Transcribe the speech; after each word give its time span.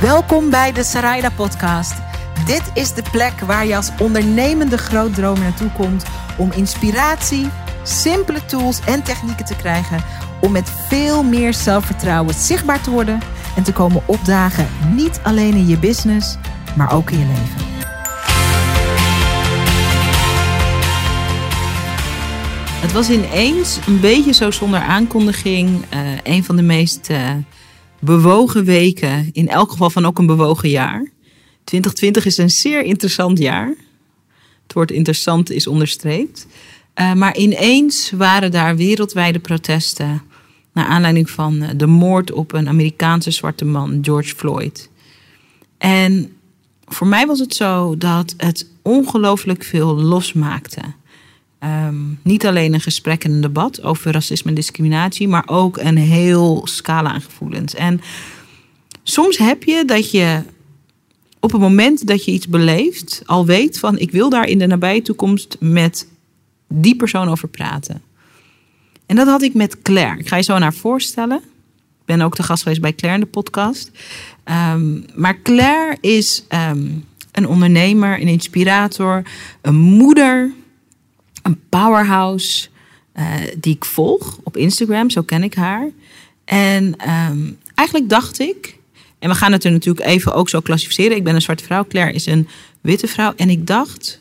Welkom 0.00 0.50
bij 0.50 0.72
de 0.72 0.84
Sarayda 0.84 1.30
Podcast. 1.30 1.94
Dit 2.46 2.70
is 2.74 2.94
de 2.94 3.02
plek 3.12 3.40
waar 3.40 3.66
je 3.66 3.76
als 3.76 3.90
ondernemende 4.00 4.78
grootdromer 4.78 5.42
naartoe 5.42 5.70
komt 5.70 6.04
om 6.38 6.52
inspiratie, 6.52 7.48
simpele 7.82 8.44
tools 8.44 8.80
en 8.80 9.02
technieken 9.02 9.44
te 9.44 9.56
krijgen 9.56 10.04
om 10.40 10.52
met 10.52 10.70
veel 10.88 11.22
meer 11.22 11.54
zelfvertrouwen 11.54 12.34
zichtbaar 12.34 12.80
te 12.80 12.90
worden 12.90 13.20
en 13.56 13.62
te 13.62 13.72
komen 13.72 14.02
opdagen, 14.06 14.68
niet 14.94 15.20
alleen 15.22 15.54
in 15.54 15.66
je 15.66 15.78
business, 15.78 16.36
maar 16.76 16.92
ook 16.92 17.10
in 17.10 17.18
je 17.18 17.26
leven. 17.26 17.72
Het 22.80 22.92
was 22.92 23.10
ineens 23.10 23.78
een 23.86 24.00
beetje 24.00 24.32
zo 24.32 24.50
zonder 24.50 24.80
aankondiging 24.80 25.68
uh, 25.94 26.00
een 26.22 26.44
van 26.44 26.56
de 26.56 26.62
meest 26.62 27.10
uh, 27.10 27.18
bewogen 28.04 28.64
weken, 28.64 29.30
in 29.32 29.48
elk 29.48 29.70
geval 29.70 29.90
van 29.90 30.06
ook 30.06 30.18
een 30.18 30.26
bewogen 30.26 30.68
jaar. 30.68 31.10
2020 31.64 32.26
is 32.26 32.38
een 32.38 32.50
zeer 32.50 32.82
interessant 32.82 33.38
jaar. 33.38 33.74
Het 34.62 34.72
woord 34.72 34.90
interessant 34.90 35.50
is 35.50 35.66
onderstreept. 35.66 36.46
Uh, 36.94 37.12
maar 37.12 37.36
ineens 37.36 38.10
waren 38.10 38.50
daar 38.50 38.76
wereldwijde 38.76 39.38
protesten 39.38 40.22
naar 40.72 40.86
aanleiding 40.86 41.30
van 41.30 41.66
de 41.76 41.86
moord 41.86 42.32
op 42.32 42.52
een 42.52 42.68
Amerikaanse 42.68 43.30
zwarte 43.30 43.64
man, 43.64 43.98
George 44.02 44.34
Floyd. 44.34 44.90
En 45.78 46.32
voor 46.84 47.06
mij 47.06 47.26
was 47.26 47.38
het 47.38 47.54
zo 47.54 47.96
dat 47.98 48.34
het 48.36 48.66
ongelooflijk 48.82 49.64
veel 49.64 49.94
losmaakte. 49.94 50.80
Um, 51.64 52.18
niet 52.22 52.46
alleen 52.46 52.74
een 52.74 52.80
gesprek 52.80 53.24
en 53.24 53.32
een 53.32 53.40
debat 53.40 53.82
over 53.82 54.12
racisme 54.12 54.48
en 54.48 54.54
discriminatie, 54.56 55.28
maar 55.28 55.42
ook 55.46 55.76
een 55.76 55.96
heel 55.96 56.60
scala 56.64 57.12
aan 57.12 57.20
gevoelens. 57.20 57.74
En 57.74 58.00
soms 59.02 59.38
heb 59.38 59.62
je 59.62 59.84
dat 59.84 60.10
je 60.10 60.42
op 61.40 61.52
het 61.52 61.60
moment 61.60 62.06
dat 62.06 62.24
je 62.24 62.32
iets 62.32 62.48
beleeft, 62.48 63.22
al 63.24 63.46
weet 63.46 63.78
van 63.78 63.98
ik 63.98 64.10
wil 64.10 64.28
daar 64.28 64.48
in 64.48 64.58
de 64.58 64.66
nabije 64.66 65.02
toekomst 65.02 65.56
met 65.60 66.08
die 66.68 66.96
persoon 66.96 67.28
over 67.28 67.48
praten. 67.48 68.02
En 69.06 69.16
dat 69.16 69.26
had 69.26 69.42
ik 69.42 69.54
met 69.54 69.82
Claire. 69.82 70.18
Ik 70.18 70.28
ga 70.28 70.36
je 70.36 70.42
zo 70.42 70.58
naar 70.58 70.74
voorstellen. 70.74 71.38
Ik 72.00 72.04
ben 72.04 72.20
ook 72.20 72.36
de 72.36 72.42
gast 72.42 72.62
geweest 72.62 72.80
bij 72.80 72.94
Claire 72.94 73.20
in 73.20 73.24
de 73.24 73.30
podcast. 73.30 73.90
Um, 74.44 75.04
maar 75.14 75.42
Claire 75.42 75.96
is 76.00 76.44
um, 76.70 77.04
een 77.32 77.46
ondernemer, 77.46 78.20
een 78.20 78.28
inspirator, 78.28 79.22
een 79.60 79.76
moeder 79.76 80.52
een 81.44 81.60
powerhouse 81.68 82.68
uh, 83.16 83.24
die 83.58 83.74
ik 83.74 83.84
volg 83.84 84.38
op 84.42 84.56
Instagram, 84.56 85.10
zo 85.10 85.22
ken 85.22 85.42
ik 85.42 85.54
haar. 85.54 85.90
En 86.44 86.84
um, 87.30 87.58
eigenlijk 87.74 88.08
dacht 88.08 88.38
ik, 88.38 88.78
en 89.18 89.28
we 89.28 89.34
gaan 89.34 89.52
het 89.52 89.64
er 89.64 89.72
natuurlijk 89.72 90.06
even 90.06 90.34
ook 90.34 90.48
zo 90.48 90.60
klassificeren. 90.60 91.16
Ik 91.16 91.24
ben 91.24 91.34
een 91.34 91.42
zwarte 91.42 91.64
vrouw, 91.64 91.86
Claire 91.86 92.12
is 92.12 92.26
een 92.26 92.48
witte 92.80 93.06
vrouw. 93.06 93.32
En 93.36 93.50
ik 93.50 93.66
dacht, 93.66 94.20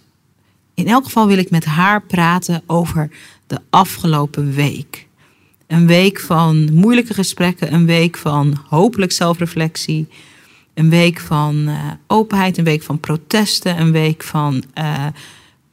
in 0.73 0.87
elk 0.87 1.03
geval 1.03 1.27
wil 1.27 1.37
ik 1.37 1.49
met 1.49 1.65
haar 1.65 2.01
praten 2.01 2.63
over 2.65 3.09
de 3.47 3.59
afgelopen 3.69 4.53
week. 4.53 5.07
Een 5.67 5.87
week 5.87 6.19
van 6.19 6.73
moeilijke 6.73 7.13
gesprekken, 7.13 7.73
een 7.73 7.85
week 7.85 8.17
van 8.17 8.63
hopelijk 8.69 9.11
zelfreflectie. 9.11 10.07
Een 10.73 10.89
week 10.89 11.19
van 11.19 11.55
uh, 11.69 11.91
openheid, 12.07 12.57
een 12.57 12.63
week 12.63 12.83
van 12.83 12.99
protesten, 12.99 13.79
een 13.79 13.91
week 13.91 14.23
van 14.23 14.63
uh, 14.77 15.05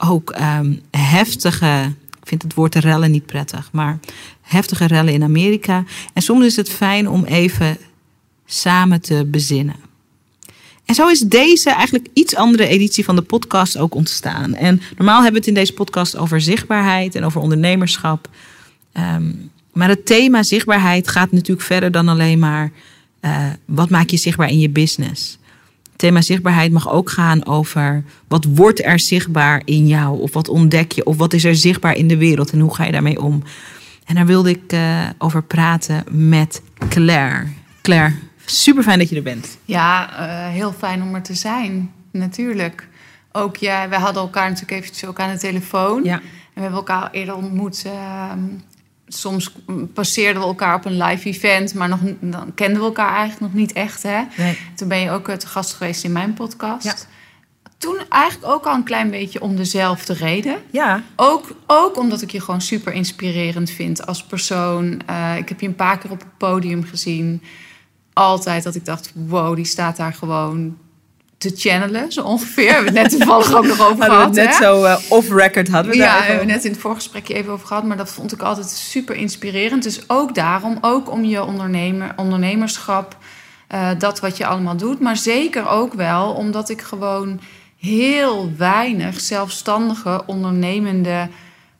ook 0.00 0.34
um, 0.40 0.80
heftige, 0.90 1.92
ik 2.20 2.28
vind 2.28 2.42
het 2.42 2.54
woord 2.54 2.74
rellen 2.74 3.10
niet 3.10 3.26
prettig, 3.26 3.68
maar 3.72 3.98
heftige 4.40 4.86
rellen 4.86 5.12
in 5.12 5.22
Amerika. 5.22 5.84
En 6.12 6.22
soms 6.22 6.44
is 6.44 6.56
het 6.56 6.70
fijn 6.70 7.08
om 7.08 7.24
even 7.24 7.76
samen 8.46 9.00
te 9.00 9.24
bezinnen. 9.26 9.76
En 10.84 10.94
zo 10.94 11.08
is 11.08 11.20
deze 11.20 11.70
eigenlijk 11.70 12.08
iets 12.12 12.36
andere 12.36 12.66
editie 12.66 13.04
van 13.04 13.16
de 13.16 13.22
podcast 13.22 13.78
ook 13.78 13.94
ontstaan. 13.94 14.54
En 14.54 14.80
normaal 14.96 15.22
hebben 15.22 15.32
we 15.32 15.38
het 15.38 15.46
in 15.46 15.54
deze 15.54 15.72
podcast 15.72 16.16
over 16.16 16.40
zichtbaarheid 16.40 17.14
en 17.14 17.24
over 17.24 17.40
ondernemerschap. 17.40 18.28
Um, 18.92 19.50
maar 19.72 19.88
het 19.88 20.06
thema 20.06 20.42
zichtbaarheid 20.42 21.08
gaat 21.08 21.32
natuurlijk 21.32 21.66
verder 21.66 21.90
dan 21.90 22.08
alleen 22.08 22.38
maar 22.38 22.72
uh, 23.20 23.46
wat 23.64 23.90
maak 23.90 24.08
je 24.08 24.16
zichtbaar 24.16 24.50
in 24.50 24.58
je 24.58 24.70
business 24.70 25.38
thema 26.00 26.22
zichtbaarheid 26.22 26.72
mag 26.72 26.90
ook 26.90 27.10
gaan 27.10 27.46
over 27.46 28.04
wat 28.28 28.44
wordt 28.44 28.84
er 28.84 29.00
zichtbaar 29.00 29.62
in 29.64 29.86
jou? 29.86 30.20
Of 30.20 30.32
wat 30.32 30.48
ontdek 30.48 30.92
je? 30.92 31.04
Of 31.04 31.16
wat 31.16 31.32
is 31.32 31.44
er 31.44 31.56
zichtbaar 31.56 31.94
in 31.94 32.08
de 32.08 32.16
wereld? 32.16 32.50
En 32.50 32.60
hoe 32.60 32.74
ga 32.74 32.84
je 32.84 32.92
daarmee 32.92 33.20
om? 33.22 33.42
En 34.04 34.14
daar 34.14 34.26
wilde 34.26 34.50
ik 34.50 34.72
uh, 34.72 35.08
over 35.18 35.42
praten 35.42 36.04
met 36.10 36.62
Claire. 36.88 37.46
Claire, 37.82 38.14
super 38.44 38.82
fijn 38.82 38.98
dat 38.98 39.08
je 39.08 39.16
er 39.16 39.22
bent. 39.22 39.58
Ja, 39.64 40.10
uh, 40.10 40.54
heel 40.54 40.72
fijn 40.72 41.02
om 41.02 41.14
er 41.14 41.22
te 41.22 41.34
zijn, 41.34 41.90
natuurlijk. 42.12 42.88
Ook 43.32 43.56
ja, 43.56 43.88
wij 43.88 43.98
hadden 43.98 44.22
elkaar 44.22 44.48
natuurlijk 44.48 44.80
eventjes 44.80 45.08
ook 45.08 45.20
aan 45.20 45.32
de 45.32 45.38
telefoon. 45.38 46.04
Ja. 46.04 46.14
En 46.14 46.20
we 46.54 46.60
hebben 46.60 46.78
elkaar 46.78 47.10
eerder 47.10 47.34
ontmoet 47.34 47.84
uh, 47.86 47.92
soms 49.14 49.52
passeerden 49.94 50.42
we 50.42 50.48
elkaar 50.48 50.74
op 50.74 50.84
een 50.84 51.02
live 51.02 51.28
event, 51.28 51.74
maar 51.74 51.88
nog, 51.88 52.00
dan 52.20 52.54
kenden 52.54 52.78
we 52.78 52.86
elkaar 52.86 53.14
eigenlijk 53.14 53.40
nog 53.40 53.52
niet 53.52 53.72
echt. 53.72 54.02
Hè? 54.02 54.22
Nee. 54.36 54.58
Toen 54.74 54.88
ben 54.88 55.00
je 55.00 55.10
ook 55.10 55.30
te 55.30 55.46
gast 55.46 55.72
geweest 55.72 56.04
in 56.04 56.12
mijn 56.12 56.34
podcast. 56.34 56.84
Ja. 56.84 56.94
Toen 57.78 57.98
eigenlijk 58.08 58.52
ook 58.52 58.66
al 58.66 58.74
een 58.74 58.82
klein 58.82 59.10
beetje 59.10 59.40
om 59.40 59.56
dezelfde 59.56 60.12
reden. 60.12 60.56
Ja. 60.70 61.02
Ook, 61.16 61.50
ook 61.66 61.96
omdat 61.96 62.22
ik 62.22 62.30
je 62.30 62.40
gewoon 62.40 62.60
super 62.60 62.92
inspirerend 62.92 63.70
vind 63.70 64.06
als 64.06 64.24
persoon. 64.24 65.00
Uh, 65.10 65.36
ik 65.36 65.48
heb 65.48 65.60
je 65.60 65.66
een 65.66 65.74
paar 65.74 65.98
keer 65.98 66.10
op 66.10 66.18
het 66.18 66.36
podium 66.36 66.84
gezien. 66.84 67.42
Altijd 68.12 68.62
dat 68.62 68.74
ik 68.74 68.84
dacht, 68.84 69.12
wow, 69.14 69.56
die 69.56 69.64
staat 69.64 69.96
daar 69.96 70.14
gewoon 70.14 70.76
te 71.40 71.52
channelen, 71.54 72.12
zo 72.12 72.22
ongeveer. 72.22 72.64
We 72.64 72.72
hebben 72.72 72.94
het 72.94 73.02
net 73.02 73.10
toevallig 73.10 73.54
ook 73.54 73.66
nog 73.66 73.90
over 73.90 74.04
gehad. 74.04 74.34
net 74.34 74.58
hè? 74.58 74.64
zo 74.64 74.84
uh, 74.84 74.96
off-record 75.08 75.68
hadden 75.68 75.92
we 75.92 75.98
ja, 75.98 76.04
daar 76.04 76.20
we 76.20 76.26
hebben 76.26 76.46
net 76.46 76.64
in 76.64 76.70
het 76.70 76.80
voorgesprekje 76.80 77.34
even 77.34 77.52
over 77.52 77.66
gehad. 77.66 77.84
Maar 77.84 77.96
dat 77.96 78.10
vond 78.10 78.32
ik 78.32 78.42
altijd 78.42 78.68
super 78.68 79.14
inspirerend. 79.14 79.82
Dus 79.82 80.00
ook 80.06 80.34
daarom, 80.34 80.78
ook 80.80 81.10
om 81.10 81.24
je 81.24 81.44
ondernemer, 81.44 82.12
ondernemerschap... 82.16 83.16
Uh, 83.74 83.90
dat 83.98 84.20
wat 84.20 84.36
je 84.36 84.46
allemaal 84.46 84.76
doet. 84.76 85.00
Maar 85.00 85.16
zeker 85.16 85.68
ook 85.68 85.94
wel 85.94 86.32
omdat 86.32 86.68
ik 86.68 86.80
gewoon 86.80 87.40
heel 87.78 88.52
weinig 88.56 89.20
zelfstandige, 89.20 90.22
ondernemende 90.26 91.28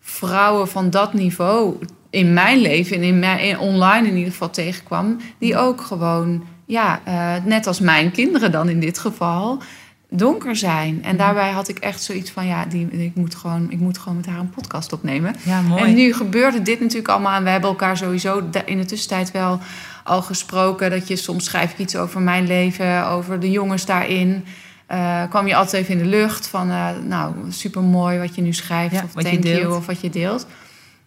vrouwen 0.01 0.69
van 0.69 0.91
dat 0.91 1.13
niveau... 1.13 1.77
in 2.11 2.33
mijn 2.33 2.59
leven 2.59 2.97
en 2.97 3.03
in, 3.03 3.19
mijn, 3.19 3.39
in 3.39 3.59
online 3.59 4.09
in 4.09 4.17
ieder 4.17 4.33
geval 4.33 4.51
tegenkwam... 4.51 5.21
die 5.39 5.57
ook 5.57 5.81
gewoon 5.81 6.45
ja, 6.71 7.01
uh, 7.09 7.45
net 7.45 7.67
als 7.67 7.81
mijn 7.81 8.11
kinderen 8.11 8.53
dan 8.53 8.69
in 8.69 8.81
dit 8.81 8.99
geval, 8.99 9.63
donker 10.09 10.57
zijn. 10.57 11.05
En 11.05 11.17
daarbij 11.17 11.51
had 11.51 11.69
ik 11.69 11.79
echt 11.79 12.03
zoiets 12.03 12.31
van, 12.31 12.47
ja, 12.47 12.65
die, 12.65 12.87
ik, 12.87 13.15
moet 13.15 13.35
gewoon, 13.35 13.71
ik 13.71 13.79
moet 13.79 13.99
gewoon 13.99 14.17
met 14.17 14.27
haar 14.27 14.39
een 14.39 14.51
podcast 14.51 14.93
opnemen. 14.93 15.35
Ja, 15.43 15.61
mooi. 15.61 15.83
En 15.83 15.95
nu 15.95 16.13
gebeurde 16.13 16.63
dit 16.63 16.81
natuurlijk 16.81 17.09
allemaal. 17.09 17.37
En 17.37 17.45
we 17.45 17.51
hebben 17.51 17.71
elkaar 17.71 17.97
sowieso 17.97 18.43
in 18.65 18.79
de 18.79 18.85
tussentijd 18.85 19.31
wel 19.31 19.61
al 20.05 20.23
gesproken. 20.23 20.91
Dat 20.91 21.09
je 21.09 21.17
soms 21.17 21.45
schrijf 21.45 21.73
ik 21.73 21.79
iets 21.79 21.97
over 21.97 22.21
mijn 22.21 22.47
leven, 22.47 23.07
over 23.07 23.41
de 23.41 23.51
jongens 23.51 23.87
daarin. 23.87 24.45
Uh, 24.91 25.23
kwam 25.29 25.47
je 25.47 25.57
altijd 25.57 25.83
even 25.83 25.95
in 25.95 26.11
de 26.11 26.17
lucht 26.17 26.47
van, 26.47 26.69
uh, 26.69 26.89
nou, 27.07 27.35
super 27.49 27.83
mooi 27.83 28.19
wat 28.19 28.35
je 28.35 28.43
nu 28.43 28.53
schrijft. 28.53 28.95
Ja, 28.95 29.03
of 29.03 29.23
thank 29.23 29.45
you, 29.45 29.77
of 29.77 29.87
wat 29.87 30.01
je 30.01 30.11
deelt. 30.11 30.47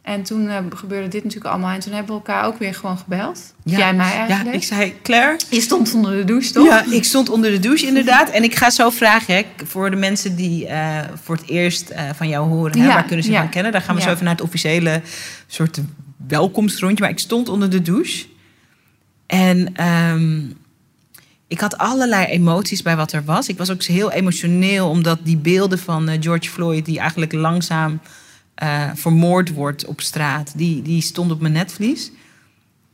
En 0.04 0.24
toen 0.24 0.46
uh, 0.46 0.58
gebeurde 0.76 1.08
dit 1.08 1.24
natuurlijk 1.24 1.52
allemaal. 1.54 1.74
En 1.74 1.80
toen 1.80 1.94
hebben 1.94 2.16
we 2.16 2.22
elkaar 2.22 2.46
ook 2.46 2.60
weer 2.60 2.74
gewoon 2.74 2.98
gebeld. 2.98 3.54
Ja. 3.64 3.78
Jij 3.78 3.94
mij 3.94 4.12
eigenlijk. 4.12 4.46
Ja, 4.46 4.52
ik 4.52 4.64
zei, 4.64 4.94
Claire... 5.04 5.40
Je 5.50 5.62
stond 5.62 5.94
onder 5.94 6.12
de 6.12 6.24
douche, 6.24 6.52
toch? 6.52 6.66
Ja, 6.66 6.86
ik 6.92 7.04
stond 7.04 7.30
onder 7.30 7.52
de 7.52 7.60
douche 7.60 7.86
inderdaad. 7.86 8.30
En 8.30 8.44
ik 8.44 8.56
ga 8.56 8.70
zo 8.70 8.90
vragen, 8.90 9.36
hè, 9.36 9.46
voor 9.66 9.90
de 9.90 9.96
mensen 9.96 10.36
die 10.36 10.68
uh, 10.68 11.00
voor 11.24 11.36
het 11.36 11.48
eerst 11.48 11.92
uh, 11.92 12.00
van 12.16 12.28
jou 12.28 12.48
horen... 12.48 12.80
Hè, 12.80 12.88
Ja, 12.88 12.94
waar 12.94 13.06
kunnen 13.06 13.26
ze 13.26 13.32
ja. 13.32 13.40
van 13.40 13.50
kennen? 13.50 13.72
Daar 13.72 13.82
gaan 13.82 13.96
we 13.96 14.02
zo 14.02 14.10
even 14.10 14.24
naar 14.24 14.34
het 14.34 14.44
officiële 14.44 15.02
soort 15.48 15.82
welkomstrondje. 16.28 17.04
Maar 17.04 17.14
ik 17.14 17.20
stond 17.20 17.50
onder 17.50 17.70
de 17.70 17.82
douche. 17.82 18.26
En 19.26 19.86
um, 19.88 20.58
ik 21.48 21.60
had 21.60 21.78
allerlei 21.78 22.26
emoties 22.26 22.82
bij 22.82 22.96
wat 22.96 23.12
er 23.12 23.24
was. 23.26 23.48
Ik 23.48 23.58
was 23.58 23.72
ook 23.72 23.84
heel 23.84 24.12
emotioneel, 24.12 24.90
omdat 24.90 25.20
die 25.24 25.38
beelden 25.38 25.80
van 25.80 26.10
George 26.20 26.50
Floyd... 26.50 26.86
die 26.86 27.00
eigenlijk 27.00 27.34
langzaam 27.34 28.00
uh, 28.64 28.90
vermoord 28.96 29.54
wordt 29.54 29.86
op 29.86 30.02
straat... 30.02 30.52
Die, 30.56 30.82
die 30.82 31.02
stond 31.02 31.32
op 31.32 31.42
mijn 31.42 31.54
netvlies. 31.54 32.12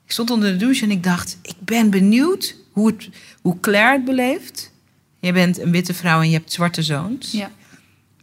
Ik 0.06 0.12
stond 0.12 0.30
onder 0.30 0.52
de 0.52 0.58
douche 0.58 0.84
en 0.84 0.92
ik 0.92 1.04
dacht... 1.04 1.38
ik 1.42 1.56
ben 1.60 1.90
benieuwd 1.90 2.56
hoe, 2.72 2.88
het, 2.88 3.10
hoe 3.42 3.60
Claire 3.60 3.94
het 3.96 4.06
beleeft. 4.06 4.72
Je 5.20 5.32
bent 5.32 5.60
een 5.60 5.72
witte 5.72 5.94
vrouw 5.94 6.22
en 6.22 6.30
je 6.30 6.38
hebt 6.38 6.54
zwarte 6.54 6.84
zoons. 6.84 7.32
Ja. 7.32 7.52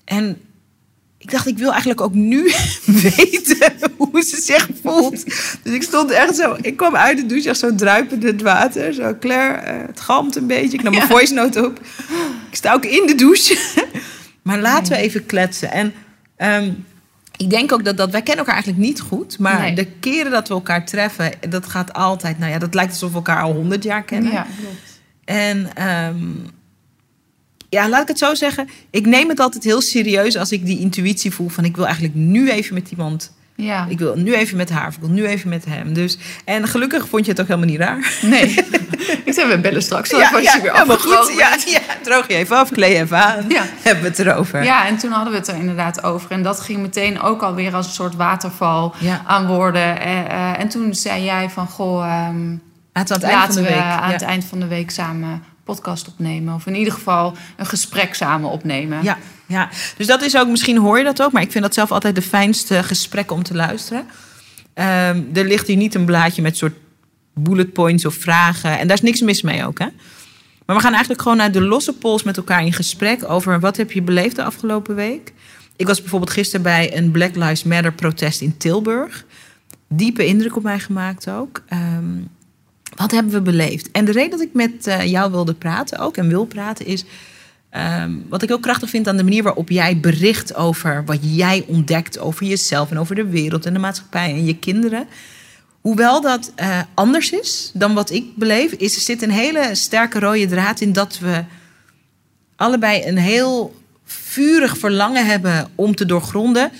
En 0.04 0.40
ik 1.18 1.30
dacht, 1.30 1.46
ik 1.46 1.58
wil 1.58 1.70
eigenlijk 1.70 2.00
ook 2.00 2.14
nu 2.14 2.42
weten 3.16 3.72
hoe 3.96 4.22
ze 4.22 4.40
zich 4.40 4.68
voelt. 4.82 5.24
Dus 5.62 5.74
ik 5.74 5.82
stond 5.82 6.10
echt 6.10 6.36
zo, 6.36 6.56
ik 6.60 6.76
kwam 6.76 6.96
uit 6.96 7.16
de 7.16 7.26
douche 7.26 7.48
echt 7.48 7.58
zo 7.58 7.74
druipend 7.74 8.24
in 8.24 8.32
het 8.32 8.42
water. 8.42 8.94
Zo, 8.94 9.16
Claire, 9.20 9.78
uh, 9.80 9.86
het 9.86 10.00
galmt 10.00 10.36
een 10.36 10.46
beetje. 10.46 10.76
Ik 10.78 10.82
nam 10.82 10.92
mijn 10.92 11.04
Ja. 11.04 11.10
voice 11.14 11.34
note 11.34 11.64
op. 11.66 11.80
Ik 12.50 12.56
sta 12.56 12.72
ook 12.72 12.84
in 12.84 13.06
de 13.06 13.14
douche. 13.14 13.58
maar 14.42 14.60
laten 14.60 14.92
we 14.92 14.98
even 14.98 15.26
kletsen. 15.26 15.70
En 15.70 15.92
um, 16.64 16.84
ik 17.36 17.50
denk 17.50 17.72
ook 17.72 17.84
dat, 17.84 17.96
dat 17.96 18.10
wij 18.10 18.20
kennen 18.22 18.44
elkaar 18.44 18.54
eigenlijk 18.62 18.84
niet 18.86 19.00
goed. 19.00 19.38
Maar 19.38 19.60
Nee. 19.60 19.74
de 19.74 19.84
keren 20.00 20.30
dat 20.30 20.48
we 20.48 20.54
elkaar 20.54 20.86
treffen, 20.86 21.32
dat 21.48 21.66
gaat 21.66 21.92
altijd... 21.92 22.38
Nou 22.38 22.52
ja, 22.52 22.58
dat 22.58 22.74
lijkt 22.74 22.92
alsof 22.92 23.10
we 23.10 23.16
elkaar 23.16 23.42
al 23.42 23.52
honderd 23.52 23.82
jaar 23.84 24.02
kennen. 24.02 24.32
Ja, 24.32 24.46
klopt. 24.60 25.00
En 25.24 25.70
ehm, 25.74 26.16
ja, 27.68 27.88
laat 27.88 28.02
ik 28.02 28.08
het 28.08 28.18
zo 28.18 28.34
zeggen. 28.34 28.68
Ik 28.90 29.06
neem 29.06 29.28
het 29.28 29.40
altijd 29.40 29.64
heel 29.64 29.80
serieus 29.80 30.36
als 30.36 30.52
ik 30.52 30.66
die 30.66 30.78
intuïtie 30.78 31.30
voel 31.30 31.48
van 31.48 31.64
ik 31.64 31.76
wil 31.76 31.84
eigenlijk 31.84 32.14
nu 32.14 32.50
even 32.50 32.74
met 32.74 32.90
iemand. 32.90 33.34
Ja. 33.54 33.86
Ik 33.88 33.98
wil 33.98 34.16
nu 34.16 34.34
even 34.34 34.56
met 34.56 34.70
haar, 34.70 34.88
of 34.88 34.94
ik 34.94 35.00
wil 35.00 35.10
nu 35.10 35.26
even 35.26 35.48
met 35.48 35.64
hem. 35.64 35.92
Dus, 35.92 36.18
en 36.44 36.68
gelukkig 36.68 37.08
vond 37.08 37.24
je 37.24 37.30
het 37.30 37.40
ook 37.40 37.46
helemaal 37.46 37.68
niet 37.68 37.78
raar. 37.78 38.18
Nee. 38.22 38.54
ik 39.24 39.32
zei, 39.32 39.48
we 39.48 39.58
bellen 39.60 39.82
straks. 39.82 40.10
Dan 40.10 40.20
wordt 40.30 40.52
je 40.52 40.58
weer 40.62 40.70
afgedroogd. 40.70 41.28
goed. 41.28 41.38
Ja, 41.38 41.56
ja, 41.66 41.80
droog 42.02 42.28
je 42.28 42.34
even 42.34 42.56
af, 42.56 42.70
kleed 42.70 42.96
even 42.96 43.16
aan. 43.24 43.44
Ja. 43.48 43.62
Hebben 43.82 44.02
we 44.02 44.08
het 44.08 44.18
erover. 44.18 44.64
Ja, 44.64 44.86
en 44.86 44.96
toen 44.96 45.10
hadden 45.10 45.32
we 45.32 45.38
het 45.38 45.48
er 45.48 45.54
inderdaad 45.56 46.02
over. 46.02 46.30
En 46.30 46.42
dat 46.42 46.60
ging 46.60 46.80
meteen 46.80 47.20
ook 47.20 47.42
alweer 47.42 47.74
als 47.74 47.86
een 47.86 47.92
soort 47.92 48.14
waterval 48.14 48.94
Ja. 48.98 49.22
aan 49.26 49.46
woorden. 49.46 50.00
Eh, 50.00 50.18
eh, 50.20 50.58
en 50.60 50.68
toen 50.68 50.94
zei 50.94 51.24
jij 51.24 51.50
van, 51.50 51.66
goh, 51.68 51.98
Laten 52.92 53.20
we 53.20 53.26
aan 53.26 53.40
het 53.40 53.40
eind 53.40 53.54
van 53.54 53.62
de 53.62 53.62
we 53.62 53.74
week. 53.74 53.78
aan 53.82 54.06
ja. 54.08 54.12
het 54.12 54.22
eind 54.22 54.44
van 54.44 54.60
de 54.60 54.66
week 54.66 54.90
samen 54.90 55.42
podcast 55.64 56.08
opnemen. 56.08 56.54
Of 56.54 56.66
in 56.66 56.74
ieder 56.74 56.92
geval 56.92 57.34
een 57.56 57.66
gesprek 57.66 58.14
samen 58.14 58.50
opnemen. 58.50 59.02
Ja, 59.02 59.18
ja, 59.46 59.68
dus 59.96 60.06
dat 60.06 60.22
is 60.22 60.36
ook, 60.36 60.48
misschien 60.48 60.76
hoor 60.78 60.98
je 60.98 61.04
dat 61.04 61.22
ook, 61.22 61.32
maar 61.32 61.42
ik 61.42 61.50
vind 61.52 61.64
dat 61.64 61.74
zelf 61.74 61.92
altijd 61.92 62.14
de 62.14 62.22
fijnste 62.22 62.82
gesprekken 62.82 63.36
om 63.36 63.42
te 63.42 63.54
luisteren. 63.54 64.06
Ehm, 64.74 65.22
er 65.34 65.44
ligt 65.44 65.66
hier 65.66 65.76
niet 65.76 65.94
een 65.94 66.04
blaadje 66.04 66.42
met 66.42 66.56
soort 66.56 66.74
bullet 67.40 67.72
points 67.72 68.04
of 68.04 68.14
vragen. 68.14 68.78
En 68.78 68.86
daar 68.86 68.96
is 68.96 69.02
niks 69.02 69.20
mis 69.20 69.42
mee 69.42 69.66
ook, 69.66 69.78
hè? 69.78 69.86
Maar 70.66 70.76
we 70.76 70.82
gaan 70.82 70.92
eigenlijk 70.92 71.22
gewoon 71.22 71.40
uit 71.40 71.52
de 71.52 71.60
losse 71.60 71.92
pols 71.92 72.22
met 72.22 72.36
elkaar 72.36 72.64
in 72.64 72.72
gesprek 72.72 73.30
over 73.30 73.60
wat 73.60 73.76
heb 73.76 73.92
je 73.92 74.02
beleefd 74.02 74.36
de 74.36 74.44
afgelopen 74.44 74.94
week. 74.94 75.32
Ik 75.76 75.86
was 75.86 76.00
bijvoorbeeld 76.00 76.30
gisteren 76.30 76.62
bij 76.62 76.96
een 76.96 77.10
Black 77.10 77.34
Lives 77.34 77.62
Matter 77.62 77.92
protest 77.92 78.40
in 78.40 78.56
Tilburg. 78.56 79.24
Diepe 79.88 80.26
indruk 80.26 80.56
op 80.56 80.62
mij 80.62 80.78
gemaakt 80.78 81.30
ook. 81.30 81.62
Ehm, 81.68 82.18
wat 82.96 83.10
hebben 83.10 83.32
we 83.32 83.40
beleefd? 83.40 83.90
En 83.90 84.04
de 84.04 84.12
reden 84.12 84.30
dat 84.30 84.40
ik 84.40 84.52
met 84.52 84.86
eh, 84.86 85.04
jou 85.04 85.30
wilde 85.30 85.54
praten 85.54 85.98
ook 85.98 86.16
en 86.16 86.28
wil 86.28 86.44
praten 86.44 86.86
is... 86.86 87.04
ehm, 87.70 88.12
wat 88.28 88.42
ik 88.42 88.48
heel 88.48 88.60
krachtig 88.60 88.90
vind 88.90 89.08
aan 89.08 89.16
de 89.16 89.24
manier 89.24 89.42
waarop 89.42 89.70
jij 89.70 90.00
bericht 90.00 90.54
over 90.54 91.04
wat 91.04 91.18
jij 91.20 91.64
ontdekt 91.66 92.18
over 92.18 92.46
jezelf 92.46 92.90
en 92.90 92.98
over 92.98 93.14
de 93.14 93.26
wereld 93.26 93.66
en 93.66 93.72
de 93.72 93.78
maatschappij 93.78 94.30
en 94.30 94.44
je 94.44 94.58
kinderen. 94.58 95.06
Hoewel 95.86 96.20
dat 96.20 96.52
eh, 96.54 96.80
anders 96.94 97.30
is 97.30 97.70
dan 97.74 97.94
wat 97.94 98.10
ik 98.10 98.36
beleef, 98.36 98.72
is, 98.72 98.94
er 98.94 99.00
zit 99.00 99.22
een 99.22 99.30
hele 99.30 99.74
sterke 99.74 100.18
rode 100.18 100.46
draad 100.46 100.80
in 100.80 100.92
dat 100.92 101.18
we 101.18 101.44
allebei 102.56 103.06
een 103.06 103.16
heel 103.18 103.80
vurig 104.04 104.78
verlangen 104.78 105.26
hebben 105.26 105.68
om 105.74 105.94
te 105.94 106.06
doorgronden 106.06 106.70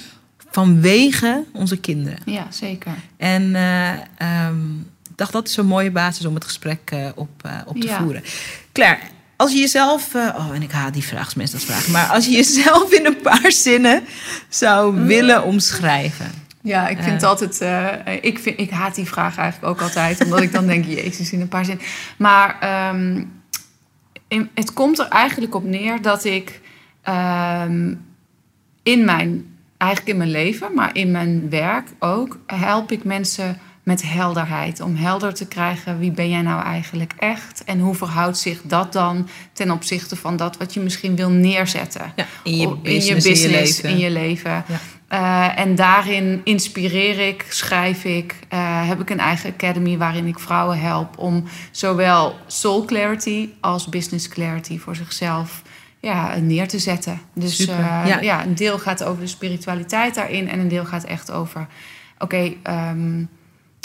vanwege 0.51 1.45
onze 1.53 1.77
kinderen. 1.77 2.19
Ja, 2.25 2.47
zeker. 2.51 2.93
En 3.17 3.55
eh, 3.55 3.91
ehm, 4.17 4.71
ik 4.81 5.17
dacht 5.17 5.33
dat 5.33 5.49
is 5.49 5.57
een 5.57 5.67
mooie 5.67 5.91
basis 5.91 6.25
om 6.25 6.35
het 6.35 6.45
gesprek 6.45 6.91
eh, 6.91 7.09
op, 7.15 7.51
op 7.67 7.81
te 7.81 7.87
Ja. 7.87 7.99
voeren. 8.01 8.23
Claire, 8.73 9.01
als 9.37 9.53
je 9.53 9.59
jezelf. 9.59 10.15
oh, 10.15 10.51
en 10.55 10.63
ik 10.63 10.71
haat 10.71 10.93
die 10.93 11.05
vraag 11.05 11.25
als 11.25 11.35
mensen 11.35 11.59
dat 11.59 11.67
vragen. 11.67 11.93
Maar 11.93 12.07
als 12.07 12.25
je 12.25 12.33
jezelf 12.33 12.93
in 12.93 13.07
een 13.07 13.21
paar 13.21 13.53
zinnen 13.53 14.03
zou 14.49 15.05
willen 15.07 15.45
omschrijven. 15.45 16.45
Ja, 16.67 16.89
ik 16.89 16.97
vind 16.99 17.11
het 17.13 17.23
Eh. 17.23 17.29
altijd. 17.29 17.61
eh, 17.61 18.15
ik, 18.21 18.39
vind, 18.39 18.61
ik 18.61 18.71
haat 18.71 18.95
die 18.95 19.05
vraag 19.07 19.37
eigenlijk 19.39 19.73
ook 19.73 19.83
altijd, 19.83 20.25
omdat 20.25 20.41
ik 20.43 20.53
dan 20.53 20.67
denk, 20.67 20.85
Jezus, 20.99 21.33
in 21.33 21.41
een 21.41 21.49
paar 21.49 21.65
zin. 21.65 21.81
Maar 22.19 22.57
ehm, 22.61 23.23
in- 24.29 24.51
het 24.55 24.73
komt 24.73 24.99
er 24.99 25.09
eigenlijk 25.09 25.55
op 25.55 25.65
neer 25.65 26.03
dat 26.03 26.25
ik 26.25 26.61
ehm, 27.03 27.95
in 28.83 29.05
mijn, 29.05 29.57
eigenlijk 29.77 30.11
in 30.13 30.17
mijn 30.19 30.31
leven, 30.31 30.75
maar 30.75 30.91
in 30.97 31.11
mijn 31.11 31.51
werk 31.51 31.89
ook, 31.99 32.39
help 32.47 32.93
ik 32.93 33.05
mensen 33.05 33.59
met 33.83 34.03
helderheid. 34.03 34.81
Om 34.81 34.97
helder 34.97 35.35
te 35.35 35.47
krijgen 35.49 35.99
wie 35.99 36.11
ben 36.11 36.29
jij 36.31 36.43
nou 36.43 36.63
eigenlijk 36.65 37.13
echt 37.19 37.65
en 37.65 37.79
hoe 37.81 37.95
verhoudt 37.95 38.39
zich 38.39 38.61
dat 38.65 38.93
dan 38.93 39.29
ten 39.53 39.71
opzichte 39.71 40.17
van 40.17 40.37
dat 40.37 40.57
wat 40.57 40.75
je 40.75 40.81
misschien 40.81 41.17
wil 41.17 41.31
neerzetten. 41.31 42.13
Ja, 42.17 42.27
in 42.45 42.57
je 42.57 42.67
Op- 42.67 42.85
business, 42.85 43.27
in 43.27 43.37
je 43.39 43.49
leven. 43.49 43.89
in 43.91 43.99
je 43.99 44.11
leven. 44.11 44.51
Ja. 44.51 44.79
Eh, 45.09 45.59
en 45.59 45.75
daarin 45.75 46.41
inspireer 46.45 47.29
ik, 47.29 47.47
schrijf 47.49 48.05
ik, 48.05 48.37
eh, 48.49 48.89
heb 48.89 49.01
ik 49.01 49.11
een 49.11 49.21
eigen 49.21 49.53
academy 49.53 49.97
waarin 49.99 50.27
ik 50.27 50.39
vrouwen 50.39 50.81
help 50.81 51.19
om 51.19 51.45
zowel 51.71 52.37
soul 52.47 52.85
clarity 52.85 53.49
als 53.61 53.89
business 53.89 54.29
clarity 54.29 54.79
voor 54.79 54.97
zichzelf 54.97 55.63
ja, 56.01 56.37
neer 56.37 56.69
te 56.69 56.79
zetten. 56.79 57.21
Dus 57.35 57.57
Super, 57.57 57.75
eh, 57.75 58.03
ja. 58.07 58.21
ja. 58.21 58.45
een 58.45 58.55
deel 58.55 58.79
gaat 58.79 59.05
over 59.05 59.21
de 59.21 59.29
spiritualiteit 59.29 60.15
daarin 60.15 60.49
en 60.49 60.59
een 60.59 60.69
deel 60.69 60.85
gaat 60.85 61.05
echt 61.05 61.31
over, 61.31 61.67
oké, 62.19 62.53
ehm, 62.63 63.25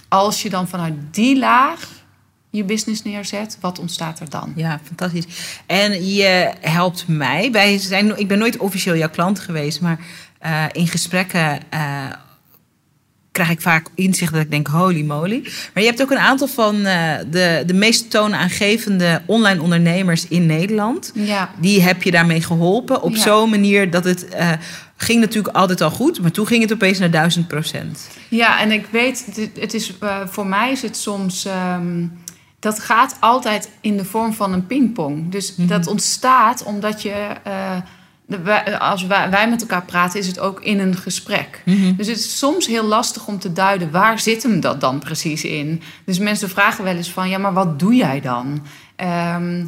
als 0.07 0.41
je 0.41 0.49
dan 0.49 0.67
vanuit 0.67 0.93
die 1.11 1.37
laag 1.37 1.87
je 2.49 2.63
business 2.63 3.03
neerzet, 3.03 3.57
wat 3.59 3.79
ontstaat 3.79 4.19
er 4.19 4.29
dan? 4.29 4.53
Ja, 4.55 4.79
fantastisch. 4.83 5.25
En 5.65 6.05
je 6.05 6.53
helpt 6.59 7.07
mij. 7.07 7.51
Wij 7.51 7.77
zijn, 7.77 8.19
ik 8.19 8.27
ben 8.27 8.39
nooit 8.39 8.57
officieel 8.57 8.95
jouw 8.95 9.09
klant 9.09 9.39
geweest, 9.39 9.81
maar 9.81 9.99
eh, 10.41 10.63
in 10.71 10.87
gesprekken 10.87 11.59
eh, 11.69 12.05
krijg 13.31 13.49
ik 13.49 13.61
vaak 13.61 13.87
inzicht 13.95 14.33
dat 14.33 14.41
ik 14.41 14.51
denk, 14.51 14.67
holy 14.67 15.01
moly. 15.05 15.41
Maar 15.73 15.83
je 15.83 15.89
hebt 15.89 16.01
ook 16.01 16.11
een 16.11 16.17
aantal 16.19 16.47
van 16.47 16.85
eh, 16.85 17.13
de, 17.29 17.63
de 17.65 17.73
meest 17.73 18.09
toonaangevende 18.09 19.21
online 19.25 19.61
ondernemers 19.61 20.27
in 20.27 20.45
Nederland. 20.45 21.11
Ja, 21.15 21.49
Die 21.59 21.81
heb 21.81 22.03
je 22.03 22.11
daarmee 22.11 22.41
geholpen 22.41 23.01
op 23.01 23.15
Ja. 23.15 23.21
zo'n 23.21 23.49
manier 23.49 23.89
dat 23.91 24.03
het 24.03 24.27
ging 24.97 25.19
natuurlijk 25.19 25.55
altijd 25.55 25.81
al 25.81 25.89
goed, 25.91 26.21
maar 26.21 26.31
toen 26.31 26.47
ging 26.47 26.61
het 26.61 26.73
opeens 26.73 26.99
naar 26.99 27.11
duizend 27.11 27.47
procent. 27.47 28.07
Ja, 28.29 28.59
en 28.59 28.71
ik 28.71 28.85
weet, 28.91 29.25
het 29.59 29.73
is, 29.73 29.93
voor 30.25 30.47
mij 30.47 30.71
is 30.71 30.81
het 30.81 30.97
soms. 30.97 31.45
ehm, 31.45 32.05
dat 32.59 32.79
gaat 32.79 33.17
altijd 33.19 33.69
in 33.81 33.97
de 33.97 34.05
vorm 34.05 34.33
van 34.33 34.53
een 34.53 34.67
pingpong. 34.67 35.31
Dus 35.31 35.55
Mhm. 35.55 35.67
dat 35.67 35.87
ontstaat 35.87 36.63
omdat 36.63 37.01
je. 37.01 37.27
De- 38.31 38.79
als 38.79 39.05
wij, 39.05 39.29
wij 39.29 39.49
met 39.49 39.61
elkaar 39.61 39.85
praten, 39.85 40.19
is 40.19 40.27
het 40.27 40.39
ook 40.39 40.61
in 40.61 40.79
een 40.79 40.97
gesprek. 40.97 41.61
Mhm. 41.65 41.95
Dus 41.95 42.07
het 42.07 42.17
is 42.17 42.37
soms 42.37 42.67
heel 42.67 42.83
lastig 42.85 43.27
om 43.27 43.39
te 43.39 43.53
duiden 43.53 43.91
waar 43.91 44.19
zit 44.19 44.43
hem 44.43 44.59
dat 44.59 44.81
dan 44.81 44.99
precies 44.99 45.43
in. 45.43 45.81
Dus 46.05 46.19
mensen 46.19 46.49
vragen 46.49 46.83
wel 46.83 46.95
eens 46.95 47.11
van, 47.11 47.29
ja, 47.29 47.37
maar 47.37 47.53
wat 47.53 47.79
doe 47.79 47.95
jij 47.95 48.21
dan? 48.21 48.63
Ehm, 48.95 49.65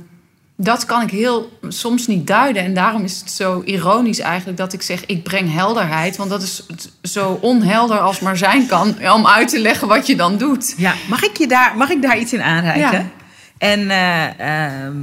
dat 0.58 0.86
kan 0.86 1.02
ik 1.02 1.10
heel 1.10 1.58
soms 1.68 2.08
niet 2.08 2.28
duiden. 2.28 2.64
En 2.64 2.74
daarom 2.74 3.04
is 3.04 3.20
het 3.20 3.32
zo 3.32 3.62
ironisch 3.66 4.20
eigenlijk 4.20 4.58
dat 4.58 4.74
ik 4.74 4.82
zeg: 4.82 5.06
ik 5.06 5.24
breng 5.24 5.54
helderheid. 5.54 6.18
Want 6.18 6.30
dat 6.30 6.42
is 6.42 6.66
zo 7.02 7.38
onhelder 7.42 8.00
als 8.00 8.20
maar 8.20 8.38
zijn 8.38 8.68
kan. 8.68 8.96
Om 9.14 9.28
uit 9.28 9.48
te 9.48 9.60
leggen 9.60 9.88
wat 9.88 10.08
je 10.08 10.16
dan 10.16 10.38
doet. 10.38 10.74
Ja, 10.78 10.94
mag 11.10 11.24
ik, 11.24 11.38
je 11.38 11.48
daar, 11.48 11.78
mag 11.78 11.90
ik 11.90 12.02
daar 12.02 12.18
iets 12.20 12.34
in 12.34 12.42
aanreiken? 12.42 12.92
Ja. 13.00 13.10
En, 13.58 13.90
eh, 13.90 14.76
ehm, 14.86 14.96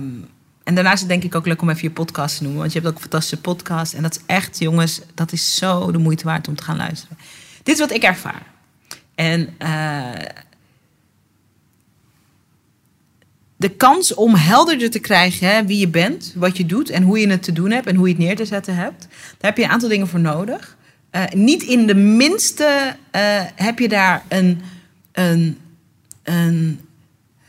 en 0.70 0.76
daarnaast 0.76 1.02
is 1.02 1.08
het 1.08 1.08
denk 1.08 1.24
ik 1.24 1.34
ook 1.34 1.46
leuk 1.46 1.62
om 1.62 1.70
even 1.70 1.82
je 1.82 1.90
podcast 1.90 2.36
te 2.36 2.42
noemen. 2.42 2.60
Want 2.60 2.72
je 2.72 2.78
hebt 2.78 2.90
ook 2.90 2.96
een 2.96 3.08
fantastische 3.10 3.40
podcast. 3.40 3.94
En 3.94 4.02
dat 4.02 4.14
is 4.14 4.22
echt, 4.26 4.58
jongens, 4.58 5.00
dat 5.14 5.32
is 5.32 5.56
zo 5.56 5.90
de 5.90 5.98
moeite 5.98 6.24
waard 6.24 6.48
om 6.48 6.54
te 6.54 6.62
gaan 6.62 6.76
luisteren. 6.76 7.18
Dit 7.62 7.74
is 7.74 7.80
wat 7.80 7.92
ik 7.92 8.02
ervaar. 8.02 8.42
En 9.14 9.54
eh, 9.58 10.40
de 13.56 13.68
kans 13.68 14.14
om 14.14 14.34
helderder 14.34 14.90
te 14.90 14.98
krijgen 14.98 15.48
hè, 15.48 15.66
wie 15.66 15.78
je 15.78 15.88
bent, 15.88 16.32
wat 16.36 16.56
je 16.56 16.66
doet 16.66 16.90
en 16.90 17.02
hoe 17.02 17.18
je 17.18 17.28
het 17.28 17.42
te 17.42 17.52
doen 17.52 17.70
hebt 17.70 17.86
en 17.86 17.96
hoe 17.96 18.08
je 18.08 18.14
het 18.14 18.22
neer 18.22 18.36
te 18.36 18.44
zetten 18.44 18.74
hebt, 18.74 19.00
daar 19.10 19.50
heb 19.50 19.56
je 19.56 19.62
een 19.62 19.70
aantal 19.70 19.88
dingen 19.88 20.08
voor 20.08 20.20
nodig. 20.20 20.76
Eh, 21.10 21.22
niet 21.34 21.62
in 21.62 21.86
de 21.86 21.94
minste 21.94 22.96
eh, 23.10 23.42
heb 23.54 23.78
je 23.78 23.88
daar 23.88 24.22
een, 24.28 24.62
een, 25.12 25.58
een 26.22 26.80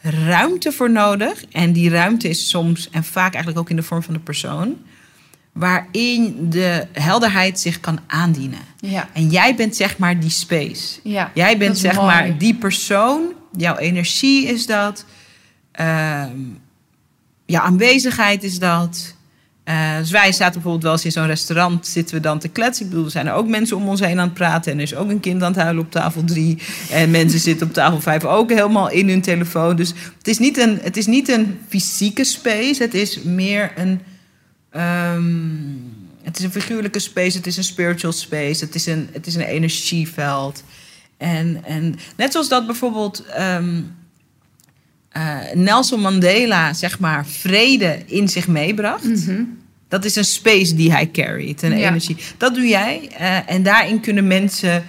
ruimte 0.01 0.71
voor 0.71 0.91
nodig. 0.91 1.45
En 1.51 1.71
die 1.73 1.89
ruimte 1.89 2.29
is 2.29 2.49
soms 2.49 2.89
en 2.89 3.03
vaak 3.03 3.33
eigenlijk 3.33 3.59
ook 3.59 3.69
in 3.69 3.75
de 3.75 3.83
vorm 3.83 4.03
van 4.03 4.13
de 4.13 4.19
persoon, 4.19 4.77
waarin 5.51 6.49
de 6.49 6.87
helderheid 6.91 7.59
zich 7.59 7.79
kan 7.79 7.99
aandienen. 8.07 8.59
Ja, 8.79 9.09
En 9.13 9.29
jij 9.29 9.55
bent 9.55 9.75
zeg 9.75 9.97
maar 9.97 10.19
die 10.19 10.29
space. 10.29 10.99
ja. 11.03 11.31
Jij 11.33 11.57
bent 11.57 11.77
zeg 11.77 11.95
mooi. 11.95 12.05
maar 12.07 12.37
die 12.37 12.55
persoon, 12.55 13.33
jouw 13.57 13.75
energie 13.77 14.47
is 14.47 14.65
dat, 14.65 15.05
ehm, 15.71 16.37
jouw 17.45 17.61
aanwezigheid 17.61 18.43
is 18.43 18.59
dat. 18.59 19.15
Eh, 19.71 19.97
dus 19.97 20.11
wij 20.11 20.31
zaten 20.31 20.53
bijvoorbeeld 20.53 20.83
wel 20.83 20.91
eens 20.91 21.05
in 21.05 21.11
zo'n 21.11 21.25
restaurant, 21.25 21.87
zitten 21.87 22.15
we 22.15 22.21
dan 22.21 22.39
te 22.39 22.47
kletsen. 22.47 22.83
Ik 22.83 22.89
bedoel, 22.89 23.05
er 23.05 23.11
zijn 23.11 23.27
er 23.27 23.33
ook 23.33 23.47
mensen 23.47 23.77
om 23.77 23.87
ons 23.87 23.99
heen 23.99 24.19
aan 24.19 24.25
het 24.25 24.33
praten. 24.33 24.71
En 24.71 24.77
er 24.77 24.83
is 24.83 24.95
ook 24.95 25.09
een 25.09 25.19
kind 25.19 25.43
aan 25.43 25.51
het 25.51 25.61
huilen 25.61 25.83
op 25.83 25.91
tafel 25.91 26.23
drie. 26.23 26.57
En 26.89 27.11
mensen 27.11 27.39
zitten 27.39 27.67
op 27.67 27.73
tafel 27.73 28.01
vijf 28.01 28.25
ook 28.25 28.49
helemaal 28.49 28.89
in 28.89 29.09
hun 29.09 29.21
telefoon. 29.21 29.75
Dus 29.75 29.93
het 30.17 30.27
is 30.27 30.37
niet 30.37 30.57
een, 30.57 30.79
het 30.81 30.97
is 30.97 31.05
niet 31.05 31.29
een 31.29 31.59
fysieke 31.67 32.23
space. 32.23 32.83
Het 32.83 32.93
is 32.93 33.21
meer 33.21 33.71
een... 33.75 34.01
ehm, 34.71 35.23
het 36.23 36.37
is 36.37 36.43
een 36.43 36.51
figuurlijke 36.51 36.99
space, 36.99 37.37
het 37.37 37.47
is 37.47 37.57
een 37.57 37.63
spiritual 37.63 38.13
space, 38.13 38.65
het 38.65 38.75
is 38.75 38.85
een, 38.85 39.09
het 39.11 39.27
is 39.27 39.35
een 39.35 39.41
energieveld. 39.41 40.63
En, 41.17 41.63
en 41.65 41.95
net 42.15 42.31
zoals 42.31 42.49
dat 42.49 42.65
bijvoorbeeld 42.65 43.25
ehm, 43.25 43.81
eh, 45.09 45.37
Nelson 45.53 45.99
Mandela, 46.01 46.73
zeg 46.73 46.99
maar, 46.99 47.25
vrede 47.25 47.99
in 48.05 48.29
zich 48.29 48.47
meebracht. 48.47 49.03
Mhm. 49.03 49.43
Dat 49.91 50.05
is 50.05 50.15
een 50.15 50.25
space 50.25 50.75
die 50.75 50.91
hij 50.91 51.09
carried, 51.11 51.61
een 51.63 51.77
Ja. 51.77 51.87
energie. 51.87 52.17
Dat 52.37 52.55
doe 52.55 52.67
jij. 52.67 53.09
eh, 53.17 53.37
en 53.53 53.63
daarin 53.63 53.99
kunnen 53.99 54.27
mensen 54.27 54.85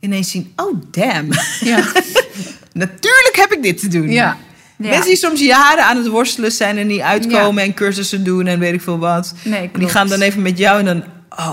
ineens 0.00 0.30
zien: 0.30 0.52
oh 0.56 0.82
damn, 0.90 1.28
Ja, 1.60 1.84
natuurlijk 2.72 3.36
heb 3.36 3.52
ik 3.52 3.62
dit 3.62 3.78
te 3.78 3.88
doen. 3.88 4.10
ja. 4.10 4.36
Ja. 4.76 4.88
Mensen 4.88 5.08
die 5.08 5.16
soms 5.16 5.40
jaren 5.40 5.84
aan 5.84 5.96
het 5.96 6.06
worstelen 6.06 6.52
zijn 6.52 6.78
en 6.78 6.86
niet 6.86 7.00
uitkomen 7.00 7.62
en 7.62 7.74
cursussen 7.74 8.24
doen 8.24 8.46
en 8.46 8.58
weet 8.58 8.72
ik 8.74 8.80
veel 8.82 8.98
wat. 8.98 9.34
Nee, 9.44 9.70
Die 9.78 9.88
gaan 9.88 10.08
dan 10.08 10.20
even 10.20 10.42
met 10.42 10.58
jou 10.58 10.78
en 10.78 10.84
dan, 10.84 11.04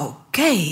oké. 0.01 0.51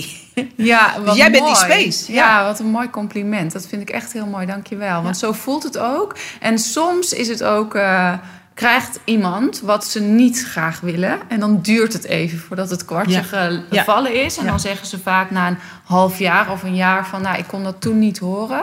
Ja, 0.56 0.96
wat 1.04 1.16
jij 1.16 1.30
bent 1.30 1.46
die 1.46 1.56
space, 1.56 2.12
Ja. 2.12 2.26
ja. 2.38 2.44
wat 2.44 2.60
een 2.60 2.66
mooi 2.70 2.90
compliment. 2.90 3.52
Dat 3.52 3.66
vind 3.66 3.82
ik 3.82 3.90
echt 3.90 4.12
heel 4.12 4.26
mooi, 4.26 4.46
dankjewel. 4.46 5.02
Want 5.02 5.18
zo 5.18 5.32
voelt 5.32 5.62
het 5.62 5.78
ook. 5.78 6.16
En 6.40 6.58
soms 6.58 7.12
is 7.12 7.28
het 7.28 7.42
ook... 7.42 7.74
eh, 7.74 8.12
krijgt 8.60 9.00
iemand 9.04 9.60
wat 9.60 9.84
ze 9.86 10.00
niet 10.00 10.44
graag 10.48 10.80
willen. 10.80 11.18
En 11.28 11.40
dan 11.40 11.60
duurt 11.62 11.92
het 11.92 12.04
even 12.04 12.38
voordat 12.38 12.70
het 12.70 12.84
kwartje 12.84 13.12
Ja. 13.12 13.22
ge- 13.22 13.62
Ja. 13.70 13.78
gevallen 13.78 14.24
is. 14.24 14.36
En 14.36 14.44
Ja. 14.44 14.50
dan 14.50 14.60
zeggen 14.60 14.86
ze 14.86 14.98
vaak 14.98 15.30
na 15.30 15.48
een 15.48 15.56
half 15.84 16.18
jaar 16.18 16.50
of 16.50 16.62
een 16.62 16.74
jaar 16.74 17.06
van... 17.06 17.22
nou, 17.22 17.38
ik 17.38 17.46
kon 17.46 17.62
dat 17.64 17.80
toen 17.80 17.98
niet 17.98 18.18
horen. 18.18 18.62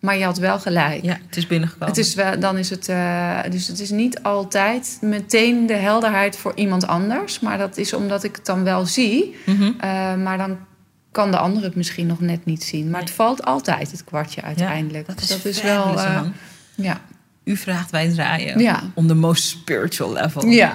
Maar 0.00 0.16
je 0.18 0.24
had 0.24 0.38
wel 0.38 0.58
gelijk. 0.60 1.02
Ja, 1.02 1.18
het 1.26 1.36
is 1.36 1.46
binnengekomen. 1.46 1.88
Het 1.88 1.98
is 1.98 2.14
wel, 2.14 2.38
dan 2.40 2.58
is 2.58 2.70
het, 2.70 2.88
eh, 2.88 3.38
dus 3.50 3.66
het 3.68 3.80
is 3.80 3.90
niet 3.90 4.22
altijd 4.22 4.98
meteen 5.00 5.66
de 5.66 5.74
helderheid 5.74 6.36
voor 6.36 6.52
iemand 6.54 6.86
anders. 6.86 7.40
Maar 7.40 7.58
dat 7.58 7.76
is 7.76 7.92
omdat 7.92 8.24
ik 8.24 8.36
het 8.36 8.46
dan 8.46 8.64
wel 8.64 8.86
zie. 8.86 9.36
Mhm. 9.46 9.62
Eh, 9.78 10.14
maar 10.14 10.38
dan 10.38 10.58
kan 11.12 11.30
de 11.30 11.38
ander 11.38 11.62
het 11.62 11.74
misschien 11.76 12.06
nog 12.06 12.20
net 12.20 12.44
niet 12.44 12.64
zien. 12.64 12.90
Maar 12.90 13.00
het 13.00 13.10
valt 13.10 13.44
altijd, 13.44 13.90
het 13.90 14.04
kwartje 14.04 14.42
uiteindelijk. 14.42 15.06
dat 15.06 15.20
is, 15.20 15.28
dat 15.28 15.44
is 15.44 15.62
wel. 15.62 15.98
eh, 16.00 16.20
ja. 16.74 17.00
U 17.44 17.56
vraagt, 17.56 17.90
wij 17.90 18.08
draaien. 18.08 18.58
Ja. 18.58 18.82
On 18.94 19.06
the 19.06 19.14
most 19.14 19.44
spiritual 19.44 20.12
level. 20.12 20.46
ja. 20.46 20.72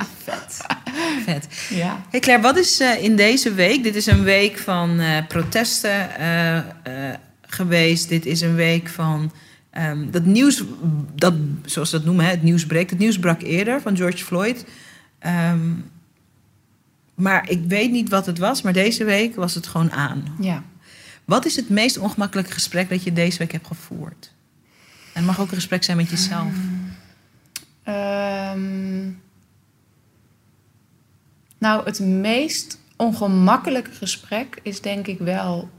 Vet. 1.25 1.47
Ja. 1.69 2.05
Hey 2.09 2.19
Claire, 2.19 2.43
wat 2.43 2.57
is 2.57 2.79
eh, 2.79 3.03
in 3.03 3.15
deze 3.15 3.53
week? 3.53 3.83
Dit 3.83 3.95
is 3.95 4.05
een 4.05 4.23
week 4.23 4.57
van 4.57 4.99
eh, 4.99 5.27
protesten 5.27 6.19
eh, 6.19 6.59
geweest. 7.41 8.09
Dit 8.09 8.25
is 8.25 8.41
een 8.41 8.55
week 8.55 8.87
van 8.89 9.31
ehm, 9.69 10.11
dat 10.11 10.25
nieuws, 10.25 10.63
dat, 11.15 11.33
zoals 11.65 11.89
ze 11.89 11.95
dat 11.95 12.05
noemen, 12.05 12.25
hè, 12.25 12.31
het 12.31 12.43
nieuws 12.43 12.65
breekt. 12.65 12.89
Het 12.89 12.99
nieuws 12.99 13.19
brak 13.19 13.41
eerder 13.41 13.81
van 13.81 13.97
George 13.97 14.25
Floyd. 14.25 14.65
Ehm, 15.19 15.59
maar 17.15 17.49
ik 17.49 17.61
weet 17.67 17.91
niet 17.91 18.09
wat 18.09 18.25
het 18.25 18.37
was, 18.37 18.61
maar 18.61 18.73
deze 18.73 19.03
week 19.03 19.35
was 19.35 19.55
het 19.55 19.67
gewoon 19.67 19.91
aan. 19.91 20.23
ja. 20.39 20.63
Wat 21.25 21.45
is 21.45 21.55
het 21.55 21.69
meest 21.69 21.97
ongemakkelijke 21.97 22.51
gesprek 22.51 22.89
dat 22.89 23.03
je 23.03 23.13
deze 23.13 23.37
week 23.37 23.51
hebt 23.51 23.67
gevoerd? 23.67 24.31
En 25.17 25.23
het 25.23 25.31
mag 25.31 25.39
ook 25.39 25.49
een 25.49 25.55
gesprek 25.55 25.83
zijn 25.83 25.97
met 25.97 26.09
jezelf. 26.09 26.53
Ehm, 27.83 29.09
nou, 31.57 31.85
het 31.85 31.99
meest 31.99 32.79
ongemakkelijke 32.95 33.91
gesprek 33.91 34.59
is 34.63 34.81
denk 34.81 35.07
ik 35.07 35.19
wel 35.19 35.69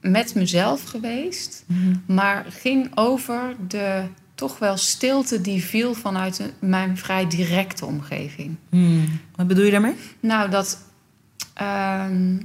met 0.00 0.34
mezelf 0.34 0.82
geweest. 0.84 1.64
Maar 2.06 2.44
ging 2.48 2.90
over 2.94 3.56
de 3.68 4.06
toch 4.34 4.58
wel 4.58 4.76
stilte 4.76 5.40
die 5.40 5.64
viel 5.64 5.94
vanuit 5.94 6.52
mijn 6.58 6.98
vrij 6.98 7.26
directe 7.26 7.86
omgeving. 7.86 8.56
Hmm. 8.68 9.20
Wat 9.36 9.46
bedoel 9.46 9.64
je 9.64 9.70
daarmee? 9.70 9.96
Nou, 10.20 10.50
dat. 10.50 10.78
ehm, 11.54 12.36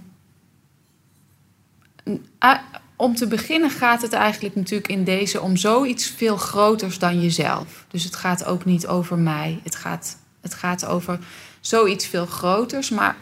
om 3.01 3.15
te 3.15 3.27
beginnen 3.27 3.69
gaat 3.69 4.01
het 4.01 4.13
eigenlijk 4.13 4.55
natuurlijk 4.55 4.89
in 4.89 5.03
deze 5.03 5.41
om 5.41 5.57
zoiets 5.57 6.07
veel 6.09 6.37
groters 6.37 6.99
dan 6.99 7.21
jezelf. 7.21 7.85
Dus 7.87 8.03
het 8.03 8.15
gaat 8.15 8.45
ook 8.45 8.65
niet 8.65 8.87
over 8.87 9.17
mij. 9.17 9.59
Het 9.63 9.75
gaat, 9.75 10.17
het 10.41 10.53
gaat 10.53 10.85
over 10.85 11.19
zoiets 11.59 12.05
veel 12.07 12.25
groters. 12.25 12.89
Maar 12.89 13.15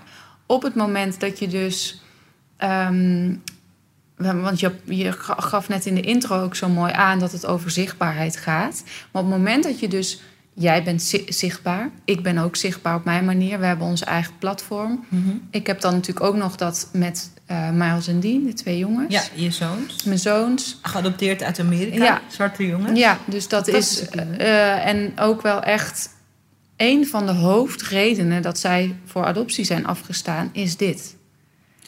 op 0.46 0.63
het 0.63 0.75
moment 0.75 1.19
dat 1.19 1.39
je 1.39 1.48
dus. 1.48 2.01
ehm, 2.57 3.34
want 4.17 4.60
je, 4.60 4.75
je 4.86 5.12
ga- 5.12 5.36
gaf 5.41 5.67
net 5.69 5.86
in 5.86 5.96
de 5.96 6.01
intro 6.01 6.41
ook 6.43 6.55
zo 6.55 6.69
mooi 6.69 6.91
aan 6.93 7.19
dat 7.19 7.31
het 7.31 7.46
over 7.46 7.72
zichtbaarheid 7.72 8.38
gaat. 8.38 8.84
Maar 9.12 9.22
op 9.24 9.29
het 9.29 9.38
moment 9.38 9.63
dat 9.63 9.79
je 9.79 9.88
dus. 9.88 10.22
Jij 10.60 10.84
bent 10.84 11.01
zi- 11.01 11.25
zichtbaar. 11.27 11.89
Ik 12.05 12.24
ben 12.24 12.38
ook 12.38 12.55
zichtbaar 12.55 12.96
op 12.96 13.03
mijn 13.05 13.25
manier. 13.25 13.60
We 13.60 13.65
hebben 13.65 13.88
onze 13.88 14.05
eigen 14.05 14.34
platform. 14.39 15.05
Ik 15.51 15.67
heb 15.67 15.81
dan 15.81 15.93
natuurlijk 15.93 16.25
ook 16.25 16.36
nog 16.36 16.55
dat 16.55 16.89
met 16.93 17.31
eh, 17.48 17.70
Miles 17.72 18.08
en 18.08 18.20
Dean, 18.20 18.44
de 18.46 18.54
twee 18.54 18.77
jongens. 18.77 19.13
Ja, 19.13 19.22
je 19.34 19.51
zoons. 19.51 20.04
Mijn 20.04 20.20
zoons. 20.20 20.80
Geadopteerd 20.82 21.44
uit 21.44 21.60
Amerika. 21.60 22.04
Ja. 22.04 22.22
Zwarte 22.27 22.66
jongens. 22.68 23.00
Ja, 23.00 23.18
dus 23.25 23.48
dat 23.48 23.68
is. 23.68 24.10
Eh, 24.10 24.86
en 24.88 25.13
ook 25.20 25.42
wel 25.42 25.62
echt. 25.63 26.10
Een 26.77 27.08
van 27.08 27.25
de 27.25 27.32
hoofdredenen 27.32 28.42
dat 28.42 28.60
zij 28.60 28.96
voor 29.06 29.25
adoptie 29.25 29.66
zijn 29.66 29.86
afgestaan, 29.88 30.50
is 30.54 30.77
dit. 30.77 31.16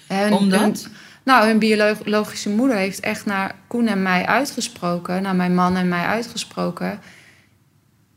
Hun- 0.08 0.34
Omdat? 0.34 0.60
hun- 0.62 0.75
nou, 1.24 1.48
hun 1.48 1.60
biologische 1.60 2.50
moeder 2.50 2.78
heeft 2.78 3.00
echt 3.00 3.25
naar 3.25 3.56
Koen 3.68 3.88
en 3.88 4.01
mij 4.01 4.25
uitgesproken, 4.25 5.22
naar 5.22 5.36
mijn 5.36 5.56
man 5.56 5.75
en 5.78 5.88
mij 5.88 6.06
uitgesproken. 6.06 7.00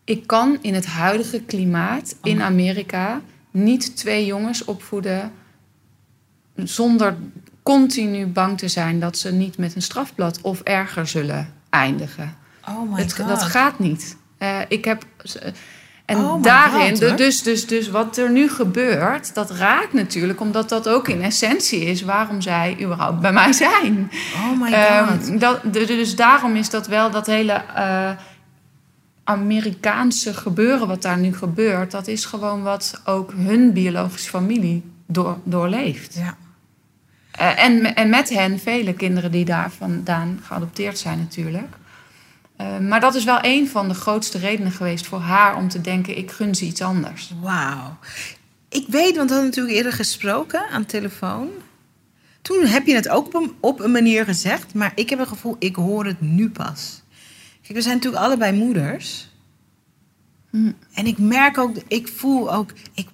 Ik 0.05 0.27
kan 0.27 0.59
in 0.61 0.75
het 0.75 0.87
huidige 0.87 1.41
klimaat 1.43 2.17
in 2.23 2.39
Oh. 2.39 2.45
Amerika 2.45 3.21
niet 3.51 3.97
twee 3.97 4.27
jongens 4.27 4.65
opvoeden 4.65 5.33
zonder 6.55 7.17
continu 7.63 8.27
bang 8.27 8.59
te 8.59 8.69
zijn 8.69 9.01
dat 9.01 9.19
ze 9.19 9.33
niet 9.33 9.59
met 9.59 9.75
een 9.75 9.83
strafblad 9.83 10.41
of 10.41 10.61
erger 10.61 11.07
zullen 11.07 11.53
eindigen. 11.71 12.35
Oh 12.69 12.93
my 12.93 13.01
Het, 13.01 13.17
god. 13.17 13.29
dat 13.29 13.43
gaat 13.43 13.79
niet. 13.79 14.17
Eh, 14.39 14.59
ik 14.69 14.85
heb. 14.85 15.05
En 16.05 16.17
Oh 16.19 16.43
daarin, 16.43 16.97
God, 17.03 17.19
dus, 17.19 17.43
dus, 17.43 17.67
dus 17.67 17.89
wat 17.91 18.17
er 18.17 18.31
nu 18.31 18.49
gebeurt, 18.49 19.35
dat 19.35 19.51
raakt 19.51 19.93
natuurlijk, 19.93 20.41
omdat 20.41 20.69
dat 20.69 20.89
ook 20.89 21.09
in 21.09 21.23
essentie 21.23 21.81
is 21.85 22.03
waarom 22.03 22.41
zij 22.41 22.77
überhaupt 22.81 23.21
bij 23.21 23.33
mij 23.33 23.53
zijn. 23.53 24.11
Oh 24.35 24.61
my 24.61 24.73
Ehm, 24.73 25.07
god. 25.09 25.41
dat, 25.41 25.61
dus 25.73 26.17
daarom 26.17 26.57
is 26.57 26.71
dat 26.71 26.87
wel 26.87 27.11
dat 27.11 27.27
hele 27.27 27.53
eh, 27.75 28.11
Amerikaanse 29.25 30.35
gebeuren 30.35 30.87
wat 30.89 31.03
daar 31.03 31.19
nu 31.19 31.35
gebeurt, 31.35 31.91
dat 31.91 32.07
is 32.07 32.25
gewoon 32.25 32.63
wat 32.63 33.01
ook 33.05 33.33
hun 33.37 33.73
biologische 33.73 34.29
familie 34.31 34.83
door, 35.07 35.39
doorleeft. 35.45 36.15
ja. 36.15 36.37
Eh, 37.43 37.65
en, 37.65 37.95
en 37.95 38.09
met 38.09 38.29
hen 38.29 38.59
vele 38.59 38.95
kinderen 38.95 39.31
die 39.31 39.45
daar 39.45 39.71
vandaan 39.71 40.41
geadopteerd 40.43 40.99
zijn 40.99 41.19
natuurlijk. 41.19 41.77
Eh, 42.57 42.79
maar 42.79 43.01
dat 43.01 43.15
is 43.15 43.25
wel 43.25 43.39
een 43.41 43.69
van 43.69 43.89
de 43.89 43.95
grootste 43.95 44.39
redenen 44.39 44.73
geweest 44.73 45.07
voor 45.07 45.19
haar 45.19 45.57
om 45.57 45.69
te 45.69 45.81
denken: 45.81 46.19
ik 46.19 46.31
gun 46.31 46.55
ze 46.55 46.65
iets 46.65 46.83
anders. 46.83 47.33
Wauw. 47.41 47.97
Ik 48.69 48.87
weet, 48.89 49.17
want 49.17 49.29
we 49.29 49.35
hadden 49.35 49.45
natuurlijk 49.45 49.77
eerder 49.77 49.93
gesproken 49.93 50.69
aan 50.69 50.81
de 50.81 50.87
telefoon. 50.87 51.49
Toen 52.43 52.67
heb 52.67 52.87
je 52.87 52.95
het 52.95 53.09
ook 53.09 53.27
op 53.27 53.35
een, 53.35 53.53
op 53.61 53.81
een 53.81 53.91
manier 53.91 54.25
gezegd, 54.25 54.75
maar 54.75 54.93
ik 54.95 55.11
heb 55.11 55.19
het 55.19 55.29
gevoel, 55.29 55.57
ik 55.59 55.77
hoor 55.77 56.07
het 56.07 56.21
nu 56.21 56.51
pas. 56.51 57.03
Kijk, 57.63 57.75
we 57.75 57.83
zijn 57.83 57.95
natuurlijk 57.95 58.23
allebei 58.23 58.53
moeders. 58.53 59.29
Hm. 60.51 60.73
En 60.95 61.07
ik 61.07 61.19
merk 61.19 61.59
ook, 61.59 61.77
ik 61.89 62.09
voel 62.09 62.55
ook, 62.55 62.71
ik, 62.95 63.09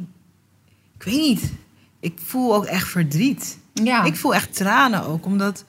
ik 0.99 1.03
weet 1.03 1.21
niet, 1.21 1.53
ik 2.01 2.19
voel 2.25 2.55
ook 2.55 2.65
echt 2.65 2.89
verdriet. 2.89 3.59
Ja, 3.85 4.05
Ik 4.05 4.17
voel 4.17 4.35
echt 4.35 4.57
tranen 4.57 5.05
ook, 5.07 5.25
omdat 5.27 5.65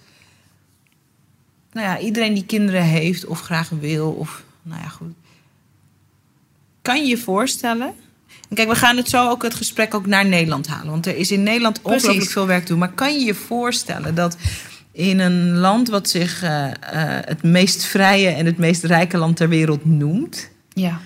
nou 1.72 1.88
ja, 1.88 2.00
iedereen 2.00 2.34
die 2.34 2.46
kinderen 2.46 2.84
heeft 2.84 3.25
of 3.25 3.42
graag 3.42 3.70
wil, 3.70 4.12
of 4.12 4.44
nou 4.62 4.82
ja, 4.82 4.88
goed. 4.88 5.13
Kan 6.82 7.01
je 7.01 7.08
je 7.08 7.18
voorstellen? 7.18 7.94
En 8.50 8.56
kijk, 8.56 8.70
we 8.70 8.75
gaan 8.75 8.98
het 8.98 9.10
zo 9.10 9.30
ook 9.30 9.44
het 9.44 9.54
gesprek 9.54 9.94
ook 9.94 10.06
naar 10.06 10.25
Nederland 10.25 10.68
halen, 10.68 10.92
want 10.92 11.06
er 11.06 11.16
is 11.18 11.32
in 11.32 11.44
Nederland 11.44 11.82
ongelooflijk 11.82 12.30
veel 12.30 12.48
werk 12.48 12.62
te 12.62 12.68
doen. 12.68 12.80
Maar 12.80 12.92
kan 12.92 13.13
je 13.13 13.25
je 13.25 13.34
voorstellen 13.36 14.16
dat 14.16 14.38
in 14.92 15.20
een 15.20 15.58
land 15.58 15.88
wat 15.89 16.10
zich 16.10 16.44
eh, 16.44 16.66
eh, 16.68 16.74
het 17.25 17.44
meest 17.44 17.86
vrije 17.86 18.30
en 18.30 18.46
het 18.46 18.58
meest 18.58 18.84
rijke 18.84 19.18
land 19.18 19.36
ter 19.38 19.50
wereld 19.50 19.86
noemt, 19.86 20.50
ja. 20.74 21.00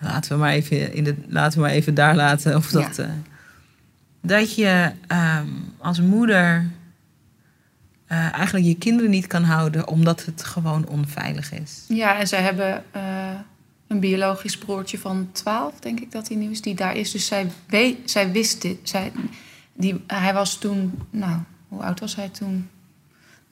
Laten 0.00 0.32
we 0.32 0.38
maar 0.38 0.52
even, 0.52 0.94
in 0.94 1.04
de, 1.04 1.14
laten 1.28 1.58
we 1.58 1.64
maar 1.64 1.74
even 1.74 1.94
daar 1.94 2.16
laten. 2.16 2.56
Of 2.56 2.68
dat, 2.70 2.96
Ja. 2.96 3.02
eh, 3.02 3.10
dat 4.28 4.54
je 4.54 4.92
ehm, 5.06 5.48
als 5.78 6.00
moeder 6.00 6.70
eh, 8.06 8.32
eigenlijk 8.32 8.66
je 8.66 8.74
kinderen 8.74 9.10
niet 9.10 9.26
kan 9.26 9.42
houden 9.42 9.88
omdat 9.88 10.24
het 10.24 10.44
gewoon 10.44 10.88
onveilig 10.88 11.52
is. 11.52 11.84
ja, 11.88 12.18
en 12.18 12.26
zij 12.26 12.42
hebben 12.42 12.84
eh, 12.90 13.02
een 13.86 14.00
biologisch 14.00 14.58
broertje 14.58 14.98
van 14.98 15.28
12, 15.32 15.80
denk 15.80 16.00
ik 16.00 16.12
dat 16.12 16.28
hij 16.28 16.36
nu 16.36 16.50
is, 16.50 16.62
die 16.62 16.74
daar 16.74 16.96
is. 16.96 17.10
Dus 17.10 17.26
zij, 17.26 17.50
weet, 17.66 18.10
zij 18.10 18.32
wist 18.32 18.62
dit. 18.62 18.78
Zij, 18.82 19.12
die, 19.72 20.04
hij 20.06 20.32
was 20.34 20.58
toen, 20.58 20.98
nou, 21.10 21.38
hoe 21.68 21.82
oud 21.82 22.00
was 22.00 22.16
hij 22.16 22.28
toen? 22.28 22.68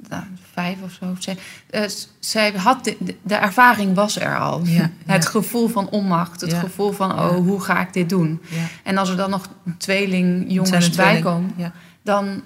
Nou, 0.08 0.22
vijf 0.52 0.76
of 0.82 0.92
zo. 0.92 1.14
Zij, 1.18 1.36
eh, 1.70 1.88
s- 1.88 2.08
zij 2.18 2.50
had 2.52 2.84
de, 3.22 3.34
ervaring 3.34 3.94
was 3.94 4.18
er 4.18 4.38
al. 4.38 4.60
Ja, 4.64 4.90
het 5.06 5.26
gevoel 5.26 5.68
van 5.68 5.88
onmacht, 5.88 6.40
het 6.40 6.50
Ja, 6.50 6.58
gevoel 6.60 6.92
van, 6.92 7.12
oh, 7.12 7.36
hoe 7.36 7.60
ga 7.60 7.80
ik 7.80 7.92
dit 7.92 8.08
doen? 8.08 8.42
Ja. 8.48 8.62
En 8.82 8.98
als 8.98 9.08
er 9.08 9.16
dan 9.16 9.30
nog 9.30 9.48
tweeling 9.78 10.44
jongens 10.52 10.90
bij 10.90 11.20
komen, 11.20 11.52
Ja. 11.56 11.72
dan. 12.02 12.42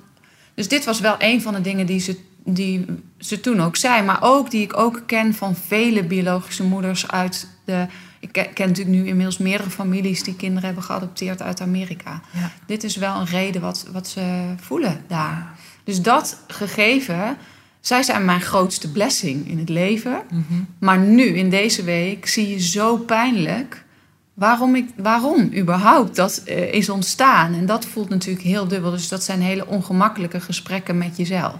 Dus 0.54 0.68
dit 0.68 0.84
was 0.84 1.00
wel 1.00 1.14
een 1.18 1.42
van 1.42 1.54
de 1.54 1.60
dingen 1.60 1.86
die 1.86 2.00
ze, 2.00 2.18
die 2.44 2.84
ze 3.18 3.40
toen 3.40 3.60
ook 3.60 3.76
zei. 3.76 4.02
Maar 4.02 4.18
ook 4.20 4.50
die 4.50 4.62
ik 4.62 4.76
ook 4.76 5.02
ken 5.06 5.34
van 5.34 5.56
vele 5.56 6.04
biologische 6.04 6.64
moeders 6.64 7.08
uit 7.10 7.48
de. 7.64 7.86
Ik 8.20 8.32
ken, 8.32 8.52
ken 8.52 8.68
natuurlijk 8.68 8.96
nu 8.96 9.06
inmiddels 9.06 9.38
meerdere 9.38 9.70
families 9.70 10.22
die 10.22 10.36
kinderen 10.36 10.64
hebben 10.64 10.82
geadopteerd 10.84 11.42
uit 11.42 11.60
Amerika. 11.60 12.20
Ja. 12.32 12.50
Dit 12.66 12.84
is 12.84 12.96
wel 12.96 13.14
een 13.16 13.26
reden 13.26 13.60
wat, 13.60 13.86
wat 13.92 14.08
ze 14.08 14.54
voelen 14.60 15.04
daar. 15.06 15.52
Dus 15.84 16.02
dat 16.02 16.42
gegeven 16.46 17.36
zij 17.80 18.02
zijn 18.02 18.24
mijn 18.24 18.40
grootste 18.40 18.90
blessing 18.90 19.48
in 19.48 19.58
het 19.58 19.68
leven. 19.68 20.22
Maar 20.78 20.98
nu, 20.98 21.24
in 21.24 21.50
deze 21.50 21.84
week, 21.84 22.26
zie 22.26 22.48
je 22.48 22.60
zo 22.60 22.96
pijnlijk 22.96 23.84
waarom, 24.34 24.74
ik, 24.74 24.88
waarom 24.96 25.50
überhaupt 25.56 26.16
dat 26.16 26.42
eh, 26.44 26.72
is 26.72 26.88
ontstaan. 26.88 27.54
En 27.54 27.66
dat 27.66 27.84
voelt 27.84 28.08
natuurlijk 28.08 28.44
heel 28.44 28.68
dubbel. 28.68 28.90
Dus 28.90 29.08
dat 29.08 29.24
zijn 29.24 29.40
hele 29.40 29.66
ongemakkelijke 29.66 30.40
gesprekken 30.40 30.98
met 30.98 31.16
jezelf. 31.16 31.54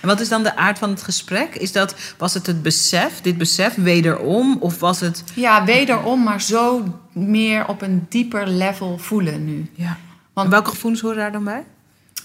En 0.00 0.08
wat 0.08 0.20
is 0.20 0.28
dan 0.28 0.42
de 0.42 0.56
aard 0.56 0.78
van 0.78 0.90
het 0.90 1.02
gesprek? 1.02 1.54
Is 1.54 1.72
dat, 1.72 1.94
was 2.18 2.34
het 2.34 2.46
het 2.46 2.62
besef, 2.62 3.20
dit 3.20 3.38
besef 3.38 3.74
wederom? 3.74 4.56
Of 4.60 4.80
was 4.80 5.00
het... 5.00 5.24
Ja, 5.34 5.64
wederom, 5.64 6.22
maar 6.22 6.40
zo 6.40 6.84
meer 7.12 7.66
op 7.66 7.82
een 7.82 8.06
dieper 8.08 8.48
level 8.48 8.98
voelen 8.98 9.44
nu. 9.44 9.70
Ja. 9.74 9.98
Want 10.32 10.48
welke 10.48 10.70
gevoelens 10.70 11.02
horen 11.02 11.16
daar 11.18 11.32
dan 11.32 11.44
bij? 11.44 11.64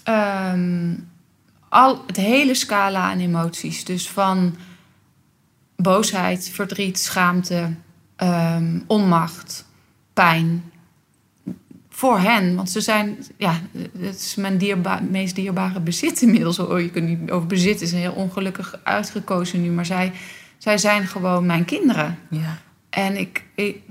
Ehm, 0.03 0.93
al, 1.70 2.04
het 2.08 2.16
hele 2.16 2.54
scala 2.54 3.00
aan 3.00 3.20
emoties. 3.20 3.86
Dus 3.86 4.10
van 4.10 4.56
boosheid, 5.76 6.50
verdriet, 6.54 7.00
schaamte, 7.00 7.74
ehm, 8.16 8.80
onmacht, 8.88 9.66
pijn. 10.14 10.72
Voor 11.90 12.20
hen, 12.20 12.56
want 12.56 12.70
ze 12.70 12.82
zijn, 12.82 13.18
ja, 13.38 13.60
het 14.00 14.16
is 14.16 14.36
mijn 14.36 14.58
dierba 14.58 15.00
meest 15.10 15.36
dierbare 15.36 15.80
bezit 15.80 16.22
inmiddels. 16.22 16.60
Oh, 16.60 16.80
je 16.80 16.90
kunt 16.90 17.08
niet 17.08 17.32
over 17.32 17.48
bezit, 17.48 17.82
is 17.82 17.92
heel 17.92 18.14
ongelukkig 18.14 18.80
uitgekozen 18.84 19.62
nu, 19.62 19.70
maar 19.70 19.86
zij, 19.86 20.12
zij 20.58 20.78
zijn 20.78 21.08
gewoon 21.08 21.46
mijn 21.46 21.66
kinderen. 21.66 22.18
Ja. 22.30 22.58
En 22.90 23.18
ik, 23.18 23.44
ik, 23.56 23.82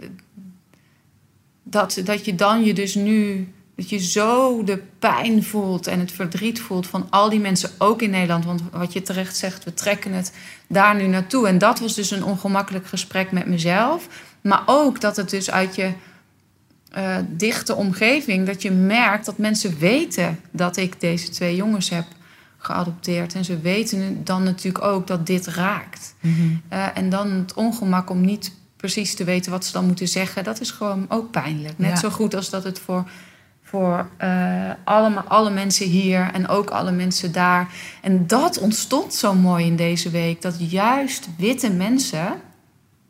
dat, 1.62 2.00
dat 2.04 2.24
je 2.24 2.34
dan 2.34 2.64
je 2.64 2.74
dus 2.74 2.94
nu, 2.94 3.48
dat 3.78 3.88
je 3.90 3.98
zo 3.98 4.64
de 4.64 4.82
pijn 4.98 5.44
voelt 5.44 5.86
en 5.86 5.98
het 5.98 6.12
verdriet 6.12 6.60
voelt 6.60 6.86
van 6.86 7.06
al 7.10 7.30
die 7.30 7.40
mensen, 7.40 7.70
ook 7.78 8.02
in 8.02 8.10
Nederland. 8.10 8.44
Want 8.44 8.62
wat 8.72 8.92
je 8.92 9.02
terecht 9.02 9.36
zegt, 9.36 9.64
we 9.64 9.74
trekken 9.74 10.12
het 10.12 10.32
daar 10.66 10.94
nu 10.96 11.06
naartoe. 11.06 11.48
En 11.48 11.58
dat 11.58 11.80
was 11.80 11.94
dus 11.94 12.10
een 12.10 12.24
ongemakkelijk 12.24 12.86
gesprek 12.86 13.32
met 13.32 13.46
mezelf. 13.46 14.08
Maar 14.40 14.62
ook 14.66 15.00
dat 15.00 15.16
het 15.16 15.30
dus 15.30 15.50
uit 15.50 15.74
je 15.74 15.92
uh, 16.96 17.16
dichte 17.28 17.74
omgeving, 17.74 18.46
dat 18.46 18.62
je 18.62 18.70
merkt 18.70 19.26
dat 19.26 19.38
mensen 19.38 19.78
weten 19.78 20.40
dat 20.50 20.76
ik 20.76 21.00
deze 21.00 21.28
twee 21.28 21.56
jongens 21.56 21.88
heb 21.88 22.04
geadopteerd. 22.58 23.34
En 23.34 23.44
ze 23.44 23.60
weten 23.60 24.24
dan 24.24 24.42
natuurlijk 24.42 24.84
ook 24.84 25.06
dat 25.06 25.26
dit 25.26 25.46
raakt. 25.46 26.14
Mhm. 26.20 26.32
Uh, 26.72 26.86
en 26.94 27.10
dan 27.10 27.30
het 27.30 27.54
ongemak 27.54 28.10
om 28.10 28.20
niet 28.20 28.52
precies 28.76 29.14
te 29.14 29.24
weten 29.24 29.50
wat 29.50 29.64
ze 29.64 29.72
dan 29.72 29.86
moeten 29.86 30.08
zeggen, 30.08 30.44
dat 30.44 30.60
is 30.60 30.70
gewoon 30.70 31.06
ook 31.08 31.30
pijnlijk. 31.30 31.78
Net 31.78 31.90
Ja. 31.90 31.96
zo 31.96 32.10
goed 32.10 32.34
als 32.34 32.50
dat 32.50 32.64
het 32.64 32.78
voor, 32.78 33.04
voor 33.70 34.08
uh, 34.22 34.70
allemaal, 34.84 35.22
alle 35.22 35.50
mensen 35.50 35.86
hier 35.86 36.30
en 36.32 36.48
ook 36.48 36.70
alle 36.70 36.92
mensen 36.92 37.32
daar. 37.32 37.68
En 38.02 38.26
dat 38.26 38.58
ontstond 38.58 39.14
zo 39.14 39.34
mooi 39.34 39.66
in 39.66 39.76
deze 39.76 40.10
week, 40.10 40.42
dat 40.42 40.70
juist 40.70 41.28
witte 41.36 41.70
mensen 41.70 42.40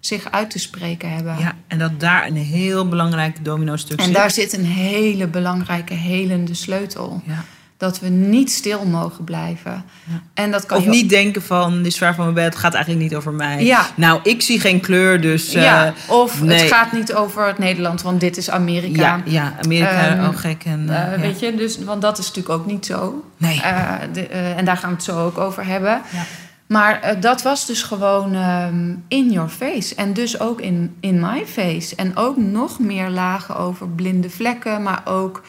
zich 0.00 0.31
uit 0.31 0.50
te 0.50 0.59
spreken 0.59 1.11
hebben. 1.11 1.38
ja, 1.38 1.55
en 1.67 1.79
dat 1.79 2.00
daar 2.00 2.27
een 2.27 2.37
heel 2.37 2.88
belangrijk 2.88 3.45
domino-stuk 3.45 4.00
En 4.00 4.12
daar 4.12 4.31
zit 4.31 4.53
een 4.53 4.65
hele 4.65 5.27
belangrijke 5.27 5.95
helende 5.95 6.55
sleutel. 6.55 7.23
Ja. 7.27 7.45
Dat 7.78 8.00
we 8.00 8.08
niet 8.08 8.50
stil 8.52 8.85
mogen 8.87 9.25
blijven. 9.25 9.85
Ja. 10.04 10.20
En 10.35 10.50
dat 10.50 10.66
kan 10.66 10.78
Of 10.78 10.85
je 10.85 10.90
niet 10.90 11.08
denken 11.08 11.42
van, 11.42 11.76
dit 11.76 11.87
is 11.87 11.99
ver 11.99 12.14
van 12.14 12.23
mijn 12.25 12.35
bed, 12.35 12.44
het 12.44 12.56
gaat 12.56 12.75
eigenlijk 12.75 13.04
niet 13.04 13.14
over 13.14 13.32
mij. 13.32 13.64
Ja. 13.64 13.87
Nou, 13.94 14.20
ik 14.23 14.42
zie 14.42 14.61
geen 14.61 14.80
kleur, 14.80 15.20
dus... 15.20 15.54
eh, 15.54 15.62
ja, 15.62 15.92
of 16.06 16.42
nee. 16.42 16.61
het 16.61 16.73
gaat 16.73 16.92
niet 16.92 17.14
over 17.14 17.47
het 17.47 17.58
Nederland, 17.58 18.02
want 18.02 18.20
dit 18.20 18.37
is 18.37 18.50
Amerika. 18.50 19.02
ja, 19.02 19.20
ja, 19.25 19.52
Amerika, 19.62 20.16
Ehm, 20.16 20.25
oh 20.28 20.37
gek. 20.37 20.64
En, 20.64 20.88
Eh, 20.88 21.02
eh, 21.04 21.12
ja. 21.12 21.18
Weet 21.20 21.40
je, 21.40 21.54
dus, 21.54 21.78
want 21.85 22.02
dat 22.02 22.18
is 22.18 22.26
natuurlijk 22.26 22.54
ook 22.61 22.66
niet 22.66 22.87
zo. 22.87 23.25
Nee. 23.37 23.61
Eh, 23.62 23.92
de, 24.12 24.26
eh, 24.26 24.56
en 24.56 24.64
daar 24.64 24.76
gaan 24.76 24.88
we 24.90 24.94
het 24.94 25.04
zo 25.04 25.25
ook 25.25 25.38
over 25.38 25.66
hebben. 25.66 26.00
Ja. 26.12 26.23
Maar 26.66 27.00
eh, 27.00 27.20
dat 27.20 27.42
was 27.42 27.66
dus 27.66 27.82
gewoon 27.82 28.35
ehm, 28.35 28.94
in 29.08 29.30
your 29.30 29.49
face. 29.49 29.94
En 29.94 30.12
dus 30.12 30.40
ook 30.40 30.61
in, 30.61 30.97
in 31.00 31.20
my 31.20 31.47
face. 31.47 31.97
En 31.97 32.16
ook 32.16 32.37
nog 32.37 32.78
meer 32.78 33.08
lagen 33.08 33.56
over 33.56 33.88
blinde 33.88 34.30
vlekken, 34.30 34.82
maar 34.82 35.00
ook 35.04 35.42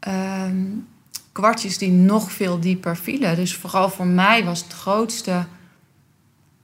ehm, 0.00 0.54
kwartjes 1.32 1.78
die 1.78 1.90
nog 1.90 2.32
veel 2.32 2.60
dieper 2.60 2.96
vielen. 2.96 3.36
Dus 3.36 3.54
vooral 3.54 3.90
voor 3.90 4.06
mij 4.06 4.44
was 4.44 4.62
het 4.62 4.72
grootste, 4.72 5.44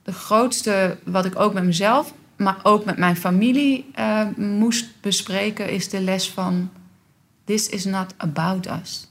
de 0.03 0.13
grootste 0.13 0.99
wat 1.05 1.25
ik 1.25 1.39
ook 1.39 1.53
met 1.53 1.65
mezelf, 1.65 2.15
maar 2.37 2.57
ook 2.63 2.85
met 2.85 2.97
mijn 2.97 3.17
familie 3.17 3.91
eh, 3.95 4.27
moest 4.37 5.01
bespreken, 5.01 5.71
is 5.71 5.89
de 5.89 6.01
les 6.01 6.31
van: 6.31 6.71
This 7.45 7.69
is 7.69 7.85
not 7.85 8.15
about 8.17 8.67
us. 8.67 9.07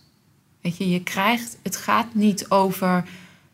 Weet 0.61 0.77
je, 0.77 0.89
je 0.89 1.03
krijgt, 1.03 1.57
het 1.63 1.75
gaat 1.75 2.13
niet 2.13 2.49
over, 2.49 3.03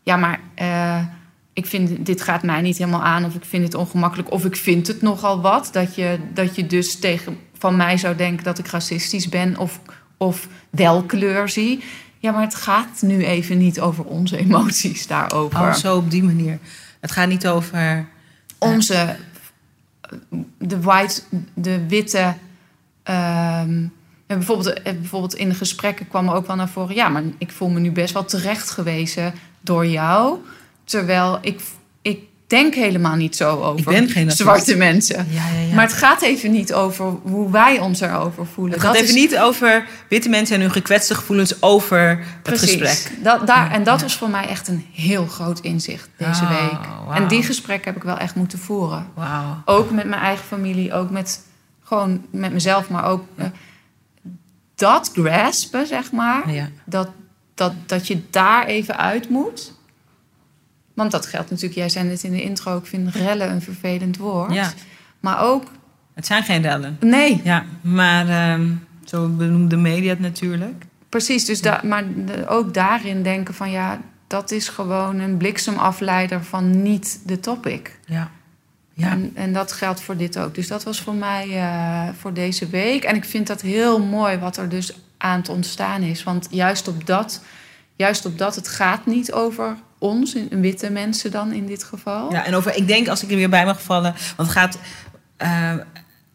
ja, 0.02 0.16
maar 0.16 0.40
eh, 0.54 1.06
ik 1.52 1.66
vind 1.66 2.06
dit 2.06 2.22
gaat 2.22 2.42
mij 2.42 2.60
niet 2.60 2.78
helemaal 2.78 3.02
aan, 3.02 3.24
of 3.24 3.34
ik 3.34 3.44
vind 3.44 3.64
het 3.64 3.74
ongemakkelijk, 3.74 4.30
of 4.30 4.44
ik 4.44 4.56
vind 4.56 4.86
het 4.86 5.02
nogal 5.02 5.40
wat. 5.40 5.68
Dat 5.72 5.94
je, 5.94 6.18
dat 6.34 6.56
je 6.56 6.66
dus 6.66 6.98
tegen 6.98 7.38
van 7.58 7.76
mij 7.76 7.96
zou 7.96 8.16
denken 8.16 8.44
dat 8.44 8.58
ik 8.58 8.66
racistisch 8.66 9.28
ben 9.28 9.56
of, 9.56 9.80
of 10.24 10.48
wel 10.70 11.02
kleur 11.02 11.48
zie. 11.48 11.84
Ja, 12.18 12.32
maar 12.32 12.42
het 12.42 12.54
gaat 12.54 13.02
nu 13.02 13.24
even 13.24 13.58
niet 13.58 13.80
over 13.80 14.04
onze 14.04 14.36
emoties 14.36 15.06
daarover. 15.06 15.60
Oh, 15.60 15.74
zo 15.74 15.96
op 15.96 16.10
die 16.10 16.22
manier. 16.22 16.58
Het 17.00 17.10
gaat 17.10 17.28
niet 17.28 17.46
over... 17.46 18.08
onze 18.58 19.16
de 20.58 20.80
white, 20.80 21.22
de 21.54 21.86
witte. 21.88 22.34
ehm, 23.02 23.86
en 24.26 24.38
bijvoorbeeld, 24.38 24.82
eh, 24.82 24.92
bijvoorbeeld 24.92 25.34
in 25.34 25.48
de 25.48 25.54
gesprekken 25.54 26.08
kwam 26.08 26.28
er 26.28 26.34
ook 26.34 26.46
wel 26.46 26.56
naar 26.56 26.68
voren. 26.68 26.94
Ja, 26.94 27.08
maar 27.08 27.22
ik 27.38 27.52
voel 27.52 27.68
me 27.68 27.80
nu 27.80 27.90
best 27.92 28.12
wel 28.12 28.24
terecht 28.24 28.70
gewezen 28.70 29.34
door 29.60 29.86
jou. 29.86 30.38
Terwijl 30.84 31.38
ik, 31.42 31.60
ik 32.02 32.22
denk 32.56 32.74
helemaal 32.74 33.14
niet 33.14 33.36
zo 33.36 33.60
over 33.62 33.78
Ik 33.78 33.84
ben 33.84 34.08
geen 34.08 34.22
racist. 34.24 34.36
zwarte 34.42 34.76
mensen. 34.76 35.26
Ja, 35.30 35.42
ja, 35.54 35.60
ja. 35.68 35.74
Maar 35.74 35.84
het 35.84 35.92
gaat 35.92 36.22
even 36.22 36.50
niet 36.50 36.72
over 36.74 37.04
hoe 37.22 37.50
wij 37.50 37.78
ons 37.78 38.00
erover 38.00 38.46
voelen. 38.46 38.72
het 38.72 38.82
gaat 38.82 38.92
Dat 38.94 39.02
even 39.02 39.14
is- 39.14 39.20
niet 39.22 39.38
over 39.38 39.86
witte 40.08 40.28
mensen 40.28 40.54
en 40.56 40.60
hun 40.60 40.70
gekwetste 40.70 41.14
gevoelens 41.14 41.62
over 41.62 42.24
het 42.42 42.58
gesprek. 42.58 43.12
Dat, 43.22 43.46
daar, 43.46 43.70
en 43.70 43.84
dat 43.84 43.96
Ja. 43.98 44.02
was 44.04 44.16
voor 44.16 44.28
mij 44.30 44.48
echt 44.48 44.68
een 44.68 44.86
heel 44.92 45.26
groot 45.26 45.60
inzicht 45.60 46.08
deze 46.16 46.42
Oh, 46.42 46.48
week. 46.48 46.78
En 47.22 47.28
die 47.28 47.42
gesprekken 47.42 47.86
heb 47.92 47.96
ik 47.96 48.02
wel 48.08 48.18
echt 48.18 48.34
moeten 48.34 48.58
voeren. 48.58 49.06
Wauw. 49.14 49.62
Ook 49.64 49.90
met 49.90 50.06
mijn 50.08 50.22
eigen 50.22 50.44
familie, 50.44 50.92
ook 50.92 51.10
met 51.10 51.40
gewoon 51.82 52.24
met 52.30 52.52
mezelf, 52.52 52.88
maar 52.88 53.04
ook 53.04 53.24
eh, 53.36 53.46
dat 54.74 55.10
graspen, 55.14 55.86
zeg 55.86 56.12
maar. 56.12 56.52
Ja. 56.52 56.68
Dat, 56.84 57.08
dat, 57.54 57.72
dat 57.86 58.06
je 58.06 58.22
daar 58.30 58.66
even 58.66 58.96
uit 58.96 59.28
moet. 59.28 59.72
Want 60.94 61.10
dat 61.10 61.26
geldt 61.26 61.50
natuurlijk, 61.50 61.78
jij 61.78 61.88
zei 61.88 62.08
net 62.08 62.22
in 62.24 62.32
de 62.32 62.42
intro, 62.42 62.76
ik 62.76 62.86
vind 62.86 63.14
rellen 63.14 63.50
een 63.50 63.62
vervelend 63.62 64.16
woord. 64.16 64.52
Ja. 64.52 64.72
Maar 65.20 65.40
ook, 65.42 65.64
Het 66.14 66.26
zijn 66.26 66.42
geen 66.42 66.62
rellen. 66.62 66.96
nee, 67.00 67.40
Ja, 67.44 67.64
maar 67.80 68.28
ehm, 68.28 68.70
zo 69.04 69.28
benoemt 69.28 69.70
de 69.70 69.76
media 69.76 70.08
het 70.10 70.20
natuurlijk. 70.20 70.84
precies. 71.08 71.44
Dus 71.44 71.60
da- 71.60 71.80
maar 71.84 72.04
ook 72.46 72.74
daarin 72.74 73.22
denken 73.22 73.54
van 73.54 73.70
ja, 73.70 74.00
dat 74.26 74.50
is 74.50 74.68
gewoon 74.68 75.18
een 75.18 75.36
bliksemafleider 75.36 76.44
van 76.44 76.82
niet 76.82 77.20
de 77.26 77.40
topic. 77.40 77.98
Ja. 78.06 78.30
Ja. 78.96 79.10
En, 79.10 79.30
en 79.34 79.52
dat 79.52 79.72
geldt 79.72 80.00
voor 80.00 80.16
dit 80.16 80.38
ook. 80.38 80.54
Dus 80.54 80.68
dat 80.68 80.82
was 80.82 81.00
voor 81.00 81.14
mij 81.14 81.48
eh, 81.50 82.08
voor 82.18 82.32
deze 82.32 82.68
week. 82.68 83.04
En 83.04 83.16
ik 83.16 83.24
vind 83.24 83.46
dat 83.46 83.60
heel 83.60 84.00
mooi 84.04 84.38
wat 84.38 84.56
er 84.56 84.68
dus 84.68 84.96
aan 85.18 85.38
het 85.38 85.48
ontstaan 85.48 86.02
is. 86.02 86.22
Want 86.22 86.46
juist 86.50 86.88
op 86.88 87.06
dat, 87.06 87.40
juist 87.96 88.26
op 88.26 88.38
dat 88.38 88.54
het 88.54 88.68
gaat 88.68 89.06
niet 89.06 89.32
over 89.32 89.76
ons, 90.04 90.34
in- 90.34 90.60
witte 90.60 90.90
mensen 90.90 91.30
dan 91.30 91.52
in 91.52 91.66
dit 91.66 91.84
geval. 91.84 92.32
Ja, 92.32 92.44
en 92.44 92.54
over, 92.54 92.76
ik 92.76 92.86
denk 92.86 93.08
als 93.08 93.22
ik 93.22 93.30
er 93.30 93.36
weer 93.36 93.48
bij 93.48 93.64
mag 93.64 93.82
vallen, 93.82 94.14
want 94.36 94.48
het 94.48 94.58
gaat, 94.58 94.78
eh, 95.36 95.74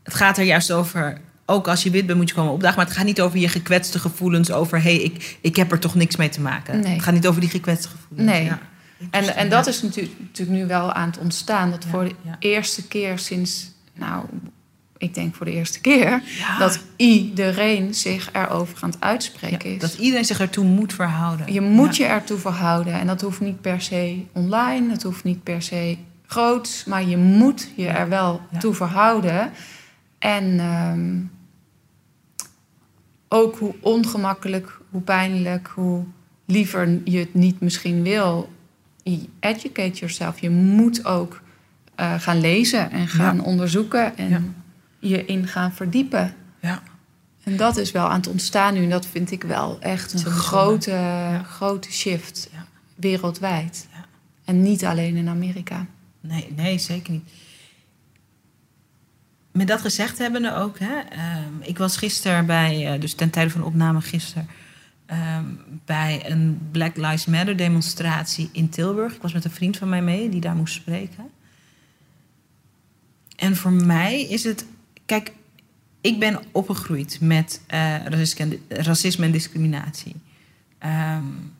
het 0.03 0.13
gaat 0.13 0.37
er 0.37 0.43
juist 0.43 0.71
over. 0.71 1.17
Ook 1.45 1.67
als 1.67 1.83
je 1.83 1.89
wit 1.89 2.05
bent, 2.05 2.17
moet 2.17 2.29
je 2.29 2.35
komen 2.35 2.53
opdagen. 2.53 2.77
Maar 2.77 2.85
het 2.85 2.95
gaat 2.95 3.05
niet 3.05 3.21
over 3.21 3.39
je 3.39 3.47
gekwetste 3.47 3.99
gevoelens. 3.99 4.51
Over 4.51 4.81
hé, 4.81 4.95
hey, 4.95 5.03
ik, 5.03 5.37
ik 5.41 5.55
heb 5.55 5.71
er 5.71 5.79
toch 5.79 5.95
niks 5.95 6.15
mee 6.15 6.29
te 6.29 6.41
maken. 6.41 6.79
Nee. 6.79 6.93
Het 6.93 7.03
gaat 7.03 7.13
niet 7.13 7.27
over 7.27 7.41
die 7.41 7.49
gekwetste 7.49 7.87
gevoelens. 7.87 8.29
Nee. 8.31 8.43
Ja. 8.43 8.59
En, 9.11 9.35
en 9.35 9.49
dat 9.49 9.67
is 9.67 9.81
natuurlijk, 9.81 10.15
natuurlijk 10.19 10.57
nu 10.59 10.65
wel 10.67 10.93
aan 10.93 11.09
het 11.09 11.17
ontstaan. 11.17 11.71
Dat 11.71 11.83
Ja, 11.83 11.89
voor 11.89 12.03
de 12.03 12.15
ja. 12.21 12.35
eerste 12.39 12.87
keer 12.87 13.19
sinds, 13.19 13.71
nou, 13.93 14.25
ik 14.99 15.13
denk 15.13 15.35
voor 15.35 15.45
de 15.45 15.51
eerste 15.51 15.81
keer, 15.81 16.21
Ja. 16.37 16.57
dat 16.57 16.79
iedereen 16.95 17.93
zich 17.95 18.29
erover 18.33 18.77
aan 18.83 18.89
het 18.89 18.99
uitspreken 19.01 19.69
Ja, 19.69 19.75
is. 19.75 19.81
dat 19.81 19.93
iedereen 19.93 20.25
zich 20.25 20.39
ertoe 20.39 20.65
moet 20.65 20.93
verhouden. 20.93 21.53
Je 21.53 21.61
moet 21.61 21.95
Ja. 21.95 22.05
je 22.05 22.11
ertoe 22.11 22.37
verhouden. 22.37 22.93
En 22.93 23.07
dat 23.07 23.21
hoeft 23.21 23.39
niet 23.39 23.61
per 23.61 23.81
se 23.81 24.23
online, 24.33 24.89
dat 24.89 25.03
hoeft 25.03 25.23
niet 25.23 25.43
per 25.43 25.61
se 25.61 25.97
groots, 26.25 26.85
maar 26.85 27.03
je 27.07 27.17
moet 27.17 27.69
je 27.75 27.87
er 27.87 28.09
wel 28.09 28.41
toe 28.59 28.73
verhouden. 28.73 29.51
En 30.19 30.59
ehm, 30.59 31.17
ook 33.27 33.57
hoe 33.57 33.75
ongemakkelijk, 33.81 34.77
hoe 34.89 35.01
pijnlijk, 35.01 35.67
hoe 35.75 36.03
liever 36.45 37.01
je 37.03 37.17
het 37.19 37.33
niet 37.33 37.59
misschien 37.59 38.03
wil, 38.03 38.49
educate 39.39 39.91
yourself. 39.99 40.39
Je 40.39 40.49
moet 40.49 41.05
ook 41.05 41.41
eh, 41.95 42.13
gaan 42.19 42.39
lezen 42.41 42.91
en 42.91 43.07
gaan 43.07 43.41
onderzoeken 43.43 44.17
en. 44.17 44.55
Je 44.99 45.25
in 45.25 45.47
gaan 45.47 45.73
verdiepen. 45.73 46.35
Ja. 46.61 46.81
En 47.43 47.57
dat 47.57 47.77
is 47.77 47.91
wel 47.91 48.09
aan 48.09 48.17
het 48.19 48.27
ontstaan 48.27 48.73
nu. 48.73 48.83
En 48.83 48.89
dat 48.89 49.05
vind 49.05 49.31
ik 49.31 49.43
wel 49.43 49.79
echt 49.79 50.13
een 50.13 50.31
grote, 50.31 51.41
grote 51.45 51.91
shift 51.91 52.49
Ja. 52.51 52.65
wereldwijd. 52.95 53.87
Ja. 53.93 54.05
En 54.45 54.61
niet 54.61 54.85
alleen 54.85 55.15
in 55.15 55.27
Amerika. 55.29 55.85
Nee, 56.21 56.53
nee, 56.55 56.77
zeker 56.77 57.13
niet. 57.13 57.29
Met 59.51 59.67
dat 59.67 59.81
gezegd 59.81 60.17
hebbende 60.17 60.55
ook, 60.55 60.79
hè, 60.79 60.99
ehm, 60.99 61.53
ik 61.61 61.77
was 61.77 61.97
gisteren 61.97 62.45
bij, 62.45 62.93
uh, 62.93 63.01
dus 63.01 63.13
ten 63.13 63.29
tijde 63.29 63.49
van 63.49 63.61
de 63.61 63.67
opname 63.67 64.01
gisteren, 64.01 64.47
ehm, 65.05 65.43
bij 65.85 66.31
een 66.31 66.67
Black 66.71 66.95
Lives 66.97 67.25
Matter 67.25 67.57
demonstratie 67.57 68.49
in 68.51 68.69
Tilburg. 68.69 69.15
Ik 69.15 69.21
was 69.21 69.33
met 69.33 69.45
een 69.45 69.51
vriend 69.51 69.77
van 69.77 69.89
mij 69.89 70.01
mee 70.01 70.29
die 70.29 70.41
daar 70.41 70.55
moest 70.55 70.73
spreken. 70.73 71.29
En 73.35 73.55
voor 73.55 73.71
mij 73.71 74.21
is 74.21 74.43
het, 74.43 74.65
kijk, 75.09 75.31
ik 76.01 76.19
ben 76.19 76.39
opgegroeid 76.51 77.17
met 77.21 77.61
uh, 77.73 78.05
racisme 78.67 79.25
en 79.25 79.31
discriminatie. 79.31 80.15
Um, 80.85 81.53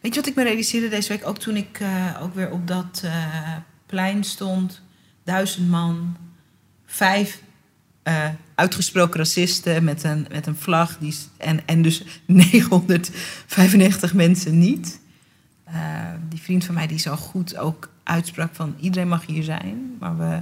weet 0.00 0.14
je 0.14 0.20
wat 0.20 0.26
ik 0.28 0.34
me 0.34 0.42
realiseerde 0.42 0.88
deze 0.88 1.08
week? 1.08 1.26
Ook 1.26 1.38
toen 1.38 1.56
ik 1.56 1.80
uh, 1.80 2.18
ook 2.22 2.34
weer 2.34 2.50
op 2.50 2.66
dat 2.66 3.02
uh, 3.04 3.56
plein 3.86 4.24
stond. 4.24 4.82
Duizend 5.24 5.68
man. 5.68 6.16
Vijf 6.86 7.42
uitgesproken 8.54 9.18
racisten 9.18 9.84
met 9.84 10.04
een, 10.04 10.26
met 10.30 10.46
een 10.46 10.56
vlag. 10.56 10.98
Die, 10.98 11.16
en, 11.36 11.66
en 11.66 11.82
dus 11.82 12.04
995 12.26 14.14
mensen 14.14 14.58
niet. 14.58 15.00
die 16.28 16.40
vriend 16.40 16.64
van 16.64 16.74
mij 16.74 16.86
die 16.86 16.98
zo 16.98 17.16
goed 17.16 17.56
ook 17.56 17.90
uitsprak 18.02 18.54
van... 18.54 18.74
iedereen 18.80 19.08
mag 19.08 19.26
hier 19.26 19.42
zijn, 19.42 19.96
maar 19.98 20.18
we, 20.18 20.40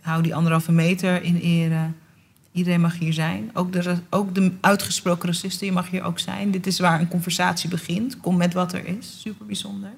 houden 0.00 0.24
die 0.24 0.34
anderhalve 0.34 0.72
meter 0.72 1.22
in 1.22 1.36
ere... 1.36 1.90
Iedereen 2.52 2.80
mag 2.80 2.98
hier 2.98 3.12
zijn. 3.12 3.50
Ook 3.54 3.72
de, 3.72 3.96
ook 4.10 4.34
de 4.34 4.52
uitgesproken 4.60 5.28
racisten, 5.28 5.66
je 5.66 5.72
mag 5.72 5.90
hier 5.90 6.02
ook 6.02 6.18
zijn. 6.18 6.50
Dit 6.50 6.66
is 6.66 6.78
waar 6.78 7.00
een 7.00 7.08
conversatie 7.08 7.68
begint. 7.68 8.20
Kom 8.20 8.36
met 8.36 8.54
wat 8.54 8.72
er 8.72 8.86
is. 8.86 9.20
Super 9.20 9.46
bijzonder. 9.46 9.90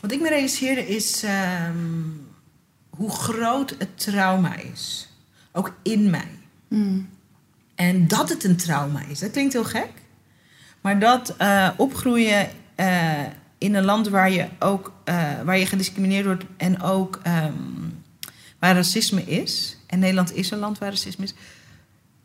Wat 0.00 0.12
ik 0.12 0.20
me 0.20 0.28
realiseerde 0.28 0.86
is 0.86 1.24
um, 1.68 2.26
hoe 2.90 3.10
groot 3.10 3.74
het 3.78 3.98
trauma 3.98 4.56
is. 4.56 5.08
Ook 5.52 5.74
in 5.82 6.10
mij. 6.10 6.30
Mm. 6.68 7.08
En 7.74 8.08
dat 8.08 8.28
het 8.28 8.44
een 8.44 8.56
trauma 8.56 9.02
is. 9.08 9.18
Dat 9.18 9.30
klinkt 9.30 9.52
heel 9.52 9.64
gek. 9.64 9.90
Maar 10.80 10.98
dat 10.98 11.34
uh, 11.40 11.68
opgroeien 11.76 12.48
uh, 12.76 13.12
in 13.58 13.74
een 13.74 13.84
land 13.84 14.08
waar 14.08 14.30
je 14.30 14.48
ook 14.58 14.92
uh, 15.04 15.40
waar 15.44 15.58
je 15.58 15.66
gediscrimineerd 15.66 16.24
wordt 16.24 16.44
en 16.56 16.82
ook 16.82 17.20
um, 17.26 17.87
waar 18.58 18.74
racisme 18.74 19.22
is 19.24 19.76
en 19.86 19.98
Nederland 19.98 20.34
is 20.34 20.50
een 20.50 20.58
land 20.58 20.78
waar 20.78 20.90
racisme 20.90 21.24
is, 21.24 21.34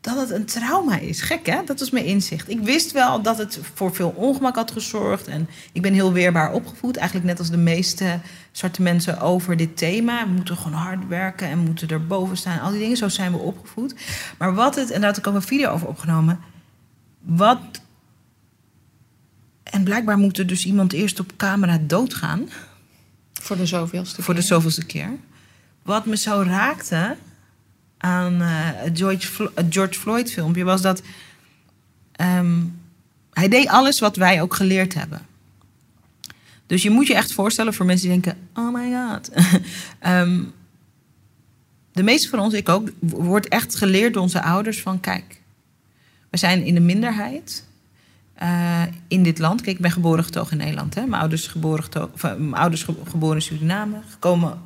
dat 0.04 0.16
het 0.16 0.30
een 0.30 0.44
trauma 0.44 0.98
is. 0.98 1.20
Gek 1.20 1.46
hè? 1.46 1.64
Dat 1.64 1.78
was 1.78 1.90
mijn 1.90 2.04
inzicht. 2.04 2.48
Ik 2.48 2.60
wist 2.60 2.92
wel 2.92 3.22
dat 3.22 3.38
het 3.38 3.58
voor 3.74 3.94
veel 3.94 4.08
ongemak 4.16 4.56
had 4.56 4.70
gezorgd. 4.70 5.26
En 5.26 5.48
ik 5.72 5.82
ben 5.82 5.92
heel 5.92 6.12
weerbaar 6.12 6.52
opgevoed. 6.52 6.96
Eigenlijk 6.96 7.26
net 7.26 7.38
als 7.38 7.50
de 7.50 7.56
meeste 7.56 8.20
zwarte 8.52 8.82
mensen 8.82 9.20
over 9.20 9.56
dit 9.56 9.76
thema. 9.76 10.26
We 10.26 10.32
moeten 10.32 10.56
gewoon 10.56 10.78
hard 10.78 11.08
werken 11.08 11.48
en 11.48 11.58
moeten 11.58 11.88
er 11.88 12.06
boven 12.06 12.36
staan. 12.36 12.60
Al 12.60 12.70
die 12.70 12.80
dingen, 12.80 12.96
zo 12.96 13.08
zijn 13.08 13.32
we 13.32 13.38
opgevoed. 13.38 13.94
Maar 14.38 14.54
wat 14.54 14.74
het, 14.74 14.90
en 14.90 15.00
daar 15.00 15.08
had 15.10 15.18
ik 15.18 15.26
ook 15.26 15.34
een 15.34 15.42
video 15.42 15.70
over 15.70 15.88
opgenomen. 15.88 16.40
Wat. 17.20 17.60
En 19.62 19.84
blijkbaar 19.84 20.18
moet 20.18 20.38
er 20.38 20.46
dus 20.46 20.66
iemand 20.66 20.92
eerst 20.92 21.20
op 21.20 21.32
camera 21.36 21.78
doodgaan. 21.80 22.48
Voor 23.32 23.56
de 23.56 23.66
zoveelste 23.66 24.22
Voor 24.22 24.34
de 24.34 24.42
zoveelste 24.42 24.86
keer. 24.86 25.10
Wat 25.84 26.06
me 26.06 26.16
zo 26.16 26.42
raakte 26.46 27.16
aan 27.98 28.42
uh, 28.42 28.48
het 28.50 28.98
George, 28.98 29.50
George 29.70 30.00
Floyd 30.00 30.32
filmpje 30.32 30.64
was 30.64 30.82
dat 30.82 31.02
um, 32.20 32.80
hij 33.32 33.48
deed 33.48 33.68
alles 33.68 34.00
wat 34.00 34.16
wij 34.16 34.42
ook 34.42 34.54
geleerd 34.54 34.94
hebben. 34.94 35.26
Dus 36.66 36.82
je 36.82 36.90
moet 36.90 37.06
je 37.06 37.14
echt 37.14 37.32
voorstellen 37.32 37.74
voor 37.74 37.86
mensen 37.86 38.08
die 38.08 38.20
denken: 38.20 38.48
oh 38.54 38.74
my 38.74 38.92
god. 38.92 39.30
um, 40.06 40.52
de 41.92 42.02
meeste 42.02 42.28
van 42.28 42.38
ons, 42.38 42.54
ik 42.54 42.68
ook, 42.68 42.90
wordt 43.00 43.48
echt 43.48 43.76
geleerd 43.76 44.12
door 44.12 44.22
onze 44.22 44.42
ouders 44.42 44.82
van 44.82 45.00
kijk, 45.00 45.40
we 46.30 46.36
zijn 46.36 46.64
in 46.64 46.74
de 46.74 46.80
minderheid. 46.80 47.64
Uh, 48.42 48.82
in 49.08 49.22
dit 49.22 49.38
land. 49.38 49.60
Kijk, 49.60 49.76
ik 49.76 49.82
ben 49.82 49.90
geboren 49.90 50.24
getogen 50.24 50.52
in 50.52 50.58
Nederland. 50.58 50.94
Hè? 50.94 51.06
Mijn 51.06 51.20
ouders, 51.20 51.46
geboren 51.46 51.84
getogen, 51.84 52.12
of, 52.14 52.22
mijn 52.22 52.54
ouders 52.54 52.82
ge 52.82 52.94
geboren 53.08 53.36
in 53.36 53.42
Suriname. 53.42 54.00
Gekomen 54.08 54.58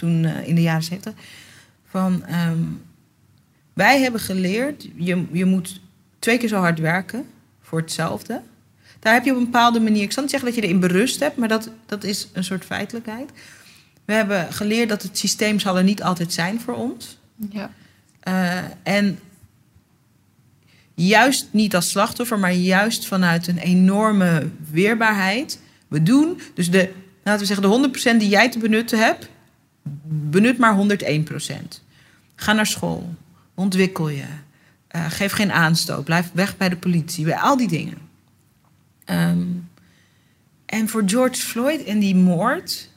toen 0.00 0.22
uh, 0.22 0.48
in 0.48 0.54
de 0.54 0.62
jaren 0.62 0.82
70 0.82 1.14
van 1.86 2.24
um, 2.48 2.82
wij 3.72 4.00
hebben 4.00 4.20
geleerd, 4.20 4.88
je, 4.96 5.24
je 5.32 5.44
moet 5.44 5.80
twee 6.18 6.38
keer 6.38 6.48
zo 6.48 6.58
hard 6.58 6.78
werken 6.78 7.26
voor 7.60 7.78
hetzelfde. 7.78 8.42
Daar 8.98 9.12
heb 9.12 9.24
je 9.24 9.30
op 9.30 9.36
een 9.36 9.44
bepaalde 9.44 9.80
manier, 9.80 10.02
ik 10.02 10.12
zal 10.12 10.22
niet 10.22 10.30
zeggen 10.30 10.48
dat 10.50 10.58
je 10.58 10.64
erin 10.64 10.80
berust 10.80 11.20
hebt, 11.20 11.36
maar 11.36 11.48
dat, 11.48 11.70
dat 11.86 12.04
is 12.04 12.28
een 12.32 12.44
soort 12.44 12.64
feitelijkheid. 12.64 13.30
We 14.04 14.12
hebben 14.12 14.52
geleerd 14.52 14.88
dat 14.88 15.02
het 15.02 15.18
systeem 15.18 15.58
zal 15.58 15.76
er 15.76 15.84
niet 15.84 16.02
altijd 16.02 16.32
zijn 16.32 16.60
voor 16.60 16.74
ons. 16.74 17.18
Ja. 17.50 17.70
Uh, 18.28 18.58
en 18.82 19.18
juist 20.94 21.48
niet 21.50 21.74
als 21.74 21.90
slachtoffer, 21.90 22.38
maar 22.38 22.52
juist 22.52 23.06
vanuit 23.06 23.46
een 23.46 23.58
enorme 23.58 24.48
weerbaarheid. 24.70 25.60
We 25.88 26.02
doen, 26.02 26.40
dus 26.54 26.70
de, 26.70 26.92
laten 27.24 27.40
we 27.40 27.54
zeggen, 27.54 27.82
de 27.82 28.14
100% 28.14 28.16
die 28.16 28.28
jij 28.28 28.50
te 28.50 28.58
benutten 28.58 28.98
hebt, 28.98 29.28
benut 30.04 30.58
maar 30.58 30.74
101 30.74 31.22
procent. 31.22 31.84
Ga 32.34 32.52
naar 32.52 32.66
school. 32.66 33.14
Ontwikkel 33.54 34.08
je. 34.08 34.24
Uh, 34.96 35.10
geef 35.10 35.32
geen 35.32 35.52
aanstoot. 35.52 36.04
Blijf 36.04 36.30
weg 36.32 36.56
bij 36.56 36.68
de 36.68 36.76
politie. 36.76 37.24
Bij 37.24 37.36
al 37.36 37.56
die 37.56 37.68
dingen. 37.68 37.98
Um, 39.06 39.68
en 40.66 40.88
voor 40.88 41.02
George 41.06 41.40
Floyd 41.40 41.84
en 41.84 41.98
die 41.98 42.14
moord. 42.14 42.88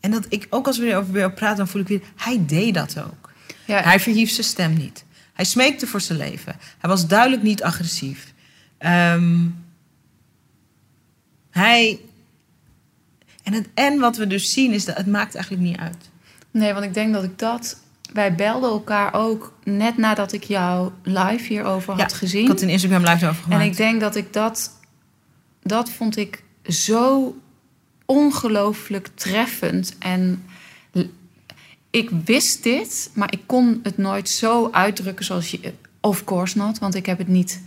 En 0.00 0.10
dat 0.10 0.26
ik 0.28 0.46
ook 0.50 0.66
als 0.66 0.78
we 0.78 0.86
erover 0.86 1.12
weer 1.12 1.32
praten, 1.32 1.56
dan 1.56 1.68
voel 1.68 1.80
ik 1.80 1.88
weer. 1.88 2.02
Hij 2.16 2.44
deed 2.46 2.74
dat 2.74 2.98
ook. 2.98 3.32
Ja. 3.66 3.82
Hij 3.82 4.00
verhief 4.00 4.30
zijn 4.30 4.46
stem 4.46 4.74
niet. 4.74 5.04
Hij 5.32 5.44
smeekte 5.44 5.86
voor 5.86 6.00
zijn 6.00 6.18
leven. 6.18 6.56
Hij 6.78 6.90
was 6.90 7.06
duidelijk 7.06 7.42
niet 7.42 7.62
agressief. 7.62 8.32
Um, 8.78 9.64
hij. 11.50 12.00
En, 13.42 13.52
het, 13.52 13.68
en 13.74 13.98
wat 13.98 14.16
we 14.16 14.26
dus 14.26 14.52
zien 14.52 14.72
is 14.72 14.84
dat 14.84 14.96
het 14.96 15.06
maakt 15.06 15.34
eigenlijk 15.34 15.64
niet 15.64 15.76
uit. 15.76 16.10
Nee, 16.54 16.72
want 16.72 16.84
ik 16.84 16.94
denk 16.94 17.12
dat 17.12 17.24
ik 17.24 17.38
dat. 17.38 17.76
Wij 18.12 18.34
belden 18.34 18.70
elkaar 18.70 19.14
ook 19.14 19.52
net 19.64 19.96
nadat 19.96 20.32
ik 20.32 20.44
jou 20.44 20.90
live 21.02 21.46
hierover 21.46 21.96
ja, 21.96 22.02
had 22.02 22.12
gezien. 22.12 22.42
Ik 22.42 22.48
had 22.48 22.60
een 22.60 22.68
Instagram 22.68 23.04
live 23.04 23.26
over 23.28 23.42
gemaakt. 23.42 23.62
En 23.62 23.68
ik 23.68 23.76
denk 23.76 24.00
dat 24.00 24.16
ik 24.16 24.32
dat. 24.32 24.70
Dat 25.62 25.90
vond 25.90 26.16
ik 26.16 26.42
zo 26.66 27.34
ongelooflijk 28.04 29.08
treffend. 29.14 29.98
En 29.98 30.44
ik 31.90 32.10
wist 32.24 32.62
dit, 32.62 33.10
maar 33.14 33.32
ik 33.32 33.40
kon 33.46 33.80
het 33.82 33.98
nooit 33.98 34.28
zo 34.28 34.68
uitdrukken 34.72 35.24
zoals 35.24 35.50
je. 35.50 35.72
Of 36.00 36.24
course 36.24 36.58
not, 36.58 36.78
want 36.78 36.94
ik 36.94 37.06
heb 37.06 37.18
het 37.18 37.28
niet 37.28 37.60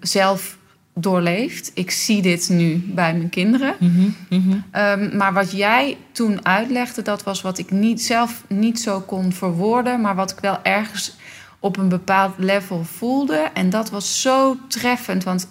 zelf 0.00 0.58
doorleefd. 0.98 1.70
Ik 1.74 1.90
zie 1.90 2.22
dit 2.22 2.48
nu 2.48 2.82
bij 2.86 3.14
mijn 3.14 3.28
kinderen. 3.28 3.74
Mm 3.78 3.94
-hmm, 3.94 4.14
mm 4.28 4.62
-hmm. 4.72 4.80
Um, 4.82 5.16
maar 5.16 5.32
wat 5.32 5.50
jij 5.52 5.96
toen 6.12 6.46
uitlegde, 6.46 7.02
dat 7.02 7.22
was 7.22 7.42
wat 7.42 7.58
ik 7.58 7.70
niet, 7.70 8.02
zelf 8.02 8.44
niet 8.48 8.80
zo 8.80 9.00
kon 9.00 9.32
verwoorden, 9.32 10.00
maar 10.00 10.14
wat 10.14 10.30
ik 10.30 10.38
wel 10.40 10.62
ergens 10.62 11.16
op 11.60 11.76
een 11.76 11.88
bepaald 11.88 12.34
level 12.38 12.84
voelde. 12.84 13.50
En 13.54 13.70
dat 13.70 13.90
was 13.90 14.20
zo 14.20 14.56
treffend, 14.68 15.24
want 15.24 15.48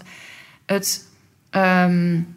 het, 0.66 1.08
um, 1.52 2.36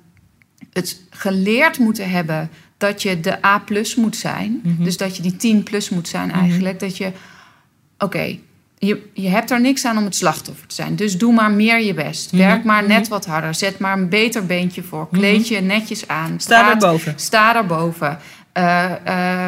het 0.73 1.01
geleerd 1.11 1.79
moeten 1.79 2.11
hebben 2.11 2.51
dat 2.77 3.03
je 3.03 3.21
de 3.21 3.45
A 3.45 3.59
plus 3.59 3.95
moet 3.95 4.17
zijn, 4.17 4.51
Mhm. 4.51 4.69
mm 4.69 4.77
-hmm. 4.77 4.85
dus 4.85 4.97
dat 4.97 5.17
je 5.17 5.23
die 5.23 5.37
10 5.37 5.63
plus 5.63 5.89
moet 5.91 6.09
zijn 6.09 6.31
eigenlijk, 6.31 6.81
dat 6.81 6.97
je, 6.97 7.07
oké, 7.07 8.05
okay, 8.05 8.41
je, 8.79 9.11
je 9.15 9.29
hebt 9.29 9.51
er 9.51 9.61
niks 9.61 9.85
aan 9.85 9.99
om 9.99 10.05
het 10.05 10.17
slachtoffer 10.17 10.67
te 10.67 10.75
zijn. 10.75 10.97
Dus 10.97 11.19
doe 11.19 11.33
maar 11.33 11.51
meer 11.51 11.81
je 11.81 11.95
best. 11.95 12.33
Mhm, 12.33 12.43
Werk 12.43 12.65
maar 12.65 12.87
net 12.87 13.09
wat 13.09 13.27
harder. 13.27 13.55
Zet 13.55 13.79
maar 13.79 13.99
een 13.99 14.09
beter 14.09 14.47
beentje 14.47 14.83
voor. 14.83 15.09
Kleed 15.13 15.49
je 15.49 15.61
netjes 15.61 16.09
aan. 16.09 16.41
Sta 16.41 16.61
Praat- 16.63 16.81
daarboven. 16.81 17.13
Sta 17.17 17.53
daarboven. 17.53 18.19
Eh, 18.53 19.47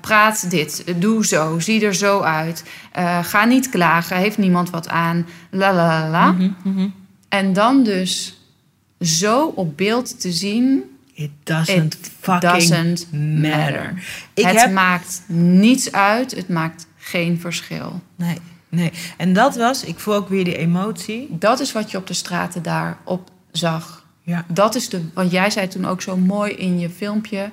praat 0.00 0.50
dit. 0.50 0.84
Doe 0.96 1.26
zo. 1.26 1.58
Zie 1.58 1.84
er 1.86 1.94
zo 1.94 2.20
uit. 2.20 2.64
Eh, 2.92 3.24
ga 3.24 3.44
niet 3.44 3.68
klagen. 3.68 4.16
Heeft 4.16 4.38
niemand 4.38 4.70
wat 4.70 4.88
aan. 4.88 5.26
La 5.50 5.72
la 5.74 6.00
la 6.00 6.10
la. 6.10 6.32
Mhm, 6.32 6.50
mhm. 6.64 6.88
En 7.28 7.52
dan 7.52 7.82
dus 7.84 8.40
zo 9.00 9.44
op 9.46 9.76
beeld 9.76 10.20
te 10.20 10.32
zien. 10.32 10.82
It 11.14 11.30
doesn't 11.42 11.94
It 11.94 12.10
fucking 12.20 12.52
doesn't 12.52 13.06
matter. 13.12 13.50
matter. 13.50 14.02
Ik 14.34 14.44
het 14.44 14.60
heb... 14.60 14.72
maakt 14.72 15.22
niets 15.26 15.92
uit. 15.92 16.30
Het 16.34 16.48
maakt 16.48 16.86
geen 16.96 17.40
verschil. 17.40 18.00
Nee, 18.16 18.36
nee. 18.70 18.92
En 19.16 19.32
dat 19.32 19.56
was, 19.56 19.84
ik 19.84 19.98
voel 19.98 20.14
ook 20.14 20.28
weer 20.28 20.44
die 20.44 20.56
emotie. 20.56 21.26
Dat 21.30 21.60
is 21.60 21.72
wat 21.72 21.90
je 21.90 21.96
op 21.96 22.06
de 22.06 22.14
straten 22.14 22.62
daar 22.62 22.98
op 23.04 23.30
zag. 23.50 24.06
Ja. 24.22 24.44
Dat 24.48 24.74
is 24.74 24.88
de, 24.88 25.04
want 25.14 25.30
jij 25.30 25.50
zei 25.50 25.68
toen 25.68 25.86
ook 25.86 26.02
zo 26.02 26.16
mooi 26.16 26.52
in 26.52 26.78
je 26.78 26.90
filmpje, 26.90 27.50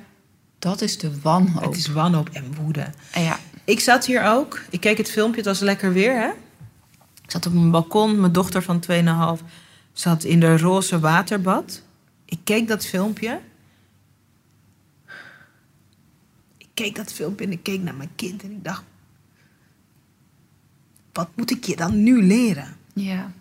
dat 0.60 0.82
is 0.82 0.97
de 0.97 1.21
wanhoop. 1.21 1.63
Het 1.63 1.75
is 1.75 1.88
wanhoop 1.88 2.30
en 2.30 2.56
woede. 2.62 2.88
En 3.12 3.23
ja, 3.23 3.39
Ik 3.63 3.80
zat 3.80 4.06
hier 4.06 4.23
ook. 4.23 4.62
Ik 4.69 4.80
keek 4.80 4.97
het 4.97 5.12
filmpje, 5.12 5.38
het 5.38 5.45
was 5.45 5.60
lekker 5.60 5.93
weer, 5.93 6.19
hè? 6.19 6.27
Ik 7.23 7.32
zat 7.32 7.45
op 7.45 7.53
mijn 7.53 7.71
balkon, 7.71 8.19
mijn 8.19 8.32
dochter 8.32 8.63
van 8.63 8.84
2,5 9.39 9.45
zat 9.93 10.23
in 10.23 10.39
de 10.39 10.58
roze 10.58 10.99
waterbad. 10.99 11.82
Ik 12.25 12.39
keek 12.43 12.67
dat 12.67 12.86
filmpje. 12.86 13.39
keek 16.77 16.95
dat 16.95 17.13
filmpje 17.13 17.45
en 17.45 17.51
ik 17.51 17.63
keek 17.63 17.82
naar 17.82 17.95
mijn 17.95 18.15
kind 18.15 18.43
en 18.43 18.51
ik 18.51 18.63
dacht... 18.63 18.84
Wat 21.17 21.30
moet 21.36 21.51
ik 21.51 21.63
je 21.65 21.75
dan 21.75 22.03
nu 22.03 22.23
leren? 22.23 22.75
Ja. 22.93 23.32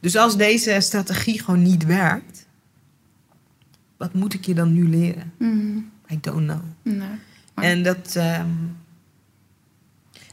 Dus 0.00 0.16
als 0.16 0.36
deze 0.36 0.76
strategie 0.80 1.40
gewoon 1.42 1.62
niet 1.62 1.84
werkt, 1.84 2.46
wat 3.96 4.14
moet 4.14 4.34
ik 4.34 4.44
je 4.46 4.54
dan 4.54 4.72
nu 4.72 4.88
leren? 4.88 5.32
Mhm. 5.38 5.76
I 6.10 6.18
don't 6.20 6.42
know. 6.46 6.60
Nee. 6.82 7.08
En 7.54 7.82
dat. 7.82 8.16
ehm, 8.16 8.48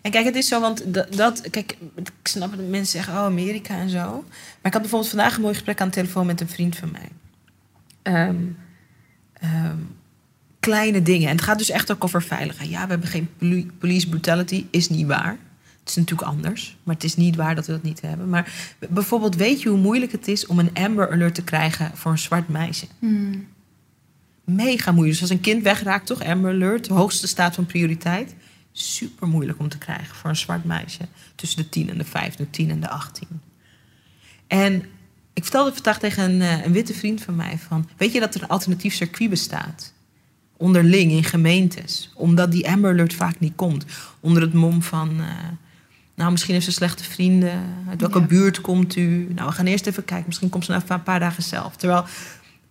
En 0.02 0.12
kijk, 0.12 0.26
het 0.26 0.36
is 0.36 0.48
zo, 0.48 0.60
want 0.62 0.94
dat, 0.94 1.14
dat. 1.14 1.50
Kijk, 1.50 1.78
ik 1.96 2.12
snap 2.24 2.56
dat 2.58 2.68
mensen 2.68 2.92
zeggen, 2.92 3.14
oh, 3.14 3.20
Amerika 3.20 3.76
en 3.78 3.90
zo. 3.90 4.24
Maar 4.28 4.62
ik 4.64 4.74
had 4.74 4.82
bijvoorbeeld 4.82 5.12
vandaag 5.12 5.36
een 5.36 5.42
mooi 5.42 5.54
gesprek 5.54 5.82
aan 5.82 5.88
de 5.88 5.94
telefoon 5.94 6.26
met 6.26 6.42
een 6.42 6.50
vriend 6.50 6.76
van 6.76 6.92
mij. 6.92 7.10
Ehm, 8.02 8.42
ehm, 9.34 9.78
kleine 10.60 11.02
dingen. 11.02 11.28
En 11.30 11.36
het 11.36 11.46
gaat 11.46 11.58
dus 11.58 11.70
echt 11.70 11.92
ook 11.92 12.04
over 12.04 12.22
veiligheid. 12.24 12.70
Ja, 12.70 12.84
we 12.84 12.90
hebben 12.90 13.10
geen 13.10 13.30
poli- 13.38 13.72
police 13.78 14.10
brutality, 14.10 14.66
is 14.70 14.90
niet 14.90 15.08
waar. 15.08 15.38
Het 15.84 15.92
is 15.92 15.98
natuurlijk 15.98 16.30
anders, 16.30 16.78
maar 16.84 16.96
het 16.96 17.04
is 17.04 17.16
niet 17.16 17.36
waar 17.36 17.56
dat 17.56 17.66
we 17.66 17.72
dat 17.72 17.84
niet 17.84 18.02
hebben. 18.02 18.30
Maar 18.30 18.76
bijvoorbeeld, 18.90 19.36
weet 19.36 19.62
je 19.62 19.70
hoe 19.70 19.78
moeilijk 19.78 20.12
het 20.12 20.28
is 20.28 20.46
om 20.46 20.60
een 20.60 20.74
Amber 20.74 21.12
Alert 21.12 21.36
te 21.36 21.44
krijgen 21.44 21.92
voor 21.94 22.12
een 22.12 22.18
zwart 22.18 22.48
meisje? 22.48 22.86
Mhm. 23.00 23.38
mega 24.44 24.92
moeilijk. 24.92 25.20
Dus 25.20 25.30
als 25.30 25.38
een 25.38 25.44
kind 25.44 25.64
wegraakt, 25.64 26.06
toch? 26.06 26.24
Amber 26.24 26.52
Alert, 26.52 26.88
hoogste 26.88 27.28
staat 27.28 27.56
van 27.56 27.66
prioriteit. 27.66 28.36
Super 28.72 29.28
moeilijk 29.28 29.60
om 29.60 29.70
te 29.70 29.78
krijgen 29.78 30.16
voor 30.16 30.30
een 30.30 30.36
zwart 30.36 30.64
meisje. 30.64 31.02
Tussen 31.36 31.64
de 31.64 31.70
10 31.70 31.90
en 31.90 31.98
de 31.98 32.04
15, 32.06 32.46
de 32.46 32.52
10 32.52 32.70
en 32.70 32.80
de 32.80 32.90
18. 32.90 33.28
En 34.48 34.84
ik 35.34 35.44
vertelde 35.44 35.74
vandaag 35.74 36.00
tegen 36.00 36.24
een, 36.24 36.42
eh, 36.42 36.66
een 36.66 36.72
witte 36.72 36.94
vriend 36.94 37.22
van 37.22 37.36
mij 37.36 37.58
van... 37.68 37.90
Weet 37.98 38.14
je 38.14 38.20
dat 38.20 38.36
er 38.36 38.42
een 38.42 38.48
alternatief 38.48 38.94
circuit 38.94 39.30
bestaat? 39.30 39.94
Onderling 40.58 41.12
in 41.12 41.24
gemeentes. 41.24 42.12
Omdat 42.16 42.52
die 42.52 42.70
Amber 42.70 42.92
Alert 42.92 43.14
vaak 43.14 43.40
niet 43.40 43.56
komt. 43.56 43.86
Onder 44.20 44.42
het 44.42 44.54
mom 44.54 44.82
van... 44.82 45.20
eh, 45.20 45.28
nou, 46.16 46.32
misschien 46.32 46.54
heeft 46.54 46.66
ze 46.66 46.72
slechte 46.72 47.04
vrienden. 47.04 47.62
Uit 47.90 48.02
welke 48.02 48.20
Ja. 48.20 48.26
buurt 48.26 48.62
komt 48.62 48.96
u? 48.96 49.28
Nou, 49.36 49.48
we 49.48 49.54
gaan 49.56 49.66
eerst 49.66 49.88
even 49.88 50.06
kijken. 50.06 50.26
Misschien 50.28 50.50
komt 50.50 50.66
ze 50.66 50.72
na 50.72 50.82
een 50.88 51.04
paar 51.04 51.20
dagen 51.20 51.44
zelf. 51.44 51.76
Terwijl 51.76 52.06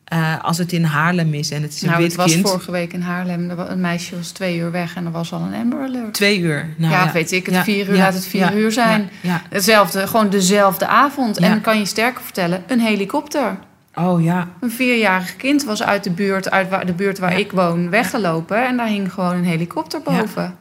eh, 0.04 0.44
als 0.44 0.58
het 0.58 0.72
in 0.72 0.84
Haarlem 0.84 1.34
is 1.34 1.50
en 1.50 1.62
het 1.62 1.72
is 1.72 1.82
een 1.82 1.88
Nou, 1.88 2.00
wit 2.00 2.10
het 2.10 2.20
was 2.20 2.32
kind... 2.32 2.48
vorige 2.48 2.70
week 2.70 2.92
in 2.92 3.00
Haarlem. 3.00 3.50
Een 3.50 3.80
meisje 3.80 4.16
was 4.16 4.30
twee 4.30 4.56
uur 4.58 4.70
weg 4.70 4.94
en 4.94 5.04
er 5.04 5.10
was 5.10 5.32
al 5.32 5.40
een 5.40 5.54
Amber 5.54 5.80
Alert. 5.82 6.14
Twee 6.14 6.38
uur. 6.38 6.74
Nou, 6.76 6.92
ja, 6.92 7.12
weet 7.12 7.32
ik 7.32 7.46
het. 7.46 7.54
Ja, 7.54 7.64
vier 7.64 7.88
uur, 7.88 7.96
laat 7.96 8.14
het 8.14 8.26
vier 8.26 8.56
uur 8.56 8.72
zijn. 8.72 9.10
Hetzelfde, 9.50 10.06
gewoon 10.06 10.30
dezelfde 10.30 10.86
avond. 10.86 11.38
En 11.38 11.60
kan 11.60 11.78
je 11.78 11.84
sterker 11.84 12.22
vertellen, 12.22 12.62
een 12.66 12.80
helikopter. 12.80 13.58
Oh 13.94 14.22
ja. 14.22 14.48
Een 14.60 14.70
vierjarig 14.70 15.36
kind 15.36 15.64
was 15.64 15.82
uit 15.82 16.04
de 16.04 16.10
buurt, 16.10 16.50
uit 16.50 16.68
waar, 16.68 16.86
de 16.86 16.92
buurt 16.92 17.18
waar 17.18 17.38
ik 17.38 17.52
woon, 17.52 17.90
weggelopen. 17.90 18.66
En 18.66 18.76
daar 18.76 18.86
hing 18.86 19.12
gewoon 19.12 19.34
een 19.34 19.44
helikopter 19.44 20.02
boven. 20.02 20.56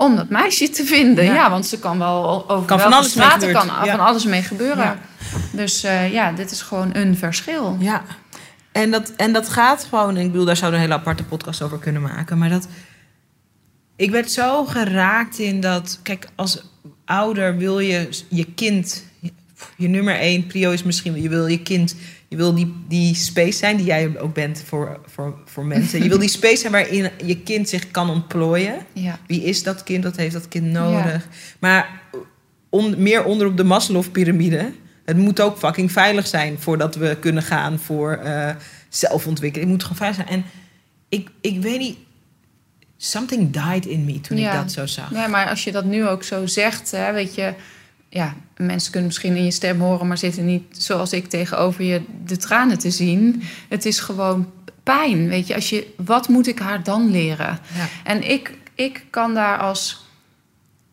Om 0.00 0.16
dat 0.16 0.28
meisje 0.28 0.70
te 0.70 0.84
vinden. 0.84 1.24
Ja. 1.24 1.34
Ja, 1.34 1.50
want 1.50 1.66
ze 1.66 1.78
kan 1.78 1.98
wel 1.98 2.50
over 2.50 2.66
Kan 2.66 2.80
van 2.80 2.92
alles 2.92 3.10
straten 3.10 3.52
kan 3.52 3.66
Ja. 3.66 3.84
van 3.96 4.06
alles 4.06 4.24
mee 4.24 4.42
gebeuren. 4.42 4.84
Ja. 4.84 4.98
Dus 5.52 5.84
eh, 5.84 6.12
ja, 6.12 6.32
dit 6.32 6.50
is 6.50 6.62
gewoon 6.62 6.94
een 6.94 7.16
verschil. 7.16 7.76
Ja. 7.80 8.02
En 8.72 8.90
dat, 8.90 9.12
en 9.16 9.32
dat 9.32 9.48
gaat 9.48 9.84
gewoon... 9.88 10.16
Ik 10.16 10.30
bedoel, 10.30 10.44
daar 10.44 10.56
zouden 10.56 10.80
we 10.80 10.86
een 10.86 10.90
hele 10.90 11.02
aparte 11.02 11.24
podcast 11.24 11.62
over 11.62 11.78
kunnen 11.78 12.02
maken. 12.02 12.38
Maar 12.38 12.48
dat... 12.48 12.68
Ik 13.96 14.10
werd 14.10 14.30
zo 14.30 14.64
geraakt 14.64 15.38
in 15.38 15.60
dat... 15.60 16.00
Kijk, 16.02 16.28
als 16.34 16.62
ouder 17.04 17.56
wil 17.56 17.78
je 17.78 18.08
je 18.28 18.44
kind... 18.44 19.04
Je 19.76 19.88
nummer 19.88 20.14
één 20.14 20.46
prio 20.46 20.70
is 20.70 20.82
misschien... 20.82 21.22
Je 21.22 21.28
wil 21.28 21.46
je 21.46 21.62
kind... 21.62 21.94
Je 22.28 22.36
wil 22.36 22.54
die, 22.54 22.74
die 22.88 23.14
space 23.14 23.58
zijn 23.58 23.76
die 23.76 23.86
jij 23.86 24.18
ook 24.20 24.34
bent 24.34 24.62
voor, 24.66 25.00
voor, 25.06 25.38
voor 25.44 25.64
mensen. 25.66 26.02
Je 26.02 26.08
wil 26.08 26.18
die 26.18 26.28
space 26.28 26.56
zijn 26.56 26.72
waarin 26.72 27.10
je 27.24 27.38
kind 27.42 27.68
zich 27.68 27.90
kan 27.90 28.10
ontplooien. 28.10 28.76
Ja. 28.92 29.18
Wie 29.26 29.42
is 29.44 29.62
dat 29.62 29.82
kind? 29.82 30.04
Wat 30.04 30.16
heeft 30.16 30.32
dat 30.32 30.48
kind 30.48 30.66
nodig? 30.66 31.28
Maar 31.58 32.00
on- 32.68 33.02
meer 33.02 33.24
onder 33.24 33.46
op 33.46 33.56
de 33.56 33.64
Maslow-pyramide. 33.64 34.72
Het 35.04 35.16
moet 35.16 35.40
ook 35.40 35.58
fucking 35.58 35.92
veilig 35.92 36.26
zijn 36.26 36.58
voordat 36.58 36.94
we 36.94 37.16
kunnen 37.20 37.42
gaan 37.42 37.78
voor 37.78 38.12
eh, 38.12 38.50
zelfontwikkeling. 38.88 39.70
Het 39.70 39.78
moet 39.80 39.82
gewoon 39.82 40.14
veilig 40.14 40.16
zijn. 40.16 40.28
En 40.28 40.50
ik, 41.08 41.28
ik 41.40 41.62
weet 41.62 41.78
niet... 41.78 41.96
Something 43.00 43.50
died 43.72 43.86
in 43.86 44.04
me 44.04 44.20
toen 44.20 44.36
Ja. 44.38 44.52
ik 44.52 44.58
dat 44.58 44.72
zo 44.72 44.86
zag. 44.86 45.10
Nee, 45.10 45.28
maar 45.28 45.48
als 45.48 45.64
je 45.64 45.72
dat 45.72 45.84
nu 45.84 46.06
ook 46.06 46.22
zo 46.22 46.46
zegt, 46.46 46.90
hè, 46.90 47.12
weet 47.12 47.34
je... 47.34 47.54
Ja, 48.08 48.34
mensen 48.56 48.90
kunnen 48.90 49.08
misschien 49.08 49.36
in 49.36 49.44
je 49.44 49.50
stem 49.50 49.80
horen... 49.80 50.06
maar 50.06 50.18
zitten 50.18 50.46
niet 50.46 50.64
zoals 50.70 51.12
ik 51.12 51.26
tegenover 51.26 51.84
je 51.84 52.02
de 52.24 52.36
tranen 52.36 52.78
te 52.78 52.90
zien. 52.90 53.42
Het 53.68 53.84
is 53.84 54.00
gewoon 54.00 54.52
pijn, 54.82 55.28
weet 55.28 55.46
je. 55.46 55.54
Als 55.54 55.70
je 55.70 55.94
wat 55.96 56.28
moet 56.28 56.46
ik 56.46 56.58
haar 56.58 56.82
dan 56.82 57.10
leren? 57.10 57.58
Ja. 57.74 57.88
En 58.04 58.30
ik, 58.30 58.58
ik 58.74 59.04
kan 59.10 59.34
daar 59.34 59.58
als... 59.58 60.06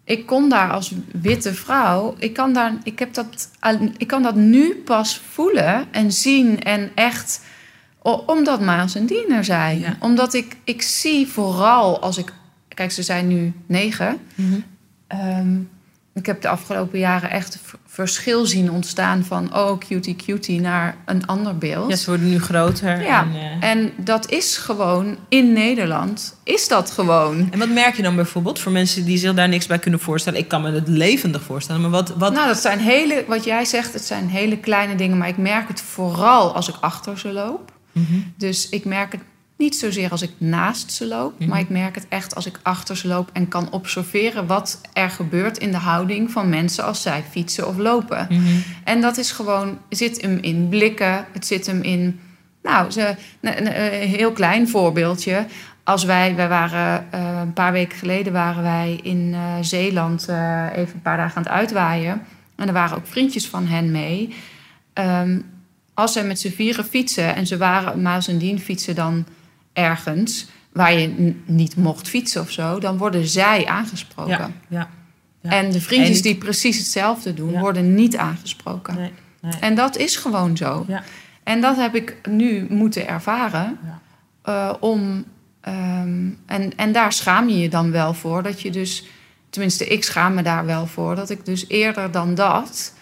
Ik 0.03 0.25
kon 0.25 0.49
daar 0.49 0.71
als 0.71 0.93
witte 1.21 1.53
vrouw... 1.53 2.15
Ik 2.19 2.33
kan, 2.33 2.53
daar, 2.53 2.73
ik, 2.83 2.99
heb 2.99 3.13
dat, 3.13 3.49
ik 3.97 4.07
kan 4.07 4.23
dat 4.23 4.35
nu 4.35 4.75
pas 4.75 5.21
voelen 5.31 5.85
en 5.91 6.11
zien 6.11 6.63
en 6.63 6.91
echt... 6.95 7.41
Omdat 8.25 8.61
Maas 8.61 8.95
en 8.95 9.05
Dien 9.05 9.31
er 9.31 9.43
zijn. 9.43 9.79
Ja. 9.79 9.95
Omdat 9.99 10.33
ik, 10.33 10.57
ik 10.63 10.81
zie 10.81 11.27
vooral 11.27 11.99
als 11.99 12.17
ik... 12.17 12.33
Kijk, 12.67 12.91
ze 12.91 13.03
zijn 13.03 13.27
nu 13.27 13.53
negen. 13.65 14.17
Mhm. 14.35 14.59
Ehm, 15.07 15.57
ik 16.15 16.25
heb 16.25 16.41
de 16.41 16.47
afgelopen 16.47 16.99
jaren 16.99 17.29
echt 17.29 17.59
verschil 17.85 18.45
zien 18.45 18.71
ontstaan 18.71 19.23
van... 19.23 19.55
oh, 19.55 19.77
cutie 19.77 20.15
cutie 20.15 20.61
naar 20.61 20.95
een 21.05 21.25
ander 21.27 21.57
beeld. 21.57 21.89
Ja, 21.89 21.95
ze 21.95 22.09
worden 22.09 22.29
nu 22.29 22.39
groter. 22.39 23.01
Ja, 23.01 23.21
En, 23.21 23.61
eh, 23.61 23.69
en 23.69 23.91
dat 23.97 24.31
is 24.31 24.57
gewoon 24.57 25.17
in 25.29 25.53
Nederland, 25.53 26.39
is 26.43 26.67
dat 26.67 26.91
gewoon. 26.91 27.47
en 27.51 27.59
wat 27.59 27.69
merk 27.69 27.95
je 27.95 28.01
dan 28.01 28.15
bijvoorbeeld 28.15 28.59
voor 28.59 28.71
mensen 28.71 29.05
die 29.05 29.17
zich 29.17 29.33
daar 29.33 29.49
niks 29.49 29.65
bij 29.65 29.79
kunnen 29.79 29.99
voorstellen? 29.99 30.39
Ik 30.39 30.47
kan 30.47 30.61
me 30.61 30.71
het 30.71 30.87
levendig 30.87 31.41
voorstellen, 31.41 31.81
maar 31.81 31.89
wat... 31.89 32.09
wat 32.09 32.33
Nou, 32.33 32.47
dat 32.47 32.59
zijn 32.59 32.79
hele, 32.79 33.23
wat 33.27 33.43
jij 33.43 33.65
zegt, 33.65 33.93
het 33.93 34.05
zijn 34.05 34.27
hele 34.27 34.57
kleine 34.57 34.95
dingen, 34.95 35.17
maar 35.17 35.27
ik 35.27 35.37
merk 35.37 35.67
het 35.67 35.81
vooral 35.81 36.55
als 36.55 36.69
ik 36.69 36.75
achter 36.79 37.19
ze 37.19 37.31
loop. 37.31 37.71
Mhm. 37.91 38.13
Dus 38.37 38.69
ik 38.69 38.85
merk 38.85 39.11
het 39.11 39.21
niet 39.57 39.75
zozeer 39.75 40.11
als 40.11 40.21
ik 40.21 40.31
naast 40.37 40.91
ze 40.91 41.07
loop, 41.07 41.39
Mhm. 41.39 41.49
maar 41.49 41.59
ik 41.59 41.69
merk 41.69 41.95
het 41.95 42.05
echt 42.09 42.35
als 42.35 42.45
ik 42.45 42.59
achter 42.61 42.97
ze 42.97 43.07
loop 43.07 43.29
en 43.33 43.47
kan 43.47 43.71
observeren 43.71 44.47
wat 44.47 44.81
er 44.93 45.09
gebeurt 45.09 45.57
in 45.57 45.71
de 45.71 45.77
houding 45.77 46.31
van 46.31 46.49
mensen 46.49 46.83
als 46.83 47.01
zij 47.01 47.23
fietsen 47.29 47.67
of 47.67 47.77
lopen. 47.77 48.27
Mhm. 48.29 48.43
En 48.83 49.01
dat 49.01 49.17
is 49.17 49.31
gewoon, 49.31 49.77
zit 49.89 50.21
hem 50.21 50.37
in 50.41 50.69
blikken, 50.69 51.25
het 51.31 51.45
zit 51.45 51.65
hem 51.65 51.81
in, 51.81 52.19
nou, 52.63 52.91
ze, 52.91 53.15
een, 53.41 53.67
heel 54.07 54.31
klein 54.31 54.69
voorbeeldje. 54.69 55.45
Als 55.83 56.03
wij, 56.03 56.35
wij 56.35 56.47
waren 56.47 57.05
eh, 57.11 57.39
een 57.41 57.53
paar 57.53 57.71
weken 57.71 57.97
geleden 57.97 58.33
waren 58.33 58.63
wij 58.63 58.99
in 59.03 59.31
eh, 59.33 59.53
Zeeland 59.61 60.27
eh, 60.27 60.65
even 60.75 60.93
een 60.95 61.01
paar 61.01 61.17
dagen 61.17 61.37
aan 61.37 61.43
het 61.43 61.51
uitwaaien. 61.51 62.21
En 62.55 62.67
er 62.67 62.73
waren 62.73 62.97
ook 62.97 63.07
vriendjes 63.07 63.47
van 63.47 63.67
hen 63.67 63.91
mee. 63.91 64.35
Ehm, 64.93 65.39
als 65.93 66.13
zij 66.13 66.23
met 66.23 66.39
z'n 66.39 66.51
vieren 66.51 66.85
fietsen 66.85 67.35
en 67.35 67.47
ze 67.47 67.57
waren 67.57 68.01
Maas 68.01 68.27
en 68.27 68.37
Dien 68.37 68.59
fietsen 68.59 68.95
dan 68.95 69.25
ergens 69.75 70.47
waar 70.71 70.93
je 70.93 71.33
niet 71.45 71.75
mocht 71.75 72.07
fietsen 72.09 72.41
of 72.41 72.51
zo, 72.51 72.79
dan 72.79 72.97
worden 72.97 73.27
zij 73.27 73.65
aangesproken. 73.65 74.31
Ja, 74.37 74.49
ja. 74.67 74.89
ja. 75.41 75.49
En 75.49 75.71
de 75.71 75.81
vriendjes 75.81 76.17
En- 76.17 76.23
die 76.23 76.35
precies 76.35 76.77
hetzelfde 76.77 77.33
doen, 77.33 77.59
worden 77.59 77.93
niet 77.95 78.17
aangesproken. 78.17 78.95
Nee, 78.95 79.11
nee. 79.41 79.53
En 79.59 79.75
dat 79.75 79.97
is 79.97 80.15
gewoon 80.15 80.57
zo. 80.57 80.85
Ja. 80.87 81.03
En 81.43 81.61
dat 81.61 81.75
heb 81.75 81.95
ik 81.95 82.17
nu 82.29 82.65
moeten 82.69 83.07
ervaren. 83.07 83.77
Ja. 83.85 84.01
eh, 84.41 84.73
om, 84.79 85.25
ehm, 85.61 86.29
en, 86.45 86.75
en 86.75 86.91
daar 86.91 87.13
schaam 87.13 87.49
je 87.49 87.57
je 87.59 87.69
dan 87.69 87.91
wel 87.91 88.13
voor. 88.13 88.43
Dat 88.43 88.61
je 88.61 88.69
dus, 88.71 89.05
tenminste, 89.49 89.87
ik 89.87 90.03
schaam 90.03 90.33
me 90.33 90.41
daar 90.41 90.65
wel 90.65 90.87
voor. 90.87 91.15
Dat 91.15 91.29
ik 91.29 91.45
dus 91.45 91.65
eerder 91.67 92.11
dan 92.11 92.35
dat, 92.35 92.93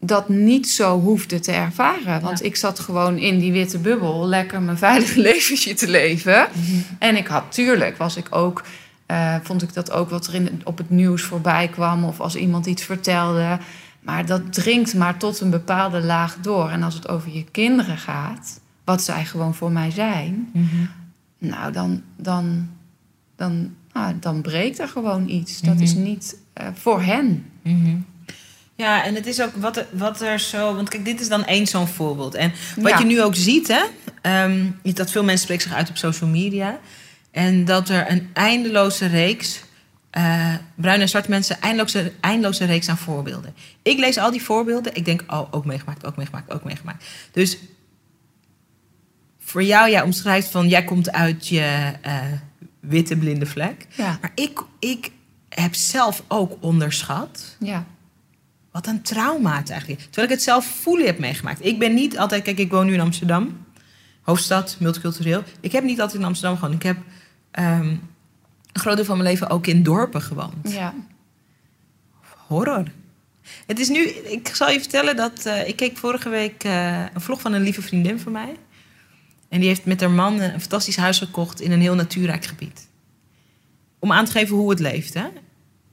dat 0.00 0.28
niet 0.28 0.68
zo 0.68 1.00
hoefde 1.00 1.40
te 1.40 1.52
ervaren. 1.52 2.20
Want 2.20 2.38
Ja. 2.38 2.44
ik 2.44 2.56
zat 2.56 2.78
gewoon 2.80 3.16
in 3.18 3.38
die 3.38 3.52
witte 3.52 3.78
bubbel, 3.78 4.26
lekker 4.26 4.62
mijn 4.62 4.78
veilige 4.78 5.20
leventje 5.30 5.74
te 5.74 5.88
leven. 5.90 6.46
Mhm. 6.52 6.76
En 6.98 7.16
ik 7.16 7.26
had, 7.26 7.52
tuurlijk, 7.52 7.96
was 7.96 8.16
ik 8.16 8.26
ook. 8.30 8.62
eh, 9.06 9.34
vond 9.42 9.62
ik 9.62 9.74
dat 9.74 9.90
ook 9.90 10.10
wat 10.10 10.26
er 10.26 10.34
in, 10.34 10.60
op 10.64 10.78
het 10.78 10.90
nieuws 10.90 11.22
voorbij 11.22 11.68
kwam. 11.68 12.04
Of 12.04 12.20
als 12.20 12.36
iemand 12.36 12.66
iets 12.66 12.82
vertelde. 12.82 13.58
Maar 14.00 14.26
dat 14.26 14.52
dringt 14.52 14.94
maar 14.94 15.16
tot 15.16 15.40
een 15.40 15.50
bepaalde 15.50 16.00
laag 16.00 16.36
door. 16.40 16.70
En 16.70 16.82
als 16.82 16.94
het 16.94 17.08
over 17.08 17.30
je 17.32 17.44
kinderen 17.50 17.98
gaat, 17.98 18.60
wat 18.84 19.02
zij 19.02 19.24
gewoon 19.24 19.54
voor 19.54 19.72
mij 19.72 19.90
zijn, 19.90 20.48
Mhm. 20.52 20.66
nou 21.38 21.72
dan, 21.72 22.02
dan, 22.16 22.68
dan, 23.36 23.74
nou, 23.92 24.14
dan 24.20 24.40
breekt 24.40 24.78
er 24.78 24.88
gewoon 24.88 25.28
iets. 25.28 25.60
Dat 25.60 25.74
Mhm. 25.74 25.82
is 25.82 25.94
niet 25.94 26.36
eh, 26.52 26.66
voor 26.74 27.02
hen. 27.02 27.44
Mhm. 27.62 27.96
Ja, 28.78 29.04
en 29.04 29.14
het 29.14 29.26
is 29.26 29.40
ook 29.42 29.56
wat 29.56 29.76
er, 29.76 29.86
wat 29.92 30.20
er 30.20 30.38
zo. 30.40 30.74
Want 30.74 30.88
kijk, 30.88 31.04
dit 31.04 31.20
is 31.20 31.28
dan 31.28 31.44
één 31.44 31.66
zo'n 31.66 31.88
voorbeeld. 31.88 32.34
En 32.34 32.52
wat 32.76 32.90
Ja. 32.90 32.98
je 32.98 33.04
nu 33.04 33.22
ook 33.22 33.34
ziet, 33.34 33.68
hè, 33.68 33.82
is 34.82 34.94
dat 34.94 35.10
veel 35.10 35.24
mensen 35.24 35.42
spreken 35.44 35.62
zich 35.68 35.74
uit 35.74 35.88
op 35.88 35.96
social 35.96 36.30
media. 36.30 36.78
En 37.30 37.64
dat 37.64 37.88
er 37.88 38.10
een 38.10 38.30
eindeloze 38.32 39.06
reeks. 39.06 39.60
eh 40.10 40.54
bruine 40.74 41.02
en 41.02 41.08
zwarte 41.08 41.30
mensen, 41.30 41.60
eindeloze, 41.60 42.12
eindeloze 42.20 42.64
reeks 42.64 42.88
aan 42.88 42.98
voorbeelden. 42.98 43.54
Ik 43.82 43.98
lees 43.98 44.18
al 44.18 44.30
die 44.30 44.42
voorbeelden. 44.42 44.94
Ik 44.94 45.04
denk, 45.04 45.24
oh, 45.26 45.48
ook 45.50 45.64
meegemaakt, 45.64 46.06
ook 46.06 46.16
meegemaakt, 46.16 46.52
ook 46.52 46.64
meegemaakt. 46.64 47.04
Dus 47.32 47.58
voor 49.38 49.62
jou, 49.62 49.90
jij 49.90 50.02
omschrijft 50.02 50.48
van 50.50 50.68
jij 50.68 50.84
komt 50.84 51.12
uit 51.12 51.48
je 51.48 51.92
eh, 52.02 52.14
witte 52.80 53.16
blinde 53.16 53.46
vlek. 53.46 53.86
Ja. 53.96 54.18
Maar 54.20 54.32
ik, 54.34 54.60
ik 54.78 55.10
heb 55.48 55.74
zelf 55.74 56.22
ook 56.28 56.56
onderschat 56.60 57.56
Ja. 57.58 57.84
Wat 58.72 58.86
een 58.86 59.02
trauma 59.02 59.56
het 59.56 59.70
eigenlijk 59.70 60.00
is. 60.00 60.06
Terwijl 60.06 60.26
ik 60.26 60.34
het 60.34 60.42
zelf 60.42 60.66
voelen 60.66 61.06
heb 61.06 61.18
meegemaakt. 61.18 61.64
Ik 61.64 61.78
ben 61.78 61.94
niet 61.94 62.18
altijd... 62.18 62.42
Kijk, 62.42 62.58
ik 62.58 62.70
woon 62.70 62.86
nu 62.86 62.92
in 62.92 63.00
Amsterdam. 63.00 63.66
Hoofdstad, 64.22 64.76
multicultureel. 64.80 65.42
Ik 65.60 65.72
heb 65.72 65.84
niet 65.84 66.00
altijd 66.00 66.20
in 66.20 66.26
Amsterdam 66.26 66.58
gewoond. 66.58 66.74
Ik 66.74 66.82
heb 66.82 66.96
ehm, 67.50 67.86
een 68.72 68.80
groot 68.80 68.96
deel 68.96 69.04
van 69.04 69.16
mijn 69.16 69.28
leven 69.28 69.50
ook 69.50 69.66
in 69.66 69.82
dorpen 69.82 70.22
gewoond. 70.22 70.72
Ja. 70.72 70.94
Horror. 72.46 72.84
Het 73.66 73.78
is 73.78 73.88
nu... 73.88 74.04
Ik 74.08 74.54
zal 74.54 74.70
je 74.70 74.80
vertellen 74.80 75.16
dat... 75.16 75.46
eh, 75.46 75.68
ik 75.68 75.76
keek 75.76 75.96
vorige 75.96 76.28
week 76.28 76.64
eh, 76.64 77.04
een 77.14 77.20
vlog 77.20 77.40
van 77.40 77.52
een 77.52 77.62
lieve 77.62 77.82
vriendin 77.82 78.20
van 78.20 78.32
mij. 78.32 78.56
En 79.48 79.58
die 79.60 79.68
heeft 79.68 79.84
met 79.84 80.00
haar 80.00 80.10
man 80.10 80.40
een 80.40 80.60
fantastisch 80.60 80.96
huis 80.96 81.18
gekocht... 81.18 81.60
in 81.60 81.72
een 81.72 81.80
heel 81.80 81.94
natuurrijk 81.94 82.44
gebied. 82.44 82.88
Om 83.98 84.12
aan 84.12 84.24
te 84.24 84.30
geven 84.30 84.56
hoe 84.56 84.70
het 84.70 84.80
leeft, 84.80 85.14
hè. 85.14 85.26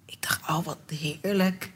Ik 0.06 0.18
dacht, 0.20 0.42
oh, 0.50 0.66
wat 0.66 0.78
heerlijk. 1.00 1.72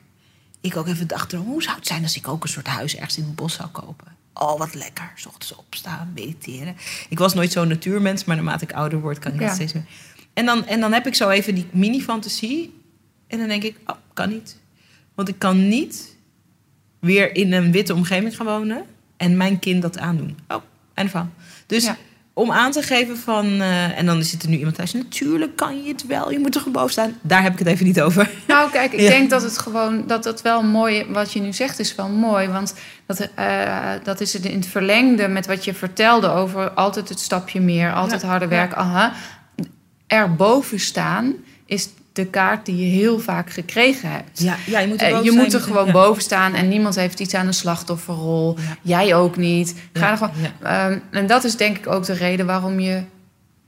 Ik 0.61 0.75
ook 0.77 0.87
even 0.87 1.07
dacht, 1.07 1.31
hoe 1.31 1.63
zou 1.63 1.75
het 1.75 1.87
zijn 1.87 2.03
als 2.03 2.15
ik 2.15 2.27
ook 2.27 2.43
een 2.43 2.49
soort 2.49 2.67
huis 2.67 2.95
ergens 2.95 3.17
in 3.17 3.23
het 3.23 3.35
bos 3.35 3.53
zou 3.53 3.69
kopen? 3.69 4.07
Oh, 4.33 4.57
wat 4.57 4.73
lekker. 4.73 5.11
's 5.15 5.25
ochtends 5.25 5.55
opstaan, 5.55 6.11
mediteren. 6.15 6.75
Ik 7.09 7.19
was 7.19 7.33
nooit 7.33 7.51
zo'n 7.51 7.67
natuurmens, 7.67 8.23
maar 8.23 8.35
naarmate 8.35 8.63
ik 8.63 8.71
ouder 8.73 8.99
word, 8.99 9.19
kan 9.19 9.33
ik 9.33 9.39
Ja. 9.39 9.45
dat 9.45 9.55
steeds 9.55 9.73
meer. 9.73 9.85
En 10.33 10.45
dan, 10.45 10.65
en 10.65 10.79
dan 10.79 10.93
heb 10.93 11.07
ik 11.07 11.15
zo 11.15 11.29
even 11.29 11.55
die 11.55 11.67
mini-fantasie. 11.71 12.73
En 13.27 13.37
dan 13.39 13.47
denk 13.47 13.63
ik, 13.63 13.77
oh, 13.85 13.95
kan 14.13 14.29
niet. 14.29 14.57
Want 15.15 15.27
ik 15.29 15.39
kan 15.39 15.67
niet 15.67 16.15
weer 16.99 17.35
in 17.35 17.53
een 17.53 17.71
witte 17.71 17.93
omgeving 17.93 18.35
gaan 18.35 18.45
wonen 18.45 18.85
en 19.17 19.37
mijn 19.37 19.59
kind 19.59 19.81
dat 19.81 19.97
aandoen. 19.97 20.37
Oh, 20.47 20.61
en 20.93 21.09
van. 21.09 21.33
Dus 21.65 21.83
Ja. 21.83 21.97
Om 22.39 22.51
aan 22.51 22.71
te 22.71 22.81
geven 22.81 23.17
van. 23.17 23.45
eh, 23.61 23.97
en 23.97 24.05
dan 24.05 24.23
zit 24.23 24.43
er 24.43 24.49
nu 24.49 24.57
iemand 24.57 24.75
thuis. 24.75 24.93
Natuurlijk 24.93 25.55
kan 25.55 25.83
je 25.83 25.91
het 25.91 26.05
wel. 26.07 26.31
Je 26.31 26.39
moet 26.39 26.53
er 26.55 26.59
gewoon 26.61 26.73
boven 26.73 26.91
staan. 26.91 27.17
Daar 27.21 27.41
heb 27.43 27.53
ik 27.53 27.59
het 27.59 27.67
even 27.67 27.85
niet 27.85 28.01
over. 28.01 28.29
Nou, 28.47 28.71
kijk, 28.71 28.93
ik 28.93 28.99
Ja. 28.99 29.09
denk 29.09 29.29
dat 29.29 29.41
het 29.41 29.57
gewoon 29.57 30.03
dat 30.07 30.23
dat 30.23 30.41
wel 30.41 30.63
mooi, 30.63 31.05
wat 31.09 31.31
je 31.33 31.41
nu 31.41 31.53
zegt, 31.53 31.79
is 31.79 31.95
wel 31.95 32.09
mooi. 32.09 32.47
Want 32.47 32.73
dat, 33.05 33.27
eh, 33.35 33.91
dat 34.03 34.21
is 34.21 34.33
het 34.33 34.45
in 34.45 34.55
het 34.59 34.67
verlengde 34.67 35.27
met 35.27 35.47
wat 35.47 35.65
je 35.65 35.73
vertelde 35.73 36.27
over 36.29 36.69
altijd 36.71 37.09
het 37.09 37.19
stapje 37.19 37.61
meer, 37.61 37.93
altijd 37.93 38.21
Ja, 38.21 38.27
harder 38.27 38.49
ja. 38.49 38.55
werken. 38.55 38.77
Aha. 38.77 39.13
Erboven 40.07 40.79
staan 40.79 41.33
is 41.65 41.89
de 42.19 42.25
kaart 42.25 42.65
die 42.65 42.75
je 42.77 42.97
heel 42.97 43.19
vaak 43.19 43.49
gekregen 43.49 44.11
hebt. 44.11 44.39
Ja, 44.41 44.55
ja 44.65 44.79
je 44.79 44.87
moet 44.87 45.01
Eh, 45.01 45.17
er, 45.17 45.23
je 45.23 45.31
moet 45.31 45.53
er 45.53 45.61
gewoon 45.61 45.85
ja. 45.85 45.91
boven 45.91 46.21
staan 46.21 46.53
en 46.53 46.67
niemand 46.67 46.95
heeft 46.95 47.19
iets 47.19 47.33
aan 47.33 47.47
een 47.47 47.53
slachtofferrol. 47.53 48.57
Ja. 48.57 48.77
Jij 48.81 49.15
ook 49.15 49.37
niet. 49.37 49.75
Ga 49.93 50.11
er 50.11 50.17
gewoon. 50.17 50.33
Ehm, 50.61 50.99
en 51.11 51.27
dat 51.27 51.43
is 51.43 51.55
denk 51.55 51.77
ik 51.77 51.87
ook 51.87 52.05
de 52.05 52.13
reden 52.13 52.45
waarom 52.45 52.79
je 52.79 53.03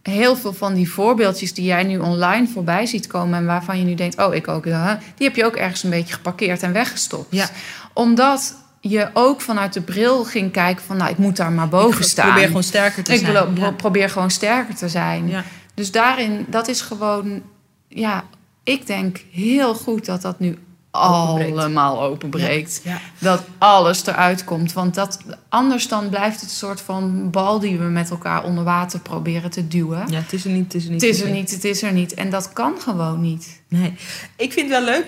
heel 0.01 0.35
veel 0.35 0.53
van 0.53 0.73
die 0.73 0.91
voorbeeldjes 0.91 1.53
die 1.53 1.65
jij 1.65 1.83
nu 1.83 1.97
online 1.97 2.47
voorbij 2.47 2.85
ziet 2.85 3.07
komen 3.07 3.39
en 3.39 3.45
waarvan 3.45 3.77
je 3.79 3.83
nu 3.83 3.95
denkt, 3.95 4.17
oh 4.17 4.33
ik 4.33 4.47
ook, 4.47 4.65
ja, 4.65 4.99
die 5.15 5.27
heb 5.27 5.35
je 5.35 5.45
ook 5.45 5.55
ergens 5.55 5.83
een 5.83 5.89
beetje 5.89 6.13
geparkeerd 6.13 6.63
en 6.63 6.73
weggestopt. 6.73 7.35
Ja. 7.35 7.49
Omdat 7.93 8.55
je 8.79 9.09
ook 9.13 9.41
vanuit 9.41 9.73
de 9.73 9.81
bril 9.81 10.23
ging 10.23 10.51
kijken 10.51 10.83
van, 10.85 10.97
nou 10.97 11.11
ik 11.11 11.17
moet 11.17 11.37
daar 11.37 11.51
maar 11.51 11.69
boven 11.69 12.01
Ik 12.01 12.07
staan. 12.07 12.27
probeer 12.27 12.47
gewoon 12.47 12.63
sterker 12.63 13.03
te 13.03 13.13
ik 13.13 13.19
zijn. 13.19 13.55
ja. 13.55 13.71
probeer 13.71 14.09
gewoon 14.09 14.31
sterker 14.31 14.75
te 14.75 14.89
zijn. 14.89 15.27
Ja. 15.27 15.43
Dus 15.73 15.91
daarin, 15.91 16.45
dat 16.49 16.67
is 16.67 16.81
gewoon, 16.81 17.41
ja, 17.87 18.23
ik 18.63 18.87
denk 18.87 19.23
heel 19.31 19.75
goed 19.75 20.05
dat 20.05 20.21
dat 20.21 20.39
nu 20.39 20.57
Openbreekt. 20.91 21.57
allemaal 21.57 22.01
openbreekt. 22.01 22.81
Ja. 22.83 22.99
Dat 23.19 23.43
alles 23.57 24.05
eruit 24.05 24.43
komt. 24.43 24.73
Want 24.73 24.95
dat, 24.95 25.19
anders 25.49 25.87
dan 25.87 26.09
blijft 26.09 26.41
het 26.41 26.49
een 26.49 26.55
soort 26.55 26.81
van 26.81 27.29
bal 27.29 27.59
die 27.59 27.77
we 27.77 27.83
met 27.83 28.09
elkaar 28.09 28.43
onder 28.43 28.63
water 28.63 28.99
proberen 28.99 29.51
te 29.51 29.67
duwen. 29.67 30.03
ja, 30.09 30.19
het 30.19 30.33
is 30.33 30.45
er 30.45 30.51
niet. 30.51 30.73
Het 30.73 30.75
is 30.75 30.85
er 30.85 30.91
niet. 30.91 31.01
Het 31.01 31.09
is 31.09 31.21
er 31.21 31.29
niet, 31.31 31.51
het 31.51 31.63
is 31.63 31.81
er 31.83 31.91
niet. 31.91 32.13
En 32.13 32.29
dat 32.29 32.53
kan 32.53 32.79
gewoon 32.79 33.21
niet. 33.21 33.61
Nee. 33.67 33.93
Ik 34.35 34.53
vind 34.53 34.69
het 34.71 34.83
wel 34.83 34.93
leuk, 34.93 35.07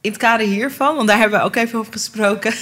in 0.00 0.10
het 0.10 0.16
kader 0.20 0.46
hiervan, 0.46 0.96
want 0.96 1.08
daar 1.08 1.18
hebben 1.18 1.38
we 1.38 1.44
ook 1.44 1.56
even 1.56 1.78
over 1.78 1.92
gesproken. 1.92 2.52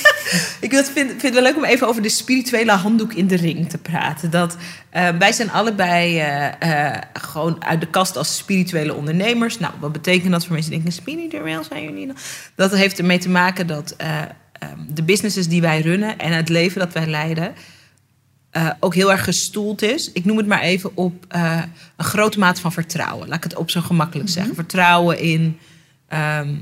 ik 0.60 0.72
vind, 0.72 0.90
vind, 0.94 1.22
het 1.22 1.34
wel 1.34 1.42
leuk 1.42 1.56
om 1.56 1.64
even 1.64 1.88
over 1.88 2.02
de 2.02 2.08
spirituele 2.08 2.72
handdoek 2.72 3.12
in 3.12 3.26
de 3.26 3.36
ring 3.36 3.68
te 3.70 3.78
praten. 3.78 4.30
Dat, 4.30 4.56
eh, 4.90 5.08
wij 5.18 5.32
zijn 5.32 5.50
allebei 5.50 6.18
eh, 6.18 6.92
eh, 6.92 7.02
gewoon 7.12 7.64
uit 7.64 7.80
de 7.80 7.86
kast 7.86 8.16
als 8.16 8.36
spirituele 8.36 8.94
ondernemers. 8.94 9.58
Nou, 9.58 9.72
wat 9.80 9.92
betekent 9.92 10.30
dat 10.30 10.44
voor 10.44 10.52
mensen 10.52 10.70
die 10.70 10.82
denken, 10.82 11.02
spiritueel 11.02 11.64
zijn 11.64 11.82
jullie 11.82 12.06
dan? 12.06 12.16
Dat 12.54 12.74
heeft 12.74 12.98
ermee 12.98 13.18
te 13.18 13.28
maken 13.28 13.66
dat 13.66 13.94
eh, 13.96 14.20
eh, 14.22 14.28
de 14.88 15.02
businesses 15.02 15.48
die 15.48 15.60
wij 15.60 15.80
runnen 15.80 16.18
en 16.18 16.32
het 16.32 16.48
leven 16.48 16.80
dat 16.80 16.92
wij 16.92 17.06
leiden... 17.06 17.54
ook 18.80 18.94
heel 18.94 19.10
erg 19.10 19.24
gestoeld 19.24 19.82
is. 19.82 20.12
Ik 20.12 20.24
noem 20.24 20.36
het 20.36 20.46
maar 20.46 20.60
even 20.60 20.96
op 20.96 21.24
een 21.96 22.04
grote 22.04 22.38
mate 22.38 22.60
van 22.60 22.72
vertrouwen. 22.72 23.28
Laat 23.28 23.36
ik 23.36 23.44
het 23.44 23.56
op 23.56 23.70
zo 23.70 23.80
gemakkelijk 23.80 24.28
zeggen. 24.28 24.54
Vertrouwen 24.54 25.18
in 25.18 25.58
ehm, 26.08 26.54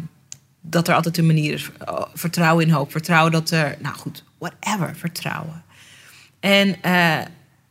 dat 0.61 0.89
er 0.89 0.95
altijd 0.95 1.19
een 1.19 1.27
manier 1.27 1.53
is. 1.53 1.71
Oh, 1.87 2.03
Vertrouwen 2.15 2.67
in 2.67 2.73
hoop. 2.73 2.91
Vertrouwen 2.91 3.33
dat 3.33 3.51
er, 3.51 3.77
nou 3.81 3.95
goed, 3.95 4.25
whatever. 4.39 4.97
Vertrouwen. 4.97 5.63
En 6.41 6.83
eh, 6.83 7.19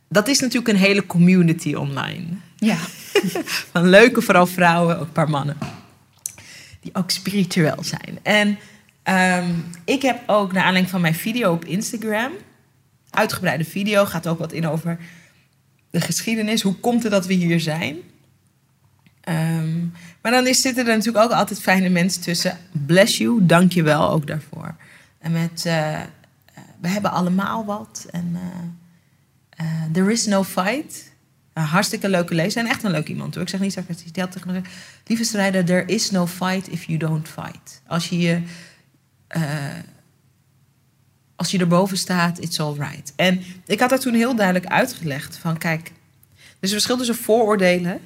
dat 0.08 0.28
is 0.28 0.40
natuurlijk 0.40 0.68
een 0.68 0.80
hele 0.80 1.06
community 1.06 1.74
online. 1.74 2.26
Ja. 2.56 2.76
Van 3.72 3.88
leuke, 3.88 4.22
vooral 4.22 4.46
vrouwen, 4.46 4.98
ook 4.98 5.06
een 5.06 5.12
paar 5.12 5.30
mannen. 5.30 5.56
Die 6.80 6.94
ook 6.94 7.10
spiritueel 7.10 7.78
zijn. 7.80 8.18
En 8.22 8.58
ehm, 9.02 9.50
ik 9.84 10.02
heb 10.02 10.22
ook, 10.26 10.52
naar 10.52 10.62
aanleiding 10.62 10.90
van 10.90 11.00
mijn 11.00 11.14
video 11.14 11.52
op 11.52 11.64
Instagram... 11.64 12.32
uitgebreide 13.10 13.64
video, 13.64 14.04
gaat 14.04 14.26
ook 14.26 14.38
wat 14.38 14.52
in 14.52 14.66
over 14.66 14.98
de 15.90 16.00
geschiedenis. 16.00 16.62
Hoe 16.62 16.74
komt 16.74 17.02
het 17.02 17.12
dat 17.12 17.26
we 17.26 17.34
hier 17.34 17.60
zijn? 17.60 17.96
Ehm, 19.30 19.78
maar 20.22 20.32
dan 20.32 20.46
is, 20.46 20.60
zitten 20.60 20.86
er 20.86 20.96
natuurlijk 20.96 21.24
ook 21.24 21.30
altijd 21.30 21.60
fijne 21.60 21.88
mensen 21.88 22.22
tussen. 22.22 22.58
Bless 22.86 23.18
you, 23.18 23.46
dank 23.46 23.72
je 23.72 23.82
wel 23.82 24.10
ook 24.10 24.26
daarvoor. 24.26 24.74
En 25.18 25.32
met, 25.32 25.66
eh, 25.66 26.00
eh, 26.00 26.06
we 26.80 26.88
hebben 26.88 27.10
allemaal 27.10 27.64
wat. 27.64 28.06
En 28.10 28.38
eh, 29.50 29.66
there 29.92 30.12
is 30.12 30.26
no 30.26 30.44
fight. 30.44 31.12
Hartstikke 31.52 32.08
leuke 32.08 32.34
lezer. 32.34 32.62
En 32.62 32.68
echt 32.70 32.82
een 32.82 32.90
leuk 32.90 33.08
iemand 33.08 33.34
hoor. 33.34 33.42
Ik 33.42 33.48
zeg 33.48 33.60
niet 33.60 33.72
sarcastisch. 33.72 34.12
Die 34.12 34.22
had 34.22 34.32
tegen 34.32 34.52
me. 34.52 34.60
Lieve 35.06 35.24
strijder, 35.24 35.64
there 35.64 35.84
is 35.84 36.10
no 36.10 36.26
fight 36.26 36.68
if 36.68 36.84
you 36.84 36.98
don't 36.98 37.28
fight. 37.28 37.82
Als 37.86 38.08
je 38.08 38.42
als 41.36 41.50
je 41.50 41.58
erboven 41.58 41.96
staat, 41.96 42.38
it's 42.38 42.60
all 42.60 42.74
right. 42.74 43.12
En 43.16 43.42
ik 43.66 43.80
had 43.80 43.90
dat 43.90 44.00
toen 44.00 44.14
heel 44.14 44.34
duidelijk 44.34 44.66
uitgelegd. 44.66 45.36
Van 45.36 45.58
kijk, 45.58 45.86
er 45.86 45.92
is 46.60 46.68
een 46.68 46.68
verschil 46.68 46.96
tussen 46.96 47.16
vooroordelen... 47.16 48.00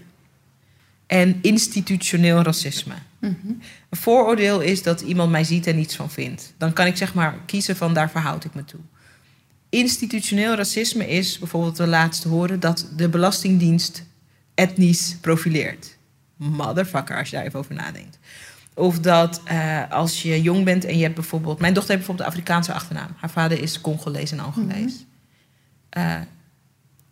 en 1.07 1.38
institutioneel 1.43 2.43
racisme. 2.43 2.95
Een 3.21 3.62
vooroordeel 3.90 4.61
is 4.61 4.83
dat 4.83 5.01
iemand 5.01 5.31
mij 5.31 5.45
ziet 5.45 5.67
en 5.67 5.77
niets 5.77 5.97
van 5.97 6.11
vindt. 6.11 6.55
Dan 6.59 6.73
kan 6.73 6.87
ik 6.87 6.97
zeg 6.97 7.14
maar 7.14 7.38
kiezen 7.47 7.77
van 7.77 7.95
daar 7.95 8.11
verhoud 8.11 8.45
ik 8.45 8.55
me 8.55 8.64
toe. 8.64 8.81
Institutioneel 9.69 10.55
racisme 10.55 11.09
is 11.09 11.38
bijvoorbeeld 11.38 11.77
de 11.77 11.87
laatste 11.87 12.29
horen 12.29 12.61
dat 12.61 12.88
de 12.97 13.09
Belastingdienst 13.09 14.05
etnisch 14.55 15.17
profileert. 15.21 15.97
Motherfucker, 16.37 17.19
als 17.19 17.31
je 17.31 17.37
daar 17.37 17.45
even 17.45 17.59
over 17.59 17.75
nadenkt. 17.75 18.19
Of 18.75 19.01
dat 19.01 19.40
eh, 19.45 19.90
als 19.90 20.23
je 20.23 20.43
jong 20.43 20.64
bent 20.64 20.85
en 20.85 20.97
je 20.97 21.03
hebt 21.03 21.14
bijvoorbeeld. 21.14 21.59
Mijn 21.59 21.75
dochter 21.75 21.95
heeft 21.95 22.07
bijvoorbeeld 22.07 22.37
een 22.37 22.43
Afrikaanse 22.43 22.73
achternaam. 22.73 23.11
Haar 23.17 23.31
vader 23.31 23.62
is 23.62 23.81
Congolees 23.81 24.33
en 24.33 24.40
Angolees. 24.40 25.05
Eh, 25.88 26.21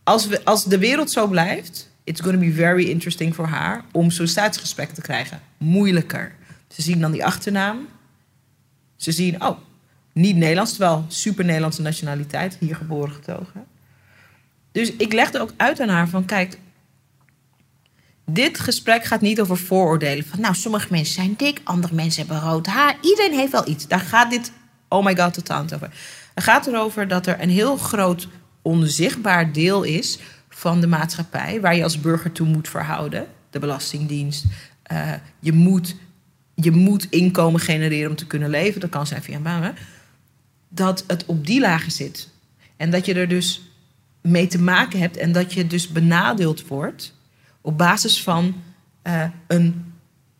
als, 0.02 0.26
we, 0.26 0.44
als 0.44 0.64
de 0.64 0.78
wereld 0.78 1.10
zo 1.10 1.26
blijft, 1.26 1.90
it's 2.04 2.20
going 2.20 2.34
to 2.34 2.40
be 2.40 2.52
very 2.52 2.88
interesting 2.88 3.34
voor 3.34 3.46
haar 3.46 3.84
om 3.92 4.10
sollicitatiegesprekken 4.10 4.94
te 4.94 5.00
krijgen. 5.02 5.40
Moeilijker. 5.58 6.34
Ze 6.68 6.82
zien 6.82 7.00
dan 7.00 7.12
die 7.12 7.24
achternaam. 7.24 7.88
Ze 8.96 9.12
zien, 9.12 9.44
oh, 9.44 9.58
niet 10.12 10.36
Nederlands, 10.36 10.70
terwijl 10.70 11.04
super 11.08 11.44
Nederlandse 11.44 11.82
nationaliteit, 11.82 12.56
hier 12.60 12.76
geboren 12.76 13.14
getogen. 13.14 13.64
Dus 14.72 14.92
ik 14.96 15.12
legde 15.12 15.40
ook 15.40 15.52
uit 15.56 15.80
aan 15.80 15.88
haar 15.88 16.08
van, 16.08 16.24
kijk, 16.24 16.58
dit 18.24 18.60
gesprek 18.60 19.04
gaat 19.04 19.20
niet 19.20 19.40
over 19.40 19.56
vooroordelen. 19.56 20.26
Van, 20.26 20.40
nou, 20.40 20.54
sommige 20.54 20.86
mensen 20.90 21.14
zijn 21.14 21.34
dik, 21.36 21.60
andere 21.64 21.94
mensen 21.94 22.26
hebben 22.26 22.50
rood 22.50 22.66
haar. 22.66 22.96
Iedereen 23.00 23.38
heeft 23.38 23.52
wel 23.52 23.68
iets. 23.68 23.86
Daar 23.86 24.00
gaat 24.00 24.30
dit, 24.30 24.52
oh 24.88 25.04
my 25.04 25.16
god, 25.16 25.34
totaal 25.34 25.62
niet 25.62 25.74
over. 25.74 25.90
Het 26.34 26.44
gaat 26.44 26.66
erover 26.66 27.08
dat 27.08 27.26
er 27.26 27.40
een 27.40 27.50
heel 27.50 27.76
groot 27.76 28.28
onzichtbaar 28.62 29.52
deel 29.52 29.82
is 29.82 30.18
van 30.62 30.80
de 30.80 30.86
maatschappij... 30.86 31.60
waar 31.60 31.76
je 31.76 31.82
als 31.82 32.00
burger 32.00 32.32
toe 32.32 32.46
moet 32.46 32.68
verhouden. 32.68 33.26
De 33.50 33.58
Belastingdienst. 33.58 34.44
Eh, 34.82 35.12
je, 35.38 35.52
moet, 35.52 35.96
je 36.54 36.70
moet 36.70 37.06
inkomen 37.10 37.60
genereren 37.60 38.10
om 38.10 38.16
te 38.16 38.26
kunnen 38.26 38.50
leven. 38.50 38.80
Dat 38.80 38.90
kan 38.90 39.06
zijn 39.06 39.22
via 39.22 39.36
een 39.36 39.42
baan. 39.42 39.62
hè. 39.62 39.70
Dat 40.68 41.04
het 41.06 41.24
op 41.26 41.46
die 41.46 41.60
lagen 41.60 41.92
zit. 41.92 42.28
En 42.76 42.90
dat 42.90 43.06
je 43.06 43.14
er 43.14 43.28
dus 43.28 43.62
mee 44.20 44.46
te 44.46 44.58
maken 44.58 44.98
hebt... 44.98 45.16
en 45.16 45.32
dat 45.32 45.52
je 45.52 45.66
dus 45.66 45.88
benadeeld 45.88 46.66
wordt 46.66 47.14
op 47.60 47.78
basis 47.78 48.22
van 48.22 48.54
eh, 49.02 49.24
een, 49.46 49.92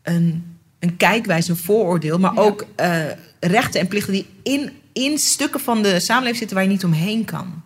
een, 0.03 0.57
een 0.79 0.97
kijkwijze, 0.97 1.51
een 1.51 1.57
vooroordeel, 1.57 2.19
maar 2.19 2.35
Ja. 2.35 2.41
ook 2.41 2.67
eh, 2.77 3.05
rechten 3.41 3.81
en 3.81 3.87
plichten 3.89 4.13
die 4.13 4.27
in, 4.43 4.71
in 4.93 5.19
stukken 5.19 5.61
van 5.61 5.83
de 5.83 6.01
samenleving 6.01 6.39
zitten 6.39 6.57
waar 6.57 6.67
je 6.67 6.73
niet 6.73 6.85
omheen 6.85 7.25
kan. 7.25 7.62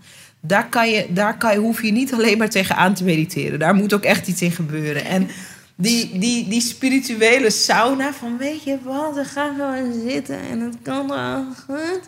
Daar, 0.47 0.69
kan 0.69 0.91
je, 0.91 1.07
daar 1.09 1.39
kan 1.39 1.53
je, 1.53 1.59
hoef 1.59 1.83
je 1.83 1.93
niet 1.93 2.13
alleen 2.13 2.39
maar 2.39 2.49
tegenaan 2.51 2.95
te 2.95 3.05
mediteren. 3.05 3.59
Daar 3.59 3.75
moet 3.75 3.95
ook 3.95 4.05
echt 4.05 4.27
iets 4.29 4.43
in 4.43 4.53
gebeuren. 4.53 5.05
En 5.05 5.29
die, 5.75 6.19
die, 6.19 6.49
die 6.49 6.61
spirituele 6.61 7.51
sauna 7.51 8.13
van 8.13 8.39
weet 8.39 8.65
je 8.65 8.79
wat, 8.83 9.15
we 9.15 9.25
gaan 9.25 9.55
gewoon 9.55 9.93
zitten 10.09 10.39
en 10.51 10.61
het 10.61 10.77
kan 10.83 11.09
wel 11.09 11.45
goed. 11.67 12.01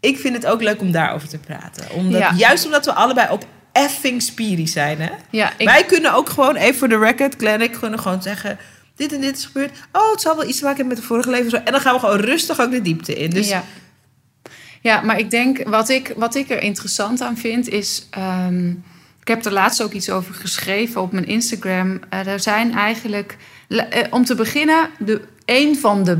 Ik 0.00 0.18
vind 0.18 0.34
het 0.34 0.46
ook 0.46 0.62
leuk 0.62 0.80
om 0.80 0.92
daarover 0.92 1.28
te 1.28 1.38
praten. 1.38 1.90
Omdat, 1.90 2.20
Ja. 2.20 2.32
Juist 2.36 2.64
omdat 2.64 2.84
we 2.84 2.92
allebei 2.92 3.28
ook 3.30 3.42
effing 3.72 4.22
spiri 4.22 4.66
zijn. 4.66 5.00
Hè? 5.00 5.10
Ja, 5.30 5.52
ik, 5.56 5.66
Wij 5.66 5.84
kunnen 5.84 6.14
ook 6.14 6.28
gewoon 6.28 6.56
even 6.56 6.78
voor 6.78 6.88
de 6.88 6.98
record, 6.98 7.34
Glenn, 7.36 7.62
ik 7.62 7.72
kunnen 7.80 7.98
gewoon 7.98 8.22
zeggen... 8.22 8.58
dit 8.96 9.12
en 9.12 9.20
dit 9.20 9.36
is 9.36 9.44
gebeurd. 9.44 9.70
Oh, 9.92 10.10
het 10.10 10.20
zal 10.20 10.36
wel 10.36 10.48
iets 10.48 10.58
te 10.58 10.64
maken 10.64 10.78
hebben 10.78 10.94
met 10.94 11.06
de 11.06 11.12
vorige 11.12 11.30
leven. 11.30 11.66
En 11.66 11.72
dan 11.72 11.80
gaan 11.80 11.94
we 11.94 12.00
gewoon 12.00 12.20
rustig 12.20 12.60
ook 12.60 12.70
de 12.70 12.82
diepte 12.82 13.14
in. 13.14 13.30
Dus 13.30 13.48
ja. 13.48 13.64
Ja, 14.86 15.00
maar 15.00 15.18
ik 15.18 15.30
denk, 15.30 15.68
wat 15.68 15.88
ik, 15.88 16.12
wat 16.16 16.34
ik 16.34 16.50
er 16.50 16.62
interessant 16.62 17.20
aan 17.20 17.36
vind, 17.36 17.68
is. 17.68 18.06
ehm, 18.10 18.70
ik 19.20 19.28
heb 19.28 19.44
er 19.44 19.52
laatst 19.52 19.82
ook 19.82 19.92
iets 19.92 20.10
over 20.10 20.34
geschreven 20.34 21.00
op 21.00 21.12
mijn 21.12 21.26
Instagram. 21.26 22.00
Eh, 22.08 22.26
er 22.26 22.40
zijn 22.40 22.72
eigenlijk, 22.74 23.36
eh, 23.68 24.02
om 24.10 24.24
te 24.24 24.34
beginnen, 24.34 24.88
de, 24.98 25.20
een 25.44 25.76
van 25.78 26.04
de 26.04 26.18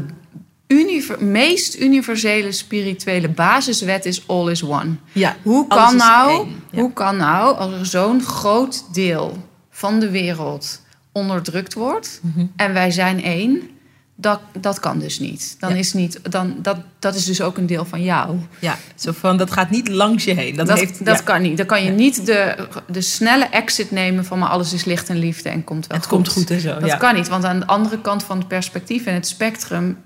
univer- 0.67 1.25
meest 1.25 1.81
universele 1.81 2.53
spirituele 2.53 3.29
basiswet 3.29 4.05
is 4.05 4.29
all 4.29 4.51
is 4.51 4.62
one. 4.62 4.95
ja, 5.12 5.37
Hoe 5.43 5.67
kan, 5.67 5.97
nou. 5.97 6.47
Ja. 6.71 6.81
hoe 6.81 6.93
kan 6.93 7.17
nou, 7.17 7.57
als 7.57 7.73
er 7.73 7.87
zo'n 7.87 8.23
groot 8.23 8.95
deel 8.95 9.37
van 9.71 9.99
de 10.01 10.11
wereld 10.11 10.83
onderdrukt 11.12 11.75
wordt 11.75 12.21
Mhm. 12.23 12.47
en 12.57 12.73
wij 12.73 12.91
zijn 12.91 13.23
één, 13.23 13.69
dat, 14.17 14.41
dat 14.61 14.81
kan 14.81 14.99
dus 14.99 15.19
niet. 15.19 15.57
Dan 15.59 15.71
Ja. 15.71 15.77
is 15.77 15.93
niet 15.93 16.19
dan, 16.23 16.55
dat, 16.62 16.77
dat 16.99 17.14
is 17.14 17.25
dus 17.25 17.41
ook 17.41 17.57
een 17.57 17.67
deel 17.67 17.85
van 17.85 18.03
jou. 18.03 18.39
Ja, 18.61 18.77
zo 18.95 19.12
van, 19.12 19.37
dat 19.37 19.51
gaat 19.51 19.71
niet 19.71 19.89
langs 19.89 20.25
je 20.25 20.35
heen. 20.35 20.57
Dat, 20.57 20.67
Dat, 20.67 20.79
heeft, 20.79 21.05
dat 21.05 21.17
ja. 21.19 21.23
kan 21.23 21.43
niet. 21.43 21.57
Dan 21.57 21.67
kan 21.67 21.85
je 21.85 21.91
niet 21.91 22.27
de, 22.27 22.69
de 22.89 23.01
snelle 23.01 23.45
exit 23.45 23.91
nemen 23.91 24.25
van 24.25 24.39
maar 24.39 24.49
alles 24.49 24.73
is 24.73 24.85
licht 24.85 25.09
en 25.09 25.19
liefde 25.19 25.49
en 25.49 25.64
komt 25.64 25.87
wel 25.87 25.97
Het 25.97 26.07
komt 26.07 26.29
goed 26.29 26.51
en 26.51 26.61
zo. 26.61 26.79
Dat 26.79 26.97
kan 26.97 27.14
niet, 27.14 27.29
want 27.29 27.45
aan 27.45 27.61
de 27.61 27.67
andere 27.67 28.01
kant 28.01 28.23
van 28.25 28.39
het 28.39 28.49
perspectief 28.49 29.07
en 29.07 29.14
het 29.14 29.27
spectrum 29.27 29.99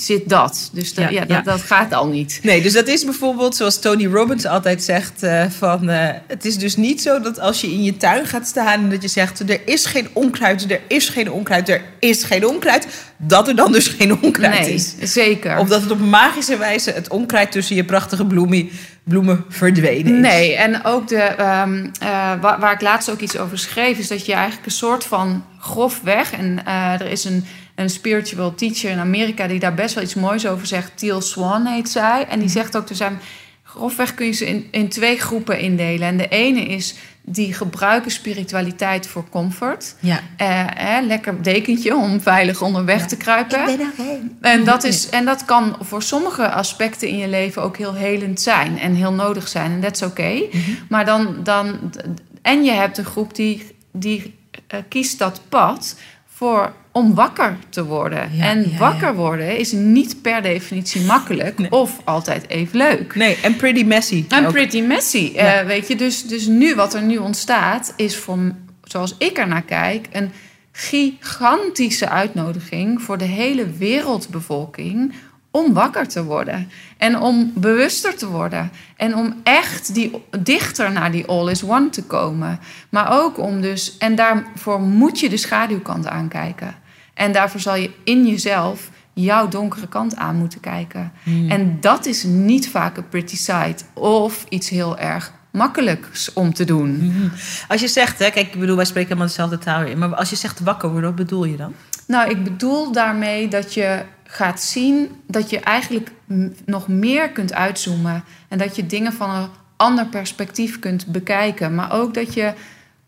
zit 0.00 0.28
dat. 0.28 0.70
Dus 0.72 0.92
Ja, 0.96 1.08
ja, 1.08 1.24
ja. 1.28 1.40
Dat, 1.40 1.62
gaat 1.62 1.92
al 1.92 2.06
niet. 2.06 2.40
Nee, 2.42 2.62
dus 2.62 2.72
dat 2.72 2.88
is 2.88 3.04
bijvoorbeeld 3.04 3.56
zoals 3.56 3.78
Tony 3.80 4.06
Robbins 4.06 4.46
altijd 4.46 4.82
zegt: 4.82 5.22
eh, 5.22 5.44
van 5.58 5.88
eh, 5.88 6.08
het 6.26 6.44
is 6.44 6.58
dus 6.58 6.76
niet 6.76 7.02
zo 7.02 7.20
dat 7.20 7.40
als 7.40 7.60
je 7.60 7.66
in 7.66 7.82
je 7.82 7.96
tuin 7.96 8.26
gaat 8.26 8.46
staan 8.46 8.82
en 8.82 8.90
dat 8.90 9.02
je 9.02 9.08
zegt: 9.08 9.50
er 9.50 9.60
is 9.64 9.86
geen 9.86 10.08
onkruid, 10.12 10.70
er 10.70 10.80
is 10.88 11.08
geen 11.08 11.30
onkruid, 11.30 11.68
er 11.68 11.82
is 11.98 12.24
geen 12.24 12.46
onkruid, 12.46 12.86
dat 13.16 13.48
er 13.48 13.56
dan 13.56 13.72
dus 13.72 13.88
geen 13.88 14.22
onkruid 14.22 14.60
Nee, 14.60 14.74
is. 14.74 14.94
zeker. 15.00 15.58
Of 15.58 15.68
dat 15.68 15.82
het 15.82 15.90
op 15.90 16.00
magische 16.00 16.56
wijze 16.56 16.90
het 16.90 17.08
onkruid 17.08 17.52
tussen 17.52 17.76
je 17.76 17.84
prachtige 17.84 18.26
bloemie, 18.26 18.72
bloemen 19.04 19.44
verdwenen 19.48 20.14
is. 20.14 20.20
Nee, 20.20 20.54
en 20.56 20.84
ook 20.84 21.08
de, 21.08 21.16
ehm, 21.16 21.86
eh, 22.00 22.08
waar, 22.40 22.60
waar 22.60 22.72
ik 22.72 22.80
laatst 22.80 23.10
ook 23.10 23.20
iets 23.20 23.38
over 23.38 23.58
schreef, 23.58 23.98
is 23.98 24.08
dat 24.08 24.26
je 24.26 24.32
eigenlijk 24.32 24.66
een 24.66 24.72
soort 24.72 25.04
van 25.04 25.44
grofweg. 25.58 26.32
En 26.32 26.66
er 27.00 27.06
is 27.06 27.24
een, 27.24 27.44
een 27.76 27.90
spiritual 27.90 28.54
teacher 28.54 28.90
in 28.90 28.98
Amerika 28.98 29.46
die 29.46 29.58
daar 29.58 29.74
best 29.74 29.94
wel 29.94 30.04
iets 30.04 30.14
moois 30.14 30.46
over 30.46 30.66
zegt. 30.66 30.92
Teal 30.94 31.20
Swan 31.20 31.66
heet 31.66 31.88
zij. 31.88 32.26
En 32.28 32.38
die 32.38 32.48
zegt 32.48 32.76
ook, 32.76 32.88
er 32.88 32.94
zijn, 32.94 33.18
grofweg 33.62 34.14
kun 34.14 34.26
je 34.26 34.32
ze 34.32 34.46
in, 34.46 34.68
in 34.70 34.88
twee 34.88 35.18
groepen 35.18 35.58
indelen. 35.58 36.08
En 36.08 36.16
de 36.16 36.28
ene 36.28 36.60
is 36.60 36.94
die 37.28 37.52
gebruiken 37.54 38.10
spiritualiteit 38.10 39.06
voor 39.06 39.28
comfort. 39.28 39.96
Ja. 40.00 40.20
Eh, 40.36 41.06
lekker 41.06 41.42
dekentje 41.42 41.96
om 41.96 42.20
veilig 42.20 42.62
onderweg 42.62 43.00
Ja. 43.00 43.06
te 43.06 43.16
kruipen. 43.16 43.58
er 43.58 43.78
heen. 43.96 44.36
En 44.40 44.64
dat, 44.64 44.84
is, 44.84 45.08
en 45.08 45.24
dat 45.24 45.44
kan 45.44 45.76
voor 45.80 46.02
sommige 46.02 46.50
aspecten 46.50 47.08
in 47.08 47.18
je 47.18 47.28
leven 47.28 47.62
ook 47.62 47.76
heel 47.76 47.94
helend 47.94 48.40
zijn 48.40 48.78
en 48.78 48.94
heel 48.94 49.12
nodig 49.12 49.48
zijn. 49.48 49.70
En 49.72 49.80
dat 49.80 49.94
is 49.94 50.02
oké. 50.02 50.32
Mhm. 50.52 50.60
Maar 50.88 51.04
dan, 51.04 51.36
dan. 51.42 51.92
En 52.42 52.64
je 52.64 52.72
hebt 52.72 52.98
een 52.98 53.04
groep 53.04 53.34
die, 53.34 53.76
die 53.92 54.34
eh, 54.66 54.80
kiest 54.88 55.18
dat 55.18 55.40
pad 55.48 55.96
voor 56.26 56.72
om 56.96 57.14
wakker 57.14 57.56
te 57.68 57.84
worden. 57.84 58.28
Ja, 58.32 58.44
en 58.44 58.70
ja, 58.70 58.78
wakker 58.78 59.08
ja. 59.08 59.14
worden 59.14 59.58
is 59.58 59.72
niet 59.72 60.22
per 60.22 60.42
definitie 60.42 61.04
makkelijk 61.04 61.58
Nee. 61.58 61.70
of 61.70 62.00
altijd 62.04 62.48
even 62.48 62.78
leuk. 62.78 63.14
Nee, 63.14 63.38
en 63.42 63.56
pretty 63.56 63.84
messy. 63.84 64.24
En 64.28 64.46
ook. 64.46 64.52
pretty 64.52 64.80
messy, 64.80 65.32
eh, 65.36 65.60
weet 65.60 65.88
je. 65.88 65.96
Dus, 65.96 66.22
dus 66.22 66.46
nu, 66.46 66.74
wat 66.74 66.94
er 66.94 67.02
nu 67.02 67.16
ontstaat, 67.16 67.92
is 67.96 68.16
voor, 68.16 68.38
zoals 68.82 69.14
ik 69.18 69.38
er 69.38 69.48
naar 69.48 69.62
kijk... 69.62 70.06
een 70.12 70.30
gigantische 70.72 72.08
uitnodiging 72.08 73.02
voor 73.02 73.18
de 73.18 73.24
hele 73.24 73.70
wereldbevolking... 73.70 75.14
om 75.50 75.72
wakker 75.72 76.08
te 76.08 76.24
worden. 76.24 76.70
En 76.96 77.20
om 77.20 77.52
bewuster 77.54 78.16
te 78.16 78.28
worden. 78.28 78.70
En 78.96 79.16
om 79.16 79.34
echt 79.42 79.94
die, 79.94 80.10
dichter 80.38 80.92
naar 80.92 81.12
die 81.12 81.26
all-is-one 81.26 81.90
te 81.90 82.02
komen. 82.02 82.58
Maar 82.88 83.22
ook 83.22 83.38
om 83.38 83.60
dus... 83.60 83.98
En 83.98 84.14
daarvoor 84.14 84.80
moet 84.80 85.20
je 85.20 85.28
de 85.28 85.36
schaduwkant 85.36 86.06
aankijken. 86.06 86.84
En 87.16 87.32
daarvoor 87.32 87.60
zal 87.60 87.76
je 87.76 87.90
in 88.04 88.26
jezelf 88.26 88.90
jouw 89.12 89.48
donkere 89.48 89.88
kant 89.88 90.16
aan 90.16 90.36
moeten 90.36 90.60
kijken. 90.60 91.12
En 91.48 91.80
dat 91.80 92.06
is 92.06 92.22
niet 92.22 92.68
vaak 92.68 92.96
een 92.96 93.08
pretty 93.08 93.36
sight 93.36 93.84
of 93.94 94.44
iets 94.48 94.68
heel 94.68 94.98
erg 94.98 95.32
makkelijks 95.50 96.32
om 96.32 96.54
te 96.54 96.64
doen. 96.64 96.96
Mhm. 96.96 97.28
Als 97.68 97.80
je 97.80 97.88
zegt, 97.88 98.18
hè, 98.18 98.30
kijk, 98.30 98.54
ik 98.54 98.60
bedoel, 98.60 98.76
wij 98.76 98.84
spreken 98.84 99.08
helemaal 99.08 99.28
dezelfde 99.28 99.58
taal 99.58 99.82
in. 99.82 99.98
Maar 99.98 100.14
als 100.14 100.30
je 100.30 100.36
zegt 100.36 100.60
wakker 100.60 100.90
worden, 100.90 101.08
wat 101.08 101.18
bedoel 101.18 101.44
je 101.44 101.56
dan? 101.56 101.74
Nou, 102.06 102.30
ik 102.30 102.44
bedoel 102.44 102.92
daarmee 102.92 103.48
dat 103.48 103.74
je 103.74 104.02
gaat 104.24 104.62
zien 104.62 105.08
dat 105.26 105.50
je 105.50 105.60
eigenlijk 105.60 106.10
nog 106.64 106.88
meer 106.88 107.30
kunt 107.30 107.54
uitzoomen. 107.54 108.24
En 108.48 108.58
dat 108.58 108.76
je 108.76 108.86
dingen 108.86 109.12
van 109.12 109.30
een 109.30 109.48
ander 109.76 110.06
perspectief 110.06 110.78
kunt 110.78 111.06
bekijken. 111.06 111.74
Maar 111.74 111.92
ook 111.92 112.14
dat 112.14 112.34
je 112.34 112.52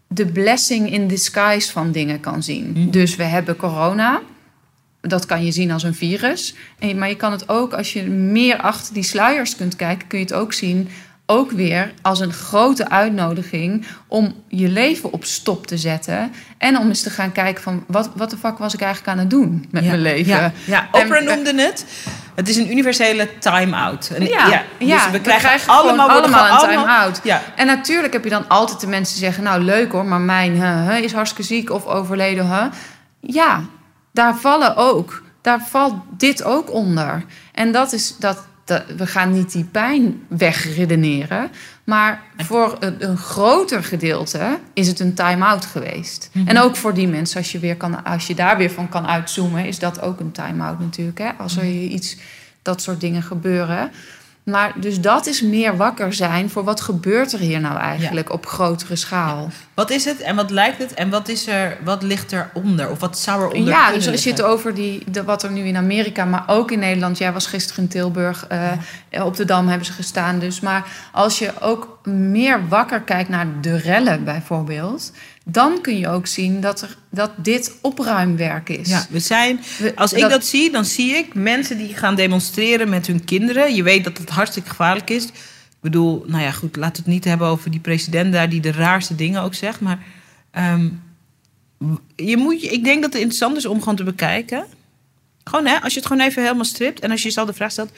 de 0.08 0.26
blessing 0.26 0.92
in 0.92 1.06
disguise 1.06 1.72
van 1.72 1.92
dingen 1.92 2.20
kan 2.20 2.42
zien. 2.42 2.70
Mhm. 2.70 2.90
Dus 2.90 3.16
we 3.16 3.22
hebben 3.22 3.56
corona. 3.56 4.20
Dat 5.00 5.26
kan 5.26 5.44
je 5.44 5.52
zien 5.52 5.70
als 5.70 5.82
een 5.82 5.94
virus. 5.94 6.54
En, 6.78 6.98
maar 6.98 7.08
je 7.08 7.16
kan 7.16 7.32
het 7.32 7.48
ook, 7.48 7.72
als 7.72 7.92
je 7.92 8.02
meer 8.04 8.56
achter 8.56 8.94
die 8.94 9.02
sluiers 9.02 9.56
kunt 9.56 9.76
kijken, 9.76 10.06
kun 10.06 10.18
je 10.18 10.24
het 10.24 10.34
ook 10.34 10.52
zien. 10.52 10.88
Ook 11.30 11.50
weer 11.50 11.92
als 12.02 12.20
een 12.20 12.32
grote 12.32 12.88
uitnodiging 12.90 13.86
om 14.06 14.34
je 14.48 14.68
leven 14.68 15.12
op 15.12 15.24
stop 15.24 15.66
te 15.66 15.76
zetten. 15.76 16.32
En 16.58 16.78
om 16.78 16.88
eens 16.88 17.02
te 17.02 17.10
gaan 17.10 17.32
kijken 17.32 17.62
van 17.62 17.84
wat, 17.86 18.10
wat 18.14 18.30
de 18.30 18.36
fuck 18.36 18.58
was 18.58 18.74
ik 18.74 18.80
eigenlijk 18.80 19.12
aan 19.12 19.18
het 19.18 19.30
doen 19.30 19.68
met 19.70 19.82
ja, 19.82 19.88
mijn 19.90 20.02
leven. 20.02 20.32
Ja, 20.32 20.52
ja. 20.64 20.88
En- 20.92 21.04
Oprah 21.04 21.24
noemde 21.24 21.62
het. 21.62 21.84
Het 22.34 22.48
is 22.48 22.56
een 22.56 22.70
universele 22.70 23.38
time-out. 23.38 24.10
Ja, 24.18 24.48
ja, 24.48 24.64
dus 24.78 25.04
we 25.04 25.10
we 25.10 25.20
krijgen, 25.20 25.72
allemaal, 25.72 26.08
allemaal 26.08 26.62
een 26.62 26.68
time-out. 26.68 27.20
Ja, 27.22 27.42
En 27.56 27.66
natuurlijk 27.66 28.12
heb 28.12 28.24
je 28.24 28.30
dan 28.30 28.48
altijd 28.48 28.80
de 28.80 28.86
mensen 28.86 29.14
die 29.14 29.24
zeggen... 29.24 29.44
nou, 29.44 29.62
leuk 29.62 29.92
hoor, 29.92 30.04
maar 30.04 30.20
mijn 30.20 30.62
is 31.02 31.12
hartstikke 31.12 31.54
ziek 31.54 31.70
of 31.70 31.86
overleden. 31.86 32.72
Ja, 33.20 33.62
daar 34.12 34.36
vallen 34.36 34.76
ook. 34.76 35.22
Daar 35.42 35.60
valt 35.68 35.94
dit 36.10 36.42
ook 36.42 36.72
onder. 36.72 37.24
En 37.52 37.72
dat 37.72 37.92
is 37.92 38.16
dat... 38.18 38.46
dat 38.68 38.82
we 38.96 39.06
gaan 39.06 39.32
niet 39.32 39.52
die 39.52 39.64
pijn 39.64 40.22
wegredeneren. 40.28 41.50
Maar 41.84 42.22
voor 42.36 42.76
een, 42.80 43.08
een 43.08 43.16
groter 43.16 43.84
gedeelte 43.84 44.58
is 44.72 44.88
het 44.88 45.00
een 45.00 45.14
time-out 45.14 45.64
geweest. 45.64 46.30
Mhm. 46.32 46.48
En 46.48 46.58
ook 46.58 46.76
voor 46.76 46.94
die 46.94 47.08
mensen, 47.08 47.38
als 47.38 47.52
je, 47.52 47.58
weer 47.58 47.76
kan, 47.76 48.04
als 48.04 48.26
je 48.26 48.34
daar 48.34 48.56
weer 48.56 48.70
van 48.70 48.88
kan 48.88 49.06
uitzoomen... 49.06 49.64
is 49.66 49.78
dat 49.78 50.00
ook 50.00 50.20
een 50.20 50.32
time-out 50.32 50.80
natuurlijk. 50.80 51.18
Hè? 51.18 51.30
Als 51.38 51.56
er 51.56 51.64
Mhm. 51.64 51.72
iets, 51.72 52.16
dat 52.62 52.82
soort 52.82 53.00
dingen 53.00 53.22
gebeuren... 53.22 53.90
Maar 54.48 54.72
dus 54.76 55.00
dat 55.00 55.26
is 55.26 55.42
meer 55.42 55.76
wakker 55.76 56.12
zijn 56.12 56.50
voor 56.50 56.64
wat 56.64 56.80
gebeurt 56.80 57.32
er 57.32 57.38
hier 57.38 57.60
nou 57.60 57.78
eigenlijk 57.78 58.32
op 58.32 58.46
grotere 58.46 58.96
schaal. 58.96 59.50
Wat 59.74 59.90
is 59.90 60.04
het 60.04 60.20
en 60.20 60.36
wat 60.36 60.50
lijkt 60.50 60.78
het 60.78 60.94
en 60.94 61.10
wat, 61.10 61.28
is 61.28 61.46
er, 61.46 61.78
wat 61.84 62.02
ligt 62.02 62.32
eronder? 62.32 62.90
Of 62.90 63.00
wat 63.00 63.18
zou 63.18 63.40
eronder 63.40 63.72
Ja, 63.72 63.84
kunnen 63.84 64.02
dus 64.02 64.12
als 64.12 64.24
je 64.24 64.30
het 64.30 64.42
over 64.42 64.74
die, 64.74 65.04
de, 65.10 65.24
wat 65.24 65.42
er 65.42 65.50
nu 65.50 65.60
in 65.60 65.76
Amerika, 65.76 66.24
maar 66.24 66.44
ook 66.46 66.70
in 66.70 66.78
Nederland. 66.78 67.18
Jij 67.18 67.32
was 67.32 67.46
gisteren 67.46 67.82
in 67.82 67.88
Tilburg, 67.88 68.46
eh, 68.46 69.24
op 69.24 69.36
de 69.36 69.44
Dam 69.44 69.68
hebben 69.68 69.86
ze 69.86 69.92
gestaan. 69.92 70.38
Dus, 70.38 70.60
maar 70.60 70.86
als 71.12 71.38
je 71.38 71.60
ook 71.60 71.98
meer 72.04 72.68
wakker 72.68 73.00
kijkt 73.00 73.28
naar 73.28 73.46
de 73.60 73.76
rellen 73.76 74.24
bijvoorbeeld, 74.24 75.12
dan 75.50 75.80
kun 75.80 75.98
je 75.98 76.08
ook 76.08 76.26
zien 76.26 76.60
dat, 76.60 76.82
er, 76.82 76.96
dat 77.10 77.30
dit 77.36 77.74
opruimwerk 77.80 78.68
is. 78.68 78.88
Ja, 78.88 79.06
we 79.10 79.18
zijn, 79.18 79.60
als 79.94 80.12
ik 80.12 80.28
dat... 80.28 80.44
zie, 80.44 80.70
dan 80.70 80.84
zie 80.84 81.14
ik 81.14 81.34
mensen 81.34 81.78
die 81.78 81.94
gaan 81.94 82.14
demonstreren 82.14 82.88
met 82.88 83.06
hun 83.06 83.24
kinderen. 83.24 83.74
Je 83.74 83.82
weet 83.82 84.04
dat 84.04 84.18
het 84.18 84.30
hartstikke 84.30 84.68
gevaarlijk 84.68 85.10
is. 85.10 85.24
Ik 85.24 85.32
bedoel, 85.80 86.24
nou 86.26 86.42
ja, 86.42 86.50
goed, 86.50 86.76
we 86.76 86.84
het 86.84 87.06
niet 87.06 87.24
hebben 87.24 87.46
over 87.46 87.70
die 87.70 87.80
president 87.80 88.32
daar 88.32 88.48
die 88.48 88.60
de 88.60 88.72
raarste 88.72 89.14
dingen 89.14 89.42
ook 89.42 89.54
zegt. 89.54 89.80
Maar 89.80 89.98
ehm, 90.50 90.88
je 92.16 92.36
moet, 92.36 92.62
ik 92.62 92.84
denk 92.84 93.02
dat 93.02 93.12
het 93.12 93.22
interessant 93.22 93.56
is 93.56 93.66
om 93.66 93.78
gewoon 93.78 93.96
te 93.96 94.04
bekijken. 94.04 94.66
Gewoon 95.44 95.66
hè, 95.66 95.80
als 95.80 95.92
je 95.92 95.98
het 95.98 96.08
gewoon 96.08 96.26
even 96.26 96.42
helemaal 96.42 96.64
stript 96.64 97.00
en 97.00 97.10
als 97.10 97.20
je 97.20 97.26
jezelf 97.26 97.46
de 97.46 97.54
vraag 97.54 97.70
stelt: 97.70 97.92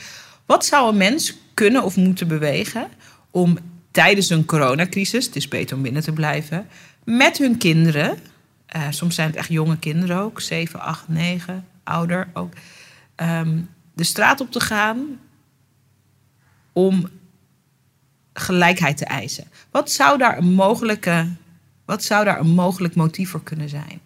wat 0.47 0.65
zou 0.65 0.89
een 0.89 0.97
mens 0.97 1.37
kunnen 1.55 1.83
of 1.83 1.97
moeten 1.97 2.29
bewegen 2.29 2.89
om 3.31 3.59
tijdens 3.91 4.31
een 4.31 4.45
coronacrisis, 4.45 5.27
het 5.27 5.37
is 5.37 5.49
beter 5.49 5.77
om 5.77 5.83
binnen 5.83 6.03
te 6.03 6.13
blijven, 6.13 6.69
met 7.05 7.39
hun 7.39 7.59
kinderen, 7.59 8.19
eh, 8.67 8.87
soms 8.91 9.15
zijn 9.15 9.27
het 9.27 9.37
echt 9.37 9.49
jonge 9.49 9.79
kinderen 9.79 10.19
ook, 10.19 10.41
7, 10.41 10.81
8, 10.81 11.09
9, 11.09 11.67
ouder 11.85 12.29
ook, 12.33 12.53
ehm, 13.15 13.59
de 13.95 14.05
straat 14.05 14.41
op 14.41 14.51
te 14.51 14.61
gaan 14.61 15.21
om 16.73 17.09
gelijkheid 18.33 18.97
te 18.97 19.05
eisen. 19.05 19.45
Wat 19.71 19.91
zou 19.91 20.19
daar 20.19 20.39
een 20.39 20.53
mogelijke, 20.53 21.29
wat 21.85 22.05
zou 22.05 22.25
daar 22.25 22.41
een 22.41 22.55
mogelijk 22.55 22.95
motief 22.95 23.31
voor 23.31 23.43
kunnen 23.43 23.69
zijn? 23.69 24.01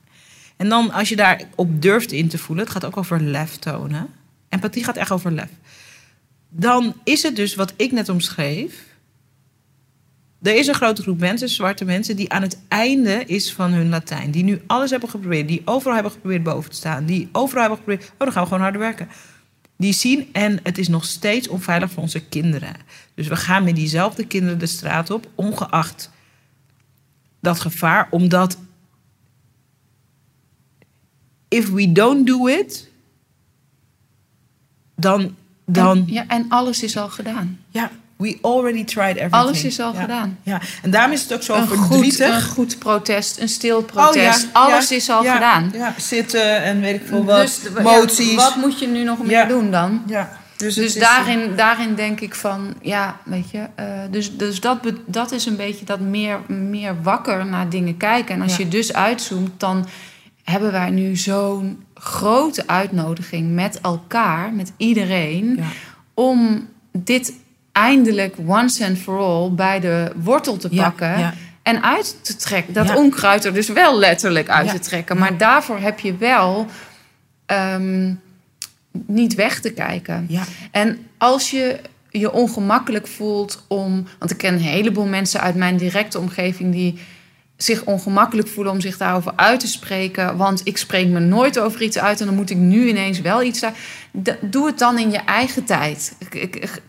En 0.57 0.69
dan 0.69 0.91
als 0.91 1.09
je 1.09 1.17
daarop 1.17 1.83
durft 1.83 2.13
in 2.13 2.29
te 2.29 2.39
voelen, 2.39 2.65
het 2.65 2.75
gaat 2.75 2.85
ook 2.85 2.97
over 2.97 3.21
lef 3.21 3.57
tonen. 3.57 4.09
Empathie 4.49 4.85
gaat 4.85 4.97
echt 4.97 5.11
over 5.11 5.33
lef. 5.33 5.51
Dan 6.49 6.95
is 7.05 7.23
het 7.23 7.37
dus 7.37 7.55
wat 7.55 7.73
ik 7.77 7.93
net 7.93 8.09
omschreef. 8.09 8.85
Er 10.45 10.57
is 10.57 10.67
een 10.67 10.75
grote 10.75 11.03
groep 11.03 11.19
mensen, 11.19 11.49
zwarte 11.49 11.85
mensen, 11.85 12.17
die 12.17 12.33
aan 12.33 12.43
het 12.43 12.59
einde 12.69 13.25
is 13.27 13.53
van 13.53 13.73
hun 13.73 13.89
Latijn. 13.89 14.31
Die 14.31 14.45
nu 14.45 14.63
alles 14.67 14.91
hebben 14.91 15.09
geprobeerd. 15.09 15.49
Die 15.49 15.63
overal 15.65 15.95
hebben 15.95 16.13
geprobeerd 16.13 16.43
boven 16.43 16.71
te 16.71 16.77
staan. 16.77 17.05
Die 17.05 17.29
overal 17.33 17.61
hebben 17.61 17.79
geprobeerd. 17.79 18.11
Oh, 18.11 18.19
dan 18.19 18.33
gaan 18.33 18.43
we 18.43 18.49
gewoon 18.49 18.63
harder 18.63 18.81
werken. 18.81 19.09
Die 19.77 19.93
zien 19.93 20.29
en 20.33 20.59
het 20.63 20.79
is 20.79 20.89
nog 20.89 21.05
steeds 21.05 21.49
onveilig 21.49 21.91
voor 21.91 22.03
onze 22.03 22.21
kinderen. 22.21 22.75
Dus 23.15 23.29
we 23.29 23.37
gaan 23.37 23.65
met 23.65 23.77
diezelfde 23.77 24.27
kinderen 24.27 24.59
de 24.59 24.67
straat 24.67 25.11
op, 25.11 25.31
ongeacht 25.35 26.11
dat 27.41 27.61
gevaar, 27.61 28.09
omdat 28.11 28.59
if 31.49 31.71
we 31.71 31.93
don't 31.93 32.27
do 32.27 32.47
it, 32.47 32.91
dan. 34.97 35.37
dan 35.65 35.97
en, 35.97 36.05
ja, 36.07 36.29
en 36.29 36.49
alles 36.49 36.83
is 36.83 36.97
al 36.97 37.09
gedaan. 37.09 37.61
Ja, 37.69 37.91
we 38.17 38.39
already 38.43 38.85
tried 38.85 39.17
everything. 39.17 39.43
Alles 39.43 39.65
is 39.65 39.81
al 39.81 39.95
gedaan. 39.95 40.39
Ja, 40.43 40.61
en 40.83 40.91
daarom 40.91 41.13
is 41.13 41.23
het 41.23 41.33
ook 41.33 41.43
zo 41.43 41.55
een 41.55 41.67
verdrietig. 41.67 42.27
Goed, 42.27 42.35
een 42.35 42.43
goed 42.43 42.79
protest, 42.79 43.41
een 43.41 43.49
stil 43.49 43.83
protest. 43.83 44.45
Oh, 44.45 44.51
ja, 44.53 44.61
alles 44.61 44.91
is 44.91 45.11
al 45.11 45.23
gedaan. 45.23 45.71
Ja, 45.75 45.95
zitten 45.99 46.63
en 46.63 46.81
weet 46.81 46.95
ik 46.95 47.07
veel 47.07 47.25
wat. 47.25 47.41
Dus, 47.41 47.83
moties. 47.83 48.35
wat 48.35 48.57
moet 48.57 48.79
je 48.79 48.87
nu 48.87 49.05
nog 49.05 49.25
meer 49.25 49.49
doen 49.49 49.71
dan? 49.71 50.03
Ja. 50.07 50.43
Dus, 50.57 50.75
dus 50.75 50.95
daarin, 50.95 51.57
daarin 51.57 51.95
denk 51.95 52.21
ik 52.21 52.35
van, 52.35 52.75
ja, 52.83 53.17
weet 53.25 53.51
je, 53.51 53.59
uh, 53.59 53.87
dus, 54.11 54.37
dus 54.37 54.61
dat, 54.61 54.79
dat 55.07 55.33
is 55.33 55.47
een 55.47 55.57
beetje 55.57 55.85
dat 55.85 56.01
meer, 56.01 56.41
meer 56.49 57.03
wakker 57.03 57.47
naar 57.47 57.69
dingen 57.69 57.97
kijken. 57.97 58.35
En 58.35 58.43
als 58.43 58.57
je 58.57 58.69
dus 58.69 58.93
uitzoomt, 58.93 59.61
dan 59.61 59.87
hebben 60.45 60.73
wij 60.73 60.91
nu 60.91 61.17
zo'n 61.17 61.85
grote 61.95 62.63
uitnodiging 62.67 63.55
met 63.55 63.81
elkaar, 63.81 64.53
met 64.53 64.73
iedereen, 64.77 65.65
om 66.15 66.69
dit 66.93 67.33
eindelijk 67.75 68.35
once 68.47 68.85
and 68.85 68.99
for 68.99 69.19
all 69.19 69.51
bij 69.51 69.81
de 69.81 70.13
wortel 70.17 70.57
te 70.57 70.69
pakken. 70.69 71.35
En 71.63 71.83
uit 71.83 72.17
te 72.23 72.37
trekken. 72.37 72.75
Dat 72.75 72.95
onkruid 72.95 73.45
er 73.45 73.55
dus 73.55 73.69
wel 73.69 73.99
letterlijk 73.99 74.49
uit 74.49 74.71
te 74.71 74.79
trekken. 74.79 75.19
Maar 75.19 75.37
daarvoor 75.37 75.79
heb 75.79 76.01
je 76.01 76.17
wel 76.17 76.67
um, 77.47 78.21
niet 78.91 79.35
weg 79.35 79.61
te 79.61 79.71
kijken. 79.71 80.29
En 80.71 81.07
als 81.19 81.51
je 81.51 81.81
je 82.11 82.33
ongemakkelijk 82.33 83.07
voelt 83.07 83.65
om. 83.69 84.07
Want 84.19 84.31
ik 84.31 84.37
ken 84.37 84.55
een 84.55 84.61
heleboel 84.61 85.07
mensen 85.07 85.41
uit 85.41 85.55
mijn 85.55 85.77
directe 85.77 86.19
omgeving 86.19 86.73
die 86.73 86.99
zich 87.57 87.85
ongemakkelijk 87.85 88.49
voelen 88.49 88.73
om 88.73 88.81
zich 88.81 88.97
daarover 88.97 89.33
uit 89.37 89.61
te 89.61 89.67
spreken. 89.67 90.37
Want 90.37 90.61
ik 90.65 90.77
spreek 90.77 91.09
me 91.09 91.21
nooit 91.21 91.59
over 91.59 91.83
iets 91.83 91.99
uit 91.99 92.21
en 92.21 92.27
dan 92.27 92.35
moet 92.35 92.51
ik 92.51 92.57
nu 92.57 92.89
ineens 92.89 93.21
wel 93.21 93.43
iets 93.43 93.59
zeggen. 93.59 93.81
Doe 94.41 94.67
het 94.67 94.79
dan 94.79 94.99
in 94.99 95.11
je 95.11 95.19
eigen 95.19 95.65
tijd. 95.65 96.17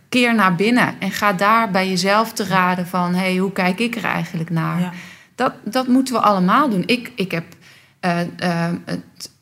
Keer 0.09 0.35
naar 0.35 0.55
binnen 0.55 0.95
en 0.99 1.11
ga 1.11 1.33
daar 1.33 1.71
bij 1.71 1.89
jezelf 1.89 2.33
te 2.33 2.43
raden 2.43 2.87
van... 2.87 3.13
hé, 3.13 3.19
hey, 3.19 3.35
hoe 3.35 3.51
kijk 3.51 3.79
ik 3.79 3.95
er 3.95 4.03
eigenlijk 4.03 4.49
naar? 4.49 4.93
Dat, 5.35 5.53
dat 5.63 5.87
moeten 5.87 6.13
we 6.13 6.19
allemaal 6.19 6.69
doen. 6.69 6.83
Ik, 6.85 7.11
ik 7.15 7.31
heb 7.31 7.45
uh, 8.01 8.19
uh, 8.43 8.67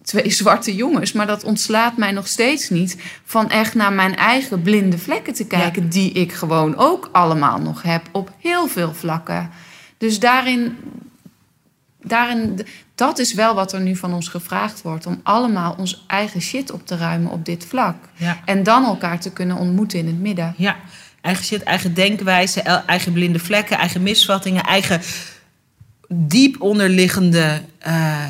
twee 0.01 0.29
zwarte 0.41 0.75
jongens, 0.75 1.11
maar 1.11 1.27
dat 1.27 1.43
ontslaat 1.43 1.97
mij 1.97 2.11
nog 2.11 2.27
steeds 2.27 2.69
niet... 2.69 2.97
van 3.25 3.49
echt 3.49 3.75
naar 3.75 3.93
mijn 3.93 4.15
eigen 4.15 4.61
blinde 4.61 4.97
vlekken 4.97 5.33
te 5.33 5.47
kijken... 5.47 5.89
die 5.89 6.11
ik 6.11 6.31
gewoon 6.33 6.75
ook 6.77 7.09
allemaal 7.11 7.59
nog 7.59 7.81
heb 7.81 8.01
op 8.11 8.31
heel 8.39 8.67
veel 8.67 8.93
vlakken. 8.93 9.49
Dus 9.97 10.19
daarin, 10.19 10.77
daarin, 12.03 12.65
dat 12.95 13.19
is 13.19 13.33
wel 13.33 13.55
wat 13.55 13.73
er 13.73 13.81
nu 13.81 13.95
van 13.95 14.13
ons 14.13 14.27
gevraagd 14.27 14.81
wordt. 14.81 15.05
Om 15.05 15.19
allemaal 15.23 15.75
ons 15.77 16.03
eigen 16.07 16.41
shit 16.41 16.71
op 16.71 16.87
te 16.87 16.97
ruimen 16.97 17.31
op 17.31 17.45
dit 17.45 17.65
vlak. 17.65 17.95
Ja. 18.15 18.39
En 18.45 18.63
dan 18.63 18.85
elkaar 18.85 19.19
te 19.19 19.31
kunnen 19.31 19.57
ontmoeten 19.57 19.99
in 19.99 20.07
het 20.07 20.19
midden. 20.19 20.53
Ja, 20.57 20.75
eigen 21.21 21.45
shit, 21.45 21.63
eigen 21.63 21.93
denkwijze, 21.93 22.61
eigen 22.61 23.13
blinde 23.13 23.39
vlekken, 23.39 23.77
eigen 23.77 24.03
misvattingen, 24.03 24.63
eigen 24.63 25.01
diep 26.07 26.61
onderliggende. 26.61 27.61
Uh, 27.87 28.25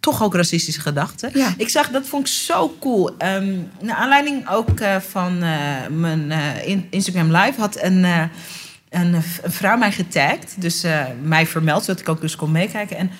toch 0.00 0.22
ook 0.22 0.34
racistische 0.34 0.80
gedachten. 0.80 1.30
Ja. 1.34 1.54
Ik 1.56 1.68
zag, 1.68 1.88
dat 1.88 2.06
vond 2.06 2.26
ik 2.26 2.32
zo 2.32 2.76
cool. 2.80 3.10
Um, 3.18 3.70
naar 3.80 3.96
aanleiding 3.96 4.48
ook 4.48 4.80
uh, 4.80 4.96
van 4.96 5.44
uh, 5.44 5.86
mijn 5.90 6.32
Instagram 6.90 7.36
Live 7.36 7.60
had 7.60 7.82
een 7.82 8.30
een, 8.90 9.14
een 9.14 9.52
vrouw 9.52 9.76
mij 9.76 9.92
getagd. 9.92 10.54
Dus 10.56 10.84
uh, 10.84 11.04
mij 11.22 11.46
vermeld, 11.46 11.84
zodat 11.84 12.00
ik 12.00 12.08
ook 12.08 12.20
dus 12.20 12.36
kon 12.36 12.50
meekijken. 12.50 12.96
En 12.96 13.10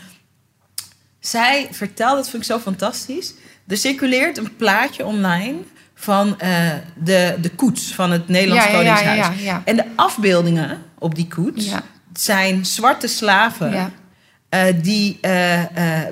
zij 1.20 1.68
vertelde, 1.70 2.16
dat 2.16 2.28
vind 2.28 2.42
ik 2.42 2.48
zo 2.48 2.58
fantastisch. 2.58 3.34
Er 3.66 3.76
circuleert 3.76 4.38
een 4.38 4.56
plaatje 4.56 5.04
online 5.04 5.58
van 5.94 6.28
uh, 6.28 6.72
de, 6.94 7.36
de 7.40 7.50
koets 7.50 7.94
van 7.94 8.10
het 8.10 8.28
Nederlands 8.28 8.64
ja, 8.64 8.70
Koningshuis. 8.70 9.42
Ja, 9.42 9.62
en 9.64 9.76
de 9.76 9.84
afbeeldingen 9.96 10.82
op 10.98 11.14
die 11.14 11.28
koets 11.28 11.68
zijn 12.12 12.66
zwarte 12.66 13.06
slaven... 13.06 13.92
Uh, 14.54 14.62
die 14.82 15.20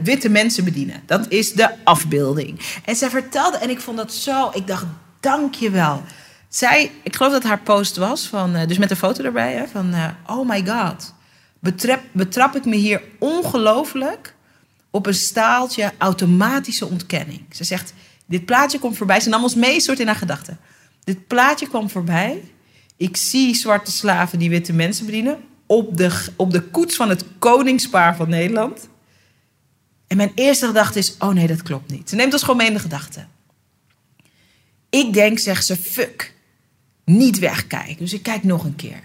witte 0.02 0.28
mensen 0.28 0.64
bedienen. 0.64 1.02
Dat 1.06 1.28
is 1.28 1.52
de 1.52 1.70
afbeelding. 1.84 2.60
En 2.84 2.96
zij 2.96 3.10
vertelde, 3.10 3.56
en 3.56 3.70
ik 3.70 3.80
vond 3.80 3.96
dat 3.96 4.12
zo... 4.12 4.50
Ik 4.54 4.66
dacht, 4.66 4.84
dank 5.20 5.54
je 5.54 5.70
wel. 5.70 6.02
Zij, 6.48 6.90
ik 7.02 7.16
geloof 7.16 7.32
dat 7.32 7.42
haar 7.42 7.60
post 7.60 7.96
was, 7.96 8.26
van, 8.26 8.56
uh, 8.56 8.66
dus 8.66 8.78
met 8.78 8.90
een 8.90 8.96
foto 8.96 9.24
erbij, 9.24 9.52
hè, 9.52 9.66
van 9.66 9.94
uh, 9.94 10.08
oh 10.26 10.48
my 10.48 10.66
god, 10.66 11.14
betrap, 11.58 12.00
betrap 12.12 12.56
ik 12.56 12.64
me 12.64 12.76
hier 12.76 13.02
ongelooflijk 13.18 14.34
op 14.90 15.06
een 15.06 15.14
staaltje 15.14 15.92
automatische 15.98 16.86
ontkenning. 16.86 17.44
Ze 17.50 17.64
zegt, 17.64 17.94
dit 18.26 18.44
plaatje 18.44 18.78
komt 18.78 18.96
voorbij, 18.96 19.20
ze 19.20 19.28
nam 19.28 19.42
ons 19.42 19.54
mee 19.54 19.80
soort 19.80 20.00
in 20.00 20.06
haar 20.06 20.16
gedachten. 20.16 20.58
Dit 21.04 21.26
plaatje 21.26 21.68
kwam 21.68 21.90
voorbij, 21.90 22.42
ik 22.96 23.16
zie 23.16 23.54
zwarte 23.54 23.90
slaven 23.90 24.38
die 24.38 24.50
witte 24.50 24.72
mensen 24.72 25.06
bedienen 25.06 25.38
op 25.66 25.96
de, 25.96 26.24
op 26.36 26.50
de 26.50 26.62
koets 26.62 26.96
van 26.96 27.08
het 27.08 27.24
koningspaar 27.38 28.16
van 28.16 28.28
Nederland. 28.28 28.88
En 30.06 30.16
mijn 30.16 30.32
eerste 30.34 30.66
gedachte 30.66 30.98
is, 30.98 31.14
oh 31.18 31.28
nee, 31.28 31.46
dat 31.46 31.62
klopt 31.62 31.90
niet. 31.90 32.08
Ze 32.08 32.16
neemt 32.16 32.32
ons 32.32 32.42
gewoon 32.42 32.56
mee 32.56 32.66
in 32.66 32.72
de 32.72 32.78
gedachten. 32.78 33.28
Ik 34.90 35.12
denk, 35.12 35.38
zegt 35.38 35.66
ze, 35.66 35.76
fuck 35.76 36.36
niet 37.08 37.38
wegkijken. 37.38 37.96
Dus 37.98 38.12
ik 38.12 38.22
kijk 38.22 38.44
nog 38.44 38.64
een 38.64 38.76
keer. 38.76 39.02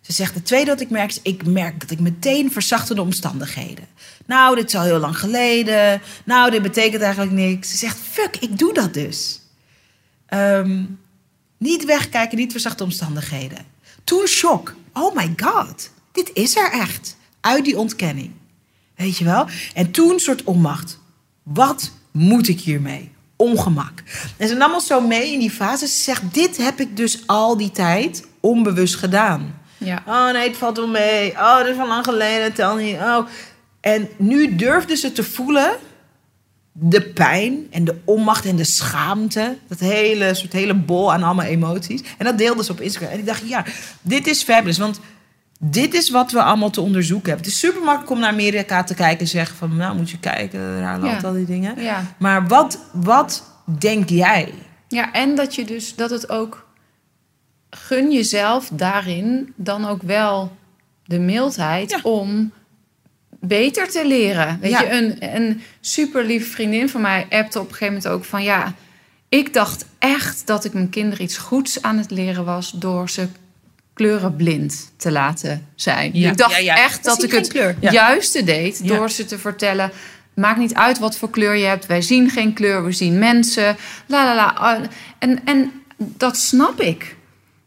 Ze 0.00 0.12
zegt, 0.12 0.34
het 0.34 0.44
tweede 0.44 0.70
wat 0.70 0.80
ik 0.80 0.90
merk 0.90 1.10
is, 1.10 1.20
ik 1.22 1.46
merk 1.46 1.80
dat 1.80 1.90
ik 1.90 2.00
meteen 2.00 2.52
verzachtende 2.52 3.02
omstandigheden. 3.02 3.86
Nou, 4.26 4.54
dit 4.54 4.66
is 4.66 4.74
al 4.74 4.82
heel 4.82 4.98
lang 4.98 5.18
geleden. 5.18 6.02
Nou, 6.24 6.50
dit 6.50 6.62
betekent 6.62 7.02
eigenlijk 7.02 7.32
niks. 7.32 7.70
Ze 7.70 7.76
zegt, 7.76 7.98
fuck, 7.98 8.36
ik 8.36 8.58
doe 8.58 8.74
dat 8.74 8.94
dus. 8.94 9.40
Um, 10.34 10.98
niet 11.58 11.84
wegkijken, 11.84 12.38
niet 12.38 12.50
verzachte 12.50 12.84
omstandigheden. 12.84 13.58
Toen 14.04 14.26
shock. 14.26 14.74
Oh 14.92 15.16
my 15.16 15.32
god, 15.36 15.90
dit 16.12 16.30
is 16.32 16.56
er 16.56 16.72
echt. 16.72 17.16
Uit 17.40 17.64
die 17.64 17.78
ontkenning. 17.78 18.30
Weet 18.96 19.18
je 19.18 19.24
wel? 19.24 19.46
En 19.74 19.90
toen 19.90 20.18
soort 20.18 20.44
onmacht. 20.44 20.98
Wat 21.42 21.92
moet 22.10 22.48
ik 22.48 22.60
hiermee? 22.60 23.10
Ongemak. 23.40 24.02
En 24.36 24.48
ze 24.48 24.54
nam 24.54 24.72
ons 24.72 24.86
zo 24.86 25.00
mee 25.00 25.32
in 25.32 25.38
die 25.38 25.50
fase. 25.50 25.86
Ze 25.86 26.02
zegt, 26.02 26.34
dit 26.34 26.56
heb 26.56 26.80
ik 26.80 26.96
dus 26.96 27.22
al 27.26 27.56
die 27.56 27.70
tijd 27.70 28.26
onbewust 28.40 28.94
gedaan. 28.94 29.60
Ja. 29.78 30.02
Oh 30.06 30.32
nee, 30.32 30.48
het 30.48 30.56
valt 30.56 30.76
wel 30.76 30.88
mee. 30.88 31.30
Oh, 31.30 31.58
dat 31.58 31.66
is 31.66 31.76
van 31.76 31.88
lang 31.88 32.04
geleden. 32.04 32.52
Tel 32.52 32.76
niet. 32.76 32.96
Oh. 32.96 33.26
En 33.80 34.08
nu 34.16 34.56
durfde 34.56 34.96
ze 34.96 35.12
te 35.12 35.24
voelen 35.24 35.76
de 36.72 37.02
pijn 37.02 37.66
en 37.70 37.84
de 37.84 37.96
onmacht 38.04 38.44
en 38.44 38.56
de 38.56 38.64
schaamte. 38.64 39.56
Dat 39.68 39.78
hele 39.78 40.34
soort 40.34 40.52
hele 40.52 40.74
bol 40.74 41.12
aan 41.12 41.22
allemaal 41.22 41.46
emoties. 41.46 42.02
En 42.18 42.24
dat 42.24 42.38
deelde 42.38 42.64
ze 42.64 42.72
op 42.72 42.80
Instagram. 42.80 43.12
En 43.12 43.18
ik 43.18 43.26
dacht, 43.26 43.48
ja, 43.48 43.64
dit 44.02 44.26
is 44.26 44.42
fabulous. 44.42 44.78
Want 44.78 45.00
dit 45.62 45.94
is 45.94 46.10
wat 46.10 46.32
we 46.32 46.42
allemaal 46.42 46.70
te 46.70 46.80
onderzoeken 46.80 47.28
hebben. 47.28 47.46
Het 47.46 47.54
is 47.54 47.60
super 47.60 47.82
makkelijk 47.82 48.10
om 48.10 48.18
naar 48.18 48.30
Amerika 48.30 48.84
te 48.84 48.94
kijken 48.94 49.20
en 49.20 49.26
zeggen 49.26 49.56
van... 49.56 49.76
nou, 49.76 49.96
moet 49.96 50.10
je 50.10 50.18
kijken, 50.18 50.80
daar 50.80 50.98
loopt 50.98 51.24
al 51.24 51.32
die 51.32 51.46
dingen. 51.46 51.82
Ja. 51.82 52.14
Maar 52.18 52.46
wat, 52.46 52.78
wat 52.92 53.44
denk 53.78 54.08
jij? 54.08 54.54
Ja, 54.88 55.12
en 55.12 55.34
dat 55.34 55.54
je 55.54 55.64
dus, 55.64 55.94
dat 55.94 56.10
het 56.10 56.30
ook... 56.30 56.68
gun 57.70 58.12
jezelf 58.12 58.68
daarin 58.72 59.52
dan 59.56 59.86
ook 59.86 60.02
wel 60.02 60.56
de 61.04 61.18
mildheid 61.18 62.02
om 62.02 62.52
beter 63.40 63.88
te 63.88 64.06
leren. 64.06 64.58
Weet 64.60 64.78
je, 64.78 64.90
een, 64.90 65.34
een 65.36 65.62
super 65.80 66.40
vriendin 66.40 66.88
van 66.88 67.00
mij 67.00 67.26
appte 67.30 67.58
op 67.58 67.68
een 67.68 67.74
gegeven 67.74 67.94
moment 67.94 68.12
ook 68.12 68.24
van... 68.24 68.42
ja, 68.42 68.74
ik 69.28 69.54
dacht 69.54 69.86
echt 69.98 70.46
dat 70.46 70.64
ik 70.64 70.72
mijn 70.72 70.90
kinderen 70.90 71.24
iets 71.24 71.38
goeds 71.38 71.82
aan 71.82 71.98
het 71.98 72.10
leren 72.10 72.44
was... 72.44 72.70
door 72.70 73.10
ze 73.10 73.28
kleurenblind 74.00 74.92
te 74.96 75.10
laten 75.10 75.66
zijn. 75.74 76.14
ik 76.14 76.36
dacht 76.36 76.54
echt 76.66 77.04
dat, 77.04 77.22
ik 77.22 77.30
het 77.32 77.48
kleur. 77.48 77.76
juiste 77.80 78.44
deed 78.44 78.88
door 78.88 79.10
ze 79.10 79.24
te 79.24 79.38
vertellen. 79.38 79.90
Maakt 80.34 80.58
niet 80.58 80.74
uit 80.74 80.98
wat 80.98 81.16
voor 81.16 81.30
kleur 81.30 81.54
je 81.56 81.64
hebt. 81.64 81.86
Wij 81.86 82.02
zien 82.02 82.30
geen 82.30 82.52
kleur, 82.52 82.84
we 82.84 82.92
zien 82.92 83.18
mensen. 83.18 83.76
La 84.06 84.24
la 84.24 84.34
la. 84.34 84.80
En, 85.18 85.40
en 85.44 85.72
dat 85.98 86.36
snap 86.36 86.80
ik. 86.80 87.16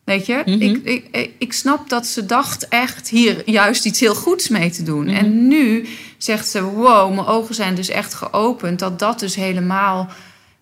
Weet 0.04 0.26
je, 0.26 0.42
Mhm. 0.46 0.62
ik, 0.62 0.78
ik, 0.84 1.06
ik, 1.12 1.32
ik 1.38 1.54
snap 1.54 1.90
dat 1.90 2.06
ze 2.08 2.26
dacht 2.26 2.68
echt 2.68 3.10
hier 3.10 3.50
juist 3.50 3.86
iets 3.86 4.00
heel 4.00 4.16
goeds 4.16 4.48
mee 4.50 4.70
te 4.70 4.84
doen. 4.84 5.06
Mhm. 5.06 5.16
En 5.16 5.48
nu 5.48 5.88
zegt 6.18 6.48
ze, 6.48 6.64
wow, 6.64 7.14
mijn 7.16 7.28
ogen 7.28 7.56
zijn 7.56 7.76
dus 7.76 7.90
echt 7.90 8.14
geopend. 8.14 8.80
Dat 8.80 9.00
dat 9.00 9.20
dus 9.20 9.36
helemaal, 9.36 10.10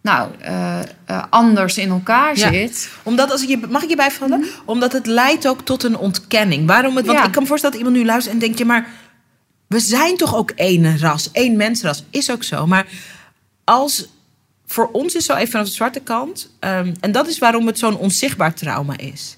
nou, 0.02 0.30
eh, 0.40 0.80
eh, 1.06 1.24
anders 1.30 1.78
in 1.78 1.90
elkaar 1.90 2.38
Ja. 2.38 2.52
zit. 2.52 2.90
Omdat, 3.04 3.32
als 3.32 3.44
ik 3.44 3.50
je, 3.50 3.60
mag 3.70 3.84
ik 3.84 3.90
je 3.90 3.96
bijvallen? 3.96 4.46
Omdat 4.66 4.94
het 4.94 5.06
leidt 5.06 5.48
ook 5.48 5.62
tot 5.62 5.84
een 5.84 5.98
ontkenning. 5.98 6.68
Waarom 6.68 6.96
het? 6.96 7.06
Want 7.06 7.18
Ja. 7.18 7.26
ik 7.26 7.32
kan 7.32 7.42
me 7.42 7.48
voorstellen 7.48 7.78
dat 7.78 7.86
iemand 7.86 8.04
nu 8.04 8.10
luistert 8.12 8.34
en 8.34 8.42
denkt... 8.42 8.58
Ja, 8.58 8.66
maar 8.66 8.88
we 9.68 9.80
zijn 9.80 10.18
toch 10.18 10.36
ook 10.36 10.52
één 10.52 11.00
ras, 11.00 11.30
één 11.32 11.58
mensras. 11.58 12.04
Is 12.10 12.32
ook 12.32 12.44
zo. 12.44 12.68
Maar 12.68 12.88
als... 13.64 14.08
Voor 14.66 14.90
ons 14.92 15.14
is 15.14 15.26
zo 15.26 15.34
even 15.34 15.52
vanaf 15.52 15.66
de 15.68 15.74
zwarte 15.74 16.00
kant... 16.00 16.52
ehm, 16.60 16.94
en 17.00 17.12
dat 17.12 17.28
is 17.28 17.40
waarom 17.40 17.68
het 17.68 17.80
zo'n 17.80 17.98
onzichtbaar 17.98 18.54
trauma 18.54 18.98
is. 18.98 19.38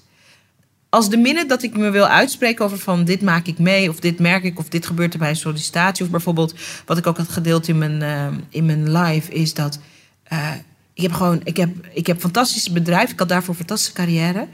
Als 0.88 1.10
de 1.10 1.16
minute 1.16 1.46
dat 1.46 1.62
ik 1.62 1.76
me 1.76 1.90
wil 1.90 2.06
uitspreken 2.06 2.64
over 2.64 2.78
van... 2.78 3.04
dit 3.04 3.22
maak 3.22 3.46
ik 3.46 3.58
mee, 3.58 3.88
of 3.88 4.00
dit 4.00 4.18
merk 4.18 4.44
ik, 4.44 4.58
of 4.58 4.68
dit 4.68 4.86
gebeurt 4.86 5.12
er 5.12 5.18
bij 5.18 5.28
een 5.28 5.36
sollicitatie... 5.36 6.04
of 6.04 6.10
bijvoorbeeld, 6.10 6.54
wat 6.86 6.98
ik 6.98 7.06
ook 7.06 7.16
had 7.16 7.28
gedeeld 7.28 7.68
in 7.68 7.78
mijn, 7.78 8.02
ehm, 8.02 8.34
in 8.48 8.66
mijn 8.66 8.92
live... 8.92 9.32
is 9.32 9.54
dat... 9.54 9.78
eh, 10.24 10.50
ik 10.94 11.02
heb 11.02 11.12
gewoon, 11.12 11.40
ik 11.44 11.56
heb, 11.56 11.70
ik 11.92 12.06
heb 12.06 12.20
fantastische 12.20 12.72
bedrijven. 12.72 13.12
Ik 13.12 13.18
had 13.18 13.28
daarvoor 13.28 13.50
een 13.50 13.58
fantastische 13.58 13.94
carrière. 13.94 14.48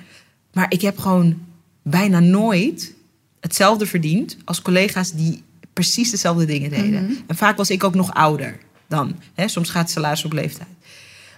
Maar 0.53 0.67
ik 0.69 0.81
heb 0.81 0.99
gewoon 0.99 1.39
bijna 1.83 2.21
nooit 2.21 2.95
hetzelfde 3.41 3.87
verdiend 3.87 4.37
als 4.45 4.63
collega's 4.63 5.13
die 5.13 5.43
precies 5.73 6.11
dezelfde 6.11 6.45
dingen 6.45 6.71
deden. 6.71 7.19
En 7.27 7.37
vaak 7.37 7.57
was 7.57 7.71
ik 7.71 7.85
ook 7.85 7.95
nog 7.95 8.15
ouder 8.15 8.59
dan. 8.89 9.17
Hè? 9.35 9.49
Soms 9.49 9.71
gaat 9.71 9.83
het 9.83 9.91
salaris 9.91 10.25
op 10.25 10.33
leeftijd. 10.33 10.69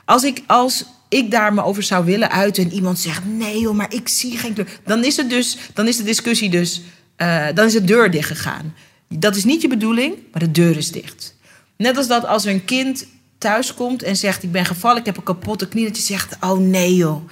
Als 0.05 0.23
ik, 0.23 0.43
als 0.47 0.85
ik 1.09 1.31
daar 1.31 1.55
me 1.55 1.63
over 1.63 1.83
zou 1.83 2.05
willen 2.05 2.31
uiten 2.31 2.65
en 2.65 2.73
iemand 2.73 2.99
zegt: 2.99 3.25
nee 3.25 3.61
joh, 3.61 3.75
maar 3.75 3.95
ik 3.95 4.09
zie 4.09 4.37
geen 4.39 4.53
kleur. 4.53 4.81
Dan 4.85 5.05
is, 5.05 5.17
het 5.17 5.31
dus, 5.31 5.59
dan 5.75 5.89
is 5.89 5.97
de 5.97 6.03
discussie 6.03 6.51
dus, 6.51 6.83
eh, 7.17 7.47
dan 7.55 7.67
is 7.67 7.73
de 7.73 7.85
deur 7.85 8.11
dicht 8.11 8.29
gegaan. 8.29 8.75
Dat 9.09 9.37
is 9.37 9.45
niet 9.45 9.63
je 9.63 9.69
bedoeling, 9.69 10.15
maar 10.33 10.41
de 10.41 10.51
deur 10.51 10.77
is 10.77 10.91
dicht. 10.91 11.37
Net 11.77 11.97
als 11.97 12.09
dat 12.09 12.27
als 12.27 12.45
een 12.45 12.65
kind 12.65 13.07
thuis 13.43 13.75
komt 13.75 14.03
en 14.03 14.17
zegt: 14.17 14.43
Ik 14.43 14.53
ben 14.53 14.65
gevallen, 14.65 14.99
ik 15.01 15.07
heb 15.07 15.17
een 15.17 15.23
kapotte 15.23 15.69
knie. 15.69 15.87
Dat 15.87 15.97
je 15.97 16.03
zegt: 16.03 16.37
Oh 16.41 16.59
nee 16.59 16.95
joh. 16.97 17.29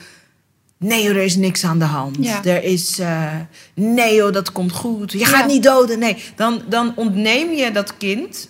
Nee 0.78 1.02
joh, 1.02 1.16
er 1.16 1.22
is 1.22 1.36
niks 1.36 1.64
aan 1.64 1.78
de 1.78 1.84
hand. 1.84 2.16
Ja. 2.20 2.44
Er 2.44 2.62
is. 2.64 2.98
eh, 2.98 3.34
nee 3.74 4.14
joh, 4.14 4.32
dat 4.32 4.52
komt 4.52 4.72
goed. 4.72 5.12
Je 5.12 5.24
gaat 5.24 5.40
Ja. 5.40 5.46
niet 5.46 5.62
doden. 5.62 5.98
Nee. 5.98 6.16
Dan, 6.36 6.62
dan 6.68 6.92
ontneem 6.96 7.50
je 7.52 7.70
dat 7.72 7.96
kind 7.96 8.48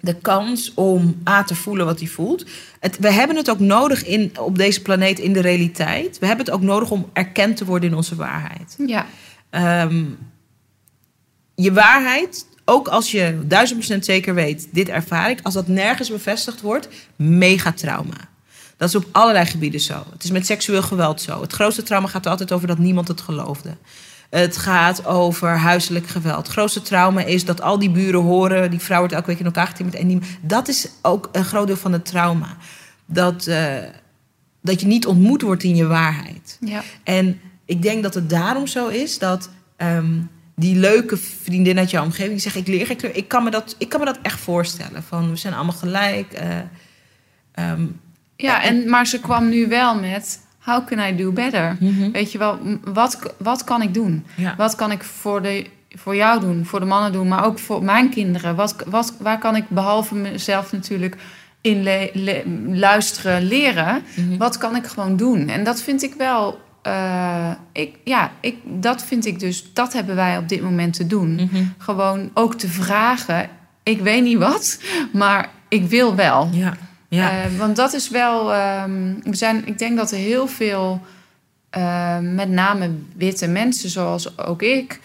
de 0.00 0.14
kans 0.14 0.72
om 0.74 1.22
A 1.28 1.44
te 1.44 1.54
voelen 1.54 1.86
wat 1.86 1.98
hij 1.98 2.08
voelt. 2.08 2.44
Het, 2.80 2.98
we 2.98 3.10
hebben 3.12 3.36
het 3.36 3.50
ook 3.50 3.58
nodig 3.58 4.04
in, 4.04 4.32
op 4.40 4.58
deze 4.58 4.82
planeet 4.82 5.18
in 5.18 5.32
de 5.32 5.40
realiteit. 5.40 6.18
We 6.18 6.26
hebben 6.26 6.44
het 6.44 6.54
ook 6.54 6.62
nodig 6.62 6.90
om 6.90 7.10
erkend 7.12 7.56
te 7.56 7.64
worden 7.64 7.90
in 7.90 7.96
onze 7.96 8.16
waarheid. 8.16 8.74
Ja, 8.86 9.06
Ehm, 9.50 10.04
je 11.54 11.72
waarheid, 11.72 12.46
ook 12.68 12.88
als 12.88 13.10
je 13.10 13.38
duizend 13.44 13.78
procent 13.78 14.04
zeker 14.04 14.34
weet, 14.34 14.68
dit 14.72 14.88
ervaar 14.88 15.30
ik, 15.30 15.40
als 15.42 15.54
dat 15.54 15.68
nergens 15.68 16.10
bevestigd 16.10 16.60
wordt, 16.60 16.88
mega 17.16 17.72
trauma. 17.72 18.16
Dat 18.76 18.88
is 18.88 18.94
op 18.94 19.06
allerlei 19.12 19.46
gebieden 19.46 19.80
zo. 19.80 20.04
Het 20.12 20.24
is 20.24 20.30
met 20.30 20.46
seksueel 20.46 20.82
geweld 20.82 21.20
zo. 21.20 21.40
Het 21.40 21.52
grootste 21.52 21.82
trauma 21.82 22.08
gaat 22.08 22.24
er 22.24 22.30
altijd 22.30 22.52
over 22.52 22.68
dat 22.68 22.78
niemand 22.78 23.08
het 23.08 23.20
geloofde. 23.20 23.76
Het 24.30 24.56
gaat 24.56 25.06
over 25.06 25.48
huiselijk 25.48 26.06
geweld. 26.06 26.36
Het 26.36 26.48
grootste 26.48 26.82
trauma 26.82 27.24
is 27.24 27.44
dat 27.44 27.60
al 27.60 27.78
die 27.78 27.90
buren 27.90 28.20
horen, 28.20 28.70
die 28.70 28.80
vrouw 28.80 28.98
wordt 28.98 29.14
elke 29.14 29.26
week 29.26 29.38
in 29.38 29.44
elkaar 29.44 29.66
getimmerd. 29.66 29.98
En 29.98 30.08
die, 30.08 30.20
dat 30.40 30.68
is 30.68 30.88
ook 31.02 31.28
een 31.32 31.44
groot 31.44 31.66
deel 31.66 31.76
van 31.76 31.92
het 31.92 32.04
trauma. 32.04 32.56
Dat, 33.06 33.46
eh, 33.46 33.76
dat 34.62 34.80
je 34.80 34.86
niet 34.86 35.06
ontmoet 35.06 35.42
wordt 35.42 35.62
in 35.62 35.76
je 35.76 35.86
waarheid. 35.86 36.58
ja. 36.60 36.82
En 37.04 37.40
ik 37.64 37.82
denk 37.82 38.02
dat 38.02 38.14
het 38.14 38.30
daarom 38.30 38.66
zo 38.66 38.88
is 38.88 39.18
dat 39.18 39.50
ehm, 39.76 40.14
die 40.58 40.76
leuke 40.76 41.16
vriendin 41.16 41.78
uit 41.78 41.90
jouw 41.90 42.04
omgeving 42.04 42.30
die 42.32 42.40
zegt: 42.40 42.56
Ik 42.56 42.66
leer 42.66 42.86
geen 42.86 42.96
kleur. 42.96 43.16
Ik 43.16 43.28
kan 43.28 43.44
me 43.44 43.50
dat, 43.50 43.74
ik 43.78 43.88
kan 43.88 44.00
me 44.00 44.06
dat 44.06 44.18
echt 44.22 44.40
voorstellen. 44.40 45.02
Van 45.02 45.30
we 45.30 45.36
zijn 45.36 45.54
allemaal 45.54 45.74
gelijk. 45.74 46.32
eh, 46.32 46.48
ehm, 47.54 47.86
Ja, 48.36 48.62
en, 48.62 48.88
maar 48.88 49.06
ze 49.06 49.20
kwam 49.20 49.48
nu 49.48 49.68
wel 49.68 49.94
met... 50.00 50.40
How 50.58 50.86
can 50.86 50.98
I 50.98 51.16
do 51.16 51.32
better? 51.32 51.76
Weet 52.12 52.32
je 52.32 52.38
wel, 52.38 52.58
wat, 52.84 53.34
wat 53.38 53.64
kan 53.64 53.82
ik 53.82 53.94
doen? 53.94 54.24
ja. 54.34 54.54
Wat 54.56 54.74
kan 54.74 54.90
ik 54.90 55.02
voor, 55.02 55.42
de, 55.42 55.66
voor 55.94 56.16
jou 56.16 56.40
doen, 56.40 56.64
voor 56.64 56.80
de 56.80 56.86
mannen 56.86 57.12
doen, 57.12 57.28
maar 57.28 57.44
ook 57.44 57.58
voor 57.58 57.84
mijn 57.84 58.10
kinderen? 58.10 58.54
Wat, 58.56 58.76
wat, 58.86 59.14
waar 59.20 59.38
kan 59.38 59.56
ik 59.56 59.68
behalve 59.68 60.14
mezelf 60.14 60.72
natuurlijk 60.72 61.16
in 61.60 61.82
le- 61.82 62.10
le- 62.12 62.42
luisteren, 62.66 63.42
leren? 63.42 64.02
Mhm. 64.16 64.36
Wat 64.36 64.58
kan 64.58 64.76
ik 64.76 64.86
gewoon 64.86 65.16
doen? 65.16 65.48
En 65.48 65.64
dat 65.64 65.82
vind 65.82 66.02
ik 66.02 66.14
wel. 66.14 66.60
Eh, 66.88 67.50
ik, 67.72 67.96
ja, 68.04 68.32
ik, 68.40 68.56
dat 68.64 69.04
vind 69.04 69.26
ik 69.26 69.40
dus, 69.40 69.72
dat 69.72 69.92
hebben 69.92 70.16
wij 70.16 70.36
op 70.36 70.48
dit 70.48 70.62
moment 70.62 70.92
te 70.92 71.06
doen. 71.06 71.34
Mhm. 71.34 71.64
Gewoon 71.78 72.30
ook 72.34 72.54
te 72.54 72.68
vragen. 72.68 73.48
Ik 73.82 74.00
weet 74.00 74.22
niet 74.22 74.38
wat, 74.38 74.80
maar 75.12 75.48
ik 75.68 75.84
wil 75.86 76.14
wel. 76.14 76.48
ja. 76.52 76.76
ja. 77.08 77.30
Eh, 77.30 77.56
want 77.58 77.76
dat 77.76 77.92
is 77.92 78.08
wel. 78.10 78.54
ehm, 78.54 79.14
we 79.22 79.36
zijn, 79.36 79.66
ik 79.66 79.78
denk 79.78 79.96
dat 79.96 80.10
er 80.10 80.18
heel 80.18 80.46
veel, 80.46 81.00
eh, 81.70 82.18
met 82.18 82.48
name 82.48 82.90
witte 83.16 83.48
mensen 83.48 83.90
zoals 83.90 84.38
ook 84.38 84.62
ik, 84.62 85.00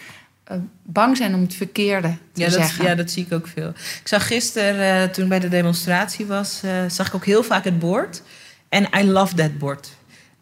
bang 0.82 1.16
zijn 1.16 1.34
om 1.34 1.40
het 1.40 1.54
verkeerde 1.54 2.16
te 2.32 2.40
Ja 2.40 2.48
dat, 2.48 2.54
zeggen. 2.54 2.84
ja, 2.84 2.94
dat 2.94 3.10
zie 3.10 3.26
ik 3.26 3.32
ook 3.32 3.46
veel. 3.46 3.68
Ik 3.68 4.08
zag 4.08 4.26
gisteren, 4.26 5.12
toen 5.12 5.22
ik 5.22 5.28
bij 5.30 5.40
de 5.40 5.48
demonstratie 5.48 6.26
was, 6.26 6.60
zag 6.88 7.06
ik 7.06 7.14
ook 7.14 7.24
heel 7.24 7.42
vaak 7.42 7.64
het 7.64 7.78
bord. 7.78 8.22
En 8.68 8.88
I 8.98 9.04
love 9.04 9.34
that 9.34 9.58
bord. 9.58 9.90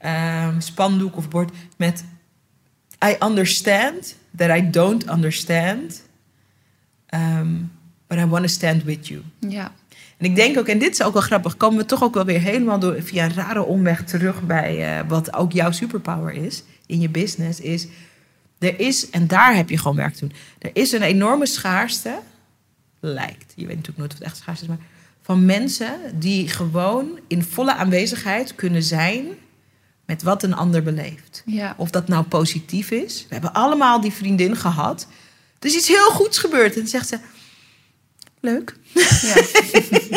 Ehm, 0.02 0.60
spandoek 0.60 1.16
of 1.16 1.28
bord 1.28 1.50
met 1.76 2.04
I 3.04 3.16
understand 3.24 4.16
that 4.36 4.56
I 4.56 4.70
don't 4.70 5.08
understand. 5.08 6.02
um, 7.14 7.70
but 8.06 8.18
I 8.18 8.26
want 8.26 8.42
to 8.42 8.48
stand 8.48 8.84
with 8.84 9.08
you. 9.08 9.22
ja. 9.48 9.72
En 10.18 10.28
ik 10.28 10.36
denk 10.36 10.58
ook, 10.58 10.66
en 10.66 10.78
dit 10.78 10.92
is 10.92 11.02
ook 11.02 11.12
wel 11.12 11.22
grappig, 11.22 11.56
komen 11.56 11.78
we 11.78 11.84
toch 11.84 12.02
ook 12.02 12.14
wel 12.14 12.24
weer 12.24 12.40
helemaal 12.40 12.78
door 12.78 13.02
via 13.02 13.24
een 13.24 13.34
rare 13.34 13.62
omweg 13.62 14.04
terug 14.04 14.42
bij 14.42 14.98
eh, 14.98 15.08
wat 15.08 15.34
ook 15.34 15.52
jouw 15.52 15.70
superpower 15.70 16.32
is 16.32 16.62
in 16.86 17.00
je 17.00 17.08
business. 17.08 17.60
Is 17.60 17.86
er 18.58 18.80
is, 18.80 19.10
en 19.10 19.26
daar 19.26 19.54
heb 19.54 19.68
je 19.70 19.78
gewoon 19.78 19.96
werk 19.96 20.14
te 20.14 20.20
doen. 20.20 20.32
Er 20.58 20.70
is 20.72 20.92
een 20.92 21.02
enorme 21.02 21.46
schaarste, 21.46 22.18
lijkt, 23.00 23.52
je 23.56 23.66
weet 23.66 23.76
natuurlijk 23.76 23.98
nooit 23.98 24.12
het 24.12 24.22
echt 24.22 24.36
schaarste 24.36 24.64
is, 24.64 24.70
maar 24.70 24.86
van 25.22 25.44
mensen 25.44 25.98
die 26.14 26.48
gewoon 26.48 27.18
in 27.26 27.42
volle 27.42 27.74
aanwezigheid 27.74 28.54
kunnen 28.54 28.82
zijn 28.82 29.26
met 30.12 30.22
wat 30.22 30.42
een 30.42 30.54
ander 30.54 30.82
beleeft. 30.82 31.42
Ja. 31.46 31.74
Of 31.76 31.90
dat 31.90 32.08
nou 32.08 32.24
positief 32.24 32.90
is. 32.90 33.26
We 33.28 33.34
hebben 33.34 33.52
allemaal 33.52 34.00
die 34.00 34.12
vriendin 34.12 34.56
gehad. 34.56 35.06
Er 35.58 35.68
is 35.68 35.76
iets 35.76 35.88
heel 35.88 36.10
goeds 36.10 36.38
gebeurd. 36.38 36.74
En 36.74 36.80
dan 36.80 36.88
zegt 36.88 37.08
ze: 37.08 37.18
Leuk. 38.40 38.76
Ja. 39.22 39.34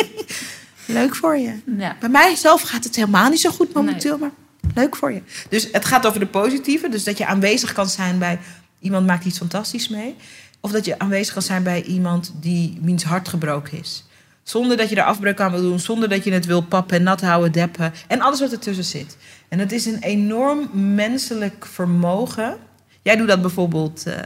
Leuk 1.00 1.14
voor 1.14 1.36
je. 1.36 1.60
ja. 1.78 1.96
Bij 2.00 2.08
mijzelf 2.08 2.62
gaat 2.62 2.84
het 2.84 2.96
helemaal 2.96 3.30
niet 3.30 3.40
zo 3.40 3.50
goed 3.50 3.72
momenteel, 3.72 4.18
maar 4.18 4.30
leuk 4.74 4.96
voor 4.96 5.12
je. 5.12 5.22
Dus 5.48 5.68
het 5.72 5.84
gaat 5.84 6.06
over 6.06 6.20
de 6.20 6.26
positieve. 6.26 6.88
Dus 6.88 7.04
dat 7.04 7.18
je 7.18 7.26
aanwezig 7.26 7.72
kan 7.72 7.88
zijn 7.88 8.18
bij 8.18 8.38
iemand 8.80 9.06
maakt 9.06 9.24
iets 9.24 9.38
fantastisch 9.38 9.88
mee. 9.88 10.14
Of 10.60 10.70
dat 10.70 10.84
je 10.84 10.98
aanwezig 10.98 11.32
kan 11.32 11.42
zijn 11.42 11.62
bij 11.62 11.82
iemand 11.82 12.32
die 12.40 12.78
wiens 12.82 13.04
hart 13.04 13.28
gebroken 13.28 13.78
is. 13.78 14.04
Zonder 14.46 14.76
dat 14.76 14.88
je 14.88 14.96
er 14.96 15.02
afbreuk 15.02 15.40
aan 15.40 15.50
wil 15.50 15.60
doen. 15.60 15.78
Zonder 15.80 16.08
dat 16.08 16.24
je 16.24 16.32
het 16.32 16.46
wil 16.46 16.60
pappen 16.60 16.96
en 16.96 17.02
nat 17.02 17.20
houden, 17.20 17.52
deppen. 17.52 17.92
En 18.06 18.20
alles 18.20 18.40
wat 18.40 18.52
ertussen 18.52 18.84
zit. 18.84 19.16
En 19.48 19.58
het 19.58 19.72
is 19.72 19.86
een 19.86 19.98
enorm 19.98 20.94
menselijk 20.94 21.66
vermogen. 21.66 22.56
Jij 23.02 23.16
doet 23.16 23.28
dat 23.28 23.40
bijvoorbeeld 23.40 24.06
eh, 24.06 24.18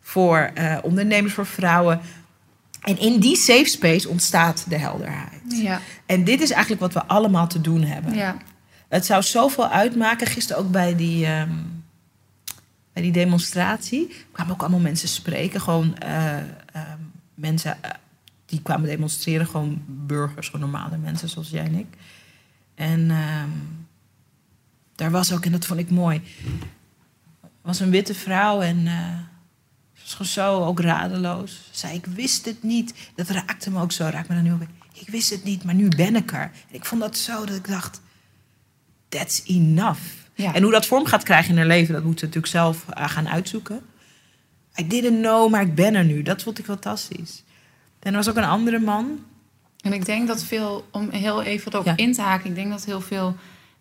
voor 0.00 0.50
eh, 0.54 0.78
ondernemers, 0.82 1.34
voor 1.34 1.46
vrouwen. 1.46 2.00
En 2.80 2.98
in 2.98 3.20
die 3.20 3.36
safe 3.36 3.68
space 3.68 4.08
ontstaat 4.08 4.64
de 4.68 4.78
helderheid. 4.78 5.42
Ja. 5.48 5.80
En 6.06 6.24
dit 6.24 6.40
is 6.40 6.50
eigenlijk 6.50 6.80
wat 6.80 6.92
we 6.92 7.04
allemaal 7.04 7.46
te 7.46 7.60
doen 7.60 7.82
hebben. 7.82 8.14
ja. 8.14 8.36
Het 8.88 9.06
zou 9.06 9.22
zoveel 9.22 9.68
uitmaken. 9.68 10.26
Gisteren 10.26 10.62
ook 10.62 10.70
bij 10.70 10.96
die, 10.96 11.26
ehm, 11.26 11.52
bij 12.92 13.02
die 13.02 13.12
demonstratie 13.12 14.14
kwamen 14.32 14.52
ook 14.52 14.60
allemaal 14.60 14.80
mensen 14.80 15.08
spreken. 15.08 15.60
Gewoon 15.60 15.98
eh, 15.98 16.36
ehm, 16.36 16.98
mensen 17.34 17.76
die 18.48 18.62
kwamen 18.62 18.88
demonstreren. 18.88 19.46
Gewoon 19.46 19.82
burgers, 19.86 20.48
gewoon 20.48 20.70
normale 20.70 20.96
mensen 20.96 21.28
zoals 21.28 21.50
jij 21.50 21.64
en 21.64 21.74
ik. 21.74 21.96
En 22.74 23.10
ehm, 23.10 23.48
daar 24.94 25.10
was 25.10 25.32
ook, 25.32 25.44
en 25.44 25.52
dat 25.52 25.66
vond 25.66 25.80
ik 25.80 25.90
mooi, 25.90 26.22
was 27.62 27.80
een 27.80 27.90
witte 27.90 28.14
vrouw 28.14 28.60
en 28.60 28.86
eh, 28.86 29.18
ze 29.92 30.02
was 30.02 30.12
gewoon 30.12 30.26
zo 30.26 30.64
ook 30.64 30.80
radeloos. 30.80 31.68
Ze 31.70 31.78
zei, 31.78 31.94
ik 31.94 32.06
wist 32.06 32.44
het 32.44 32.62
niet. 32.62 32.94
Dat 33.14 33.28
raakte 33.28 33.70
me 33.70 33.80
ook 33.80 33.92
zo, 33.92 34.04
raakt 34.04 34.28
me 34.28 34.34
dan 34.34 34.44
nu 34.44 34.52
ook. 34.52 34.62
Ik 34.92 35.08
wist 35.08 35.30
het 35.30 35.44
niet, 35.44 35.64
maar 35.64 35.74
nu 35.74 35.88
ben 35.88 36.16
ik 36.16 36.32
er. 36.32 36.40
En 36.40 36.74
ik 36.74 36.84
vond 36.84 37.00
dat 37.00 37.16
zo 37.16 37.44
dat 37.44 37.56
ik 37.56 37.68
dacht, 37.68 38.00
that's 39.08 39.42
enough. 39.46 40.00
Ja. 40.34 40.54
En 40.54 40.62
hoe 40.62 40.72
dat 40.72 40.86
vorm 40.86 41.06
gaat 41.06 41.22
krijgen 41.22 41.50
in 41.50 41.56
haar 41.56 41.66
leven, 41.66 41.94
dat 41.94 42.04
moeten 42.04 42.28
we 42.28 42.34
natuurlijk 42.34 42.52
zelf 42.52 42.88
eh, 42.88 43.08
gaan 43.08 43.28
uitzoeken. 43.28 43.80
I 44.80 44.86
didn't 44.86 45.20
know, 45.20 45.50
maar 45.50 45.62
ik 45.62 45.74
ben 45.74 45.94
er 45.94 46.04
nu. 46.04 46.22
Dat 46.22 46.42
vond 46.42 46.58
ik 46.58 46.64
fantastisch. 46.64 47.42
En 48.00 48.10
er 48.10 48.16
was 48.16 48.28
ook 48.28 48.36
een 48.36 48.44
andere 48.44 48.78
man. 48.78 49.18
En 49.80 49.92
ik 49.92 50.04
denk 50.06 50.26
dat 50.28 50.42
veel, 50.44 50.86
om 50.90 51.08
heel 51.10 51.42
even 51.42 51.72
erop 51.72 51.84
Ja. 51.84 51.96
in 51.96 52.12
te 52.12 52.20
haken, 52.22 52.48
ik 52.48 52.54
denk 52.54 52.70
dat 52.70 52.84
heel 52.84 53.00
veel 53.00 53.36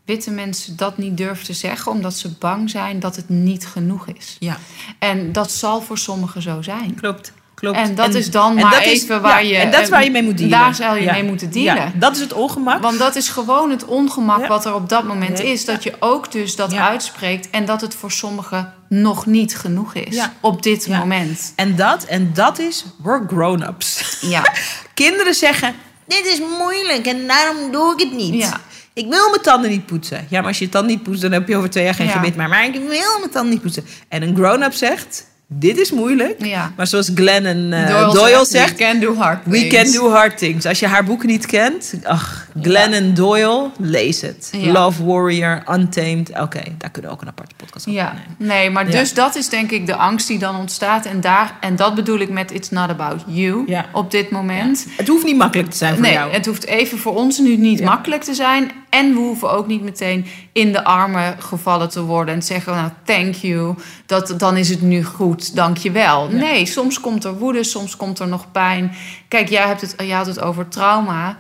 witte 0.06 0.32
mensen 0.32 0.76
dat 0.78 0.98
niet 0.98 1.18
durven 1.18 1.46
te 1.46 1.54
zeggen 1.54 1.92
omdat 1.92 2.14
ze 2.18 2.30
bang 2.40 2.70
zijn 2.70 3.00
dat 3.00 3.16
het 3.16 3.30
niet 3.30 3.66
genoeg 3.68 4.08
is. 4.08 4.36
Ja, 4.40 4.58
En 5.00 5.32
dat 5.32 5.52
zal 5.52 5.82
voor 5.82 5.98
sommigen 5.98 6.42
zo 6.42 6.62
zijn. 6.62 6.96
klopt. 6.96 7.34
klopt. 7.54 7.78
En 7.78 7.96
dat 7.96 8.14
is 8.14 8.32
dan 8.32 8.56
maar 8.56 8.86
is- 8.86 9.02
even 9.04 9.22
waar 9.22 9.44
ja, 9.44 9.50
je... 9.50 9.56
En 9.56 9.72
dat 9.72 9.82
is 9.82 9.90
waar 9.90 10.04
je 10.04 10.12
mee 10.12 10.24
moet 10.24 10.38
dealen. 10.38 10.60
Daar 10.60 10.76
zou 10.76 10.98
je 10.98 11.04
Ja. 11.04 11.12
mee 11.12 11.24
moeten 11.24 11.52
dealen. 11.52 11.84
Ja, 11.84 11.92
dat 11.96 12.16
is 12.16 12.22
het 12.22 12.34
ongemak. 12.34 12.82
Want 12.82 13.00
dat 13.00 13.16
is 13.16 13.30
gewoon 13.30 13.70
het 13.70 13.86
ongemak 13.86 14.48
wat 14.48 14.66
er 14.66 14.74
op 14.74 14.90
dat 14.90 15.04
moment 15.04 15.38
Nee, 15.38 15.52
is. 15.52 15.66
Dat 15.66 15.84
je 15.84 15.94
ook 16.00 16.32
dus 16.32 16.56
dat 16.56 16.74
uitspreekt 16.74 17.50
en 17.50 17.66
dat 17.66 17.82
het 17.82 17.96
voor 17.96 18.12
sommigen 18.12 18.74
nog 18.90 19.26
niet 19.26 19.58
genoeg 19.58 19.94
is. 19.94 20.16
Ja. 20.16 20.34
Op 20.42 20.64
dit 20.64 20.86
Ja. 20.86 20.98
moment. 21.00 21.54
En 21.56 21.76
dat, 21.76 22.04
en 22.04 22.32
dat 22.34 22.60
is, 22.60 22.86
we're 23.04 23.24
grown-ups. 23.28 24.18
Ja. 24.22 24.54
Kinderen 24.94 25.34
zeggen, 25.34 25.76
dit 26.08 26.26
is 26.26 26.40
moeilijk 26.58 27.06
en 27.06 27.28
daarom 27.28 27.72
doe 27.72 27.94
ik 27.94 28.00
het 28.00 28.12
niet. 28.12 28.34
Ja. 28.34 28.60
Ik 28.94 29.08
wil 29.10 29.30
mijn 29.30 29.42
tanden 29.42 29.70
niet 29.70 29.86
poetsen. 29.86 30.26
Ja, 30.30 30.40
maar 30.40 30.48
als 30.48 30.58
je 30.60 30.66
je 30.66 30.72
tanden 30.72 30.92
niet 30.92 31.04
poetst, 31.04 31.22
dan 31.22 31.32
heb 31.32 31.48
je 31.48 31.56
over 31.56 31.70
twee 31.70 31.84
jaar 31.84 31.94
geen 31.94 32.10
gebit 32.10 32.36
meer. 32.36 32.50
Maar 32.50 32.66
ik 32.66 32.74
wil 32.74 33.20
mijn 33.20 33.32
tanden 33.32 33.50
niet 33.52 33.62
poetsen. 33.62 33.86
En 34.08 34.22
een 34.22 34.36
grown-up 34.36 34.74
zegt, 34.74 35.26
dit 35.50 35.78
is 35.78 35.92
moeilijk. 35.92 36.46
Ja. 36.46 36.72
Maar 36.76 36.88
zoals 36.88 37.12
Glenn 37.16 37.46
en 37.46 37.74
eh, 37.74 38.12
Doyle, 38.14 38.46
zegt, 38.46 38.70
we 38.78 38.84
can 38.84 39.00
do 39.00 39.16
hard 39.16 39.40
we 39.46 39.52
things. 39.68 39.74
can 39.94 40.02
do 40.02 40.10
hard 40.12 40.38
things. 40.38 40.66
Als 40.66 40.80
je 40.80 40.88
haar 40.88 41.04
boeken 41.04 41.28
niet 41.28 41.46
kent, 41.46 41.94
ach, 42.04 42.48
Glenn 42.62 42.90
Ja. 42.92 42.96
en 42.98 43.14
Doyle, 43.14 43.70
lees 43.80 44.22
het. 44.22 44.50
Ja. 44.52 44.72
Love 44.72 45.06
Warrior, 45.06 45.64
Untamed. 45.72 46.30
Oké, 46.40 46.62
daar 46.78 46.90
kunnen 46.92 47.12
we 47.12 47.16
ook 47.18 47.22
een 47.22 47.28
aparte 47.28 47.56
podcast 47.56 47.88
over 47.88 48.00
Ja, 48.00 48.08
opnemen. 48.08 48.36
nee, 48.56 48.70
maar 48.70 48.92
dus 48.92 49.14
dat 49.14 49.36
is 49.36 49.50
denk 49.50 49.72
ik 49.72 49.86
de 49.86 49.96
angst 49.96 50.28
die 50.28 50.40
dan 50.40 50.56
ontstaat. 50.56 51.06
En, 51.06 51.22
daar, 51.22 51.58
en 51.60 51.76
dat 51.76 51.96
bedoel 51.96 52.20
ik 52.20 52.30
met 52.30 52.52
it's 52.52 52.70
not 52.70 52.90
about 52.90 53.24
you 53.28 53.64
Ja. 53.68 53.86
op 53.94 54.12
dit 54.12 54.30
moment. 54.30 54.86
Het 54.98 55.08
hoeft 55.08 55.26
niet 55.26 55.38
makkelijk 55.38 55.70
te 55.70 55.78
zijn 55.78 55.94
voor 55.94 56.02
Nee, 56.02 56.14
jou. 56.14 56.32
het 56.32 56.46
hoeft 56.46 56.66
even 56.66 56.98
voor 56.98 57.16
ons 57.16 57.40
nu 57.40 57.58
niet 57.58 57.84
makkelijk 57.84 58.24
te 58.24 58.34
zijn. 58.34 58.72
En 58.90 59.14
we 59.14 59.20
hoeven 59.20 59.52
ook 59.52 59.68
niet 59.68 59.84
meteen 59.84 60.26
in 60.58 60.72
de 60.72 60.84
armen 60.84 61.36
gevallen 61.42 61.90
te 61.90 62.02
worden 62.02 62.34
en 62.34 62.40
te 62.40 62.46
zeggen: 62.46 62.74
Nou, 62.76 62.90
thank 63.04 63.34
you. 63.36 63.76
Dat, 64.06 64.34
dan 64.38 64.58
is 64.58 64.70
het 64.70 64.82
nu 64.82 65.04
goed, 65.04 65.56
dank 65.56 65.78
je 65.78 65.92
wel. 65.92 66.30
Ja. 66.30 66.36
Nee, 66.36 66.66
soms 66.66 67.00
komt 67.00 67.24
er 67.24 67.38
woede, 67.38 67.64
soms 67.64 67.96
komt 67.98 68.20
er 68.20 68.28
nog 68.28 68.52
pijn. 68.52 68.92
Kijk, 69.28 69.50
jij, 69.50 69.68
hebt 69.68 69.82
het, 69.82 69.96
jij 69.98 70.16
had 70.16 70.26
het 70.26 70.40
over 70.42 70.68
trauma. 70.68 71.38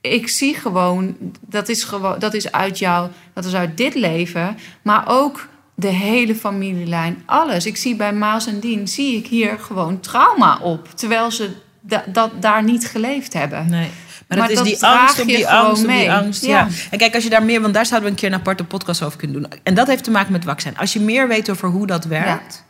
Ik 0.00 0.28
zie 0.28 0.54
gewoon, 0.54 1.16
dat 1.40 1.68
is, 1.68 1.84
gewoon, 1.84 2.18
dat 2.18 2.34
is 2.34 2.52
uit 2.52 2.78
jou, 2.78 3.08
dat 3.34 3.44
is 3.44 3.54
uit 3.54 3.76
dit 3.76 3.94
leven, 3.94 4.58
maar 4.82 5.04
ook 5.06 5.48
de 5.74 5.88
hele 5.88 6.34
familielijn, 6.34 7.22
alles. 7.26 7.66
Ik 7.66 7.76
zie 7.76 7.96
bij 7.96 8.12
Maas 8.12 8.46
en 8.46 8.60
Dien, 8.60 8.88
zie 8.88 9.16
ik 9.16 9.26
hier 9.26 9.58
gewoon 9.58 10.00
trauma 10.00 10.58
op, 10.62 10.88
terwijl 10.94 11.30
ze 11.30 11.50
da- 11.80 12.04
dat 12.06 12.30
daar 12.40 12.62
niet 12.62 12.86
geleefd 12.86 13.32
hebben. 13.32 13.70
Nee. 13.70 13.88
Maar, 14.28 14.38
Maar 14.38 14.48
dat 14.48 14.56
is 14.66 14.72
die 14.78 14.84
angst 14.86 15.20
op 15.20 15.26
die 15.26 15.48
angst 15.48 15.82
op 15.82 15.88
die 15.88 16.12
angst. 16.12 16.44
Ja. 16.44 16.48
Ja. 16.58 16.68
En 16.90 16.98
kijk, 16.98 17.14
als 17.14 17.24
je 17.24 17.30
daar 17.30 17.42
meer, 17.42 17.60
want 17.60 17.74
daar 17.74 17.86
zouden 17.86 18.08
we 18.08 18.14
een 18.14 18.20
keer 18.20 18.32
een 18.32 18.38
aparte 18.38 18.64
podcast 18.64 19.02
over 19.02 19.18
kunnen 19.18 19.40
doen. 19.42 19.50
En 19.62 19.74
dat 19.74 19.86
heeft 19.86 20.04
te 20.04 20.10
maken 20.10 20.32
met 20.32 20.44
vaccin. 20.44 20.78
Als 20.78 20.92
je 20.92 21.00
meer 21.00 21.28
weet 21.28 21.50
over 21.50 21.68
hoe 21.68 21.86
dat 21.86 22.04
werkt. 22.04 22.64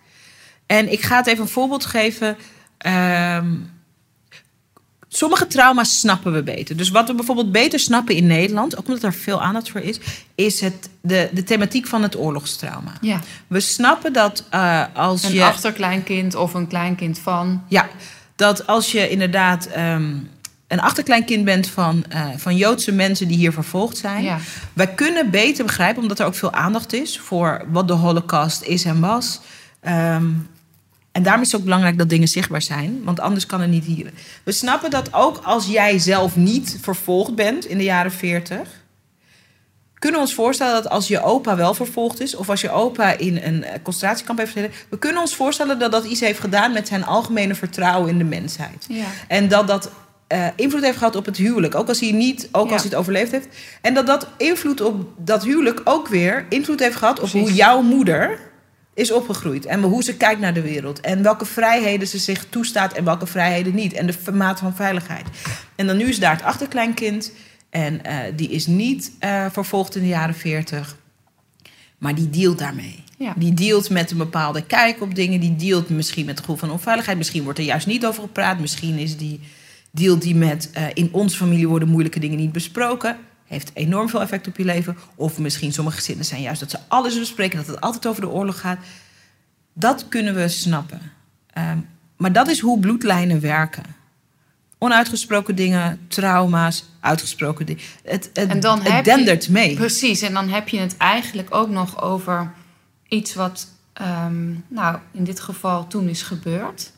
En 0.67 0.93
ik 0.93 1.03
ga 1.03 1.17
het 1.17 1.27
even 1.27 1.43
een 1.43 1.49
voorbeeld 1.49 1.85
geven. 1.85 2.37
Ehm, 2.79 3.47
sommige 5.09 5.47
trauma's 5.47 5.99
snappen 6.01 6.33
we 6.33 6.43
beter. 6.43 6.77
Dus 6.77 6.91
wat 6.91 7.09
we 7.09 7.15
bijvoorbeeld 7.15 7.53
beter 7.53 7.79
snappen 7.79 8.15
in 8.15 8.27
Nederland, 8.27 8.79
ook 8.79 8.87
omdat 8.87 9.03
er 9.03 9.15
veel 9.15 9.43
aandacht 9.43 9.71
voor 9.71 9.81
is, 9.81 9.99
is 10.35 10.61
het, 10.61 10.89
de, 11.01 11.29
de 11.33 11.43
thematiek 11.43 11.87
van 11.87 12.03
het 12.03 12.17
oorlogstrauma. 12.17 12.93
Ja, 13.01 13.21
We 13.47 13.61
snappen 13.61 14.13
dat 14.13 14.45
eh, 14.51 14.83
als 14.95 15.23
een 15.23 15.33
je. 15.33 15.45
achterkleinkind 15.45 16.35
of 16.35 16.55
een 16.55 16.67
kleinkind 16.67 17.19
van. 17.19 17.63
Ja, 17.69 17.89
dat 18.37 18.67
als 18.67 18.93
je 18.93 19.09
inderdaad 19.09 19.67
ehm, 19.67 20.15
een 20.67 20.81
achterkleinkind 20.81 21.45
bent 21.45 21.69
van, 21.69 22.05
eh, 22.09 22.29
van 22.37 22.57
Joodse 22.57 22.93
mensen 22.93 23.29
die 23.29 23.37
hier 23.37 23.53
vervolgd 23.53 23.97
zijn. 23.97 24.23
Ja. 24.23 24.39
Wij 24.73 24.87
kunnen 24.95 25.31
beter 25.31 25.65
begrijpen, 25.65 26.03
omdat 26.03 26.19
er 26.19 26.27
ook 26.27 26.35
veel 26.35 26.53
aandacht 26.53 26.93
is 26.93 27.19
voor 27.19 27.65
wat 27.69 27.89
de 27.89 27.95
Holocaust 27.95 28.63
is 28.63 28.85
en 28.85 29.01
was. 29.01 29.41
Ehm, 29.81 30.31
en 31.13 31.23
daarom 31.23 31.43
is 31.43 31.51
het 31.51 31.57
ook 31.61 31.67
belangrijk 31.67 31.99
dat 31.99 32.09
dingen 32.09 32.29
zichtbaar 32.29 32.63
zijn, 32.63 33.01
want 33.05 33.21
anders 33.21 33.47
kan 33.47 33.61
het 33.61 33.71
niet 33.71 33.85
hier. 33.85 34.11
We 34.43 34.53
snappen 34.53 34.91
dat 34.91 35.15
ook 35.15 35.41
als 35.45 35.67
jij 35.67 35.99
zelf 35.99 36.37
niet 36.37 36.79
vervolgd 36.81 37.35
bent 37.35 37.67
in 37.67 37.79
de 37.79 37.85
jaren 37.85 38.13
40, 38.13 38.85
kunnen 39.99 40.21
we 40.21 40.27
ons 40.27 40.35
voorstellen 40.35 40.83
dat 40.83 40.89
als 40.89 41.09
je 41.09 41.23
opa 41.23 41.57
wel 41.57 41.75
vervolgd 41.75 42.21
is, 42.21 42.35
of 42.35 42.51
als 42.51 42.61
je 42.61 42.71
opa 42.71 43.19
in 43.19 43.41
een 43.43 43.65
eh, 43.65 43.83
concentratiekamp 43.83 44.39
heeft 44.39 44.53
gezeten, 44.53 44.77
we 44.89 44.99
kunnen 44.99 45.21
ons 45.21 45.35
voorstellen 45.35 45.79
dat 45.79 45.93
dat 45.93 46.05
iets 46.05 46.21
heeft 46.21 46.41
gedaan 46.41 46.73
met 46.73 46.89
zijn 46.89 47.05
algemene 47.05 47.55
vertrouwen 47.55 48.11
in 48.11 48.19
de 48.19 48.25
mensheid. 48.25 48.85
Ja. 48.89 49.05
En 49.29 49.49
dat 49.49 49.67
dat 49.67 49.91
eh, 50.27 50.47
invloed 50.57 50.83
heeft 50.83 50.99
gehad 50.99 51.17
op 51.17 51.27
het 51.27 51.37
huwelijk. 51.37 51.75
Ook 51.75 51.89
als 51.89 52.01
hij, 52.01 52.13
niet, 52.13 52.49
ook 52.53 52.67
Ja. 52.67 52.73
als 52.73 52.83
hij 52.83 52.91
het 52.91 52.99
overleefd 53.01 53.33
heeft. 53.33 53.49
En 53.81 53.95
dat 53.95 54.07
dat 54.07 54.29
invloed 54.37 54.81
op 54.81 55.09
dat 55.19 55.45
huwelijk 55.45 55.81
ook 55.85 56.09
weer 56.09 56.47
invloed 56.49 56.81
heeft 56.81 56.97
gehad 56.97 57.21
op 57.21 57.29
hoe 57.31 57.53
jouw 57.55 57.83
moeder 57.83 58.39
is 58.95 59.13
opgegroeid. 59.13 59.67
En 59.67 59.83
hoe 59.83 60.03
ze 60.03 60.17
kijkt 60.17 60.41
naar 60.41 60.55
de 60.55 60.61
wereld. 60.61 61.01
En 61.01 61.23
welke 61.23 61.45
vrijheden 61.45 62.09
ze 62.09 62.19
zich 62.19 62.47
toestaat 62.49 62.93
en 62.93 63.05
welke 63.05 63.27
vrijheden 63.27 63.75
niet. 63.75 63.93
En 63.93 64.07
de 64.07 64.33
mate 64.33 64.63
van 64.63 64.75
veiligheid. 64.75 65.27
En 65.75 65.87
dan 65.87 65.97
nu 65.97 66.09
is 66.09 66.19
daar 66.19 66.33
het 66.37 66.43
achterkleinkind. 66.43 67.33
En 67.71 68.05
eh, 68.05 68.17
die 68.37 68.49
is 68.49 68.67
niet 68.67 69.13
eh, 69.19 69.47
vervolgd 69.53 69.97
in 69.97 70.03
de 70.03 70.09
jaren 70.09 70.35
40. 70.35 70.97
Maar 71.99 72.15
die 72.15 72.31
dealt 72.31 72.59
daarmee. 72.59 73.05
Ja. 73.19 73.33
Die 73.37 73.55
dealt 73.55 73.91
met 73.91 74.11
een 74.11 74.17
bepaalde 74.17 74.67
kijk 74.67 75.03
op 75.03 75.15
dingen. 75.15 75.41
Die 75.41 75.57
dealt 75.57 75.89
misschien 75.89 76.25
met 76.25 76.35
het 76.35 76.41
gevoel 76.45 76.57
van 76.61 76.71
onveiligheid. 76.71 77.17
Misschien 77.19 77.43
wordt 77.45 77.59
er 77.59 77.65
juist 77.65 77.87
niet 77.87 78.07
over 78.07 78.23
gepraat. 78.23 78.59
Misschien 78.59 78.99
is 78.99 79.17
die 79.17 79.41
dealt 79.97 80.23
die 80.23 80.35
met 80.35 80.71
eh, 80.73 80.85
in 80.95 81.09
onze 81.13 81.37
familie 81.37 81.69
worden 81.69 81.89
moeilijke 81.89 82.21
dingen 82.21 82.39
niet 82.39 82.53
besproken. 82.53 83.17
Heeft 83.47 83.71
enorm 83.75 84.09
veel 84.09 84.21
effect 84.23 84.47
op 84.47 84.57
je 84.57 84.65
leven. 84.65 84.97
Of 85.15 85.39
misschien 85.39 85.73
sommige 85.73 85.97
gezinnen 85.97 86.25
zijn 86.25 86.43
juist 86.43 86.61
dat 86.61 86.71
ze 86.71 86.79
alles 86.89 87.19
bespreken. 87.19 87.59
Dat 87.59 87.67
het 87.67 87.81
altijd 87.81 88.07
over 88.07 88.21
de 88.21 88.29
oorlog 88.29 88.61
gaat. 88.61 88.79
Dat 89.73 90.09
kunnen 90.09 90.35
we 90.35 90.49
snappen. 90.49 91.01
Ehm, 91.53 91.79
maar 92.17 92.33
dat 92.33 92.49
is 92.49 92.61
hoe 92.61 92.81
bloedlijnen 92.81 93.41
werken. 93.41 93.85
Onuitgesproken 94.79 95.55
dingen, 95.55 96.01
trauma's, 96.09 96.85
uitgesproken 97.01 97.67
dingen. 97.67 97.83
Het, 98.05 98.31
het, 98.33 98.49
En 98.51 98.61
dan 98.61 98.83
het 98.83 98.93
je- 98.97 99.03
dendert 99.03 99.49
mee. 99.49 99.75
Precies, 99.75 100.21
en 100.23 100.33
dan 100.33 100.49
heb 100.49 100.69
je 100.69 100.79
het 100.79 100.97
eigenlijk 100.97 101.55
ook 101.55 101.69
nog 101.69 102.03
over 102.03 102.53
iets 103.09 103.35
wat, 103.35 103.69
ehm, 103.93 104.45
nou, 104.69 104.99
in 105.13 105.25
dit 105.25 105.41
geval 105.41 105.87
toen 105.87 106.09
is 106.09 106.23
gebeurd. 106.23 106.93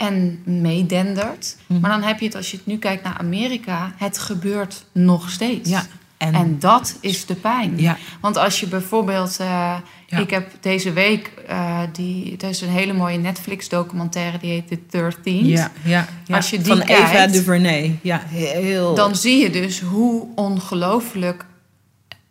En 0.00 0.42
meedendert. 0.44 1.56
Mhm. 1.66 1.80
Maar 1.80 1.90
dan 1.90 2.02
heb 2.02 2.18
je 2.18 2.24
het, 2.26 2.34
als 2.34 2.50
je 2.50 2.56
het 2.56 2.66
nu 2.66 2.78
kijkt 2.78 3.04
naar 3.04 3.16
Amerika, 3.18 3.92
het 3.96 4.18
gebeurt 4.18 4.84
nog 4.92 5.30
steeds. 5.30 5.70
Ja, 5.70 5.86
en, 6.16 6.34
En 6.34 6.58
dat 6.58 6.96
is 7.00 7.26
de 7.26 7.34
pijn. 7.34 7.72
ja, 7.76 7.96
Want 8.20 8.36
als 8.36 8.60
je 8.60 8.66
bijvoorbeeld, 8.66 9.36
eh, 9.40 9.76
Ja. 10.06 10.18
ik 10.18 10.30
heb 10.30 10.50
deze 10.60 10.92
week, 10.92 11.32
eh, 11.48 11.78
die, 11.92 12.36
er 12.38 12.48
is 12.48 12.60
een 12.60 12.68
hele 12.68 12.92
mooie 12.92 13.18
Netflix-documentaire 13.18 14.38
die 14.38 14.50
heet 14.50 14.68
The 14.68 14.78
13 14.90 15.46
ja, 15.46 15.70
ja, 15.84 16.06
ja. 16.26 16.36
Als 16.36 16.50
je 16.50 16.56
die 16.56 16.66
Van 16.66 16.80
Eva 16.80 17.10
kijkt, 17.10 17.32
DuVernay. 17.32 17.98
Ja, 18.02 18.22
heel. 18.26 18.94
Dan 18.94 19.16
zie 19.16 19.38
je 19.42 19.50
dus 19.50 19.80
hoe 19.80 20.26
ongelooflijk. 20.34 21.44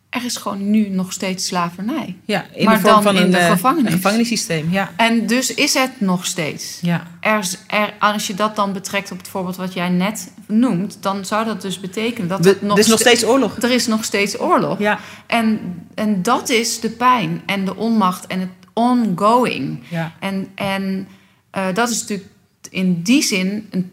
Er 0.10 0.26
is 0.26 0.36
gewoon 0.38 0.70
nu 0.72 0.90
nog 0.90 1.14
steeds 1.14 1.46
slavernij. 1.46 2.16
ja, 2.26 2.46
in 2.54 2.66
maar 2.66 2.76
de 2.76 2.82
vorm 2.82 2.94
dan 2.94 3.04
van 3.04 3.16
in 3.16 3.22
een 3.22 3.32
de 3.32 3.38
eh, 3.38 3.52
gevangenis. 3.52 3.94
gevangenissysteem. 3.94 4.72
Ja, 4.72 4.92
En 4.96 5.28
dus 5.28 5.54
is 5.54 5.74
het 5.74 6.02
nog 6.02 6.26
steeds. 6.26 6.78
ja. 6.82 7.04
Er, 7.20 7.50
er, 7.68 7.94
als 8.00 8.28
je 8.28 8.34
dat 8.34 8.56
dan 8.56 8.74
betrekt 8.74 9.12
op 9.12 9.18
het 9.18 9.28
voorbeeld 9.28 9.56
wat 9.56 9.74
jij 9.74 9.90
net 9.90 10.32
noemt, 10.48 10.98
dan 11.02 11.26
zou 11.26 11.46
dat 11.46 11.62
dus 11.62 11.80
betekenen 11.80 12.28
dat 12.28 12.46
het 12.46 12.62
nog, 12.62 12.74
er 12.78 12.84
is 12.84 12.88
nog 12.90 13.00
ste- 13.00 13.10
steeds 13.10 13.26
oorlog. 13.26 13.58
er 13.58 13.72
is 13.72 13.88
nog 13.88 14.04
steeds 14.04 14.40
oorlog. 14.40 14.80
Ja, 14.80 15.00
En, 15.28 15.60
en 15.96 16.22
dat 16.22 16.50
is 16.50 16.80
de 16.80 16.90
pijn 16.90 17.42
en 17.46 17.66
de 17.66 17.76
onmacht 17.76 18.28
en 18.28 18.40
het 18.40 18.50
ongoing. 18.74 19.80
ja. 19.90 20.12
En, 20.20 20.48
en 20.56 21.08
eh, 21.52 21.66
dat 21.74 21.90
is 21.90 22.00
natuurlijk 22.02 22.30
in 22.70 23.02
die 23.02 23.22
zin 23.24 23.68
een, 23.72 23.92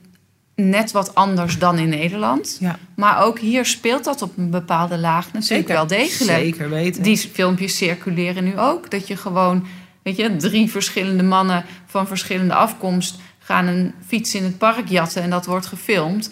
net 0.57 0.93
wat 0.93 1.15
anders 1.15 1.59
dan 1.59 1.79
in 1.79 1.89
Nederland. 1.89 2.57
ja. 2.61 2.79
Maar 2.95 3.25
ook 3.25 3.39
hier 3.39 3.67
speelt 3.67 4.05
dat 4.05 4.23
op 4.23 4.37
een 4.37 4.51
bepaalde 4.51 4.99
laag 4.99 5.25
natuurlijk 5.25 5.69
Zeker. 5.69 5.75
wel 5.75 5.87
degelijk. 5.87 6.39
Zeker 6.39 6.71
weten. 6.71 7.03
Die 7.03 7.17
filmpjes 7.17 7.77
circuleren 7.77 8.45
nu 8.45 8.59
ook. 8.59 8.91
Dat 8.91 9.09
je 9.09 9.17
gewoon, 9.17 9.67
weet 10.03 10.17
je, 10.17 10.37
drie 10.37 10.71
verschillende 10.71 11.23
mannen 11.23 11.65
van 11.87 12.07
verschillende 12.07 12.55
afkomst 12.55 13.19
gaan 13.39 13.67
een 13.67 13.95
fiets 14.07 14.35
in 14.35 14.45
het 14.45 14.59
park 14.59 14.89
jatten 14.89 15.23
en 15.23 15.31
dat 15.31 15.47
wordt 15.47 15.67
gefilmd. 15.67 16.31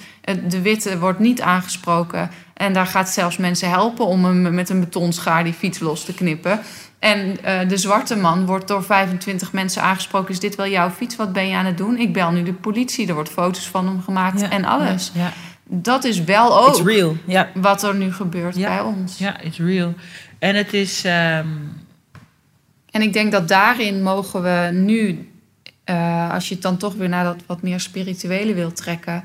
De 0.49 0.61
witte 0.61 0.99
wordt 0.99 1.19
niet 1.19 1.41
aangesproken 1.41 2.31
en 2.55 2.73
daar 2.73 2.87
gaat 2.87 3.09
zelfs 3.09 3.37
mensen 3.37 3.69
helpen 3.69 4.07
om 4.07 4.25
hem 4.25 4.55
met 4.55 4.69
een 4.69 4.81
betonschaar 4.81 5.45
die 5.45 5.53
fiets 5.53 5.79
los 5.79 6.05
te 6.05 6.15
knippen. 6.15 6.61
En 7.05 7.43
eh, 7.45 7.69
de 7.69 7.77
zwarte 7.77 8.17
man 8.17 8.47
wordt 8.47 8.69
door 8.69 8.85
25 8.85 9.53
mensen 9.53 9.83
aangesproken. 9.83 10.31
Is 10.31 10.41
dit 10.41 10.55
wel 10.55 10.69
jouw 10.69 10.91
fiets? 10.91 11.17
Wat 11.17 11.33
ben 11.33 11.49
je 11.49 11.57
aan 11.57 11.65
het 11.65 11.77
doen? 11.79 11.99
Ik 11.99 12.13
bel 12.13 12.31
nu 12.31 12.43
de 12.43 12.53
politie. 12.53 13.09
Er 13.09 13.15
wordt 13.15 13.29
foto's 13.29 13.69
van 13.69 13.87
hem 13.87 14.03
gemaakt 14.03 14.41
Ja, 14.41 14.51
en 14.51 14.65
alles. 14.65 15.11
Ja, 15.15 15.23
ja. 15.23 15.33
Dat 15.67 16.05
is 16.05 16.25
wel 16.25 16.69
It's 16.69 16.81
ook 16.81 16.87
real. 16.89 17.17
Ja, 17.27 17.51
wat 17.55 17.83
er 17.83 17.95
nu 17.95 18.13
gebeurt 18.13 18.55
bij 18.57 18.81
ons. 18.81 19.19
ja, 19.19 19.41
it's 19.41 19.59
real. 19.59 19.95
En 20.39 20.55
het 20.57 20.73
is... 20.73 21.05
ehm, 21.05 21.47
En 22.91 23.03
ik 23.03 23.13
denk 23.13 23.33
dat 23.33 23.49
daarin 23.49 24.03
mogen 24.03 24.43
we 24.43 24.71
nu, 24.73 25.29
eh, 25.85 26.31
als 26.31 26.49
je 26.49 26.55
het 26.55 26.63
dan 26.63 26.77
toch 26.77 26.95
weer 26.95 27.09
naar 27.09 27.25
dat 27.25 27.37
wat 27.47 27.63
meer 27.63 27.81
spirituele 27.81 28.55
wilt 28.55 28.77
trekken. 28.77 29.25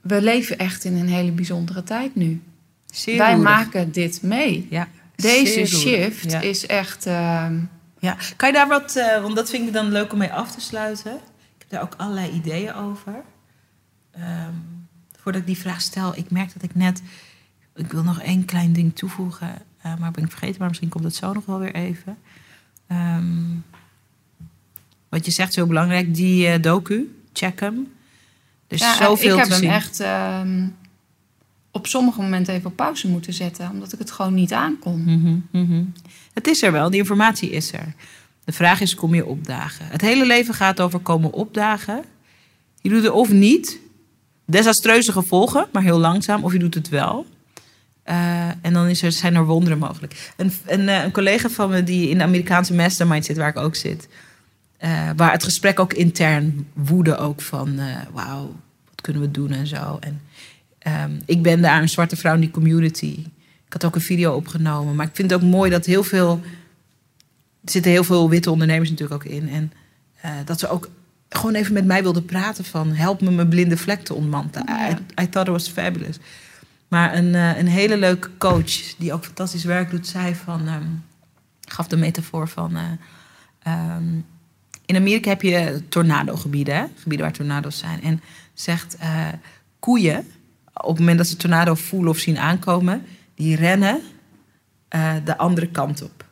We 0.00 0.22
leven 0.22 0.58
echt 0.58 0.84
in 0.84 0.94
een 0.96 1.08
hele 1.08 1.30
bijzondere 1.32 1.82
tijd 1.82 2.14
nu. 2.14 2.40
Zeer 2.86 3.18
wij 3.18 3.36
maken 3.36 3.92
dit 3.92 4.22
mee. 4.22 4.66
Ja, 4.70 4.88
Deze 5.22 5.66
shift 5.66 6.30
Ja. 6.30 6.40
is 6.40 6.66
echt. 6.66 7.06
ehm, 7.06 7.58
Ja, 7.98 8.16
kan 8.36 8.48
je 8.48 8.54
daar 8.54 8.68
wat, 8.68 8.96
eh, 8.96 9.22
want 9.22 9.36
dat 9.36 9.50
vind 9.50 9.66
ik 9.66 9.72
dan 9.72 9.88
leuk 9.92 10.12
om 10.12 10.18
mee 10.18 10.32
af 10.32 10.50
te 10.54 10.60
sluiten. 10.60 11.12
Ik 11.14 11.58
heb 11.58 11.68
daar 11.70 11.82
ook 11.82 11.94
allerlei 11.96 12.30
ideeën 12.30 12.74
over. 12.74 13.22
Ehm, 14.10 14.52
voordat 15.20 15.40
ik 15.40 15.46
die 15.46 15.58
vraag 15.58 15.80
stel, 15.80 16.16
ik 16.16 16.30
merk 16.30 16.52
dat 16.52 16.62
ik 16.62 16.74
net, 16.74 17.02
ik 17.76 17.92
wil 17.92 18.02
nog 18.02 18.20
één 18.20 18.44
klein 18.44 18.72
ding 18.72 18.96
toevoegen, 18.96 19.48
eh, 19.82 19.94
maar 19.98 20.10
ben 20.10 20.24
ik 20.24 20.30
vergeten, 20.30 20.56
maar 20.58 20.68
misschien 20.68 20.88
komt 20.88 21.04
het 21.04 21.14
zo 21.14 21.32
nog 21.32 21.44
wel 21.46 21.58
weer 21.58 21.74
even. 21.74 22.18
Ehm, 22.86 23.56
wat 25.08 25.24
je 25.24 25.30
zegt, 25.30 25.52
zo 25.52 25.66
belangrijk, 25.66 26.14
die 26.14 26.46
eh, 26.48 26.62
docu, 26.62 27.22
check 27.32 27.60
hem. 27.60 27.92
Er 28.68 28.74
is 28.76 28.80
ja, 28.80 28.94
zoveel 28.96 29.32
ik 29.32 29.36
heb 29.38 29.46
te 29.46 29.52
hem 29.52 29.60
zien. 29.62 29.70
echt 29.70 30.00
op 31.72 31.86
sommige 31.86 32.20
momenten 32.20 32.54
even 32.54 32.74
pauze 32.74 33.08
moeten 33.08 33.32
zetten, 33.32 33.70
omdat 33.70 33.92
ik 33.92 33.98
het 33.98 34.10
gewoon 34.10 34.34
niet 34.34 34.52
aankon. 34.52 35.02
Mhm, 35.04 35.36
mhm. 35.50 35.84
Het 36.32 36.46
is 36.46 36.62
er 36.62 36.72
wel, 36.72 36.90
die 36.90 37.00
informatie 37.00 37.50
is 37.50 37.72
er. 37.72 37.94
De 38.44 38.52
vraag 38.52 38.80
is, 38.80 38.94
kom 38.94 39.14
je 39.14 39.26
opdagen? 39.26 39.86
Het 39.88 40.00
hele 40.00 40.26
leven 40.26 40.54
gaat 40.54 40.80
over 40.80 40.98
komen 40.98 41.32
opdagen. 41.32 42.04
Je 42.80 42.88
doet 42.88 43.02
het 43.02 43.12
of 43.12 43.30
niet. 43.30 43.78
Desastreuze 44.46 45.12
gevolgen, 45.12 45.66
maar 45.72 45.82
heel 45.82 45.98
langzaam. 45.98 46.44
Of 46.44 46.52
je 46.52 46.58
doet 46.58 46.74
het 46.74 46.88
wel. 46.88 47.26
Eh, 48.02 48.48
en 48.48 48.72
dan 48.72 48.86
is 48.86 49.02
er, 49.02 49.12
zijn 49.12 49.34
er 49.34 49.44
wonderen 49.46 49.78
mogelijk. 49.78 50.32
Een, 50.36 50.52
een, 50.66 50.88
eh, 50.88 51.02
een 51.02 51.12
collega 51.12 51.48
van 51.48 51.70
me 51.70 51.84
die 51.84 52.08
in 52.08 52.18
de 52.18 52.24
Amerikaanse 52.24 52.74
mastermind 52.74 53.24
zit, 53.24 53.36
waar 53.36 53.48
ik 53.48 53.56
ook 53.56 53.74
zit. 53.74 54.08
eh, 54.78 55.10
waar 55.16 55.32
het 55.32 55.44
gesprek 55.44 55.80
ook 55.80 55.92
intern 55.92 56.66
woedde 56.72 57.16
ook 57.16 57.40
van... 57.40 57.80
wauw, 58.12 58.54
wat 58.84 59.00
kunnen 59.00 59.22
we 59.22 59.30
doen 59.30 59.50
en 59.50 59.66
zo. 59.66 59.96
En 60.00 60.20
ehm, 60.82 61.20
ik 61.26 61.42
ben 61.42 61.62
daar 61.62 61.82
een 61.82 61.88
zwarte 61.88 62.16
vrouw 62.16 62.34
in 62.34 62.40
die 62.40 62.50
community. 62.50 63.26
Ik 63.72 63.82
had 63.82 63.90
ook 63.90 63.94
een 63.94 64.06
video 64.06 64.34
opgenomen. 64.34 64.94
Maar 64.94 65.06
ik 65.06 65.14
vind 65.14 65.30
het 65.30 65.42
ook 65.42 65.48
mooi 65.48 65.70
dat 65.70 65.86
heel 65.86 66.02
veel... 66.02 66.40
Er 67.64 67.70
zitten 67.70 67.90
heel 67.90 68.04
veel 68.04 68.28
witte 68.28 68.50
ondernemers 68.50 68.90
natuurlijk 68.90 69.24
ook 69.24 69.32
in. 69.32 69.48
En 69.48 69.72
eh, 70.20 70.30
dat 70.44 70.60
ze 70.60 70.68
ook 70.68 70.90
gewoon 71.28 71.54
even 71.54 71.72
met 71.72 71.84
mij 71.84 72.02
wilden 72.02 72.24
praten 72.24 72.64
van... 72.64 72.92
help 72.92 73.20
me 73.20 73.30
mijn 73.30 73.48
blinde 73.48 73.76
vlek 73.76 74.04
te 74.04 74.14
ontmantelen. 74.14 74.66
Ja. 74.68 74.90
I, 74.90 75.22
I 75.22 75.28
thought 75.28 75.46
it 75.46 75.48
was 75.48 75.68
fabulous. 75.68 76.16
Maar 76.88 77.14
een, 77.14 77.34
eh, 77.34 77.58
een 77.58 77.66
hele 77.66 77.96
leuke 77.96 78.30
coach 78.38 78.96
die 78.98 79.12
ook 79.12 79.24
fantastisch 79.24 79.64
werk 79.64 79.90
doet... 79.90 80.06
zei 80.06 80.34
van... 80.34 80.68
ehm, 80.68 80.88
gaf 81.60 81.86
de 81.86 81.96
metafoor 81.96 82.48
van... 82.48 82.76
eh, 82.76 82.82
ehm, 83.62 84.14
in 84.86 84.96
Amerika 84.96 85.28
heb 85.28 85.42
je 85.42 85.82
tornadogebieden, 85.88 86.74
hè? 86.76 86.84
gebieden 86.96 87.26
waar 87.26 87.36
tornado's 87.36 87.78
zijn. 87.78 88.02
En 88.02 88.20
zegt 88.54 88.96
koeien, 89.78 90.26
op 90.82 90.88
het 90.88 90.98
moment 90.98 91.18
dat 91.18 91.26
ze 91.26 91.36
tornado 91.36 91.74
voelen 91.74 92.10
of 92.10 92.18
zien 92.18 92.38
aankomen, 92.38 93.02
die 93.34 93.56
rennen 93.56 94.00
eh, 94.88 95.14
de 95.24 95.38
andere 95.38 95.68
kant 95.68 96.02
op. 96.02 96.24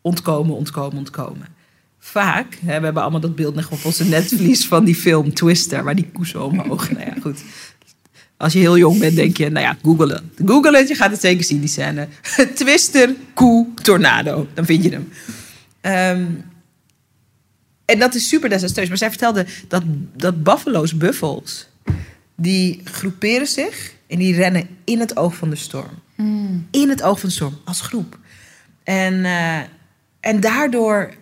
Ontkomen, 0.00 0.54
ontkomen, 0.54 0.98
ontkomen. 0.98 1.46
Vaak, 1.98 2.54
hè, 2.54 2.78
we 2.78 2.84
hebben 2.84 3.02
allemaal 3.02 3.20
dat 3.20 3.36
beeld 3.36 3.54
nog 3.54 3.70
op 3.70 3.84
onze 3.84 4.04
netvlies 4.04 4.66
van 4.66 4.84
die 4.84 4.94
film 4.94 5.34
Twister, 5.34 5.84
waar 5.84 5.94
die 5.94 6.10
koe 6.12 6.26
zo 6.26 6.44
omhoog. 6.44 6.90
nou 6.90 7.04
ja, 7.04 7.14
goed. 7.20 7.42
Als 8.36 8.52
je 8.52 8.58
heel 8.58 8.78
jong 8.78 8.98
bent, 8.98 9.16
denk 9.16 9.36
je, 9.36 9.50
nou 9.50 9.66
ja. 9.66 9.76
Google 10.44 10.76
het, 10.78 10.88
je 10.88 10.94
gaat 10.94 11.10
het 11.10 11.20
zeker 11.20 11.44
zien, 11.44 11.60
die 11.60 11.68
scène. 11.68 12.08
Twister, 12.54 13.14
koe, 13.34 13.66
tornado. 13.74 14.46
Dan 14.54 14.64
vind 14.64 14.84
je 14.84 14.90
hem. 14.90 15.08
Ehm, 15.80 16.26
en 17.84 17.98
dat 17.98 18.14
is 18.14 18.28
super 18.28 18.48
desastreus. 18.48 18.88
Maar 18.88 18.98
zij 18.98 19.08
vertelde 19.08 19.46
dat, 19.68 19.82
dat 20.16 20.42
buffalo's, 20.42 20.96
buffels, 20.96 21.68
die 22.40 22.80
groeperen 22.84 23.46
zich 23.46 23.92
en 24.06 24.18
die 24.18 24.34
rennen 24.34 24.68
in 24.84 25.00
het 25.00 25.16
oog 25.16 25.34
van 25.36 25.50
de 25.50 25.56
storm. 25.56 26.02
In 26.70 26.88
het 26.88 27.02
oog 27.02 27.20
van 27.20 27.28
de 27.28 27.34
storm, 27.34 27.58
als 27.64 27.80
groep. 27.80 28.18
En, 28.84 29.24
eh, 29.24 29.58
en 30.20 30.40
daardoor 30.40 31.14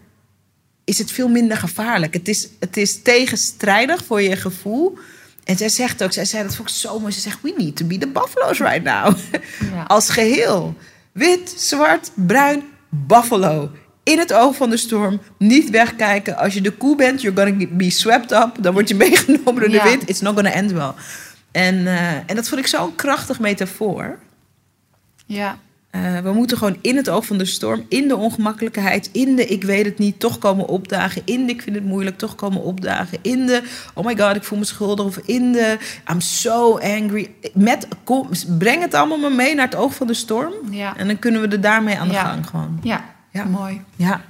is 0.85 0.99
het 0.99 1.11
veel 1.11 1.29
minder 1.29 1.57
gevaarlijk. 1.57 2.15
Het 2.15 2.29
is, 2.29 2.49
het 2.61 2.77
is 2.77 3.03
tegenstrijdig 3.03 4.05
voor 4.05 4.23
je 4.23 4.37
gevoel. 4.37 4.99
En 5.45 5.57
zij 5.57 5.69
zegt 5.69 6.03
ook, 6.03 6.13
zij 6.13 6.25
zei 6.25 6.43
dat 6.43 6.55
vond 6.55 6.69
ik 6.69 6.75
zo 6.75 7.01
mooi. 7.01 7.13
Ze 7.13 7.21
zegt, 7.21 7.43
we 7.43 7.55
need 7.57 7.77
to 7.77 7.87
be 7.87 7.99
the 7.99 8.09
buffalo's 8.09 8.59
right 8.59 8.83
now. 8.83 9.17
Ja. 9.73 9.83
Als 9.83 10.11
geheel. 10.11 10.77
Wit, 11.13 11.55
zwart, 11.57 12.11
bruin, 12.15 12.63
buffalo. 12.89 13.71
In 14.07 14.19
het 14.19 14.33
oog 14.33 14.57
van 14.57 14.71
de 14.71 14.77
storm. 14.77 15.21
Niet 15.39 15.71
wegkijken. 15.71 16.37
Als 16.37 16.55
je 16.55 16.61
de 16.61 16.71
koe 16.71 16.97
bent, 16.97 17.23
you're 17.23 17.43
gonna 17.43 17.67
be 17.71 17.91
swept 17.91 18.33
up. 18.33 18.51
Dan 18.61 18.73
word 18.73 18.89
je 18.89 18.95
meegenomen 18.95 19.55
door 19.55 19.69
de 19.69 19.71
Ja. 19.71 19.83
wind. 19.85 20.09
It's 20.09 20.21
not 20.21 20.35
gonna 20.35 20.51
end 20.53 20.73
well. 20.73 20.93
En, 21.53 21.87
eh, 21.87 22.13
en 22.13 22.35
dat 22.35 22.49
vond 22.49 22.61
ik 22.61 22.67
zo'n 22.67 22.95
krachtig 22.95 23.41
metafoor. 23.41 24.19
Ja. 25.27 25.59
Eh, 25.91 26.19
we 26.19 26.33
moeten 26.33 26.57
gewoon 26.59 26.77
in 26.81 26.97
het 26.97 27.09
oog 27.09 27.27
van 27.27 27.39
de 27.39 27.45
storm, 27.45 27.85
in 27.89 28.09
de 28.09 28.17
ongemakkelijkheid, 28.17 29.09
in 29.13 29.37
de 29.37 29.47
ik 29.47 29.63
weet 29.65 29.85
het 29.85 29.99
niet, 29.99 30.21
toch 30.21 30.39
komen 30.39 30.67
opdagen, 30.69 31.23
in 31.25 31.47
de 31.47 31.53
ik 31.53 31.63
vind 31.63 31.77
het 31.77 31.85
moeilijk, 31.85 32.19
toch 32.19 32.35
komen 32.35 32.63
opdagen, 32.63 33.19
in 33.23 33.47
de 33.47 33.63
oh 33.95 34.05
my 34.07 34.17
god, 34.19 34.37
ik 34.37 34.45
voel 34.45 34.59
me 34.59 34.65
schuldig, 34.65 35.05
of 35.07 35.17
in 35.25 35.53
de 35.53 35.79
I'm 36.11 36.21
so 36.21 36.79
angry. 36.79 37.31
Met, 37.55 37.89
kom, 38.05 38.29
breng 38.59 38.83
het 38.83 38.95
allemaal 38.95 39.19
maar 39.19 39.33
mee 39.33 39.55
naar 39.55 39.65
het 39.65 39.75
oog 39.75 39.95
van 39.95 40.07
de 40.07 40.15
storm 40.15 40.53
Ja. 40.71 40.97
en 40.97 41.07
dan 41.07 41.19
kunnen 41.19 41.41
we 41.41 41.49
er 41.49 41.61
daarmee 41.61 41.99
aan 41.99 42.09
de 42.09 42.15
Ja. 42.15 42.25
gang 42.25 42.47
gewoon. 42.47 42.79
Ja. 42.83 43.15
Ja. 43.37 43.45
mooi. 43.45 43.83
Ja. 43.97 44.25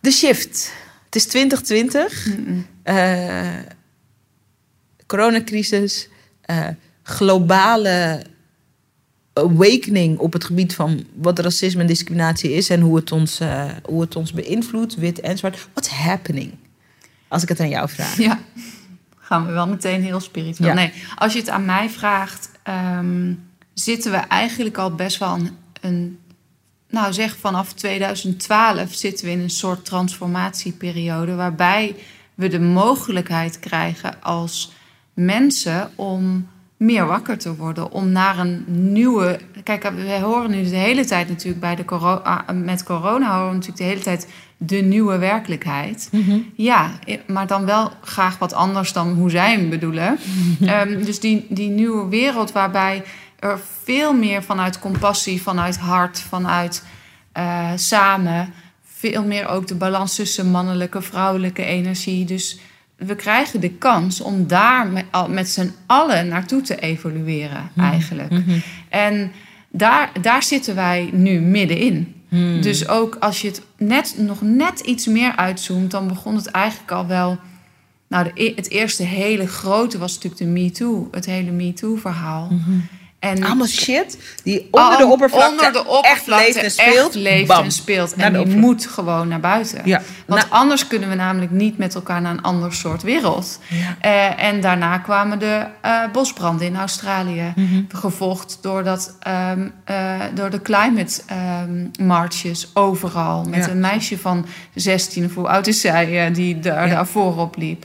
De 0.00 0.10
shift. 0.10 0.72
Het 1.04 1.14
is 1.14 1.26
2020. 1.26 2.26
Mm-mm. 2.26 2.66
Eh, 2.82 3.48
coronacrisis. 5.06 6.08
eh, 6.40 6.66
globale 7.02 8.22
awakening 9.32 10.18
op 10.18 10.32
het 10.32 10.44
gebied 10.44 10.74
van 10.74 11.04
wat 11.14 11.38
racisme 11.38 11.80
en 11.80 11.86
discriminatie 11.86 12.52
is 12.52 12.70
en 12.70 12.80
hoe 12.80 12.96
het 12.96 13.12
ons, 13.12 13.40
eh, 13.40 13.70
hoe 13.84 14.00
het 14.00 14.16
ons 14.16 14.32
beïnvloedt, 14.32 14.94
wit 14.94 15.20
en 15.20 15.38
zwart. 15.38 15.68
What's 15.72 15.88
happening? 15.88 16.54
Als 17.28 17.42
ik 17.42 17.48
het 17.48 17.60
aan 17.60 17.68
jou 17.68 17.88
vraag. 17.88 18.16
Ja. 18.16 18.40
Gaan 19.16 19.46
we 19.46 19.52
wel 19.52 19.68
meteen 19.68 20.02
heel 20.02 20.20
spiritueel. 20.20 20.68
Ja. 20.68 20.74
Nee, 20.74 20.92
als 21.16 21.32
je 21.32 21.38
het 21.38 21.48
aan 21.48 21.64
mij 21.64 21.90
vraagt, 21.90 22.50
ehm, 22.62 23.32
zitten 23.74 24.10
we 24.10 24.16
eigenlijk 24.16 24.78
al 24.78 24.94
best 24.94 25.18
wel 25.18 25.34
een, 25.34 25.50
een. 25.80 26.18
Nou, 26.90 27.12
zeg 27.12 27.36
vanaf 27.36 27.72
2012 27.72 28.92
zitten 28.94 29.24
we 29.26 29.30
in 29.32 29.40
een 29.40 29.50
soort 29.50 29.84
transformatieperiode. 29.84 31.34
waarbij 31.34 31.94
we 32.34 32.48
de 32.48 32.60
mogelijkheid 32.60 33.58
krijgen 33.58 34.22
als 34.22 34.72
mensen 35.14 35.90
om 35.94 36.48
meer 36.76 37.06
wakker 37.06 37.38
te 37.38 37.56
worden. 37.56 37.92
Om 37.92 38.08
naar 38.08 38.38
een 38.38 38.64
nieuwe. 38.66 39.38
Kijk, 39.62 39.82
we 39.82 40.18
horen 40.22 40.50
nu 40.50 40.62
de 40.62 40.76
hele 40.76 41.04
tijd 41.04 41.28
natuurlijk 41.28 41.60
bij 41.60 41.74
de 41.76 41.84
corona. 41.84 42.44
Met 42.52 42.82
corona 42.82 43.32
horen 43.34 43.48
we 43.48 43.54
natuurlijk 43.54 43.78
de 43.78 43.84
hele 43.84 44.00
tijd 44.00 44.28
de 44.56 44.76
nieuwe 44.76 45.18
werkelijkheid. 45.18 46.10
Ja, 46.54 46.90
i- 47.08 47.20
maar 47.26 47.46
dan 47.46 47.64
wel 47.64 47.90
graag 48.02 48.38
wat 48.38 48.52
anders 48.52 48.92
dan 48.92 49.12
hoe 49.12 49.30
zij 49.30 49.50
hem 49.52 49.68
bedoelen. 49.70 50.18
Ehm, 50.60 51.04
dus 51.04 51.20
die, 51.20 51.46
die 51.48 51.68
nieuwe 51.68 52.08
wereld 52.08 52.52
waarbij 52.52 53.02
er 53.38 53.60
veel 53.82 54.14
meer 54.14 54.42
vanuit 54.42 54.78
compassie, 54.78 55.42
vanuit 55.42 55.76
hart, 55.76 56.20
vanuit 56.20 56.84
eh, 57.32 57.70
samen... 57.74 58.52
veel 58.82 59.24
meer 59.24 59.48
ook 59.48 59.66
de 59.66 59.74
balans 59.74 60.14
tussen 60.14 60.50
mannelijke, 60.50 61.02
vrouwelijke 61.02 61.64
energie. 61.64 62.24
Dus 62.24 62.58
we 62.96 63.14
krijgen 63.14 63.60
de 63.60 63.70
kans 63.70 64.20
om 64.20 64.46
daar 64.46 64.86
met, 64.86 65.04
met 65.28 65.48
z'n 65.48 65.72
allen 65.86 66.28
naartoe 66.28 66.60
te 66.60 66.78
evolueren 66.80 67.70
eigenlijk. 67.76 68.32
En 68.88 69.32
daar, 69.68 70.10
daar 70.20 70.42
zitten 70.42 70.74
wij 70.74 71.10
nu 71.12 71.40
middenin. 71.40 72.14
Dus 72.60 72.88
ook 72.88 73.16
als 73.20 73.40
je 73.40 73.48
het 73.48 73.62
net, 73.76 74.14
nog 74.18 74.42
net 74.42 74.80
iets 74.80 75.06
meer 75.06 75.36
uitzoomt, 75.36 75.90
dan 75.90 76.08
begon 76.08 76.36
het 76.36 76.46
eigenlijk 76.46 76.92
al 76.92 77.06
wel. 77.06 77.38
Nou, 78.08 78.24
de, 78.24 78.30
e- 78.34 78.54
het 78.54 78.70
eerste 78.70 79.02
hele 79.02 79.46
grote 79.46 79.98
was 79.98 80.14
natuurlijk 80.14 80.40
de 80.42 80.46
Me 80.46 80.70
Too, 80.70 81.08
het 81.10 81.26
hele 81.26 81.50
Me 81.50 81.72
Too-verhaal. 81.72 82.48
En 83.18 83.44
Allemaal 83.44 83.66
shit 83.66 84.18
die 84.44 84.68
onder 84.70 84.96
de 84.98 85.04
al- 85.04 85.10
oppervlakte, 85.10 85.50
onder 85.50 85.72
de 85.72 85.86
oppervlakte 85.86 86.44
echt 86.44 86.54
leeft 86.54 86.56
en 86.56 86.70
speelt. 86.70 87.06
echt 87.06 87.14
leeft 87.14 87.46
Bam. 87.48 87.64
en 87.64 87.70
speelt. 87.70 88.16
Naar 88.16 88.26
En 88.26 88.32
de 88.32 88.44
die 88.44 88.56
moet 88.56 88.86
gewoon 88.86 89.28
naar 89.28 89.40
buiten. 89.40 89.80
Ja. 89.84 90.02
Want 90.26 90.40
Nou- 90.40 90.52
anders 90.52 90.86
kunnen 90.86 91.08
we 91.08 91.14
namelijk 91.14 91.50
niet 91.50 91.78
met 91.78 91.94
elkaar 91.94 92.20
naar 92.20 92.32
een 92.32 92.42
ander 92.42 92.74
soort 92.74 93.02
wereld. 93.02 93.58
Ja. 93.68 93.96
Eh, 94.00 94.44
en 94.44 94.60
daarna 94.60 94.98
kwamen 94.98 95.38
de 95.38 95.66
eh, 95.80 96.00
bosbranden 96.12 96.66
in 96.66 96.76
Australië. 96.76 97.52
Mhm. 97.56 97.82
Gevolgd 97.88 98.58
door, 98.60 98.84
dat, 98.84 99.16
ehm, 99.20 99.68
eh, 99.84 100.20
door 100.34 100.50
de 100.50 100.62
climate 100.62 101.20
ehm, 101.26 101.86
marches 102.06 102.70
overal. 102.74 103.44
Met 103.44 103.64
Ja. 103.64 103.70
een 103.70 103.80
meisje 103.80 104.18
van 104.18 104.46
16, 104.74 105.24
of 105.24 105.34
hoe 105.34 105.48
oud 105.48 105.66
is 105.66 105.80
zij, 105.80 106.30
die 106.32 106.58
daar, 106.58 106.88
Ja. 106.88 106.94
daar 106.94 107.06
voorop 107.06 107.56
liep. 107.56 107.84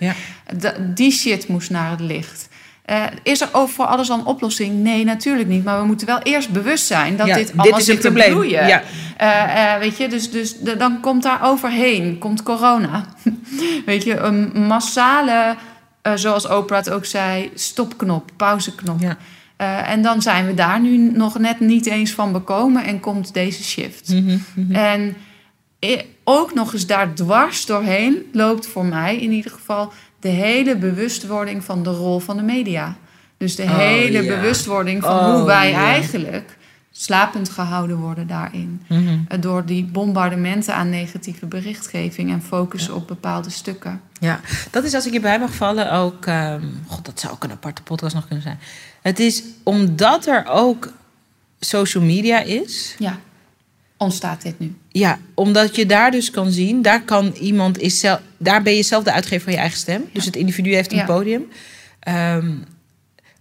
Die 0.80 1.12
shit 1.12 1.48
moest 1.48 1.70
naar 1.70 1.90
het 1.90 2.00
licht. 2.00 2.48
Eh, 2.84 3.04
is 3.24 3.42
er 3.42 3.50
ook 3.52 3.70
voor 3.70 3.86
alles 3.86 4.10
al 4.10 4.20
een 4.20 4.26
oplossing? 4.26 4.84
Nee, 4.84 5.04
natuurlijk 5.04 5.50
niet. 5.50 5.64
Maar 5.64 5.80
we 5.80 5.86
moeten 5.86 6.08
wel 6.08 6.20
eerst 6.20 6.50
bewust 6.50 6.86
zijn 6.86 7.16
dat 7.18 7.28
Ja, 7.28 7.36
dit 7.36 7.48
dit 7.48 7.58
allemaal 7.58 7.80
is 7.80 7.88
het 7.88 7.96
zit 7.96 8.02
te 8.02 8.12
probleem. 8.12 8.32
bloeien. 8.32 8.68
Ja. 8.68 8.82
Eh, 9.18 9.74
eh, 9.74 9.80
weet 9.80 9.98
je, 9.98 10.08
dus, 10.08 10.32
dus 10.32 10.60
de- 10.60 10.78
dan 10.78 11.00
komt 11.00 11.24
daar 11.24 11.40
overheen, 11.44 12.18
komt 12.18 12.44
corona. 12.44 13.06
weet 13.86 14.04
je, 14.04 14.18
een 14.18 14.52
massale, 14.68 15.56
zoals 16.16 16.48
Oprah 16.48 16.78
het 16.78 16.90
ook 16.90 17.06
zei, 17.06 17.52
stopknop, 17.56 18.30
pauzeknop. 18.38 19.00
Ja. 19.02 19.18
Uh, 19.62 19.90
en 19.90 20.02
dan 20.02 20.22
zijn 20.22 20.46
we 20.46 20.54
daar 20.54 20.80
nu 20.80 20.98
nog 20.98 21.40
net 21.40 21.60
niet 21.60 21.86
eens 21.86 22.12
van 22.12 22.32
bekomen 22.32 22.84
en 22.84 23.00
komt 23.00 23.34
deze 23.34 23.64
shift. 23.64 24.10
Mhm, 24.10 24.38
mhm. 24.56 24.76
En 24.76 25.16
ook 26.24 26.54
nog 26.54 26.74
eens 26.74 26.86
daar 26.86 27.14
dwars 27.14 27.66
doorheen 27.66 28.30
loopt 28.32 28.68
voor 28.68 28.86
mij 28.86 29.18
in 29.18 29.32
ieder 29.32 29.52
geval 29.52 29.92
de 30.24 30.30
hele 30.30 30.76
bewustwording 30.78 31.64
van 31.64 31.84
de 31.84 31.90
rol 31.90 32.20
van 32.20 32.38
de 32.38 32.44
media. 32.44 32.96
Dus 33.38 33.56
de 33.56 33.64
Oh, 33.64 33.78
hele 33.78 34.24
ja. 34.24 34.36
bewustwording 34.36 35.04
van 35.04 35.20
Oh, 35.20 35.34
hoe 35.36 35.46
wij 35.46 35.70
ja. 35.70 35.78
eigenlijk 35.86 36.58
slapend 36.92 37.50
gehouden 37.50 37.98
worden 37.98 38.28
daarin. 38.28 38.82
Mhm. 38.88 39.18
Eh, 39.28 39.42
Door 39.42 39.66
die 39.66 39.84
bombardementen 39.86 40.76
aan 40.76 40.90
negatieve 40.90 41.46
berichtgeving 41.46 42.32
en 42.32 42.42
focussen 42.42 42.96
op 42.96 43.08
bepaalde 43.08 43.50
stukken. 43.50 44.02
Ja, 44.20 44.40
dat 44.72 44.84
is 44.84 44.94
als 44.94 45.06
ik 45.06 45.12
hierbij 45.12 45.40
mag 45.40 45.54
vallen 45.54 45.92
ook. 45.92 46.26
ehm, 46.26 46.64
God, 46.88 47.06
dat 47.06 47.20
zou 47.20 47.34
ook 47.34 47.44
een 47.44 47.52
aparte 47.52 47.82
podcast 47.84 48.16
nog 48.16 48.26
kunnen 48.26 48.44
zijn. 48.44 48.60
Het 49.02 49.20
is 49.20 49.44
omdat 49.64 50.26
er 50.28 50.46
ook 50.50 50.92
social 51.60 52.04
media 52.04 52.40
is. 52.40 52.96
Ja, 53.00 53.18
ontstaat 54.04 54.42
dit 54.42 54.60
nu. 54.60 54.74
Ja, 54.90 55.20
omdat 55.34 55.76
je 55.76 55.86
daar 55.86 56.12
dus 56.12 56.32
kan 56.32 56.52
zien, 56.52 56.82
daar 56.82 57.02
kan 57.04 57.34
iemand 57.40 57.80
is 57.80 58.00
zelf, 58.00 58.20
daar 58.38 58.62
ben 58.64 58.76
je 58.76 58.84
zelf 58.84 59.04
de 59.04 59.12
uitgever 59.12 59.44
van 59.44 59.54
je 59.54 59.60
eigen 59.60 59.78
stem. 59.78 60.06
Dus 60.14 60.26
het 60.26 60.36
individu 60.36 60.74
heeft 60.74 60.92
een 60.92 60.98
Ja. 60.98 61.06
podium. 61.06 61.46
Ehm, 62.00 62.52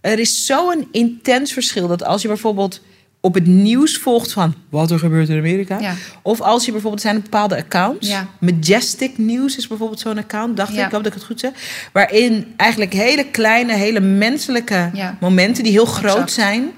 er 0.01 0.19
is 0.19 0.45
zo'n 0.45 0.87
intens 0.91 1.51
verschil 1.53 1.87
dat 1.87 2.03
als 2.03 2.21
je 2.21 2.27
bijvoorbeeld 2.27 2.81
op 3.19 3.33
het 3.33 3.45
nieuws 3.47 3.97
volgt 3.97 4.31
van 4.33 4.53
wat 4.69 4.91
er 4.91 4.99
gebeurt 4.99 5.29
in 5.29 5.37
Amerika, 5.37 5.79
Ja. 5.79 5.95
of 6.21 6.41
als 6.41 6.65
je 6.65 6.71
bijvoorbeeld 6.71 7.01
zijn 7.01 7.21
bepaalde 7.21 7.55
accounts, 7.57 8.07
Ja. 8.07 8.27
Majestic 8.39 9.17
News 9.17 9.57
is 9.57 9.67
bijvoorbeeld 9.67 9.99
zo'n 9.99 10.17
account, 10.17 10.57
dacht 10.57 10.73
Ja. 10.73 10.79
ik, 10.79 10.85
ik 10.85 10.91
hoop 10.91 11.03
dat 11.03 11.11
ik 11.13 11.17
het 11.19 11.27
goed 11.27 11.39
zeg, 11.39 11.51
waarin 11.93 12.53
eigenlijk 12.57 12.93
hele 12.93 13.25
kleine, 13.25 13.73
hele 13.73 13.99
menselijke 13.99 14.91
momenten 15.19 15.63
die 15.63 15.71
heel 15.71 15.85
groot 15.85 16.11
Exact. 16.13 16.31
zijn. 16.31 16.71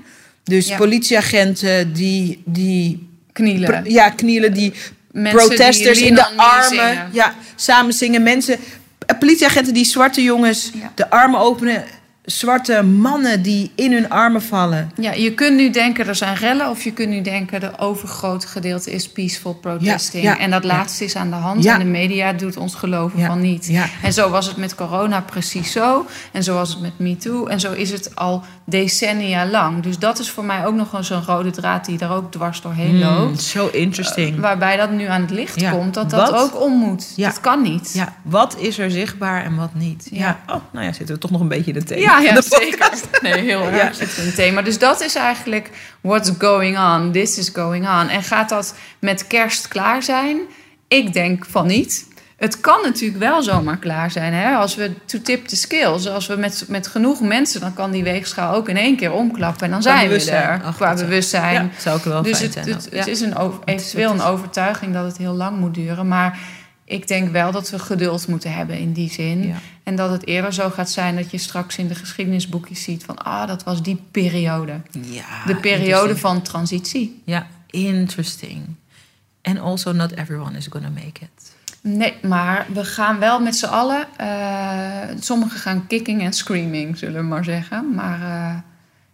Dus 0.44 0.76
politieagenten 0.76 1.94
die, 1.94 2.42
die 2.46 3.08
Knielen. 3.36 3.84
Ja, 3.92 4.10
knielen 4.10 4.54
die 4.54 4.74
Mensen 5.12 5.40
protesters 5.48 5.98
die 5.98 6.08
in 6.08 6.16
de 6.16 6.28
armen. 6.36 7.10
Ja, 7.12 7.36
samen 7.56 7.94
zingen. 7.94 8.24
Mensen, 8.24 8.58
eh, 9.06 9.18
politieagenten 9.20 9.74
die 9.74 9.86
zwarte 9.86 10.24
jongens 10.24 10.72
Ja. 10.74 10.92
de 10.96 11.10
armen 11.10 11.40
openen. 11.40 11.84
Zwarte 12.26 12.84
mannen 12.84 13.42
die 13.42 13.72
in 13.76 13.92
hun 13.94 14.10
armen 14.10 14.42
vallen. 14.42 14.92
Ja, 14.96 15.12
je 15.12 15.34
kunt 15.34 15.56
nu 15.56 15.70
denken 15.70 16.08
er 16.08 16.16
zijn 16.16 16.36
rellen, 16.36 16.70
of 16.70 16.84
je 16.84 16.92
kunt 16.92 17.10
nu 17.10 17.22
denken 17.22 17.60
de 17.60 17.80
overgrote 17.80 18.48
gedeelte 18.48 18.92
is 18.92 19.10
peaceful 19.10 19.54
protesting. 19.54 20.24
Ja, 20.24 20.32
ja, 20.32 20.40
en 20.40 20.52
dat 20.52 20.64
ja. 20.64 20.68
laatste 20.68 21.04
is 21.04 21.16
aan 21.16 21.30
de 21.30 21.36
hand. 21.36 21.66
En 21.66 21.80
de 21.80 21.86
media 21.86 22.34
doet 22.34 22.58
ons 22.58 22.76
geloven 22.76 23.26
van 23.26 23.42
niet. 23.42 23.66
ja. 23.66 23.86
En 24.04 24.14
zo 24.14 24.30
was 24.30 24.48
het 24.48 24.58
met 24.58 24.76
corona 24.76 25.22
precies 25.22 25.72
zo. 25.72 26.06
En 26.32 26.44
zo 26.44 26.54
was 26.54 26.70
het 26.70 26.82
met 26.82 27.00
MeToo. 27.00 27.46
En 27.46 27.60
zo 27.60 27.72
is 27.72 27.92
het 27.92 28.16
al 28.16 28.44
decennia 28.66 29.46
lang. 29.46 29.84
Dus 29.84 30.00
dat 30.00 30.20
is 30.20 30.30
voor 30.30 30.46
mij 30.46 30.66
ook 30.66 30.76
nog 30.76 30.94
een 30.94 31.04
zo'n 31.04 31.24
rode 31.26 31.52
draad 31.52 31.86
die 31.86 31.98
daar 31.98 32.16
ook 32.16 32.32
dwars 32.32 32.62
doorheen 32.62 33.00
loopt. 33.00 33.42
Zo 33.42 33.68
interesting. 33.72 34.40
Waarbij 34.40 34.78
dat 34.78 34.92
nu 34.92 35.06
aan 35.06 35.22
het 35.22 35.30
licht 35.32 35.70
komt, 35.70 35.94
dat 35.94 36.10
dat 36.10 36.30
Wat? 36.30 36.42
ook 36.42 36.62
om 36.62 36.74
moet. 36.78 37.18
Dat 37.18 37.40
kan 37.40 37.62
niet. 37.62 37.92
ja, 37.94 38.16
wat 38.22 38.58
is 38.60 38.78
er 38.80 38.92
zichtbaar 38.92 39.44
en 39.44 39.56
wat 39.56 39.74
niet? 39.74 40.08
Ja. 40.12 40.40
Oh, 40.48 40.56
nou 40.72 40.86
ja, 40.86 40.94
zitten 40.94 41.16
we 41.16 41.22
toch 41.22 41.32
nog 41.32 41.42
een 41.42 41.48
beetje 41.48 41.74
in 41.74 41.84
thema. 41.86 42.15
Ja, 42.24 42.42
zeker. 42.42 42.90
Nee, 43.22 43.42
heel 43.42 43.62
erg 43.66 43.76
Ja. 43.76 43.94
zit 43.94 44.18
in 44.18 44.26
het 44.26 44.36
thema. 44.36 44.62
Dus 44.62 44.78
dat 44.80 45.02
is 45.02 45.16
eigenlijk 45.16 45.70
what's 46.02 46.32
going 46.38 46.78
on. 46.80 47.12
This 47.12 47.38
is 47.38 47.50
going 47.54 47.88
on. 47.88 48.10
En 48.10 48.24
gaat 48.24 48.50
dat 48.50 48.76
met 49.00 49.28
kerst 49.28 49.68
klaar 49.68 50.04
zijn? 50.04 50.40
Ik 50.88 51.14
denk 51.14 51.46
van 51.50 51.68
niet. 51.68 52.08
Het 52.38 52.60
kan 52.60 52.80
natuurlijk 52.84 53.20
wel 53.20 53.42
zomaar 53.44 53.78
klaar 53.78 54.12
zijn. 54.12 54.34
Hè? 54.34 54.56
Als 54.56 54.76
we 54.76 54.92
to 55.06 55.22
tip 55.22 55.48
the 55.48 55.56
scales. 55.56 56.08
Als 56.08 56.28
we 56.28 56.36
met, 56.36 56.66
met 56.68 56.88
genoeg 56.88 57.22
mensen... 57.22 57.62
dan 57.62 57.74
kan 57.74 57.92
die 57.92 58.04
weegschaal 58.04 58.54
ook 58.56 58.70
in 58.70 58.78
één 58.78 58.96
keer 58.98 59.12
omklappen. 59.12 59.66
En 59.66 59.72
dan 59.72 59.82
zijn 59.82 60.10
we 60.10 60.32
er. 60.32 60.62
Ach, 60.64 60.76
qua 60.76 60.94
bewustzijn. 60.94 61.54
Ja, 61.54 61.70
zou 61.82 61.98
ook 61.98 62.04
wel 62.04 62.22
Dus 62.22 62.40
het, 62.40 62.54
zijn. 62.54 62.68
het, 62.70 62.88
het 62.92 63.08
is 63.08 63.22
een 63.22 63.36
eventueel 63.66 64.12
een 64.12 64.22
overtuiging 64.22 64.94
dat 64.94 65.06
het 65.06 65.18
heel 65.18 65.34
lang 65.34 65.58
moet 65.58 65.74
duren. 65.74 66.08
Maar 66.08 66.40
ik 66.86 67.08
denk 67.08 67.32
wel 67.32 67.52
dat 67.52 67.70
we 67.70 67.80
geduld 67.80 68.28
moeten 68.28 68.54
hebben 68.54 68.80
in 68.80 68.94
die 68.94 69.10
zin. 69.12 69.48
Ja. 69.48 69.56
En 69.84 69.96
dat 69.96 70.12
het 70.12 70.26
eerder 70.28 70.54
zo 70.54 70.70
gaat 70.70 70.90
zijn 70.90 71.16
dat 71.16 71.32
je 71.32 71.38
straks 71.38 71.78
in 71.78 71.88
de 71.88 71.96
geschiedenisboekjes 71.96 72.84
ziet 72.84 73.04
van... 73.04 73.18
ah, 73.18 73.48
dat 73.48 73.64
was 73.64 73.84
die 73.84 74.02
periode. 74.12 74.82
Ja, 75.02 75.46
De 75.46 75.56
periode 75.56 76.18
van 76.18 76.42
transitie. 76.42 77.22
Ja, 77.24 77.48
interesting. 77.70 78.62
And 79.42 79.60
also 79.60 79.92
not 79.92 80.12
everyone 80.12 80.58
is 80.58 80.68
gonna 80.70 80.90
make 80.90 81.22
it. 81.22 81.54
Nee, 81.82 82.14
maar 82.22 82.66
we 82.74 82.86
gaan 82.86 83.20
wel 83.20 83.40
met 83.40 83.56
z'n 83.56 83.66
allen... 83.66 84.08
eh, 84.18 85.16
sommigen 85.20 85.60
gaan 85.60 85.88
kicking 85.88 86.22
en 86.22 86.34
screaming, 86.34 86.98
zullen 86.98 87.22
we 87.22 87.28
maar 87.28 87.44
zeggen. 87.44 87.94
Maar 87.94 88.22
eh, 88.22 88.58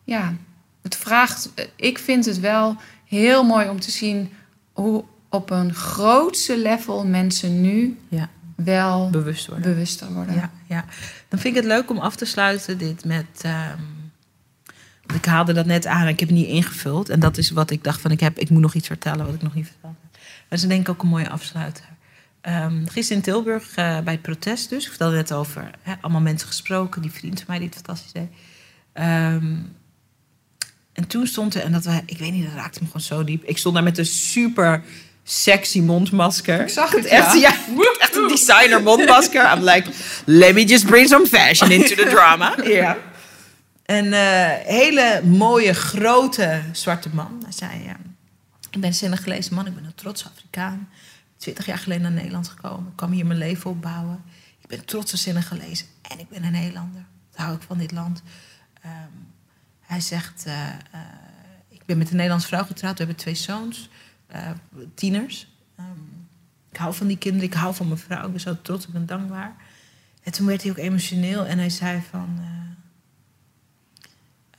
ja, 0.04 0.34
het 0.82 0.96
vraagt... 0.96 1.50
Ik 1.76 1.98
vind 2.00 2.26
het 2.26 2.40
wel 2.40 2.76
heel 3.06 3.44
mooi 3.44 3.70
om 3.70 3.80
te 3.80 3.92
zien... 3.92 4.32
hoe 4.74 5.04
op 5.32 5.50
een 5.50 5.74
grootse 5.74 6.58
level 6.60 7.06
mensen 7.06 7.62
nu 7.62 8.00
Ja, 8.10 8.30
wel 8.56 9.10
bewust 9.10 9.48
worden. 9.48 9.72
bewuster 9.74 10.12
worden. 10.14 10.36
Ja, 10.36 10.52
ja. 10.68 10.86
Dan 11.28 11.40
vind 11.40 11.56
ik 11.56 11.62
het 11.62 11.72
leuk 11.72 11.90
om 11.90 11.98
af 11.98 12.16
te 12.16 12.26
sluiten 12.26 12.78
dit 12.78 13.06
met. 13.06 13.26
ehm, 13.42 13.80
ik 15.16 15.26
haalde 15.26 15.54
dat 15.54 15.66
net 15.66 15.86
aan 15.86 16.02
en 16.02 16.08
ik 16.08 16.20
heb 16.20 16.30
het 16.30 16.38
niet 16.38 16.48
ingevuld. 16.48 17.10
En 17.10 17.20
dat 17.20 17.38
is 17.38 17.50
wat 17.50 17.72
ik 17.72 17.84
dacht 17.84 18.02
van 18.02 18.12
ik 18.12 18.20
heb, 18.20 18.38
ik 18.40 18.50
moet 18.50 18.62
nog 18.62 18.74
iets 18.74 18.88
vertellen 18.88 19.26
wat 19.26 19.36
ik 19.36 19.42
nog 19.42 19.54
niet 19.56 19.66
verteld 19.68 19.96
heb. 20.02 20.22
Dat 20.50 20.60
is 20.60 20.68
denk 20.68 20.82
ik 20.82 20.90
ook 20.90 21.02
een 21.02 21.08
mooie 21.10 21.30
afsluiter. 21.30 21.84
Ehm 22.42 22.86
gisteren 22.88 23.18
in 23.18 23.24
Tilburg 23.24 23.70
eh, 23.76 24.00
bij 24.00 24.14
het 24.14 24.22
protest 24.22 24.70
dus. 24.70 24.84
Ik 24.84 24.90
vertelde 24.90 25.16
net 25.16 25.34
over 25.34 25.72
hè, 25.82 25.94
allemaal 26.02 26.22
mensen 26.22 26.48
gesproken. 26.48 27.02
Die 27.02 27.12
vriend 27.12 27.36
van 27.38 27.46
mij 27.48 27.58
die 27.58 27.68
het 27.68 27.76
fantastisch 27.76 28.12
deed. 28.12 28.30
Ehm, 28.94 29.56
en 30.94 31.08
toen 31.08 31.28
stond 31.28 31.56
er, 31.56 31.62
en 31.62 31.72
dat 31.72 31.88
ik 32.06 32.18
weet 32.18 32.32
niet, 32.32 32.46
dat 32.46 32.54
raakte 32.54 32.80
me 32.80 32.86
gewoon 32.86 33.02
zo 33.02 33.24
diep. 33.24 33.44
Ik 33.44 33.58
stond 33.58 33.76
daar 33.76 33.84
met 33.84 33.98
een 33.98 34.06
super 34.06 34.84
sexy 35.32 35.80
mondmasker. 35.82 36.62
Ik 36.62 36.70
zag 36.70 36.92
het, 36.92 37.06
echt, 37.06 37.34
ja. 37.34 37.40
ja. 37.40 37.56
Echt 38.00 38.16
een 38.16 38.28
designer 38.28 38.84
mondmasker. 38.84 39.54
I'm 39.54 39.64
like, 39.64 39.92
let 40.26 40.54
me 40.54 40.64
just 40.64 40.86
bring 40.86 41.08
some 41.08 41.28
fashion 41.28 41.72
into 41.72 41.96
the 41.96 42.10
drama. 42.10 42.56
Ja. 42.64 42.98
Een 43.86 44.14
eh, 44.14 44.66
hele 44.66 45.22
mooie, 45.24 45.74
grote 45.74 46.62
zwarte 46.72 47.10
man. 47.14 47.40
Hij 47.44 47.52
zei, 47.52 47.84
ja, 47.84 47.96
ik 48.70 48.80
ben 48.80 48.90
een 48.90 48.94
Senegalees 48.94 49.50
man, 49.50 49.68
ik 49.68 49.76
ben 49.76 49.86
een 49.86 49.96
trots 49.96 50.26
Afrikaan. 50.26 50.90
Twintig 51.38 51.66
jaar 51.66 51.78
geleden 51.78 52.04
naar 52.04 52.12
Nederland 52.12 52.48
gekomen. 52.48 52.88
Ik 52.88 52.96
kwam 52.96 53.12
hier 53.12 53.26
mijn 53.26 53.40
leven 53.40 53.70
opbouwen. 53.70 54.24
Ik 54.62 54.68
ben 54.68 54.86
trots 54.86 55.12
als 55.12 55.22
Senegalees 55.22 55.86
en 56.02 56.20
ik 56.20 56.30
ben 56.30 56.44
een 56.44 56.52
Nederlander. 56.52 57.06
Dat 57.32 57.42
hou 57.42 57.56
ik 57.56 57.62
van 57.68 57.78
dit 57.78 57.92
land. 57.92 58.22
Ehm, 58.82 58.94
hij 59.82 60.00
zegt, 60.00 60.44
eh, 60.46 60.68
eh, 60.68 61.00
ik 61.70 61.82
ben 61.86 61.98
met 61.98 62.10
een 62.10 62.16
Nederlandse 62.16 62.48
vrouw 62.48 62.64
getrouwd. 62.64 62.98
We 62.98 63.04
hebben 63.04 63.22
twee 63.22 63.36
zoons, 63.36 63.90
eh, 64.32 64.50
tieners. 64.94 65.48
Ehm, 65.76 65.88
ik 66.72 66.78
hou 66.78 66.94
van 66.94 67.08
die 67.08 67.18
kinderen, 67.18 67.48
ik 67.48 67.54
hou 67.54 67.76
van 67.76 67.88
mijn 67.88 68.00
vrouw. 68.00 68.26
Ik 68.26 68.32
ben 68.32 68.42
zo 68.42 68.58
trots, 68.62 68.86
ik 68.86 68.94
ben 68.94 69.06
dankbaar. 69.06 69.56
En 70.24 70.32
toen 70.32 70.46
werd 70.46 70.62
hij 70.62 70.72
ook 70.72 70.78
emotioneel 70.78 71.46
en 71.46 71.58
hij 71.58 71.70
zei 71.70 72.02
van... 72.10 72.40
eh, 72.40 72.48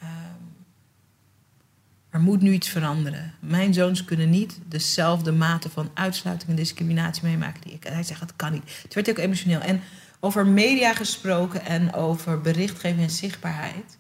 ehm, 0.09 0.43
er 2.11 2.21
moet 2.21 2.41
nu 2.41 2.53
iets 2.53 2.69
veranderen. 2.69 3.35
Mijn 3.41 3.75
zoons 3.75 4.05
kunnen 4.05 4.31
niet 4.31 4.59
dezelfde 4.69 5.33
mate 5.33 5.71
van 5.71 5.91
uitsluiting 5.95 6.51
en 6.51 6.57
discriminatie 6.57 7.25
meemaken 7.25 7.61
die 7.61 7.73
ik. 7.73 7.85
En 7.85 7.93
hij 7.93 8.03
zegt, 8.03 8.21
dat 8.21 8.37
kan 8.37 8.53
niet. 8.53 8.65
Toen 8.65 8.91
werd 8.93 9.07
hij 9.07 9.17
ook 9.17 9.23
emotioneel. 9.23 9.61
En 9.61 9.81
over 10.21 10.47
media 10.47 10.95
gesproken 10.95 11.65
en 11.65 11.93
over 11.93 12.41
berichtgeving 12.41 13.03
en 13.03 13.11
zichtbaarheid. 13.11 13.97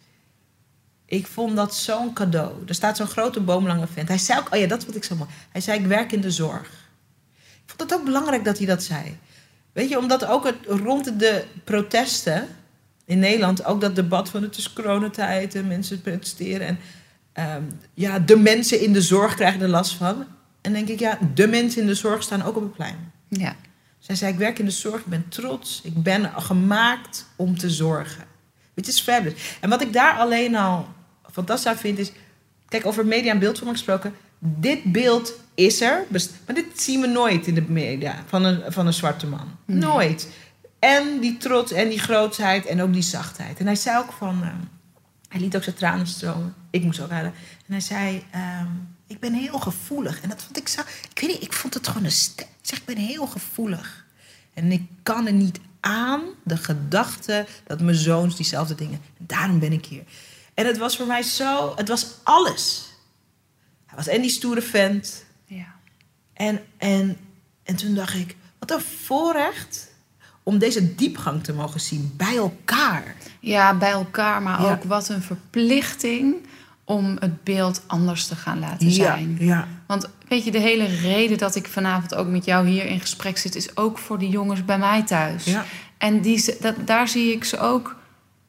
Ik 1.13 1.27
vond 1.27 1.57
dat 1.57 1.75
zo'n 1.75 2.13
cadeau. 2.13 2.53
Er 2.67 2.75
staat 2.75 2.97
zo'n 2.97 3.07
grote 3.07 3.41
boomlange 3.41 3.87
vent. 3.87 4.09
Hij 4.09 4.19
zei 4.19 4.39
ook, 4.39 4.55
oh 4.55 4.61
ja, 4.61 4.67
dat 4.67 4.79
is 4.79 4.87
wat 4.87 4.95
ik 4.95 5.05
zo 5.05 5.15
mooi. 5.17 5.31
Hij 5.51 5.61
zei, 5.61 5.79
ik 5.79 5.87
werk 5.87 6.13
in 6.13 6.21
de 6.21 6.31
zorg. 6.31 6.69
Ik 7.37 7.63
vond 7.67 7.91
het 7.91 7.95
ook 7.99 8.05
belangrijk 8.05 8.45
dat 8.45 8.59
hij 8.59 8.67
dat 8.67 8.83
zei. 8.83 9.19
Weet 9.73 9.89
je, 9.89 9.99
omdat 9.99 10.25
ook 10.25 10.45
het, 10.45 10.57
rond 10.67 11.19
de 11.19 11.45
protesten 11.65 12.49
in 13.05 13.19
Nederland, 13.19 13.65
ook 13.65 13.81
dat 13.81 13.97
debat 13.97 14.29
van 14.29 14.43
het 14.43 14.57
is 14.57 14.73
coronatijd 14.73 15.55
en 15.55 15.67
mensen 15.67 16.01
protesteren. 16.01 16.67
En 16.67 16.79
ehm, 17.33 17.63
ja, 17.95 18.19
de 18.19 18.37
mensen 18.37 18.81
in 18.81 18.93
de 18.93 19.03
zorg 19.03 19.35
krijgen 19.35 19.61
er 19.61 19.69
last 19.69 19.95
van. 19.95 20.25
En 20.61 20.73
denk 20.73 20.89
ik, 20.89 20.99
ja, 20.99 21.19
de 21.35 21.47
mensen 21.47 21.81
in 21.81 21.87
de 21.87 21.95
zorg 21.95 22.23
staan 22.23 22.43
ook 22.43 22.57
op 22.57 22.63
het 22.63 22.75
plein. 22.75 23.13
Ja. 23.29 23.57
Zij 23.99 24.15
zei, 24.15 24.33
ik 24.33 24.39
werk 24.39 24.59
in 24.59 24.65
de 24.65 24.71
zorg, 24.71 25.01
ik 25.01 25.07
ben 25.07 25.29
trots. 25.29 25.81
Ik 25.85 26.03
ben 26.03 26.31
gemaakt 26.37 27.27
om 27.37 27.59
te 27.59 27.71
zorgen. 27.71 28.25
Het 28.75 28.89
is 28.89 29.01
fabulous. 29.01 29.57
En 29.61 29.69
wat 29.69 29.83
ik 29.83 29.93
daar 29.93 30.17
alleen 30.17 30.57
al 30.57 30.89
fantastisch 31.33 31.81
vind 31.81 31.99
is... 31.99 32.13
Kijk, 32.69 32.87
over 32.87 33.07
media 33.07 33.33
en 33.33 33.39
beeldvorming 33.39 33.77
gesproken. 33.77 34.15
Dit 34.39 34.93
beeld 34.93 35.33
is 35.55 35.81
er. 35.81 36.05
Maar 36.47 36.55
dit 36.55 36.81
zien 36.81 37.01
we 37.01 37.07
nooit 37.07 37.47
in 37.47 37.55
de 37.55 37.63
media 37.63 38.23
van 38.27 38.45
een, 38.45 38.73
van 38.73 38.87
een 38.87 38.93
zwarte 38.93 39.27
man. 39.27 39.57
Nooit. 39.65 40.29
En 40.79 41.21
die 41.21 41.37
trots 41.37 41.73
en 41.73 41.89
die 41.89 41.99
grootsheid 41.99 42.67
en 42.67 42.83
ook 42.83 42.93
die 42.93 43.03
zachtheid. 43.03 43.59
En 43.59 43.67
hij 43.67 43.75
zei 43.75 43.99
ook 43.99 44.13
van... 44.13 44.43
ehm, 44.43 44.57
hij 45.29 45.41
liet 45.41 45.57
ook 45.57 45.63
zijn 45.63 45.77
tranen 45.77 46.07
stromen. 46.07 46.55
Ik 46.71 46.85
moest 46.85 47.01
ook 47.01 47.11
huilen. 47.11 47.33
En 47.67 47.73
hij 47.73 47.81
zei... 47.81 48.23
ehm, 48.31 48.67
ik 49.07 49.21
ben 49.21 49.33
heel 49.33 49.59
gevoelig. 49.59 50.21
En 50.21 50.29
dat 50.29 50.43
vond 50.43 50.59
ik 50.59 50.69
zo... 50.69 50.81
Ik 51.15 51.21
weet 51.21 51.31
niet, 51.31 51.43
ik 51.43 51.53
vond 51.53 51.75
het 51.75 51.89
gewoon 51.89 52.05
een 52.05 52.11
stem. 52.11 52.47
Ik 52.47 52.69
zeg, 52.69 52.79
ik 52.79 52.85
ben 52.85 52.97
heel 52.97 53.27
gevoelig. 53.27 54.05
En 54.55 54.73
ik 54.73 54.83
kan 55.03 55.27
er 55.27 55.33
niet 55.33 55.61
aan 55.81 56.21
de 56.45 56.57
gedachte 56.57 57.47
dat 57.67 57.81
mijn 57.81 57.97
zoons 57.97 58.37
diezelfde 58.37 58.75
dingen... 58.75 59.01
Daarom 59.19 59.59
ben 59.59 59.73
ik 59.73 59.87
hier. 59.87 60.03
En 60.55 60.67
het 60.67 60.79
was 60.79 60.97
voor 60.97 61.07
mij 61.07 61.23
zo, 61.23 61.73
het 61.77 61.89
was 61.89 62.07
alles. 62.23 62.91
Hij 63.87 63.97
was 63.97 64.07
en 64.07 64.21
die 64.21 64.31
stoere 64.31 64.63
vent. 64.63 65.25
Ja. 65.47 65.75
En, 66.33 66.61
en, 66.77 67.17
en 67.63 67.77
toen 67.77 67.95
dacht 67.95 68.15
ik, 68.15 68.37
wat 68.59 68.71
een 68.71 68.81
voorrecht 69.05 69.91
om 70.43 70.59
deze 70.59 70.95
diepgang 70.95 71.45
te 71.45 71.53
mogen 71.53 71.81
zien 71.81 72.13
bij 72.17 72.37
elkaar. 72.37 73.17
Ja, 73.41 73.75
bij 73.75 73.91
elkaar, 73.91 74.43
maar 74.43 74.63
Ja. 74.63 74.73
ook 74.73 74.85
wat 74.85 75.09
een 75.09 75.23
verplichting 75.23 76.35
om 76.85 77.17
het 77.21 77.45
beeld 77.45 77.83
anders 77.87 78.27
te 78.27 78.37
gaan 78.37 78.59
laten 78.59 78.91
zijn. 78.91 79.37
ja. 79.41 79.69
Want 79.87 80.09
weet 80.29 80.45
je, 80.45 80.51
de 80.51 80.59
hele 80.59 80.85
reden 80.85 81.39
dat 81.39 81.55
ik 81.55 81.67
vanavond 81.67 82.15
ook 82.15 82.27
met 82.29 82.45
jou 82.45 82.67
hier 82.69 82.85
in 82.85 83.01
gesprek 83.01 83.39
zit, 83.39 83.55
is 83.55 83.77
ook 83.77 83.99
voor 83.99 84.19
die 84.19 84.29
jongens 84.29 84.65
bij 84.65 84.79
mij 84.79 85.03
thuis. 85.03 85.45
Ja. 85.45 85.65
En 85.99 86.21
die, 86.21 86.57
dat, 86.61 86.75
daar 86.87 87.09
zie 87.09 87.33
ik 87.33 87.45
ze 87.45 87.59
ook, 87.59 87.97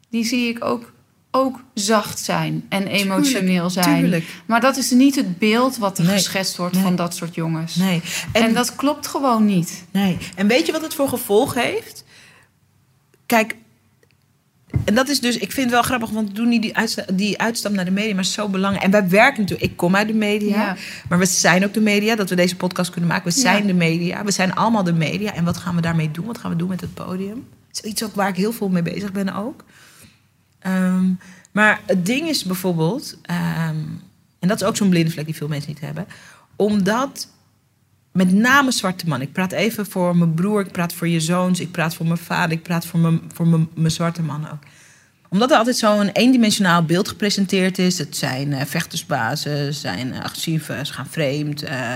die 0.09 0.23
zie 0.25 0.47
ik 0.49 0.63
ook, 0.65 0.92
ook 1.35 1.59
zacht 1.73 2.19
zijn 2.19 2.65
en 2.69 2.87
emotioneel 2.87 3.69
zijn. 3.69 3.99
tuurlijk. 3.99 4.25
Maar 4.45 4.61
dat 4.61 4.77
is 4.77 4.91
niet 4.91 5.15
het 5.15 5.37
beeld 5.39 5.77
wat 5.77 5.97
er 5.97 6.03
Nee, 6.05 6.13
geschetst 6.13 6.57
wordt 6.57 6.73
nee. 6.73 6.83
van 6.83 6.95
dat 6.95 7.15
soort 7.15 7.35
jongens. 7.35 7.75
Nee. 7.75 8.01
En, 8.31 8.53
dat 8.53 8.75
klopt 8.75 9.07
gewoon 9.07 9.45
niet. 9.45 9.83
Nee. 9.91 10.17
En 10.35 10.47
weet 10.47 10.65
je 10.65 10.71
wat 10.71 10.81
het 10.81 10.93
voor 10.93 11.09
gevolg 11.09 11.53
heeft? 11.53 12.03
Kijk, 13.25 13.55
en 14.85 14.95
dat 14.95 15.09
is 15.09 15.19
dus, 15.19 15.35
ik 15.37 15.51
vind 15.51 15.65
het 15.65 15.69
wel 15.73 15.81
grappig, 15.81 16.09
want 16.09 16.27
we 16.27 16.33
doen 16.33 16.47
niet 16.49 16.61
die, 16.61 16.75
uitsta- 16.77 17.05
die 17.13 17.41
uitstap 17.41 17.71
naar 17.71 17.85
de 17.85 17.91
media, 17.91 18.15
maar 18.15 18.25
zo 18.25 18.47
belangrijk. 18.49 18.85
En 18.85 18.91
wij 18.91 19.09
werken 19.09 19.41
natuurlijk, 19.41 19.71
ik 19.71 19.77
kom 19.77 19.95
uit 19.95 20.07
de 20.07 20.13
media, 20.13 20.55
Ja. 20.65 20.75
maar 21.09 21.19
we 21.19 21.25
zijn 21.25 21.65
ook 21.65 21.73
de 21.73 21.81
media, 21.81 22.15
dat 22.15 22.29
we 22.29 22.35
deze 22.35 22.55
podcast 22.55 22.91
kunnen 22.91 23.09
maken. 23.09 23.33
We 23.33 23.39
zijn 23.39 23.61
Ja. 23.61 23.67
de 23.67 23.73
media, 23.73 24.23
we 24.23 24.31
zijn 24.31 24.53
allemaal 24.55 24.83
de 24.83 24.93
media. 24.93 25.33
En 25.33 25.43
wat 25.43 25.57
gaan 25.57 25.75
we 25.75 25.81
daarmee 25.81 26.11
doen? 26.11 26.25
Wat 26.25 26.37
gaan 26.37 26.51
we 26.51 26.57
doen 26.57 26.69
met 26.69 26.81
het 26.81 26.93
podium? 26.93 27.47
Iets 27.83 28.03
ook 28.03 28.15
waar 28.15 28.29
ik 28.29 28.35
heel 28.35 28.51
veel 28.53 28.69
mee 28.69 28.81
bezig 28.81 29.11
ben 29.11 29.35
ook. 29.35 29.63
Ehm, 30.63 31.05
maar 31.51 31.79
het 31.85 32.05
ding 32.05 32.29
is 32.29 32.43
bijvoorbeeld, 32.43 33.17
ehm, 33.21 33.77
en 34.39 34.47
dat 34.47 34.61
is 34.61 34.67
ook 34.67 34.77
zo'n 34.77 34.89
blinde 34.89 35.11
vlek 35.11 35.25
die 35.25 35.35
veel 35.35 35.47
mensen 35.47 35.69
niet 35.69 35.81
hebben, 35.81 36.07
omdat 36.55 37.27
met 38.11 38.31
name 38.31 38.71
zwarte 38.71 39.07
man. 39.07 39.21
Ik 39.21 39.31
praat 39.31 39.51
even 39.51 39.85
voor 39.85 40.17
mijn 40.17 40.33
broer, 40.33 40.61
ik 40.61 40.71
praat 40.71 40.93
voor 40.93 41.07
je 41.07 41.19
zoons, 41.19 41.59
ik 41.59 41.71
praat 41.71 41.95
voor 41.95 42.05
mijn 42.05 42.17
vader, 42.17 42.51
ik 42.51 42.63
praat 42.63 42.85
voor 42.85 42.99
mijn, 42.99 43.21
voor 43.33 43.47
mijn, 43.47 43.69
mijn 43.75 43.91
zwarte 43.91 44.21
man 44.21 44.51
ook. 44.51 44.63
Omdat 45.29 45.51
er 45.51 45.57
altijd 45.57 45.77
zo'n 45.77 46.09
eendimensionaal 46.09 46.83
beeld 46.83 47.07
gepresenteerd 47.07 47.77
is. 47.77 47.97
Het 47.97 48.17
zijn 48.17 48.53
eh, 48.53 48.65
vechtersbazen, 48.65 49.73
ze 49.73 49.79
zijn 49.79 50.13
eh, 50.13 50.23
agressief, 50.23 50.69
eh, 50.69 50.83
ze 50.83 50.93
gaan 50.93 51.07
vreemd. 51.09 51.63
eh, 51.63 51.95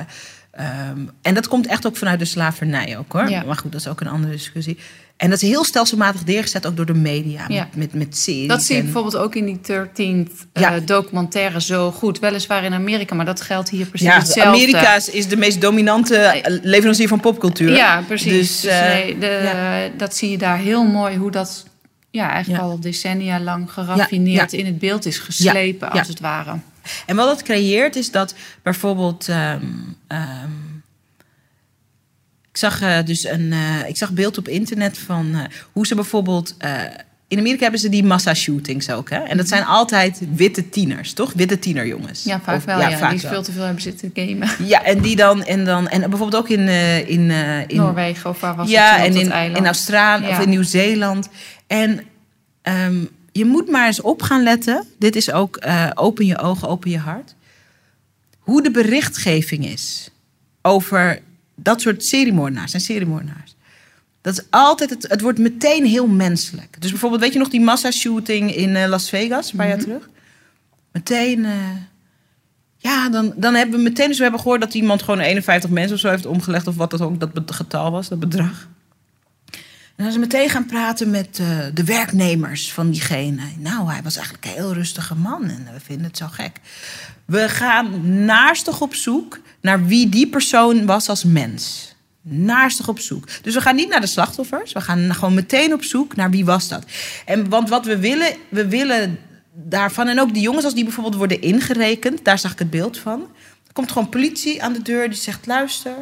ehm, 0.52 1.00
en 1.22 1.34
dat 1.34 1.48
komt 1.48 1.68
echt 1.68 1.88
ook 1.88 1.98
vanuit 1.98 2.20
de 2.20 2.26
slavernij 2.26 2.98
ook 2.98 3.12
hoor. 3.12 3.30
Ja. 3.30 3.44
Maar 3.44 3.56
goed, 3.56 3.72
dat 3.72 3.82
is 3.82 3.88
ook 3.88 4.02
een 4.02 4.08
andere 4.08 4.32
discussie. 4.34 4.78
En 5.18 5.30
dat 5.30 5.42
is 5.42 5.50
heel 5.50 5.64
stelselmatig 5.64 6.26
neergezet 6.26 6.68
ook 6.68 6.76
door 6.76 6.86
de 6.86 6.94
media. 6.94 7.46
Ja. 7.48 7.68
Met, 7.74 7.76
met, 7.76 7.94
met 8.08 8.18
series. 8.18 8.48
Dat 8.48 8.64
zie 8.64 8.76
en- 8.78 8.84
bijvoorbeeld 8.84 9.18
ook 9.18 9.36
in 9.36 9.46
die 9.46 9.60
13th 9.72 10.32
eh, 10.54 10.72
documentaire 10.86 11.62
zo 11.62 11.92
goed. 11.92 12.20
Weliswaar 12.20 12.64
in 12.64 12.74
Amerika, 12.74 13.16
maar 13.16 13.26
dat 13.26 13.42
geldt 13.42 13.70
hier 13.70 13.86
precies 13.86 14.08
Ja, 14.08 14.18
hetzelfde. 14.18 14.52
Amerika 14.52 14.96
is- 14.96 15.10
is 15.10 15.28
de 15.28 15.38
meest 15.38 15.62
dominante 15.62 16.16
eh, 16.18 16.58
leverancier 16.64 17.08
van 17.08 17.20
popcultuur. 17.20 17.76
Ja, 17.76 18.02
precies. 18.08 18.32
Dus, 18.32 18.62
Dus, 18.62 18.72
eh, 18.72 18.82
nee, 18.88 19.18
de, 19.18 19.40
ja. 19.44 19.90
dat 19.98 20.16
zie 20.16 20.30
je 20.30 20.38
daar 20.38 20.58
heel 20.58 20.84
mooi 20.84 21.18
hoe 21.18 21.32
dat 21.32 21.66
ja, 22.12 22.30
eigenlijk 22.30 22.64
al 22.64 22.80
decennia 22.80 23.40
lang 23.40 23.72
geraffineerd 23.72 24.54
in 24.54 24.66
het 24.66 24.80
beeld 24.80 25.06
is 25.06 25.18
geslepen, 25.18 25.90
als 25.92 26.08
het 26.08 26.20
ware. 26.20 26.56
En 27.06 27.16
wat 27.16 27.28
dat 27.28 27.44
creëert 27.44 27.96
is 27.96 28.12
dat 28.12 28.34
bijvoorbeeld. 28.64 29.28
ehm, 29.30 29.62
ehm, 30.08 30.50
ik 32.58 32.64
zag 32.64 32.82
eh, 32.82 33.06
dus 33.06 33.24
een. 33.24 33.52
eh, 33.54 33.88
ik 33.90 33.98
zag 33.98 34.12
beeld 34.12 34.38
op 34.38 34.48
internet 34.48 34.98
van 34.98 35.36
eh, 35.36 35.42
hoe 35.72 35.88
ze 35.88 35.96
bijvoorbeeld. 35.96 36.56
in 37.28 37.38
Amerika 37.40 37.62
hebben 37.62 37.80
ze 37.80 37.90
die 37.90 38.04
massa-shootings 38.04 38.90
ook. 38.90 39.10
Hè? 39.10 39.18
En 39.18 39.38
dat 39.38 39.48
zijn 39.48 39.64
altijd 39.66 40.22
witte 40.36 40.70
tieners, 40.70 41.14
toch? 41.14 41.34
Witte 41.34 41.60
tienerjongens. 41.60 42.24
Ja, 42.24 42.42
vaak 42.44 42.56
Of- 42.58 42.66
wel. 42.66 42.80
Ja, 42.80 42.98
vaak 42.98 43.12
die 43.12 43.22
wel. 43.22 43.32
veel 43.32 43.44
te 43.44 43.52
veel 43.52 43.64
hebben 43.64 43.82
zitten 43.82 44.12
gamen. 44.14 44.50
Ja, 44.68 44.84
en 44.84 45.02
die 45.02 45.16
dan. 45.16 45.44
En, 45.44 45.66
dan, 45.66 45.88
en 45.88 46.00
bijvoorbeeld 46.10 46.36
ook 46.44 46.50
in. 46.50 46.68
in, 47.08 47.32
in 47.68 47.78
Noorwegen 47.78 48.30
of 48.30 48.40
waar 48.40 48.56
was 48.56 48.70
ja, 48.70 48.96
het? 48.98 49.10
op 49.10 49.16
en 49.16 49.22
in, 49.22 49.32
eiland? 49.32 49.58
in 49.58 49.66
Australië 49.66 50.24
of 50.28 50.30
Ja. 50.30 50.42
in 50.42 50.50
Nieuw-Zeeland. 50.50 51.30
En 51.68 52.02
ehm, 52.62 52.96
je 53.32 53.46
moet 53.46 53.70
maar 53.70 53.86
eens 53.88 54.02
op 54.02 54.22
gaan 54.22 54.44
letten. 54.44 54.86
Dit 55.00 55.16
is 55.16 55.32
ook 55.32 55.66
open 55.94 56.26
je 56.26 56.38
ogen, 56.38 56.68
open 56.68 56.90
je 56.92 56.98
hart. 57.00 57.36
Hoe 58.40 58.64
de 58.64 58.72
berichtgeving 58.72 59.66
is 59.66 60.10
over 60.62 61.20
dat 61.60 61.82
soort 61.82 62.06
seriemoordenaars 62.06 62.74
en 62.74 62.82
seriemoordenaars. 62.82 63.56
Dat 64.22 64.34
is 64.34 64.44
altijd, 64.50 64.90
het, 64.90 65.08
het 65.08 65.22
wordt 65.22 65.40
meteen 65.40 65.86
heel 65.86 66.08
menselijk. 66.08 66.76
Dus 66.80 66.90
bijvoorbeeld, 66.90 67.22
weet 67.22 67.34
je 67.34 67.40
nog 67.40 67.50
die 67.50 67.62
massashooting 67.62 68.56
in 68.56 68.76
eh, 68.76 68.88
Las 68.88 69.10
Vegas, 69.10 69.52
een 69.52 69.58
paar 69.58 69.68
jaar 69.68 69.78
terug? 69.78 70.10
Meteen, 70.92 71.46
eh, 71.46 71.54
ja, 72.78 73.10
dan, 73.10 73.34
dan 73.36 73.54
hebben 73.54 73.78
we 73.78 73.84
meteen, 73.84 74.08
dus 74.08 74.18
we 74.18 74.24
hebben 74.24 74.42
gehoord 74.42 74.62
dat 74.62 74.74
iemand 74.74 75.04
gewoon 75.04 75.20
51 75.20 75.70
mensen 75.70 75.96
of 75.96 76.00
zo 76.00 76.10
heeft 76.10 76.26
omgelegd, 76.26 76.68
of 76.68 76.76
wat 76.76 76.92
dat 76.92 77.02
ook 77.02 77.20
dat 77.20 77.52
getal 77.56 77.92
was, 77.92 78.08
dat 78.08 78.20
bedrag. 78.20 78.68
En 79.96 80.04
dan 80.04 80.12
ze 80.12 80.20
meteen 80.20 80.50
gaan 80.50 80.66
praten 80.66 81.10
met 81.10 81.40
eh, 81.40 81.60
de 81.74 81.84
werknemers 81.84 82.74
van 82.74 82.92
diegene. 82.92 83.42
Nou, 83.58 83.92
hij 83.92 84.02
was 84.04 84.16
eigenlijk 84.16 84.46
een 84.46 84.52
heel 84.52 84.74
rustige 84.74 85.16
man 85.16 85.44
en 85.44 85.68
we 85.74 85.80
vinden 85.80 86.06
het 86.06 86.18
zo 86.18 86.28
gek. 86.28 86.60
We 87.28 87.50
gaan 87.50 88.26
naarstig 88.26 88.82
op 88.82 88.96
zoek 88.96 89.40
naar 89.62 89.86
wie 89.86 90.10
die 90.10 90.28
persoon 90.28 90.86
was 90.86 91.10
als 91.10 91.24
mens. 91.24 91.96
Naarstig 92.22 92.88
op 92.88 93.00
zoek. 93.00 93.28
Dus 93.42 93.54
we 93.54 93.62
gaan 93.62 93.76
niet 93.76 93.90
naar 93.90 94.02
de 94.02 94.08
slachtoffers. 94.08 94.72
We 94.72 94.82
gaan 94.82 95.16
gewoon 95.16 95.34
meteen 95.34 95.74
op 95.74 95.84
zoek 95.84 96.16
naar 96.16 96.30
wie 96.30 96.46
was 96.46 96.68
dat. 96.68 96.86
En 97.26 97.50
want 97.50 97.70
wat 97.70 97.86
we 97.86 98.00
willen, 98.00 98.36
we 98.50 98.68
willen 98.68 99.20
daarvan. 99.54 100.08
En 100.08 100.20
ook 100.20 100.34
die 100.34 100.42
jongens, 100.42 100.66
als 100.66 100.74
die 100.74 100.84
bijvoorbeeld 100.84 101.16
worden 101.16 101.42
ingerekend, 101.42 102.24
daar 102.24 102.40
zag 102.40 102.52
ik 102.52 102.60
het 102.60 102.70
beeld 102.70 102.98
van. 102.98 103.22
Er 103.68 103.74
komt 103.74 103.92
gewoon 103.92 104.10
politie 104.10 104.64
aan 104.64 104.74
de 104.74 104.82
deur 104.82 105.10
die 105.10 105.20
zegt: 105.20 105.46
luister, 105.46 105.96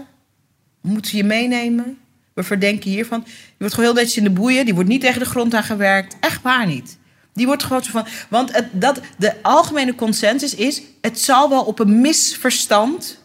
we 0.82 0.90
moeten 0.90 1.18
je 1.18 1.24
meenemen. 1.24 1.98
We 2.34 2.44
verdenken 2.44 2.90
hiervan. 2.90 3.24
Die 3.24 3.34
wordt 3.58 3.74
gewoon 3.74 3.90
heel 3.90 4.00
netjes 4.00 4.18
in 4.18 4.24
de 4.24 4.40
boeien. 4.40 4.66
Die 4.66 4.74
wordt 4.74 4.90
niet 4.90 5.02
tegen 5.02 5.20
de 5.20 5.26
grond 5.26 5.54
aangewerkt. 5.54 6.16
Echt 6.20 6.42
waar 6.42 6.68
niet. 6.68 6.98
Die 7.36 7.46
wordt 7.46 7.64
gewoon 7.64 7.84
zo 7.84 7.92
van. 7.92 8.08
Want 8.30 8.56
het, 8.56 8.66
dat, 8.72 9.02
de 9.18 9.44
algemene 9.44 9.96
consensus 9.96 10.56
is: 10.56 10.82
het 11.02 11.20
zal 11.20 11.50
wel 11.50 11.64
op 11.64 11.80
een 11.80 12.02
misverstand 12.02 13.18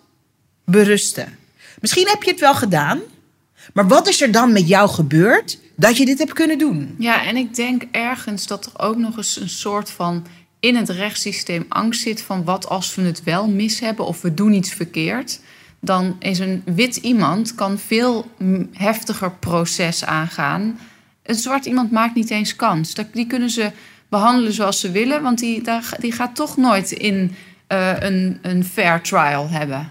berusten. 0.65 1.39
Misschien 1.81 2.09
heb 2.09 2.23
je 2.23 2.31
het 2.31 2.41
wel 2.41 2.55
gedaan. 2.55 3.01
Maar 3.73 3.89
wat 3.89 4.09
is 4.09 4.21
er 4.21 4.33
dan 4.33 4.53
met 4.53 4.69
jou 4.69 4.89
gebeurd 4.89 5.59
dat 5.77 5.97
je 5.97 6.05
dit 6.05 6.19
hebt 6.19 6.33
kunnen 6.33 6.59
doen? 6.59 6.95
Ja, 6.99 7.25
en 7.25 7.37
ik 7.37 7.55
denk 7.55 7.83
ergens 7.91 8.47
dat 8.47 8.67
er 8.67 8.87
ook 8.87 8.97
nog 8.97 9.17
eens 9.17 9.41
een 9.41 9.49
soort 9.49 9.91
van 9.91 10.27
in 10.61 10.77
het 10.77 10.89
rechtssysteem 10.89 11.65
angst 11.69 12.01
zit 12.01 12.23
van 12.23 12.45
wat 12.45 12.69
als 12.69 12.95
we 12.95 13.03
het 13.03 13.23
wel 13.23 13.49
mis 13.49 13.81
hebben 13.81 14.07
of 14.07 14.23
we 14.23 14.35
doen 14.35 14.53
iets 14.53 14.73
verkeerd. 14.73 15.41
Dan 15.81 16.17
is 16.19 16.39
een 16.39 16.63
wit 16.65 16.97
iemand 16.97 17.55
kan 17.55 17.79
veel 17.79 18.31
heftiger 18.73 19.31
proces 19.33 20.05
aangaan. 20.05 20.79
Een 21.23 21.35
zwart 21.35 21.65
iemand 21.65 21.91
maakt 21.91 22.15
niet 22.15 22.31
eens 22.31 22.57
kans. 22.57 22.95
Die 23.13 23.27
kunnen 23.27 23.51
ze 23.51 23.71
behandelen 24.11 24.53
zoals 24.53 24.81
ze 24.81 24.91
willen, 24.91 25.23
want 25.23 25.39
die, 25.39 25.63
daar, 25.63 25.85
die 25.99 26.13
gaat 26.13 26.35
toch 26.35 26.57
nooit 26.57 26.91
in 26.91 27.35
eh, 27.67 27.93
een, 27.99 28.39
een 28.43 28.65
fair 28.65 29.01
trial 29.03 29.49
hebben. 29.51 29.91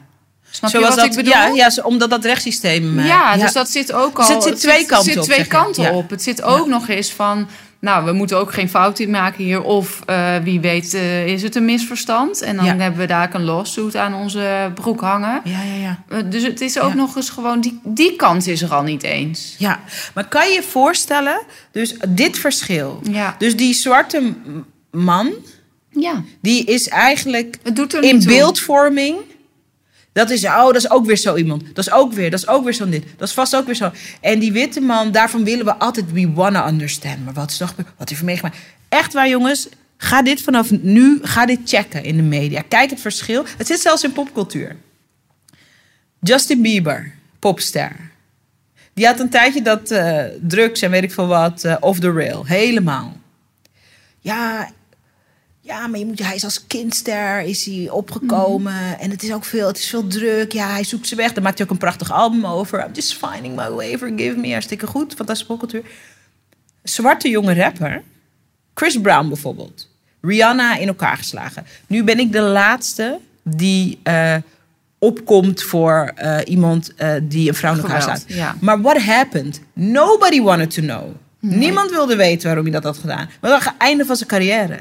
Snap 0.51 0.71
je 0.71 0.77
Zoals 0.77 0.95
wat 0.95 1.03
dat, 1.03 1.13
ik 1.15 1.23
bedoel? 1.23 1.55
Ja, 1.55 1.69
ja, 1.75 1.83
omdat 1.83 2.09
dat 2.09 2.25
rechtssysteem. 2.25 2.99
eh, 2.99 3.05
Ja, 3.07 3.37
dus 3.37 3.53
dat 3.53 3.69
zit 3.69 3.93
ook 3.93 4.19
al. 4.19 4.25
Dus 4.25 4.35
het 4.35 4.43
zit 4.43 4.59
twee 4.59 4.85
kanten 4.85 5.05
zit 5.13 5.17
op, 5.17 5.23
twee 5.23 5.39
je. 5.39 5.47
kanten 5.47 5.93
op. 5.93 6.09
Het 6.09 6.23
zit 6.23 6.41
ook 6.41 6.67
nog 6.67 6.87
eens 6.87 7.11
van. 7.11 7.47
Nou, 7.81 8.05
we 8.05 8.11
moeten 8.11 8.37
ook 8.37 8.53
geen 8.53 8.69
fout 8.69 8.99
in 8.99 9.09
maken 9.09 9.43
hier. 9.43 9.61
Of 9.61 10.01
eh, 10.05 10.35
wie 10.43 10.59
weet, 10.59 10.93
eh, 10.93 11.27
is 11.27 11.41
het 11.43 11.55
een 11.55 11.65
misverstand? 11.65 12.41
En 12.41 12.55
dan 12.55 12.65
Ja. 12.65 12.75
hebben 12.77 12.99
we 12.99 13.05
daar 13.05 13.35
een 13.35 13.43
lawsuit 13.43 13.95
aan 13.95 14.13
onze 14.13 14.71
broek 14.73 15.01
hangen. 15.01 15.41
Ja, 15.43 15.61
ja, 15.63 15.73
ja. 15.81 16.03
Eh, 16.09 16.19
dus 16.29 16.43
het 16.43 16.61
is 16.61 16.79
ook 16.79 16.89
Ja. 16.89 16.95
nog 16.95 17.15
eens 17.15 17.29
gewoon. 17.29 17.61
Die, 17.61 17.79
die 17.83 18.15
kant 18.15 18.47
is 18.47 18.61
er 18.61 18.73
al 18.73 18.83
niet 18.83 19.03
eens. 19.03 19.55
Ja, 19.57 19.79
maar 20.13 20.27
kan 20.27 20.47
je 20.47 20.53
je 20.53 20.63
voorstellen, 20.63 21.41
dus 21.71 21.95
dit 22.07 22.37
verschil. 22.37 22.99
Ja. 23.11 23.35
Dus 23.37 23.55
die 23.55 23.73
zwarte 23.73 24.33
man, 24.91 25.31
Ja. 25.89 26.23
die 26.41 26.63
is 26.65 26.87
eigenlijk 26.87 27.57
Het 27.63 27.75
doet 27.75 27.93
er 27.93 28.03
in 28.03 28.19
toe. 28.19 28.27
beeldvorming. 28.29 29.15
Dat 30.11 30.29
is, 30.29 30.45
oh, 30.45 30.65
dat 30.65 30.75
is 30.75 30.89
ook 30.89 31.05
weer 31.05 31.17
zo 31.17 31.35
iemand. 31.35 31.63
Dat 31.75 31.85
is 31.87 31.91
ook 31.91 32.13
weer, 32.13 32.31
dat 32.31 32.39
is 32.39 32.47
ook 32.47 32.63
weer 32.63 32.73
zo'n 32.73 32.89
dit. 32.89 33.03
Dat 33.17 33.27
is 33.27 33.33
vast 33.33 33.55
ook 33.55 33.65
weer 33.65 33.75
zo. 33.75 33.91
En 34.21 34.39
die 34.39 34.51
witte 34.51 34.79
man, 34.79 35.11
daarvan 35.11 35.43
willen 35.43 35.65
we 35.65 35.75
altijd, 35.75 36.11
we 36.11 36.31
wanna 36.33 36.67
understand. 36.67 37.25
Maar 37.25 37.33
wat 37.33 37.49
is 37.51 37.57
toch, 37.57 37.73
wat 37.75 38.09
heeft 38.09 38.21
hij 38.21 38.23
meegemaakt? 38.23 38.57
Echt 38.89 39.13
waar, 39.13 39.29
jongens. 39.29 39.69
Ga 39.97 40.21
dit 40.21 40.41
vanaf 40.41 40.71
nu, 40.71 41.19
ga 41.21 41.45
dit 41.45 41.59
checken 41.65 42.03
in 42.03 42.15
de 42.15 42.23
media. 42.23 42.61
Kijk 42.67 42.89
het 42.89 43.01
verschil. 43.01 43.45
Het 43.57 43.67
zit 43.67 43.79
zelfs 43.79 44.03
in 44.03 44.11
popcultuur. 44.11 44.75
Justin 46.19 46.61
Bieber, 46.61 47.11
popster. 47.39 47.95
Die 48.93 49.05
had 49.05 49.19
een 49.19 49.29
tijdje 49.29 49.61
dat 49.61 49.91
eh, 49.91 50.23
drugs 50.41 50.81
en 50.81 50.91
weet 50.91 51.03
ik 51.03 51.11
veel 51.11 51.27
wat 51.27 51.63
eh, 51.63 51.75
off 51.79 51.99
the 51.99 52.11
rail. 52.11 52.45
Helemaal. 52.45 53.17
Ja, 54.19 54.71
ja, 55.69 55.87
maar 55.87 55.99
je 55.99 56.05
moet, 56.05 56.19
hij 56.19 56.35
is 56.35 56.43
als 56.43 56.67
kindster 56.67 57.41
is 57.41 57.65
hij 57.65 57.89
opgekomen. 57.89 58.99
En 58.99 59.09
het 59.09 59.23
is 59.23 59.33
ook 59.33 59.45
veel, 59.45 59.67
het 59.67 59.77
is 59.77 59.89
veel 59.89 60.07
druk. 60.07 60.51
Ja, 60.51 60.69
hij 60.69 60.83
zoekt 60.83 61.07
ze 61.07 61.15
weg. 61.15 61.33
Daar 61.33 61.43
maakt 61.43 61.57
hij 61.57 61.67
ook 61.67 61.73
een 61.73 61.79
prachtig 61.79 62.11
album 62.11 62.45
over. 62.45 62.85
I'm 62.85 62.93
just 62.93 63.13
finding 63.13 63.55
my 63.55 63.69
way, 63.69 63.97
forgive 63.97 64.37
me. 64.37 64.51
Hartstikke 64.51 64.87
goed, 64.87 65.13
fantastische 65.13 65.45
popcultuur. 65.45 65.83
Zwarte 66.83 67.29
jonge 67.29 67.53
rapper. 67.53 68.03
Chris 68.73 69.01
Brown 69.01 69.27
bijvoorbeeld. 69.27 69.87
Rihanna 70.21 70.77
in 70.77 70.87
elkaar 70.87 71.17
geslagen. 71.17 71.65
Nu 71.87 72.03
ben 72.03 72.19
ik 72.19 72.31
de 72.31 72.41
laatste 72.41 73.19
die 73.43 73.99
eh, 74.03 74.35
opkomt 74.97 75.63
voor 75.63 76.11
eh, 76.15 76.37
iemand 76.45 76.93
eh, 76.95 77.13
die 77.23 77.47
een 77.47 77.55
vrouw 77.55 77.73
in 77.73 77.81
elkaar 77.81 78.01
slaat. 78.01 78.23
ja. 78.27 78.55
Maar 78.59 78.81
what 78.81 79.01
happened? 79.01 79.61
Nobody 79.73 80.41
wanted 80.41 80.71
to 80.71 80.81
know. 80.81 81.03
Niemand 81.39 81.89
wilde 81.89 82.15
weten 82.15 82.45
waarom 82.45 82.63
hij 82.63 82.73
dat 82.73 82.83
had 82.83 82.97
gedaan. 82.97 83.29
Maar 83.41 83.51
dat 83.51 83.63
was 83.63 83.65
het 83.65 83.73
einde 83.77 84.05
van 84.05 84.15
zijn 84.15 84.29
carrière. 84.29 84.79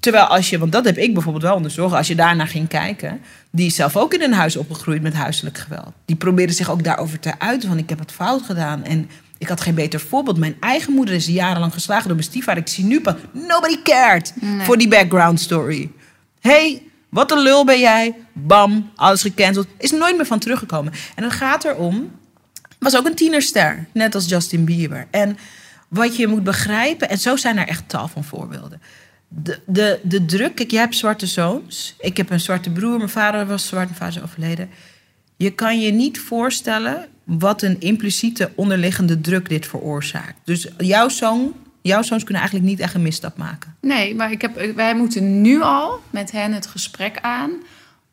Terwijl 0.00 0.24
als 0.24 0.50
je, 0.50 0.58
want 0.58 0.72
dat 0.72 0.84
heb 0.84 0.96
ik 0.96 1.12
bijvoorbeeld 1.12 1.44
wel 1.44 1.54
onderzocht, 1.54 1.94
als 1.94 2.06
je 2.06 2.14
daarna 2.14 2.46
ging 2.46 2.68
kijken, 2.68 3.20
die 3.50 3.66
is 3.66 3.74
zelf 3.74 3.96
ook 3.96 4.14
in 4.14 4.22
een 4.22 4.32
huis 4.32 4.56
opgegroeid 4.56 5.02
met 5.02 5.14
huiselijk 5.14 5.58
geweld. 5.58 5.92
Die 6.04 6.16
probeerde 6.16 6.52
zich 6.52 6.70
ook 6.70 6.84
daarover 6.84 7.20
te 7.20 7.38
uiten 7.38 7.68
van 7.68 7.78
ik 7.78 7.88
heb 7.88 7.98
het 7.98 8.12
fout 8.12 8.42
gedaan 8.42 8.84
en 8.84 9.10
ik 9.38 9.48
had 9.48 9.60
geen 9.60 9.74
beter 9.74 10.00
voorbeeld. 10.00 10.38
Mijn 10.38 10.56
eigen 10.60 10.92
moeder 10.92 11.14
is 11.14 11.26
jarenlang 11.26 11.72
geslagen 11.72 12.06
door 12.06 12.16
mijn 12.16 12.28
stiefvader. 12.28 12.62
Ik 12.62 12.68
zie 12.68 12.84
nu 12.84 13.00
pas, 13.00 13.14
nobody 13.32 13.82
cared 13.82 14.34
voor 14.58 14.78
die 14.78 14.88
background 14.88 15.40
story. 15.40 15.90
hey, 16.40 16.82
wat 17.08 17.30
een 17.30 17.38
lul 17.38 17.64
ben 17.64 17.78
jij. 17.80 18.14
Bam, 18.32 18.90
alles 18.96 19.22
gecanceld. 19.22 19.66
Is 19.78 19.90
nooit 19.90 20.16
meer 20.16 20.26
van 20.26 20.38
teruggekomen. 20.38 20.92
En 21.14 21.24
het 21.24 21.32
gaat 21.32 21.64
erom, 21.64 22.10
was 22.78 22.96
ook 22.96 23.06
een 23.06 23.14
tienerster, 23.14 23.86
net 23.92 24.14
als 24.14 24.28
Justin 24.28 24.64
Bieber. 24.64 25.06
En 25.10 25.38
wat 25.88 26.16
je 26.16 26.26
moet 26.26 26.44
begrijpen, 26.44 27.08
en 27.08 27.18
zo 27.18 27.36
zijn 27.36 27.58
er 27.58 27.68
echt 27.68 27.88
tal 27.88 28.08
van 28.08 28.24
voorbeelden. 28.24 28.80
De, 29.34 29.58
de, 29.66 30.00
de 30.02 30.24
druk, 30.24 30.54
kijk, 30.54 30.70
jij 30.70 30.80
hebt 30.80 30.96
zwarte 30.96 31.26
zoons. 31.26 31.94
Ik 31.98 32.16
heb 32.16 32.30
een 32.30 32.40
zwarte 32.40 32.70
broer, 32.70 32.96
mijn 32.96 33.08
vader 33.08 33.46
was 33.46 33.66
zwart, 33.66 33.84
mijn 33.84 33.98
vader 33.98 34.16
is 34.16 34.22
overleden. 34.22 34.68
Je 35.36 35.50
kan 35.50 35.80
je 35.80 35.92
niet 35.92 36.20
voorstellen 36.20 37.08
wat 37.24 37.62
een 37.62 37.80
impliciete 37.80 38.50
onderliggende 38.54 39.20
druk 39.20 39.48
dit 39.48 39.66
veroorzaakt. 39.66 40.34
Dus 40.44 40.68
jouw 40.78 41.08
zoon, 41.08 41.52
jouw 41.80 42.02
zoons 42.02 42.24
kunnen 42.24 42.42
eigenlijk 42.42 42.70
niet 42.70 42.80
echt 42.80 42.94
een 42.94 43.02
misstap 43.02 43.36
maken. 43.36 43.76
Nee, 43.80 44.14
maar 44.14 44.30
ik 44.30 44.40
heb, 44.40 44.74
wij 44.74 44.94
moeten 44.94 45.40
nu 45.40 45.62
al 45.62 46.00
met 46.10 46.30
hen 46.30 46.52
het 46.52 46.66
gesprek 46.66 47.18
aan 47.20 47.50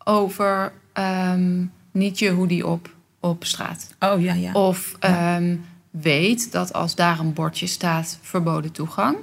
over 0.03 0.71
ehm, 0.93 1.65
niet 1.91 2.19
je 2.19 2.29
hoodie 2.29 2.67
op 2.67 2.97
op 3.19 3.45
straat. 3.45 3.95
Oh 3.99 4.21
ja, 4.21 4.33
ja. 4.33 4.51
Of 4.51 4.95
ehm, 4.99 5.55
weet 5.91 6.51
dat 6.51 6.73
als 6.73 6.95
daar 6.95 7.19
een 7.19 7.33
bordje 7.33 7.67
staat 7.67 8.19
verboden 8.21 8.71
toegang, 8.71 9.17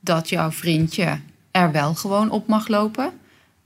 dat 0.00 0.28
jouw 0.28 0.50
vriendje 0.50 1.20
er 1.52 1.72
wel 1.72 1.94
gewoon 1.94 2.30
op 2.30 2.46
mag 2.46 2.68
lopen, 2.68 3.12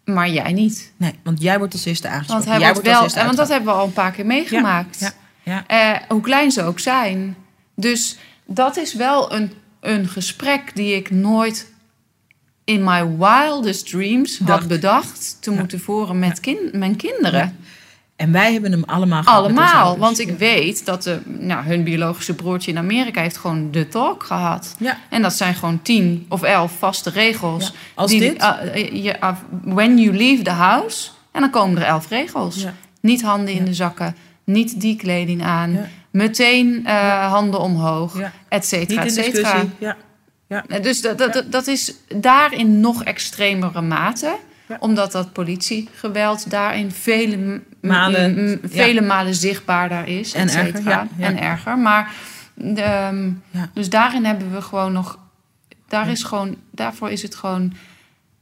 maar 0.05 0.31
jij 0.31 0.53
niet. 0.53 0.93
Nee, 0.97 1.19
want 1.23 1.41
jij 1.43 1.59
wordt 1.59 1.73
als 1.73 1.85
eerste 1.85 2.09
Want 2.09 2.17
aangesproken. 2.19 2.51
hij 2.51 2.61
Jij 2.61 2.73
wordt 2.73 3.15
wel, 3.15 3.25
want 3.25 3.37
dat 3.37 3.49
hebben 3.49 3.73
we 3.73 3.79
al 3.79 3.87
een 3.87 3.93
paar 3.93 4.13
keer 4.13 4.27
meegemaakt. 4.27 4.99
Ja, 4.99 5.13
ja. 5.43 5.65
Eh, 5.67 6.01
hoe 6.09 6.21
klein 6.21 6.51
ze 6.51 6.63
ook 6.63 6.79
zijn. 6.79 7.37
Dus 7.75 8.17
dat 8.47 8.77
is 8.77 8.95
wel 8.95 9.33
een, 9.33 9.53
een 9.81 10.09
gesprek 10.09 10.71
die 10.75 10.95
ik 10.95 11.11
nooit 11.11 11.73
in 12.65 12.85
my 12.85 13.17
wildest 13.17 13.91
dreams 13.91 14.39
had 14.39 14.47
Dacht. 14.47 14.69
bedacht 14.69 15.37
te 15.41 15.51
moeten 15.51 15.81
voeren 15.81 16.19
met 16.19 16.41
mijn 16.73 16.97
kinderen. 16.97 17.57
En 18.17 18.33
wij 18.33 18.53
hebben 18.53 18.73
hem 18.73 18.85
allemaal 18.85 19.23
gehad 19.23 19.39
Allemaal. 19.39 19.99
Want 19.99 20.19
ik 20.19 20.39
weet 20.39 20.85
dat 20.85 21.03
de, 21.03 21.21
nou, 21.25 21.65
hun 21.65 21.85
biologische 21.85 22.35
broertje 22.35 22.71
in 22.71 22.79
Amerika 22.79 23.21
heeft 23.21 23.37
gewoon 23.37 23.71
de 23.71 23.89
talk 23.89 24.23
gehad. 24.23 24.75
Ja. 24.79 24.99
En 25.11 25.23
dat 25.23 25.33
zijn 25.33 25.55
gewoon 25.55 25.83
tien 25.83 26.27
of 26.29 26.43
elf 26.43 26.73
vaste 26.79 27.11
regels. 27.11 27.67
Ja. 27.67 27.73
Als 27.95 28.11
die, 28.11 28.21
dit? 28.21 28.43
uh, 28.43 29.05
je, 29.05 29.17
uh, 29.23 29.37
when 29.65 29.99
you 29.99 30.17
leave 30.17 30.43
the 30.43 30.51
house. 30.51 31.09
En 31.33 31.41
dan 31.41 31.51
komen 31.51 31.83
er 31.83 31.89
elf 31.89 32.09
regels. 32.09 32.63
Ja. 32.63 32.75
Niet 33.01 33.23
handen 33.23 33.55
in 33.55 33.65
de 33.65 33.75
zakken. 33.75 34.17
Niet 34.45 34.81
die 34.81 34.97
kleding 34.97 35.43
aan. 35.43 35.79
Meteen 36.11 36.87
eh, 36.87 37.31
handen 37.33 37.61
omhoog. 37.61 38.17
Et 38.49 38.67
cetera, 38.67 39.03
Niet 39.03 39.17
et 39.17 39.25
cetera. 39.25 39.65
Ja. 39.79 39.97
Ja. 40.49 40.65
Eh, 40.69 40.83
Dus 40.83 41.01
dat, 41.01 41.19
dat, 41.19 41.33
dat, 41.33 41.53
dat 41.53 41.67
is 41.67 41.95
daarin 42.17 42.81
nog 42.81 43.05
extremere 43.05 43.81
mate. 43.81 44.37
Ja. 44.69 44.77
Omdat 44.81 45.13
dat 45.13 45.33
politiegeweld 45.33 46.51
daarin 46.51 46.91
vele, 46.91 47.61
Malen, 47.81 48.61
vele 48.65 49.01
malen 49.01 49.35
zichtbaarder 49.35 50.07
is. 50.07 50.33
En 50.33 50.49
erger. 50.75 51.07
En 51.19 51.41
erger. 51.41 51.79
Maar 51.79 52.13
ehm, 52.75 53.31
dus 53.73 53.89
daarin 53.91 54.25
hebben 54.25 54.53
we 54.53 54.63
gewoon 54.63 54.93
nog. 54.93 55.19
Daar 55.89 56.09
is 56.09 56.23
gewoon, 56.23 56.57
daarvoor 56.71 57.11
is 57.11 57.23
het 57.23 57.35
gewoon 57.35 57.73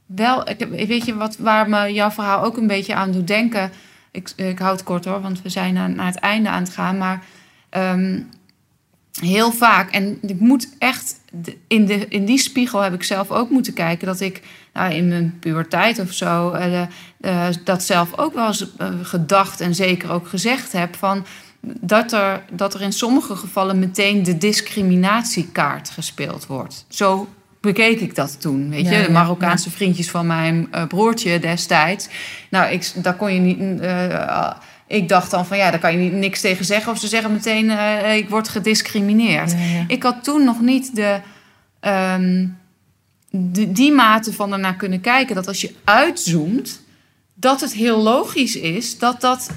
wel. 0.06 0.48
Ik, 0.48 0.58
heb- 0.58 0.70
weet 0.70 1.04
je 1.04 1.14
wat, 1.16 1.36
waar 1.36 1.68
me 1.68 1.92
jouw 1.92 2.10
verhaal 2.10 2.42
ook 2.44 2.56
een 2.56 2.66
beetje 2.66 2.94
aan 2.94 3.10
doet 3.12 3.26
denken? 3.26 3.70
Ik, 4.10 4.30
ik 4.36 4.58
hou 4.58 4.72
het 4.72 4.82
kort 4.84 5.04
hoor, 5.04 5.20
want 5.20 5.42
we 5.42 5.48
zijn 5.48 5.74
naar, 5.74 5.90
naar 5.90 6.06
het 6.06 6.18
einde 6.18 6.48
aan 6.48 6.62
het 6.62 6.72
gaan. 6.72 6.98
Maar 6.98 7.22
ehm, 7.70 8.20
heel 9.20 9.52
vaak, 9.52 9.90
en 9.90 10.18
ik 10.22 10.40
moet 10.40 10.68
echt 10.78 11.20
in, 11.68 11.86
de, 11.86 12.08
in 12.08 12.24
die 12.24 12.38
spiegel 12.38 12.80
heb 12.80 12.94
ik 12.94 13.02
zelf 13.02 13.30
ook 13.30 13.50
moeten 13.50 13.72
kijken 13.72 14.06
dat 14.06 14.20
ik 14.20 14.42
nou, 14.74 14.92
in 14.94 15.08
mijn 15.08 15.36
puberteit 15.40 15.98
of 15.98 16.12
zo 16.12 16.50
eh, 16.50 16.82
eh, 17.20 17.46
dat 17.64 17.82
zelf 17.82 18.18
ook 18.18 18.34
wel 18.34 18.46
eens 18.46 18.76
eh, 18.76 18.88
gedacht 19.02 19.60
en 19.60 19.74
zeker 19.74 20.10
ook 20.10 20.28
gezegd 20.28 20.72
heb 20.72 20.96
van 20.96 21.26
dat 21.80 22.12
er, 22.12 22.42
dat 22.52 22.74
er 22.74 22.80
in 22.82 22.92
sommige 22.92 23.36
gevallen 23.36 23.78
meteen 23.78 24.22
de 24.22 24.38
discriminatiekaart 24.38 25.90
gespeeld 25.90 26.46
wordt. 26.46 26.84
Zo 26.88 27.28
bekeek 27.60 28.00
ik 28.00 28.14
dat 28.14 28.40
toen, 28.40 28.70
weet 28.70 28.84
Ja, 28.84 28.90
je, 28.90 28.96
de 28.98 29.02
ja, 29.02 29.10
Marokkaanse 29.12 29.70
vriendjes 29.70 30.10
van 30.10 30.26
mijn 30.26 30.68
broertje 30.88 31.38
destijds. 31.38 32.08
Nou, 32.50 32.72
ik, 32.72 32.92
daar 32.94 33.14
kon 33.14 33.34
je 33.34 33.40
niet. 33.40 33.80
eh, 33.80 34.50
ik 34.86 35.08
dacht 35.08 35.30
dan 35.30 35.46
van 35.46 35.56
ja, 35.56 35.70
daar 35.70 35.80
kan 35.80 35.92
je 35.92 35.98
niet, 35.98 36.12
niks 36.12 36.40
tegen 36.40 36.64
zeggen. 36.64 36.92
Of 36.92 36.98
ze 36.98 37.08
zeggen 37.08 37.32
meteen, 37.32 37.70
ik 38.16 38.28
word 38.28 38.48
gediscrimineerd. 38.48 39.54
Ik 39.86 40.02
had 40.02 40.24
toen 40.24 40.44
nog 40.44 40.60
niet 40.60 40.96
de, 40.96 41.20
ehm, 41.80 42.46
die 43.68 43.92
mate 43.92 44.32
van 44.32 44.52
ernaar 44.52 44.76
kunnen 44.76 45.00
kijken. 45.00 45.34
Dat 45.34 45.48
als 45.48 45.60
je 45.60 45.74
uitzoomt, 45.84 46.82
dat 47.34 47.60
het 47.60 47.72
heel 47.72 48.02
logisch 48.02 48.56
is 48.56 48.98
dat 48.98 49.20
dat 49.20 49.50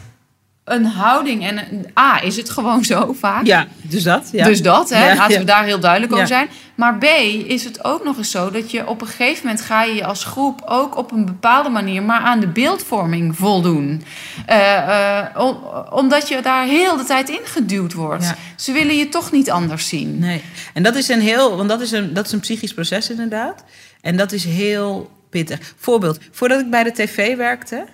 een 0.67 0.85
houding 0.85 1.45
en 1.47 1.57
een, 1.57 1.85
A, 1.99 2.21
is 2.23 2.35
het 2.37 2.49
gewoon 2.49 2.83
zo 2.83 3.13
vaak. 3.19 3.45
Ja, 3.45 3.67
dus 3.81 4.03
dat. 4.03 4.29
Ja. 4.31 4.45
Dus 4.45 4.61
dat, 4.61 4.89
hè, 4.89 5.07
Ja, 5.09 5.15
laten 5.15 5.33
ja. 5.33 5.39
we 5.39 5.45
daar 5.45 5.63
heel 5.63 5.79
duidelijk 5.79 6.13
over 6.13 6.27
zijn. 6.27 6.47
Maar 6.75 6.97
B, 6.97 7.03
is 7.47 7.63
het 7.63 7.83
ook 7.83 8.03
nog 8.03 8.17
eens 8.17 8.31
zo 8.31 8.51
dat 8.51 8.71
je 8.71 8.87
op 8.87 9.01
een 9.01 9.07
gegeven 9.07 9.45
moment 9.45 9.61
ga 9.65 9.83
je 9.83 9.93
je 9.95 10.05
als 10.05 10.23
groep 10.23 10.61
ook 10.65 10.97
op 10.97 11.11
een 11.11 11.25
bepaalde 11.25 11.69
manier 11.69 12.03
maar 12.03 12.19
aan 12.19 12.39
de 12.39 12.47
beeldvorming 12.47 13.35
voldoen. 13.35 14.03
Eh, 14.45 15.17
eh, 15.17 15.25
om- 15.37 15.59
omdat 15.91 16.27
je 16.27 16.41
daar 16.41 16.65
heel 16.65 16.97
de 16.97 17.03
tijd 17.03 17.29
in 17.29 17.39
geduwd 17.43 17.93
wordt. 17.93 18.33
Ze 18.55 18.71
willen 18.71 18.95
je 18.97 19.09
toch 19.09 19.31
niet 19.31 19.49
anders 19.51 19.87
zien. 19.87 20.19
Nee. 20.19 20.41
En 20.73 20.83
dat 20.83 20.95
is 20.95 21.07
een 21.07 21.21
heel, 21.21 21.57
want 21.57 21.69
dat 21.69 21.81
is 21.81 21.91
een, 21.91 22.13
dat 22.13 22.25
is 22.25 22.31
een 22.31 22.39
psychisch 22.39 22.73
proces 22.73 23.09
inderdaad. 23.09 23.63
En 24.01 24.17
dat 24.17 24.31
is 24.31 24.43
heel 24.45 25.09
pittig. 25.29 25.73
Voorbeeld, 25.77 26.19
voordat 26.31 26.59
ik 26.59 26.69
bij 26.69 26.83
de 26.83 26.91
tv 26.91 27.35
werkte, 27.35 27.85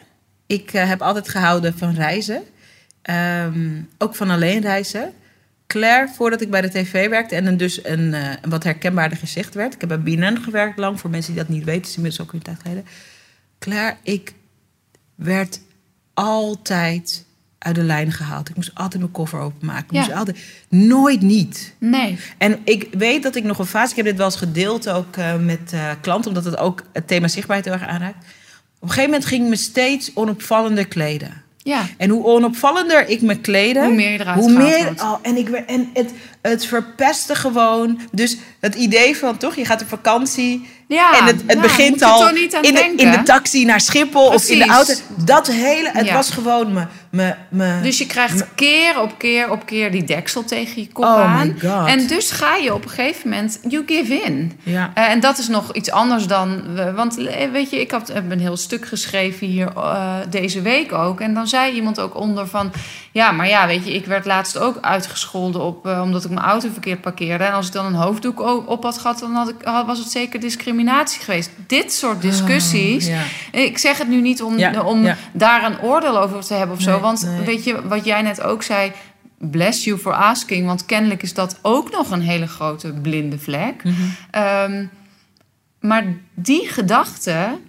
ik 0.47 0.73
eh, 0.73 0.87
heb 0.87 1.01
altijd 1.01 1.29
gehouden 1.29 1.77
van 1.77 1.93
reizen. 1.93 2.43
Ehm, 3.03 3.81
ook 3.97 4.15
van 4.15 4.30
alleen 4.30 4.61
reizen. 4.61 5.13
Claire, 5.67 6.09
voordat 6.13 6.41
ik 6.41 6.49
bij 6.49 6.61
de 6.61 6.69
tv 6.69 7.09
werkte 7.09 7.35
en 7.35 7.45
een, 7.45 7.57
dus 7.57 7.85
een, 7.85 8.13
eh, 8.13 8.30
een 8.41 8.49
wat 8.49 8.63
herkenbaarder 8.63 9.17
gezicht 9.17 9.53
werd. 9.53 9.73
Ik 9.73 9.80
heb 9.80 9.89
bij 9.89 9.99
BNN 10.01 10.38
gewerkt 10.43 10.77
lang, 10.77 10.99
voor 10.99 11.09
mensen 11.09 11.34
die 11.34 11.41
dat 11.43 11.51
niet 11.51 11.63
weten, 11.63 11.89
is 11.89 11.95
inmiddels 11.95 12.21
ook 12.27 12.34
een 12.34 12.41
tijd 12.41 12.57
geleden. 12.61 12.85
Claire, 13.59 13.95
ik 14.03 14.34
werd 15.15 15.59
altijd 16.13 17.25
uit 17.57 17.75
de 17.75 17.84
lijn 17.84 18.11
gehaald. 18.11 18.49
Ik 18.49 18.55
moest 18.55 18.71
altijd 18.73 19.01
mijn 19.01 19.13
koffer 19.13 19.39
openmaken. 19.39 19.85
Ik 19.85 19.91
Ja. 19.91 19.99
moest 19.99 20.13
altijd, 20.13 20.38
nooit 20.69 21.21
niet. 21.21 21.73
Nee. 21.77 22.19
En 22.38 22.59
ik 22.63 22.88
weet 22.91 23.23
dat 23.23 23.35
ik 23.35 23.43
nog 23.43 23.59
een 23.59 23.65
fase, 23.65 23.89
ik 23.91 23.95
heb 23.95 24.05
dit 24.05 24.17
wel 24.17 24.25
eens 24.25 24.35
gedeeld 24.35 24.89
ook 24.89 25.17
eh, 25.17 25.35
met 25.38 25.73
eh, 25.73 25.91
klanten, 26.01 26.27
omdat 26.30 26.45
het 26.45 26.57
ook 26.57 26.84
het 26.93 27.07
thema 27.07 27.27
zichtbaarheid 27.27 27.69
heel 27.69 27.80
erg 27.80 27.89
aanraakt. 27.93 28.25
Op 28.75 28.81
een 28.81 28.88
gegeven 28.89 29.09
moment 29.09 29.25
ging 29.25 29.43
ik 29.43 29.49
me 29.49 29.55
steeds 29.55 30.11
onopvallender 30.13 30.88
kleden. 30.88 31.43
Ja. 31.64 31.85
En 31.98 32.10
hoe 32.10 32.23
onopvallender 32.26 33.10
ik 33.10 33.22
me 33.22 33.40
kleedde, 33.40 33.84
Hoe 33.84 33.94
meer 33.94 34.11
je 34.11 34.19
eruit 34.19 34.40
hoe 34.40 34.52
meer. 34.52 34.94
Oh, 35.02 35.15
en 35.22 35.38
ik, 35.38 35.49
en 35.49 35.90
het, 35.94 36.11
het 36.52 36.65
verpestte 36.65 37.36
gewoon. 37.36 37.99
Dus 38.11 38.38
het 38.60 38.76
idee 38.76 39.18
van 39.18 39.38
toch, 39.38 39.56
je 39.56 39.65
gaat 39.65 39.82
op 39.82 39.88
vakantie. 39.88 40.68
Ja, 40.88 41.20
en 41.20 41.26
het, 41.26 41.41
het 41.45 41.56
ja, 41.56 41.61
begint 41.61 42.02
al 42.02 42.20
toch 42.20 42.34
niet 42.34 42.56
aan 42.56 42.64
in 42.64 42.74
de, 42.74 42.94
in 42.95 43.11
de 43.11 43.24
taxi 43.24 43.65
naar 43.65 43.82
Schiphol 43.82 44.28
of 44.28 44.49
in 44.49 44.60
de 44.60 44.68
auto. 44.68 44.94
Dat 45.15 45.48
hele, 45.48 45.90
het 45.94 46.06
Ja. 46.06 46.14
was 46.14 46.30
gewoon 46.30 46.74
me. 46.74 46.86
me, 47.10 47.36
me 47.49 47.80
Dus 47.82 47.98
je 47.98 48.06
krijgt 48.06 48.45
keer 48.56 49.02
op 49.02 49.18
keer 49.18 49.52
op 49.52 49.65
keer 49.65 49.91
die 49.91 50.03
deksel 50.03 50.44
tegen 50.44 50.82
je 50.82 50.88
kop 50.91 51.03
Oh 51.06 51.15
my 51.18 51.22
aan. 51.24 51.56
God. 51.61 51.88
En 51.88 52.07
dus 52.07 52.32
ga 52.32 52.56
je 52.56 52.74
op 52.74 52.84
een 52.84 52.90
gegeven 52.90 53.30
moment, 53.30 53.60
you 53.68 53.84
give 53.86 54.22
in. 54.22 54.60
ja. 54.64 54.91
Eh, 54.94 55.10
en 55.10 55.20
dat 55.20 55.38
is 55.38 55.48
nog 55.48 55.74
iets 55.74 55.91
anders 55.91 56.28
dan. 56.28 56.61
Want 56.95 57.18
eh, 57.18 57.52
weet 57.52 57.70
je, 57.70 57.80
ik 57.82 57.91
had, 57.91 58.07
heb 58.07 58.32
een 58.32 58.40
heel 58.40 58.57
stuk 58.57 58.86
geschreven 58.86 59.48
hier 59.48 59.72
eh, 59.76 60.15
deze 60.30 60.61
week 60.61 60.91
ook. 60.94 61.20
En 61.22 61.34
dan 61.34 61.48
zei 61.48 61.74
iemand 61.74 61.99
ook 61.99 62.15
onder 62.15 62.48
van. 62.48 62.72
Ja, 63.11 63.32
maar 63.32 63.48
ja, 63.48 63.68
weet 63.68 63.86
je, 63.86 63.94
ik 63.94 64.06
werd 64.06 64.26
laatst 64.26 64.57
ook 64.57 64.78
uitgescholden 64.82 65.61
op, 65.61 65.86
omdat 65.86 66.26
ik 66.26 66.32
mijn 66.34 66.45
auto 66.45 66.69
verkeerd 66.72 67.01
parkeerde. 67.01 67.43
En 67.43 67.53
als 67.53 67.68
ik 67.68 67.73
dan 67.73 67.85
een 67.85 67.93
hoofddoek 67.93 68.39
op 68.68 68.84
had 68.84 68.97
gehad, 68.97 69.19
dan 69.19 69.31
had 69.31 69.49
ik, 69.49 69.55
was 69.85 69.99
het 69.99 70.11
zeker 70.11 70.39
discriminatie 70.39 71.22
geweest. 71.22 71.51
Dit 71.68 71.93
soort 71.93 72.22
discussies. 72.22 73.07
Oh, 73.07 73.11
ja. 73.11 73.60
Ik 73.60 73.77
zeg 73.77 73.97
het 73.97 74.07
nu 74.07 74.22
niet 74.22 74.41
om, 74.41 74.57
Ja, 74.57 74.81
om 74.81 75.03
ja. 75.03 75.18
daar 75.34 75.64
een 75.64 75.81
oordeel 75.81 76.19
over 76.19 76.39
te 76.39 76.53
hebben 76.53 76.76
of 76.76 76.81
zo. 76.81 76.91
Nee, 76.91 76.99
want 76.99 77.23
nee. 77.23 77.45
weet 77.45 77.64
je, 77.64 77.88
wat 77.88 78.05
jij 78.05 78.22
net 78.22 78.41
ook 78.41 78.64
zei. 78.64 78.91
Bless 79.38 79.84
you 79.84 79.97
for 79.97 80.14
asking. 80.14 80.65
Want 80.65 80.85
kennelijk 80.85 81.23
is 81.23 81.34
dat 81.34 81.60
ook 81.61 81.91
nog 81.91 82.11
een 82.11 82.22
hele 82.22 82.47
grote 82.47 82.93
blinde 82.93 83.39
vlek. 83.39 83.84
Mhm. 83.84 83.93
Ehm, 84.31 84.85
maar 85.80 86.05
die 86.34 86.68
gedachte. 86.68 87.60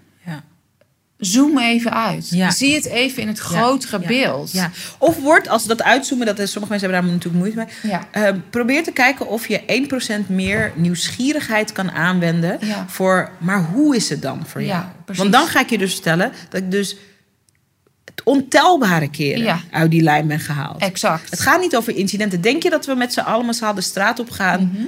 Zoom 1.16 1.58
even 1.58 1.92
uit. 1.92 2.28
Ja. 2.28 2.50
Zie 2.50 2.74
het 2.74 2.84
even 2.84 3.22
in 3.22 3.28
het 3.28 3.38
grotere 3.38 4.00
ja, 4.00 4.06
beeld. 4.06 4.52
Ja. 4.52 4.70
Of 4.98 5.20
wordt, 5.20 5.48
als 5.48 5.66
dat 5.66 5.82
uitzoomen, 5.82 6.26
dat 6.26 6.38
is, 6.38 6.50
sommige 6.50 6.72
mensen 6.72 6.90
hebben 6.90 7.08
daar 7.10 7.18
natuurlijk 7.18 7.54
moeite 7.54 7.76
mee. 7.82 7.92
Ja. 7.92 8.08
Eh, 8.10 8.34
probeer 8.50 8.82
te 8.82 8.92
kijken 8.92 9.28
of 9.28 9.48
je 9.48 9.60
1% 9.66 10.28
meer 10.28 10.72
nieuwsgierigheid 10.74 11.72
kan 11.72 11.90
aanwenden. 11.90 12.58
Voor, 12.86 13.30
maar 13.38 13.64
hoe 13.64 13.96
is 13.96 14.08
het 14.08 14.22
dan 14.22 14.46
voor 14.46 14.62
jou? 14.62 14.84
Want 15.06 15.32
dan 15.32 15.46
ga 15.46 15.60
ik 15.60 15.70
je 15.70 15.78
dus 15.78 15.92
vertellen 15.92 16.32
dat 16.48 16.60
ik 16.60 16.70
dus 16.70 16.96
het 18.04 18.22
ontelbare 18.24 19.10
keren 19.10 19.42
Ja. 19.42 19.60
uit 19.70 19.90
die 19.90 20.02
lijn 20.02 20.26
ben 20.26 20.40
gehaald. 20.40 20.82
Exact. 20.82 21.30
Het 21.30 21.40
gaat 21.40 21.60
niet 21.60 21.76
over 21.76 21.96
incidenten. 21.96 22.40
Denk 22.40 22.62
je 22.62 22.70
dat 22.70 22.86
we 22.86 22.94
met 22.94 23.12
z'n 23.12 23.20
allen 23.20 23.46
massaal 23.46 23.74
de 23.74 23.80
straat 23.80 24.18
op 24.18 24.30
gaan? 24.30 24.70
Mhm. 24.72 24.84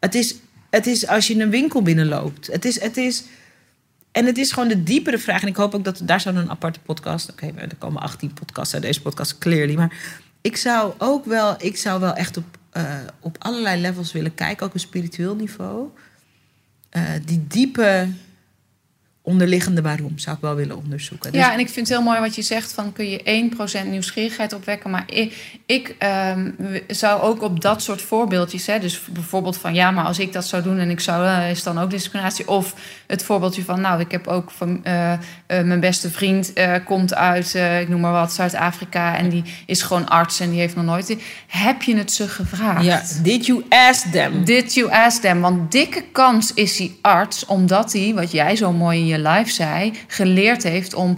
het, 0.00 0.14
is, 0.14 0.34
het 0.70 0.86
is 0.86 1.06
als 1.06 1.26
je 1.26 1.40
een 1.40 1.50
winkel 1.50 1.82
binnenloopt. 1.82 2.46
Het 2.46 2.64
is, 2.64 2.80
het 2.80 2.96
is, 2.96 3.24
en 4.14 4.26
het 4.26 4.38
is 4.38 4.52
gewoon 4.52 4.68
de 4.68 4.82
diepere 4.82 5.18
vraag. 5.18 5.42
En 5.42 5.48
ik 5.48 5.56
hoop 5.56 5.74
ook 5.74 5.84
dat 5.84 6.00
daar 6.04 6.20
zou 6.20 6.36
een 6.36 6.50
aparte 6.50 6.80
podcast. 6.80 7.30
Oké, 7.30 7.52
er 7.56 7.76
komen 7.78 8.02
18 8.02 8.32
podcasts 8.32 8.74
uit 8.74 8.82
deze 8.82 9.02
podcast, 9.02 9.38
clearly. 9.38 9.74
Maar 9.74 9.92
ik 10.40 10.56
zou 10.56 10.92
ook 10.98 11.24
wel, 11.24 11.54
ik 11.58 11.76
zou 11.76 12.00
wel 12.00 12.14
echt 12.14 12.36
op, 12.36 12.44
eh, 12.70 12.94
op 13.20 13.36
allerlei 13.38 13.80
levels 13.80 14.12
willen 14.12 14.34
kijken, 14.34 14.66
ook 14.66 14.74
op 14.74 14.80
spiritueel 14.80 15.34
niveau. 15.34 15.88
Eh, 16.90 17.02
die 17.24 17.46
diepe 17.46 18.08
onderliggende 19.26 19.82
waarom 19.82 20.18
zou 20.18 20.36
ik 20.36 20.42
wel 20.42 20.54
willen 20.54 20.76
onderzoeken. 20.76 21.32
Dus- 21.32 21.40
Ja, 21.40 21.52
en 21.52 21.58
ik 21.58 21.68
vind 21.68 21.88
het 21.88 21.96
heel 21.96 22.06
mooi 22.06 22.20
wat 22.20 22.34
je 22.34 22.42
zegt 22.42 22.72
van 22.72 22.92
kun 22.92 23.10
je 23.10 23.20
1% 23.24 23.90
nieuwsgierigheid 23.90 24.52
opwekken. 24.52 24.90
Maar 24.90 25.04
ik, 25.06 25.58
ik 25.66 25.94
ehm, 25.98 26.50
zou 26.88 27.22
ook 27.22 27.42
op 27.42 27.60
dat 27.60 27.82
soort 27.82 28.02
voorbeeldjes, 28.02 28.66
hè, 28.66 28.78
dus 28.78 29.00
bijvoorbeeld 29.10 29.56
van 29.56 29.74
ja, 29.74 29.90
maar 29.90 30.04
als 30.04 30.18
ik 30.18 30.32
dat 30.32 30.46
zou 30.46 30.62
doen 30.62 30.78
en 30.78 30.90
ik 30.90 31.00
zou, 31.00 31.26
eh, 31.26 31.50
is 31.50 31.62
dan 31.62 31.78
ook 31.78 31.90
discriminatie. 31.90 32.48
Of 32.48 32.74
het 33.06 33.22
voorbeeldje 33.22 33.64
van 33.64 33.80
nou, 33.80 34.00
ik 34.00 34.10
heb 34.10 34.26
ook 34.26 34.50
van 34.50 34.84
eh, 34.84 35.12
eh, 35.58 35.64
mijn 35.64 35.80
beste 35.80 36.10
vriend 36.10 36.52
eh, 36.52 36.72
komt 36.84 37.14
uit, 37.14 37.54
eh, 37.54 37.80
ik 37.80 37.88
noem 37.88 38.00
maar 38.00 38.12
wat, 38.12 38.32
Zuid-Afrika 38.32 39.16
en 39.16 39.28
die 39.28 39.42
is 39.66 39.82
gewoon 39.82 40.08
arts 40.08 40.40
en 40.40 40.50
die 40.50 40.58
heeft 40.58 40.76
nog 40.76 40.84
nooit. 40.84 41.16
Heb 41.46 41.82
je 41.82 41.96
het 41.96 42.12
ze 42.12 42.28
gevraagd? 42.28 42.84
ja, 42.84 43.02
did 43.22 43.46
you 43.46 43.64
ask 43.68 44.12
them? 44.12 44.44
Did 44.44 44.74
you 44.74 44.90
ask 44.90 45.20
them? 45.20 45.40
Want 45.40 45.72
dikke 45.72 46.04
kans 46.12 46.54
is 46.54 46.78
hij 46.78 46.92
arts, 47.00 47.46
omdat 47.46 47.92
hij, 47.92 48.12
wat 48.14 48.30
jij 48.30 48.56
zo 48.56 48.72
mooi 48.72 48.98
in 48.98 49.06
je 49.06 49.18
live 49.18 49.50
zei, 49.50 49.92
geleerd 50.06 50.62
heeft 50.62 50.94
om 50.94 51.16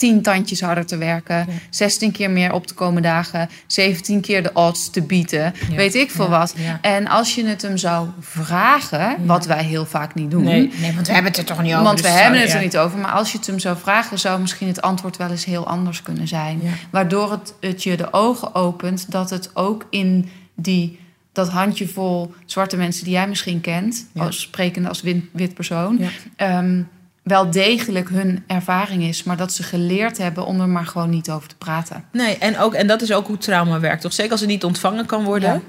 tien 0.00 0.22
tandjes 0.22 0.60
harder 0.60 0.86
te 0.86 0.96
werken, 0.96 1.46
16 1.70 2.12
keer 2.12 2.30
meer 2.30 2.52
op 2.52 2.66
te 2.66 2.74
komen 2.74 3.02
dagen, 3.02 3.48
17 3.66 4.20
keer 4.20 4.42
de 4.42 4.50
odds 4.52 4.90
te 4.90 5.02
bieden, 5.02 5.54
Ja, 5.70 5.76
weet 5.76 5.94
ik 5.94 6.10
veel 6.10 6.24
ja, 6.24 6.30
wat. 6.30 6.54
ja. 6.56 6.78
En 6.82 7.08
als 7.08 7.34
je 7.34 7.46
het 7.46 7.62
hem 7.62 7.76
zou 7.76 8.08
vragen, 8.20 9.16
wat 9.26 9.46
wij 9.46 9.64
heel 9.64 9.86
vaak 9.86 10.14
niet 10.14 10.30
doen, 10.30 10.42
Nee, 10.42 10.70
nee, 10.80 10.94
want 10.94 11.06
we 11.06 11.12
hebben 11.12 11.30
het 11.30 11.40
er 11.40 11.46
toch 11.46 11.62
niet 11.62 11.72
over. 11.72 11.84
want 11.84 12.00
we 12.00 12.06
dus 12.06 12.20
hebben 12.20 12.40
het 12.40 12.52
er 12.52 12.60
niet 12.60 12.76
over. 12.78 12.98
Maar 12.98 13.10
als 13.12 13.32
je 13.32 13.38
het 13.38 13.46
hem 13.46 13.58
zou 13.58 13.76
vragen, 13.78 14.18
zou 14.18 14.40
misschien 14.40 14.66
het 14.68 14.82
antwoord 14.82 15.16
wel 15.16 15.30
eens 15.30 15.44
heel 15.44 15.66
anders 15.66 16.02
kunnen 16.02 16.28
zijn. 16.28 16.60
Waardoor 16.90 17.30
het, 17.30 17.54
het 17.60 17.82
je 17.82 17.96
de 17.96 18.12
ogen 18.12 18.54
opent 18.54 19.10
dat 19.10 19.30
het 19.30 19.50
ook 19.56 19.86
in 19.90 20.28
die, 20.54 20.98
dat 21.32 21.48
handjevol 21.48 22.34
zwarte 22.46 22.76
mensen 22.76 23.04
die 23.04 23.12
jij 23.12 23.28
misschien 23.28 23.60
kent, 23.60 24.06
als 24.16 24.40
sprekende 24.40 24.88
als 24.88 25.02
wit, 25.02 25.24
wit 25.32 25.54
persoon, 25.54 25.98
Ja. 26.36 26.74
Wel 27.22 27.50
degelijk 27.50 28.08
hun 28.08 28.44
ervaring 28.46 29.02
is. 29.02 29.22
Maar 29.22 29.36
dat 29.36 29.52
ze 29.52 29.62
geleerd 29.62 30.18
hebben 30.18 30.46
om 30.46 30.60
er 30.60 30.68
maar 30.68 30.86
gewoon 30.86 31.10
niet 31.10 31.30
over 31.30 31.48
te 31.48 31.56
praten. 31.56 32.04
Nee, 32.12 32.38
en, 32.38 32.58
ook, 32.58 32.74
en 32.74 32.86
dat 32.86 33.02
is 33.02 33.12
ook 33.12 33.26
hoe 33.26 33.38
trauma 33.38 33.80
werkt, 33.80 34.02
toch? 34.02 34.12
Zeker 34.12 34.32
als 34.32 34.40
het 34.40 34.48
niet 34.48 34.64
ontvangen 34.64 35.06
kan 35.06 35.24
worden, 35.24 35.52
Ja. 35.52 35.60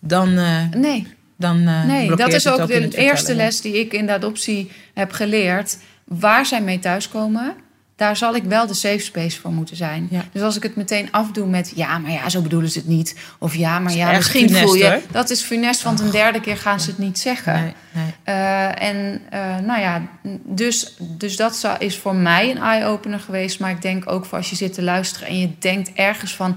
dan, 0.00 0.36
eh, 0.38 0.68
Nee, 0.76 1.06
dan 1.36 1.66
eh, 1.66 1.84
nee 1.84 2.16
dat 2.16 2.32
is 2.32 2.48
ook 2.48 2.68
in 2.68 2.90
de 2.90 2.96
eerste 2.96 3.34
les 3.34 3.60
die 3.60 3.78
ik 3.78 3.92
in 3.92 4.06
de 4.06 4.12
adoptie 4.12 4.70
heb 4.94 5.12
geleerd. 5.12 5.78
Waar 6.04 6.46
zij 6.46 6.62
mee 6.62 6.78
thuiskomen, 6.78 7.54
daar 7.96 8.16
zal 8.16 8.34
ik 8.34 8.42
wel 8.42 8.66
de 8.66 8.74
safe 8.74 8.98
space 8.98 9.40
voor 9.40 9.52
moeten 9.52 9.76
zijn. 9.76 10.06
Ja. 10.10 10.24
Dus 10.32 10.42
als 10.42 10.56
ik 10.56 10.62
het 10.62 10.76
meteen 10.76 11.08
afdoe 11.10 11.46
met... 11.46 11.72
ja, 11.74 11.98
maar 11.98 12.10
ja, 12.10 12.28
zo 12.28 12.40
bedoelen 12.40 12.70
ze 12.70 12.78
het 12.78 12.88
niet. 12.88 13.16
Of 13.38 13.54
ja, 13.54 13.78
maar 13.78 13.92
ja, 13.92 14.12
misschien 14.12 14.46
funest, 14.48 14.64
voel 14.64 14.74
je... 14.74 14.84
hoor. 14.84 15.00
Dat 15.10 15.30
is 15.30 15.42
funest, 15.42 15.82
want 15.82 16.00
een 16.00 16.10
derde 16.10 16.40
keer 16.40 16.56
gaan 16.56 16.80
ze 16.80 16.90
het 16.90 16.98
niet 16.98 17.18
zeggen. 17.18 17.52
Nee, 17.62 17.72
nee. 17.92 18.14
Eh, 18.24 18.82
en 18.82 19.20
eh, 19.30 19.56
nou 19.66 19.80
ja, 19.80 20.02
dus, 20.44 20.96
dus 20.98 21.36
dat 21.36 21.56
zou- 21.56 21.78
is 21.78 21.98
voor 21.98 22.14
mij 22.14 22.50
een 22.50 22.58
eye-opener 22.62 23.20
geweest. 23.20 23.60
Maar 23.60 23.70
ik 23.70 23.82
denk 23.82 24.10
ook 24.10 24.24
voor 24.24 24.38
als 24.38 24.50
je 24.50 24.56
zit 24.56 24.74
te 24.74 24.82
luisteren 24.82 25.28
en 25.28 25.38
je 25.38 25.50
denkt 25.58 25.90
ergens 25.94 26.34
van... 26.36 26.56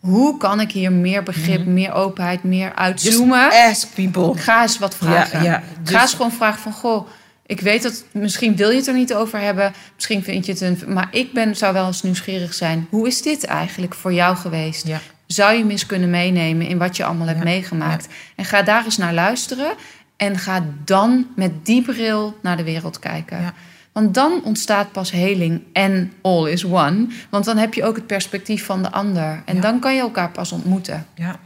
hoe 0.00 0.36
kan 0.36 0.60
ik 0.60 0.72
hier 0.72 0.92
meer 0.92 1.22
begrip, 1.22 1.66
meer 1.66 1.92
openheid, 1.92 2.42
meer 2.44 2.72
Mhm. 2.74 2.82
Just 2.90 3.04
uitzoomen? 3.06 3.50
ask 3.50 3.94
people. 3.94 4.38
Ga 4.40 4.62
eens 4.62 4.78
wat 4.78 4.96
vragen. 4.96 5.42
Ja, 5.42 5.50
ja, 5.50 5.62
Ga 5.84 6.00
eens 6.02 6.14
gewoon 6.14 6.32
vragen 6.32 6.60
van... 6.60 6.72
goh, 6.72 7.08
ik 7.46 7.60
weet 7.60 7.82
dat 7.82 8.04
misschien 8.12 8.56
wil 8.56 8.70
je 8.70 8.76
het 8.76 8.86
er 8.86 8.94
niet 8.94 9.14
over 9.14 9.40
hebben. 9.40 9.72
Misschien 9.94 10.22
vind 10.22 10.46
je 10.46 10.52
het 10.52 10.60
een... 10.60 10.78
Maar 10.86 11.08
ik 11.10 11.32
ben, 11.32 11.56
zou 11.56 11.72
wel 11.72 11.86
eens 11.86 12.02
nieuwsgierig 12.02 12.54
zijn. 12.54 12.86
Hoe 12.90 13.06
is 13.06 13.22
dit 13.22 13.44
eigenlijk 13.44 13.94
voor 13.94 14.12
jou 14.12 14.36
geweest? 14.36 14.86
Ja. 14.86 15.00
Zou 15.26 15.54
je 15.54 15.68
eens 15.68 15.86
kunnen 15.86 16.10
meenemen 16.10 16.66
in 16.66 16.78
wat 16.78 16.96
je 16.96 17.04
allemaal 17.04 17.26
hebt 17.26 17.38
Ja, 17.38 17.44
meegemaakt? 17.44 18.08
En 18.36 18.44
ga 18.44 18.62
daar 18.62 18.84
eens 18.84 18.96
naar 18.96 19.14
luisteren. 19.14 19.74
En 20.16 20.38
ga 20.38 20.64
dan 20.84 21.26
met 21.36 21.66
die 21.66 21.82
bril 21.82 22.38
naar 22.42 22.56
de 22.56 22.64
wereld 22.64 22.98
kijken. 22.98 23.54
Want 23.92 24.14
dan 24.14 24.44
ontstaat 24.44 24.92
pas 24.92 25.10
heling 25.10 25.62
en 25.72 26.12
all 26.22 26.50
is 26.50 26.64
one. 26.64 27.06
Want 27.30 27.44
dan 27.44 27.56
heb 27.56 27.74
je 27.74 27.84
ook 27.84 27.96
het 27.96 28.06
perspectief 28.06 28.64
van 28.64 28.82
de 28.82 28.90
ander. 28.90 29.42
En 29.44 29.60
dan 29.60 29.80
kan 29.80 29.94
je 29.94 30.00
elkaar 30.00 30.30
pas 30.30 30.52
ontmoeten. 30.52 31.06
Ja. 31.14 31.38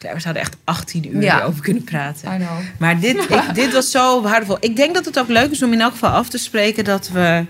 We 0.00 0.20
zouden 0.20 0.42
echt 0.42 0.56
18 0.64 1.14
uur 1.16 1.22
Ja. 1.22 1.34
hierover 1.36 1.62
kunnen 1.62 1.84
praten. 1.84 2.28
Maar 2.78 3.00
dit, 3.00 3.16
ik, 3.30 3.54
dit 3.54 3.72
was 3.72 3.90
zo 3.90 4.22
waardevol. 4.22 4.56
Ik 4.60 4.76
denk 4.76 4.94
dat 4.94 5.04
het 5.04 5.18
ook 5.18 5.28
leuk 5.28 5.50
is 5.50 5.62
om 5.62 5.72
in 5.72 5.80
elk 5.80 5.92
geval 5.92 6.10
af 6.10 6.28
te 6.28 6.38
spreken 6.38 6.84
dat 6.84 7.08
we. 7.08 7.44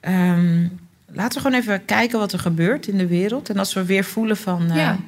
ehm, 0.00 0.66
laten 1.12 1.42
we 1.42 1.46
gewoon 1.46 1.60
even 1.60 1.84
kijken 1.84 2.18
wat 2.18 2.32
er 2.32 2.38
gebeurt 2.38 2.86
in 2.86 2.98
de 2.98 3.06
wereld. 3.06 3.48
En 3.48 3.58
als 3.58 3.74
we 3.74 3.84
weer 3.84 4.04
voelen 4.04 4.36
van. 4.36 4.70
eh, 4.70 4.76
Ja. 4.76 4.98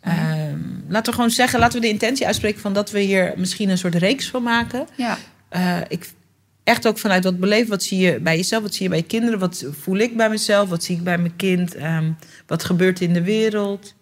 ehm, 0.00 0.58
laten 0.88 1.06
we 1.10 1.12
gewoon 1.14 1.30
zeggen, 1.30 1.58
laten 1.60 1.80
we 1.80 1.86
de 1.86 1.92
intentie 1.92 2.26
uitspreken 2.26 2.60
van 2.60 2.72
dat 2.72 2.90
we 2.90 3.00
hier 3.00 3.32
misschien 3.36 3.68
een 3.68 3.78
soort 3.78 3.94
reeks 3.94 4.28
van 4.30 4.42
maken. 4.42 4.86
Ja. 4.96 5.18
Eh, 5.48 5.76
ik 5.88 6.10
echt 6.64 6.86
ook 6.86 6.98
vanuit 6.98 7.24
wat 7.24 7.38
beleven, 7.40 7.70
wat 7.70 7.82
zie 7.82 7.98
je 7.98 8.20
bij 8.20 8.36
jezelf, 8.36 8.62
wat 8.62 8.74
zie 8.74 8.82
je 8.82 8.88
bij 8.88 8.98
je 8.98 9.04
kinderen, 9.04 9.38
wat 9.38 9.64
voel 9.80 9.96
ik 9.96 10.16
bij 10.16 10.28
mezelf, 10.30 10.68
wat 10.68 10.84
zie 10.84 10.96
ik 10.96 11.04
bij 11.04 11.18
mijn 11.18 11.36
kind, 11.36 11.74
ehm, 11.74 12.10
wat 12.46 12.64
gebeurt 12.64 13.00
in 13.00 13.12
de 13.12 13.22
wereld. 13.22 13.94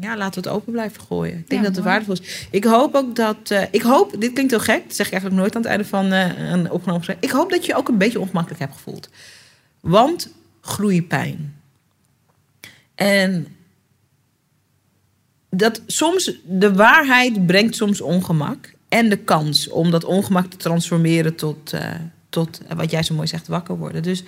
Ja, 0.00 0.16
laten 0.16 0.42
we 0.42 0.48
het 0.48 0.58
open 0.58 0.72
blijven 0.72 1.02
gooien. 1.02 1.38
Ik 1.38 1.48
denk 1.48 1.60
Ja, 1.62 1.66
dat 1.66 1.76
het 1.76 1.84
waardevol 1.84 2.14
is. 2.14 2.46
Ik 2.50 2.64
hoop 2.64 2.94
ook 2.94 3.16
dat. 3.16 3.50
eh, 3.50 3.62
ik 3.70 3.82
hoop, 3.82 4.14
dit 4.20 4.32
klinkt 4.32 4.50
heel 4.50 4.60
gek, 4.60 4.82
dat 4.86 4.94
zeg 4.96 5.06
ik 5.06 5.12
eigenlijk 5.12 5.42
nooit 5.42 5.54
aan 5.56 5.62
het 5.62 5.70
einde 5.70 5.84
van 5.84 6.12
eh, 6.12 6.50
een 6.50 6.70
opgenomen 6.70 7.04
gesprek. 7.04 7.24
Ik 7.24 7.30
hoop 7.30 7.50
dat 7.50 7.66
je 7.66 7.74
ook 7.74 7.88
een 7.88 7.98
beetje 7.98 8.20
ongemakkelijk 8.20 8.60
hebt 8.60 8.72
gevoeld. 8.74 9.08
Want 9.80 10.32
groeipijn. 10.60 11.54
En 12.94 13.46
dat 15.50 15.82
soms 15.86 16.32
de 16.44 16.74
waarheid 16.74 17.46
brengt 17.46 17.76
soms 17.76 18.00
ongemak. 18.00 18.76
En 18.88 19.08
de 19.08 19.16
kans 19.16 19.68
om 19.68 19.90
dat 19.90 20.04
ongemak 20.04 20.46
te 20.50 20.56
transformeren 20.56 21.34
tot, 21.34 21.72
eh, 21.72 21.90
tot 22.28 22.60
wat 22.76 22.90
jij 22.90 23.02
zo 23.02 23.14
mooi 23.14 23.26
zegt, 23.26 23.46
wakker 23.48 23.76
worden. 23.78 24.02
Dus 24.02 24.22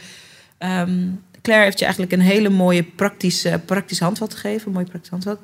ehm, 0.58 1.08
Claire 1.42 1.64
heeft 1.64 1.78
je 1.78 1.84
eigenlijk 1.84 2.14
een 2.14 2.20
hele 2.20 2.48
mooie 2.48 2.82
praktische, 2.82 3.60
praktische 3.66 4.04
handvat 4.04 4.34
gegeven. 4.34 4.66
Een 4.66 4.72
mooie 4.72 4.86
praktische 4.86 5.14
handvat. 5.14 5.40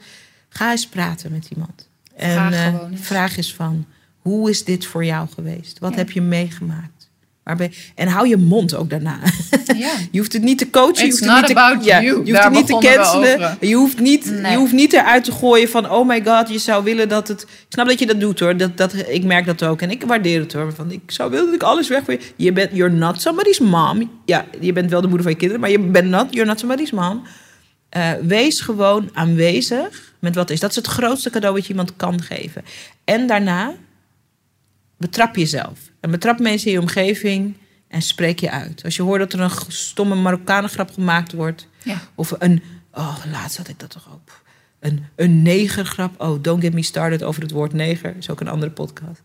Ga 0.48 0.70
eens 0.70 0.86
praten 0.88 1.32
met 1.32 1.48
iemand. 1.50 1.88
Vraag 2.16 2.52
en 2.52 2.58
eh, 2.58 2.74
gewoon 2.74 2.90
eens. 2.92 3.00
vraag 3.06 3.36
eens 3.36 3.54
van, 3.54 3.86
hoe 4.18 4.50
is 4.50 4.64
dit 4.64 4.86
voor 4.86 5.04
jou 5.04 5.28
geweest? 5.34 5.78
Wat 5.78 5.90
Ja. 5.92 5.96
heb 5.96 6.10
je 6.10 6.20
meegemaakt? 6.22 6.95
En 7.94 8.08
hou 8.08 8.28
je 8.28 8.36
mond 8.36 8.74
ook 8.74 8.90
daarna. 8.90 9.18
Ja. 9.76 9.92
Je 10.10 10.18
hoeft 10.18 10.32
het 10.32 10.42
niet 10.42 10.58
te 10.58 10.70
coachen. 10.70 11.04
je 11.04 11.10
hoeft 11.10 11.24
het 11.24 11.34
niet 11.34 11.46
te, 11.46 11.84
ja. 11.84 11.98
Je 11.98 12.10
hoeft 12.10 12.32
Daar 12.32 12.44
het 12.44 12.52
niet 12.52 12.66
te 12.66 12.78
cancelen. 12.78 13.56
Je 13.60 13.74
hoeft, 13.74 14.00
niet, 14.00 14.30
Nee. 14.30 14.50
je 14.50 14.56
hoeft 14.56 14.72
niet 14.72 14.92
eruit 14.92 15.24
te 15.24 15.32
gooien 15.32 15.68
van... 15.68 15.90
oh 15.90 16.08
my 16.08 16.22
god, 16.24 16.48
je 16.48 16.58
zou 16.58 16.84
willen 16.84 17.08
dat 17.08 17.28
het... 17.28 17.42
Ik 17.42 17.48
snap 17.68 17.86
dat 17.86 17.98
je 17.98 18.06
dat 18.06 18.20
doet 18.20 18.40
hoor. 18.40 18.56
Dat, 18.56 18.76
dat, 18.76 18.94
ik 19.08 19.24
merk 19.24 19.46
dat 19.46 19.64
ook. 19.64 19.82
En 19.82 19.90
ik 19.90 20.02
waardeer 20.02 20.40
het 20.40 20.52
hoor. 20.52 20.72
Van, 20.74 20.90
ik 20.90 21.00
zou 21.06 21.30
willen 21.30 21.46
dat 21.46 21.54
ik 21.54 21.62
alles 21.62 21.88
weg 21.88 22.04
voor 22.04 22.12
je... 22.12 22.20
Je 22.36 22.52
bent... 22.52 22.70
You're 22.72 22.94
not 22.94 23.20
somebody's 23.20 23.58
mom. 23.58 24.10
Ja, 24.24 24.44
je 24.60 24.72
bent 24.72 24.90
wel 24.90 25.00
de 25.00 25.08
moeder 25.08 25.22
van 25.22 25.32
je 25.32 25.38
kinderen... 25.38 25.60
maar 25.60 25.70
je 25.70 25.78
bent 25.78 26.08
not... 26.08 26.26
You're 26.30 26.48
not 26.48 26.58
somebody's 26.58 26.90
mom. 26.90 27.22
Eh, 27.88 28.10
wees 28.22 28.60
gewoon 28.60 29.10
aanwezig 29.12 30.14
met 30.18 30.34
wat 30.34 30.50
is. 30.50 30.60
Dat 30.60 30.70
is 30.70 30.76
het 30.76 30.86
grootste 30.86 31.30
cadeau 31.30 31.54
wat 31.54 31.62
je 31.62 31.70
iemand 31.70 31.96
kan 31.96 32.22
geven. 32.22 32.64
En 33.04 33.26
daarna 33.26 33.74
betrap 34.96 35.36
jezelf. 35.36 35.78
En 36.00 36.10
betrap 36.10 36.38
mensen 36.38 36.66
in 36.66 36.72
je 36.72 36.80
omgeving 36.80 37.56
en 37.88 38.02
spreek 38.02 38.40
je 38.40 38.50
uit. 38.50 38.84
Als 38.84 38.96
je 38.96 39.02
hoort 39.02 39.20
dat 39.20 39.32
er 39.32 39.40
een 39.40 39.50
stomme 39.68 40.14
Marokkanengrap 40.14 40.90
gemaakt 40.92 41.32
wordt... 41.32 41.68
Ja. 41.82 42.00
Of 42.14 42.34
een, 42.38 42.62
oh, 42.92 43.16
laatst 43.32 43.56
had 43.56 43.68
ik 43.68 43.78
dat 43.80 43.90
toch 43.90 44.08
ook. 44.12 44.42
Een, 44.80 45.06
een 45.16 45.42
negergrap. 45.42 46.20
Oh, 46.20 46.42
don't 46.42 46.62
get 46.62 46.74
me 46.74 46.82
started 46.82 47.22
over 47.22 47.42
het 47.42 47.50
woord 47.50 47.72
neger. 47.72 48.14
is 48.18 48.30
ook 48.30 48.40
een 48.40 48.48
andere 48.48 48.72
podcast. 48.72 49.22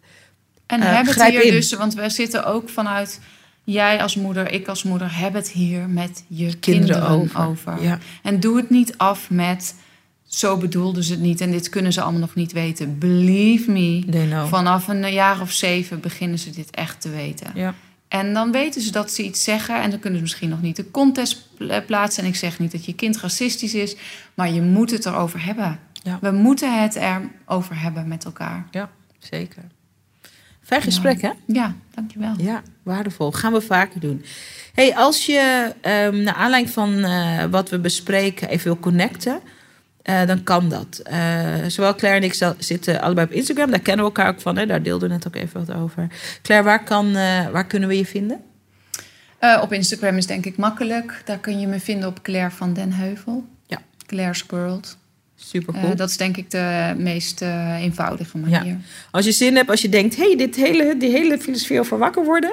En 0.65 0.81
Eh, 0.81 0.93
hebben 0.93 1.13
het 1.13 1.23
hier 1.23 1.43
in. 1.43 1.51
dus, 1.51 1.73
want 1.73 1.93
we 1.93 2.09
zitten 2.09 2.45
ook 2.45 2.69
vanuit 2.69 3.19
jij 3.63 4.01
als 4.01 4.15
moeder, 4.15 4.51
ik 4.51 4.67
als 4.67 4.83
moeder, 4.83 5.17
hebben 5.17 5.41
het 5.41 5.51
hier 5.51 5.89
met 5.89 6.23
je 6.27 6.57
Kinderen 6.57 6.59
kinderen, 6.59 7.07
over. 7.09 7.45
over. 7.45 7.83
Ja. 7.83 7.99
En 8.23 8.39
doe 8.39 8.57
het 8.57 8.69
niet 8.69 8.97
af 8.97 9.29
met 9.29 9.75
zo 10.33 10.57
bedoelden 10.57 11.03
ze 11.03 11.11
het 11.11 11.21
niet 11.21 11.41
en 11.41 11.51
dit 11.51 11.69
kunnen 11.69 11.93
ze 11.93 12.01
allemaal 12.01 12.19
nog 12.19 12.35
niet 12.35 12.51
weten. 12.51 12.97
Believe 12.99 13.71
me, 13.71 14.45
vanaf 14.47 14.87
een 14.87 15.11
jaar 15.13 15.41
of 15.41 15.51
zeven 15.51 15.99
beginnen 15.99 16.39
ze 16.39 16.49
dit 16.49 16.69
echt 16.69 17.01
te 17.01 17.09
weten. 17.09 17.51
Ja. 17.53 17.73
En 18.07 18.33
dan 18.33 18.51
weten 18.51 18.81
ze 18.81 18.91
dat 18.91 19.11
ze 19.11 19.23
iets 19.23 19.43
zeggen 19.43 19.81
en 19.81 19.89
dan 19.89 19.99
kunnen 19.99 20.19
ze 20.19 20.23
misschien 20.25 20.49
nog 20.49 20.61
niet 20.61 20.75
de 20.75 20.91
contest 20.91 21.47
pla- 21.57 21.79
plaatsen. 21.81 22.23
En 22.23 22.29
ik 22.29 22.35
zeg 22.35 22.59
niet 22.59 22.71
dat 22.71 22.85
je 22.85 22.93
kind 22.95 23.17
racistisch 23.17 23.73
is, 23.73 23.95
maar 24.33 24.51
je 24.51 24.61
moet 24.61 24.91
het 24.91 25.05
erover 25.05 25.45
hebben. 25.45 25.79
Ja. 26.03 26.17
We 26.21 26.31
moeten 26.31 26.81
het 26.81 26.95
erover 26.95 27.81
hebben 27.81 28.07
met 28.07 28.25
elkaar. 28.25 28.67
ja, 28.71 28.89
zeker. 29.19 29.63
Fijn 30.61 30.81
gesprek, 30.81 31.21
hè? 31.21 31.29
Ja, 31.47 31.75
dankjewel. 31.95 32.33
Ja, 32.37 32.61
waardevol. 32.83 33.31
Gaan 33.31 33.53
we 33.53 33.61
vaker 33.61 33.99
doen. 33.99 34.23
Hey, 34.73 34.95
als 34.95 35.25
je 35.25 35.73
ehm 35.81 36.23
naar 36.23 36.33
aanleiding 36.33 36.73
van 36.73 37.03
eh, 37.03 37.45
wat 37.45 37.69
we 37.69 37.79
bespreken 37.79 38.49
even 38.49 38.63
wil 38.63 38.79
connecten, 38.79 39.39
eh, 40.03 40.25
dan 40.25 40.43
kan 40.43 40.69
dat. 40.69 41.01
Eh, 41.03 41.55
zowel 41.67 41.95
Claire 41.95 42.19
en 42.19 42.25
ik 42.25 42.55
zitten 42.57 43.01
allebei 43.01 43.27
op 43.27 43.33
Instagram. 43.33 43.69
Daar 43.71 43.79
kennen 43.79 44.05
we 44.05 44.11
elkaar 44.11 44.33
ook 44.33 44.41
van. 44.41 44.57
Hè? 44.57 44.65
Daar 44.65 44.83
deelden 44.83 45.09
we 45.09 45.15
net 45.15 45.27
ook 45.27 45.35
even 45.35 45.65
wat 45.65 45.75
over. 45.75 46.07
Claire, 46.41 46.67
waar, 46.67 46.83
kan, 46.83 47.15
eh, 47.15 47.49
waar 47.49 47.67
kunnen 47.67 47.89
we 47.89 47.97
je 47.97 48.05
vinden? 48.05 48.41
Op 49.61 49.73
Instagram 49.73 50.17
is 50.17 50.25
denk 50.25 50.45
ik 50.45 50.57
makkelijk. 50.57 51.21
Daar 51.25 51.37
kun 51.37 51.59
je 51.59 51.67
me 51.67 51.79
vinden 51.79 52.09
op 52.09 52.21
Claire 52.21 52.51
van 52.51 52.73
den 52.73 52.91
Heuvel. 52.91 53.45
Ja. 53.67 53.81
Claire's 54.05 54.45
World. 54.47 54.97
Super 55.35 55.73
cool. 55.73 55.95
dat 55.95 56.09
is 56.09 56.17
denk 56.17 56.37
ik 56.37 56.51
de 56.51 56.93
meest 56.97 57.41
eenvoudige 57.79 58.37
manier. 58.37 58.77
Als 59.11 59.25
je 59.25 59.31
zin 59.31 59.55
hebt, 59.55 59.69
als 59.69 59.81
je 59.81 59.89
denkt, 59.89 60.15
hey, 60.15 60.35
dit 60.37 60.55
hele, 60.55 60.97
die 60.97 61.09
hele 61.09 61.39
filosofie 61.39 61.79
over 61.79 61.97
wakker 61.97 62.25
worden. 62.25 62.51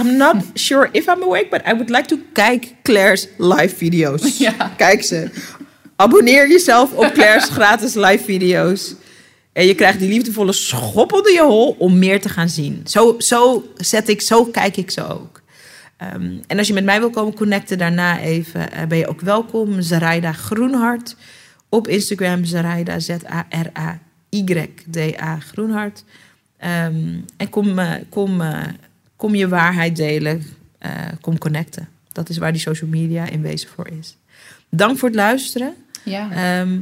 I'm 0.00 0.16
not 0.16 0.36
sure 0.54 0.88
if 0.92 1.06
I'm 1.06 1.22
awake, 1.22 1.46
but 1.50 1.60
I 1.66 1.70
would 1.70 1.90
like 1.90 2.06
to 2.06 2.18
kijk 2.32 2.74
Claire's 2.82 3.28
live 3.38 3.76
video's. 3.76 4.38
Ja. 4.46 4.72
Kijk 4.76 5.02
ze. 5.02 5.30
Abonneer 5.96 6.48
jezelf 6.48 6.92
op 6.92 7.12
Claire's 7.12 7.48
gratis 7.48 7.94
live 7.94 8.24
video's. 8.24 8.94
En 9.52 9.66
je 9.66 9.74
krijgt 9.74 9.98
die 9.98 10.08
liefdevolle 10.08 10.52
schop 10.52 11.12
onder 11.12 11.32
je 11.32 11.42
hol 11.42 11.76
om 11.78 11.98
meer 11.98 12.20
te 12.20 12.28
gaan 12.28 12.48
zien. 12.48 12.80
Zo, 12.84 13.14
zo 13.18 13.64
zet 13.76 14.08
ik, 14.08 14.20
zo 14.20 14.44
kijk 14.44 14.76
ik 14.76 14.90
ze 14.90 15.08
ook. 15.08 15.42
Ehm, 15.96 16.32
en 16.46 16.58
als 16.58 16.66
je 16.66 16.72
met 16.72 16.84
mij 16.84 16.98
wil 16.98 17.10
komen 17.10 17.34
connecten 17.34 17.78
daarna 17.78 18.20
even, 18.20 18.72
eh, 18.72 18.86
ben 18.86 18.98
je 18.98 19.06
ook 19.06 19.20
welkom. 19.20 19.82
Zaraida 19.82 20.32
Groenhart 20.32 21.16
op 21.68 21.88
Instagram. 21.88 22.44
Zaraida, 22.44 22.98
Z-A-R-A-Y-D-A 22.98 24.18
Groenhart. 25.38 26.04
Ehm, 26.58 27.14
en 27.36 27.48
kom, 27.50 27.78
eh, 27.78 27.92
kom, 28.08 28.40
eh, 28.40 28.62
kom 29.16 29.34
je 29.34 29.48
waarheid 29.48 29.96
delen. 29.96 30.42
kom 31.20 31.38
connecten. 31.38 31.88
Dat 32.12 32.28
is 32.28 32.38
waar 32.38 32.52
die 32.52 32.60
social 32.60 32.90
media 32.90 33.28
in 33.28 33.42
wezen 33.42 33.68
voor 33.68 33.88
is. 33.98 34.16
Dank 34.68 34.98
voor 34.98 35.08
het 35.08 35.16
luisteren. 35.16 35.74
Ja. 36.06 36.30
Ehm, 36.60 36.78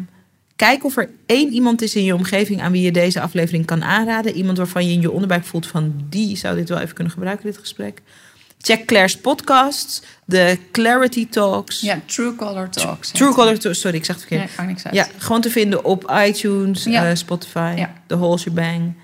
kijk 0.56 0.84
of 0.84 0.96
er 0.96 1.10
één 1.26 1.52
iemand 1.52 1.82
is 1.82 1.94
in 1.94 2.04
je 2.04 2.14
omgeving 2.14 2.60
aan 2.62 2.72
wie 2.72 2.82
je 2.82 2.92
deze 2.92 3.20
aflevering 3.20 3.66
kan 3.66 3.84
aanraden. 3.84 4.34
Iemand 4.34 4.58
waarvan 4.58 4.86
je 4.86 4.92
in 4.92 5.00
je 5.00 5.10
onderbuik 5.10 5.44
voelt 5.44 5.66
van 5.66 5.94
die 6.10 6.36
zou 6.36 6.56
dit 6.56 6.68
wel 6.68 6.78
even 6.78 6.94
kunnen 6.94 7.12
gebruiken, 7.12 7.44
dit 7.46 7.58
gesprek. 7.58 8.00
Check 8.60 8.84
Claire's 8.86 9.16
podcasts, 9.20 10.02
de 10.24 10.58
Clarity 10.72 11.28
Talks. 11.28 11.80
ja, 11.80 12.00
True 12.06 12.34
Color 12.36 12.68
Talks. 12.68 13.10
True 13.10 13.32
Color 13.32 13.58
Talks, 13.58 13.80
sorry, 13.80 13.96
ik 13.96 14.04
zeg 14.04 14.16
het 14.16 14.24
verkeerd. 14.26 14.48
Nee, 14.48 14.56
maakt 14.56 14.68
niks 14.70 14.84
uit. 14.84 14.94
Ja, 14.94 15.06
gewoon 15.18 15.40
te 15.40 15.50
vinden 15.50 15.84
op 15.84 16.12
iTunes, 16.26 16.84
Ja. 16.84 17.08
eh, 17.10 17.14
Spotify, 17.16 17.74
Ja. 17.76 17.92
de 18.06 18.16
whole 18.16 18.38
shebang. 18.38 18.94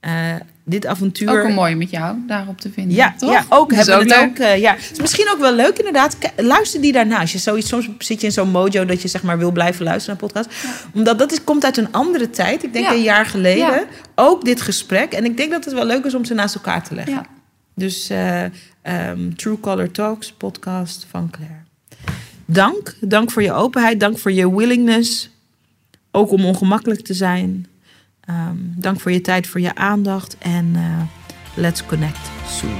Eh, 0.00 0.34
dit 0.64 0.86
avontuur. 0.86 1.30
Ook 1.30 1.44
een 1.48 1.54
mooi 1.54 1.74
met 1.74 1.90
jou 1.90 2.16
daarop 2.26 2.60
te 2.60 2.70
vinden. 2.72 2.94
Ja, 2.96 3.14
toch? 3.18 3.30
ja 3.30 3.44
ook 3.48 3.74
hebben 3.74 3.98
het 3.98 4.08
leuk. 4.08 4.22
ook. 4.28 4.36
eh, 4.38 4.58
ja. 4.58 4.72
Het 4.74 4.90
is 4.92 5.00
misschien 5.00 5.28
ook 5.32 5.38
wel 5.40 5.54
leuk 5.54 5.76
inderdaad. 5.78 6.16
Luister 6.36 6.80
die 6.80 6.92
daarna. 6.92 7.20
Als 7.20 7.32
je 7.32 7.38
zoiets, 7.38 7.68
soms 7.68 7.88
zit 7.98 8.20
je 8.20 8.26
in 8.26 8.32
zo'n 8.32 8.50
mojo 8.50 8.84
dat 8.84 9.02
je 9.02 9.08
zeg 9.08 9.22
maar 9.22 9.38
wil 9.38 9.50
blijven 9.52 9.84
luisteren 9.84 10.18
naar 10.20 10.28
podcast. 10.32 10.56
Omdat 10.94 11.18
dat 11.18 11.32
is, 11.32 11.44
komt 11.44 11.64
uit 11.64 11.76
een 11.76 11.92
andere 11.92 12.30
tijd. 12.30 12.62
Ik 12.64 12.72
denk 12.72 12.84
Ja. 12.84 12.92
een 12.92 13.02
jaar 13.02 13.26
geleden. 13.26 13.66
Ja. 13.66 13.84
Ook 14.14 14.44
dit 14.44 14.60
gesprek. 14.60 15.12
En 15.12 15.24
ik 15.24 15.36
denk 15.36 15.50
dat 15.50 15.64
het 15.64 15.74
wel 15.74 15.86
leuk 15.86 16.04
is 16.04 16.14
om 16.14 16.24
ze 16.24 16.34
naast 16.34 16.54
elkaar 16.54 16.82
te 16.84 16.94
leggen. 16.94 17.26
Dus 17.74 18.10
eh, 18.10 18.44
ehm, 18.82 19.32
True 19.36 19.60
Color 19.60 19.90
Talks, 19.90 20.32
podcast 20.32 21.06
van 21.10 21.30
Claire. 21.30 21.54
Dank. 22.44 22.94
Dank 23.00 23.30
voor 23.30 23.42
je 23.42 23.52
openheid. 23.52 24.00
Dank 24.00 24.18
voor 24.18 24.32
je 24.32 24.56
willingness. 24.56 25.30
Ook 26.10 26.30
om 26.30 26.44
ongemakkelijk 26.44 27.00
te 27.00 27.14
zijn. 27.14 27.66
Ehm, 28.26 28.56
dank 28.58 29.00
voor 29.00 29.12
je 29.12 29.20
tijd, 29.20 29.46
voor 29.46 29.60
je 29.60 29.74
aandacht. 29.74 30.36
En 30.38 30.70
eh, 30.74 30.82
let's 31.54 31.86
connect 31.86 32.30
soon. 32.48 32.78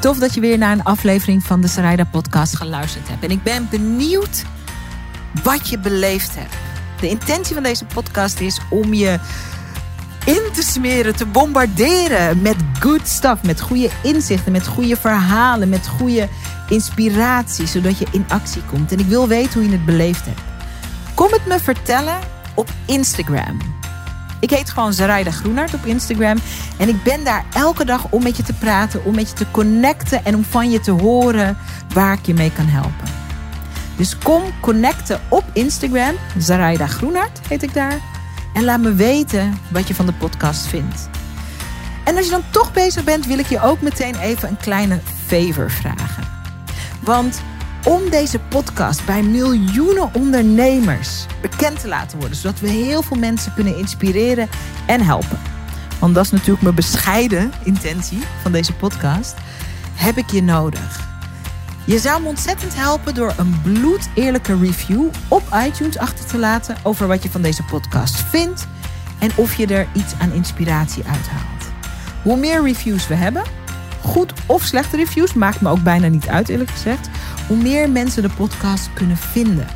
Tof 0.00 0.18
dat 0.18 0.34
je 0.34 0.40
weer 0.40 0.58
naar 0.58 0.72
een 0.72 0.82
aflevering 0.82 1.42
van 1.42 1.60
de 1.60 1.68
Sarayda 1.68 2.04
podcast 2.04 2.56
geluisterd 2.56 3.08
hebt. 3.08 3.24
En 3.24 3.30
ik 3.30 3.42
ben 3.42 3.68
benieuwd 3.70 4.44
wat 5.42 5.68
je 5.68 5.78
beleefd 5.78 6.34
hebt. 6.34 6.54
De 7.00 7.08
intentie 7.08 7.54
van 7.54 7.62
deze 7.62 7.84
podcast 7.84 8.40
is 8.40 8.60
om 8.70 8.94
je 8.94 9.18
in 10.24 10.42
te 10.52 10.62
smeren, 10.62 11.16
te 11.16 11.26
bombarderen 11.26 12.42
met 12.42 12.56
good 12.80 13.08
stuff, 13.08 13.42
met 13.42 13.60
goede 13.60 13.90
inzichten, 14.02 14.52
met 14.52 14.66
goede 14.66 14.96
verhalen, 14.96 15.68
met 15.68 15.88
goede 15.88 16.28
inspiratie, 16.68 17.66
zodat 17.66 17.98
je 17.98 18.06
in 18.10 18.24
actie 18.28 18.62
komt. 18.62 18.92
En 18.92 18.98
ik 18.98 19.06
wil 19.06 19.28
weten 19.28 19.52
hoe 19.52 19.62
je 19.62 19.76
het 19.76 19.84
beleefd 19.84 20.24
hebt. 20.24 20.40
Kom 21.14 21.28
het 21.30 21.46
me 21.46 21.60
vertellen 21.60 22.18
op 22.54 22.68
Instagram. 22.86 23.58
Ik 24.40 24.50
heet 24.50 24.70
gewoon 24.70 24.92
Zaraida 24.92 25.30
Groenhart 25.30 25.74
op 25.74 25.84
Instagram. 25.84 26.38
En 26.78 26.88
ik 26.88 27.02
ben 27.02 27.24
daar 27.24 27.44
elke 27.52 27.84
dag 27.84 28.06
om 28.10 28.22
met 28.22 28.36
je 28.36 28.42
te 28.42 28.52
praten, 28.52 29.04
om 29.04 29.14
met 29.14 29.28
je 29.28 29.34
te 29.34 29.50
connecten 29.50 30.24
en 30.24 30.34
om 30.34 30.44
van 30.44 30.70
je 30.70 30.80
te 30.80 30.90
horen 30.90 31.56
waar 31.94 32.12
ik 32.12 32.26
je 32.26 32.34
mee 32.34 32.52
kan 32.52 32.66
helpen. 32.66 33.08
Dus 33.96 34.18
kom 34.18 34.42
connecten 34.60 35.20
op 35.28 35.44
Instagram. 35.52 36.14
Zaraida 36.38 36.86
Groenhart 36.86 37.40
heet 37.48 37.62
ik 37.62 37.74
daar. 37.74 37.98
En 38.54 38.64
laat 38.64 38.80
me 38.80 38.94
weten 38.94 39.58
wat 39.70 39.88
je 39.88 39.94
van 39.94 40.06
de 40.06 40.12
podcast 40.12 40.66
vindt. 40.66 41.08
En 42.04 42.16
als 42.16 42.24
je 42.24 42.30
dan 42.30 42.44
toch 42.50 42.72
bezig 42.72 43.04
bent, 43.04 43.26
wil 43.26 43.38
ik 43.38 43.46
je 43.46 43.62
ook 43.62 43.80
meteen 43.80 44.14
even 44.14 44.48
een 44.48 44.56
kleine 44.56 45.00
favor 45.26 45.70
vragen. 45.70 46.24
Want 47.00 47.42
om 47.84 48.10
deze 48.10 48.38
podcast 48.38 49.06
bij 49.06 49.22
miljoenen 49.22 50.14
ondernemers 50.14 51.26
bekend 51.40 51.80
te 51.80 51.88
laten 51.88 52.18
worden, 52.18 52.36
zodat 52.36 52.60
we 52.60 52.68
heel 52.68 53.02
veel 53.02 53.16
mensen 53.16 53.54
kunnen 53.54 53.76
inspireren 53.76 54.48
en 54.86 55.00
helpen. 55.00 55.38
Want 55.98 56.14
dat 56.14 56.24
is 56.24 56.30
natuurlijk 56.30 56.62
mijn 56.62 56.74
bescheiden 56.74 57.52
intentie 57.64 58.22
van 58.42 58.52
deze 58.52 58.72
podcast. 58.72 59.34
Heb 59.94 60.16
ik 60.16 60.30
je 60.30 60.42
nodig. 60.42 61.09
Je 61.90 61.98
zou 61.98 62.22
me 62.22 62.28
ontzettend 62.28 62.74
helpen 62.74 63.14
door 63.14 63.34
een 63.36 63.60
bloedeerlijke 63.62 64.58
review 64.58 65.04
op 65.28 65.42
iTunes 65.66 65.98
achter 65.98 66.26
te 66.26 66.38
laten 66.38 66.76
over 66.82 67.06
wat 67.06 67.22
je 67.22 67.30
van 67.30 67.42
deze 67.42 67.62
podcast 67.62 68.20
vindt 68.20 68.66
en 69.18 69.30
of 69.34 69.54
je 69.54 69.66
er 69.66 69.88
iets 69.92 70.14
aan 70.18 70.32
inspiratie 70.32 71.04
uithaalt. 71.04 71.72
Hoe 72.22 72.36
meer 72.36 72.62
reviews 72.62 73.08
we 73.08 73.14
hebben, 73.14 73.42
goed 74.02 74.32
of 74.46 74.62
slechte 74.62 74.96
reviews, 74.96 75.34
maakt 75.34 75.60
me 75.60 75.68
ook 75.68 75.82
bijna 75.82 76.08
niet 76.08 76.28
uit 76.28 76.48
eerlijk 76.48 76.70
gezegd, 76.70 77.08
hoe 77.46 77.56
meer 77.56 77.90
mensen 77.90 78.22
de 78.22 78.30
podcast 78.36 78.92
kunnen 78.92 79.16
vinden. 79.16 79.66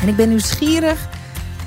En 0.00 0.08
ik 0.08 0.16
ben 0.16 0.28
nieuwsgierig 0.28 1.08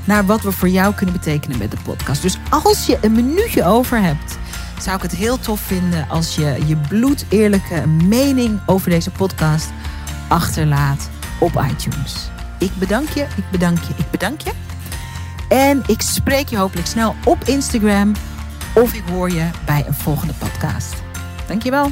naar 0.03 0.25
wat 0.25 0.41
we 0.41 0.51
voor 0.51 0.69
jou 0.69 0.93
kunnen 0.93 1.15
betekenen 1.15 1.57
met 1.57 1.71
de 1.71 1.77
podcast. 1.83 2.21
Dus 2.21 2.37
als 2.49 2.85
je 2.85 2.97
een 3.01 3.11
minuutje 3.11 3.65
over 3.65 4.01
hebt, 4.01 4.37
zou 4.79 4.95
ik 4.95 5.01
het 5.01 5.15
heel 5.15 5.39
tof 5.39 5.59
vinden 5.59 6.09
als 6.09 6.35
je 6.35 6.57
je 6.65 6.77
bloedeerlijke 6.77 7.87
mening 7.87 8.59
over 8.65 8.89
deze 8.89 9.11
podcast 9.11 9.69
achterlaat 10.27 11.09
op 11.39 11.63
iTunes. 11.71 12.29
Ik 12.59 12.71
bedank 12.79 13.09
je, 13.09 13.21
ik 13.21 13.49
bedank 13.51 13.79
je, 13.79 13.93
ik 13.97 14.11
bedank 14.11 14.41
je. 14.41 14.51
En 15.49 15.83
ik 15.87 16.01
spreek 16.01 16.47
je 16.47 16.57
hopelijk 16.57 16.87
snel 16.87 17.15
op 17.25 17.43
Instagram 17.43 18.11
of 18.75 18.93
ik 18.93 19.03
hoor 19.09 19.29
je 19.29 19.49
bij 19.65 19.83
een 19.87 19.93
volgende 19.93 20.33
podcast. 20.33 20.93
Dankjewel. 21.47 21.91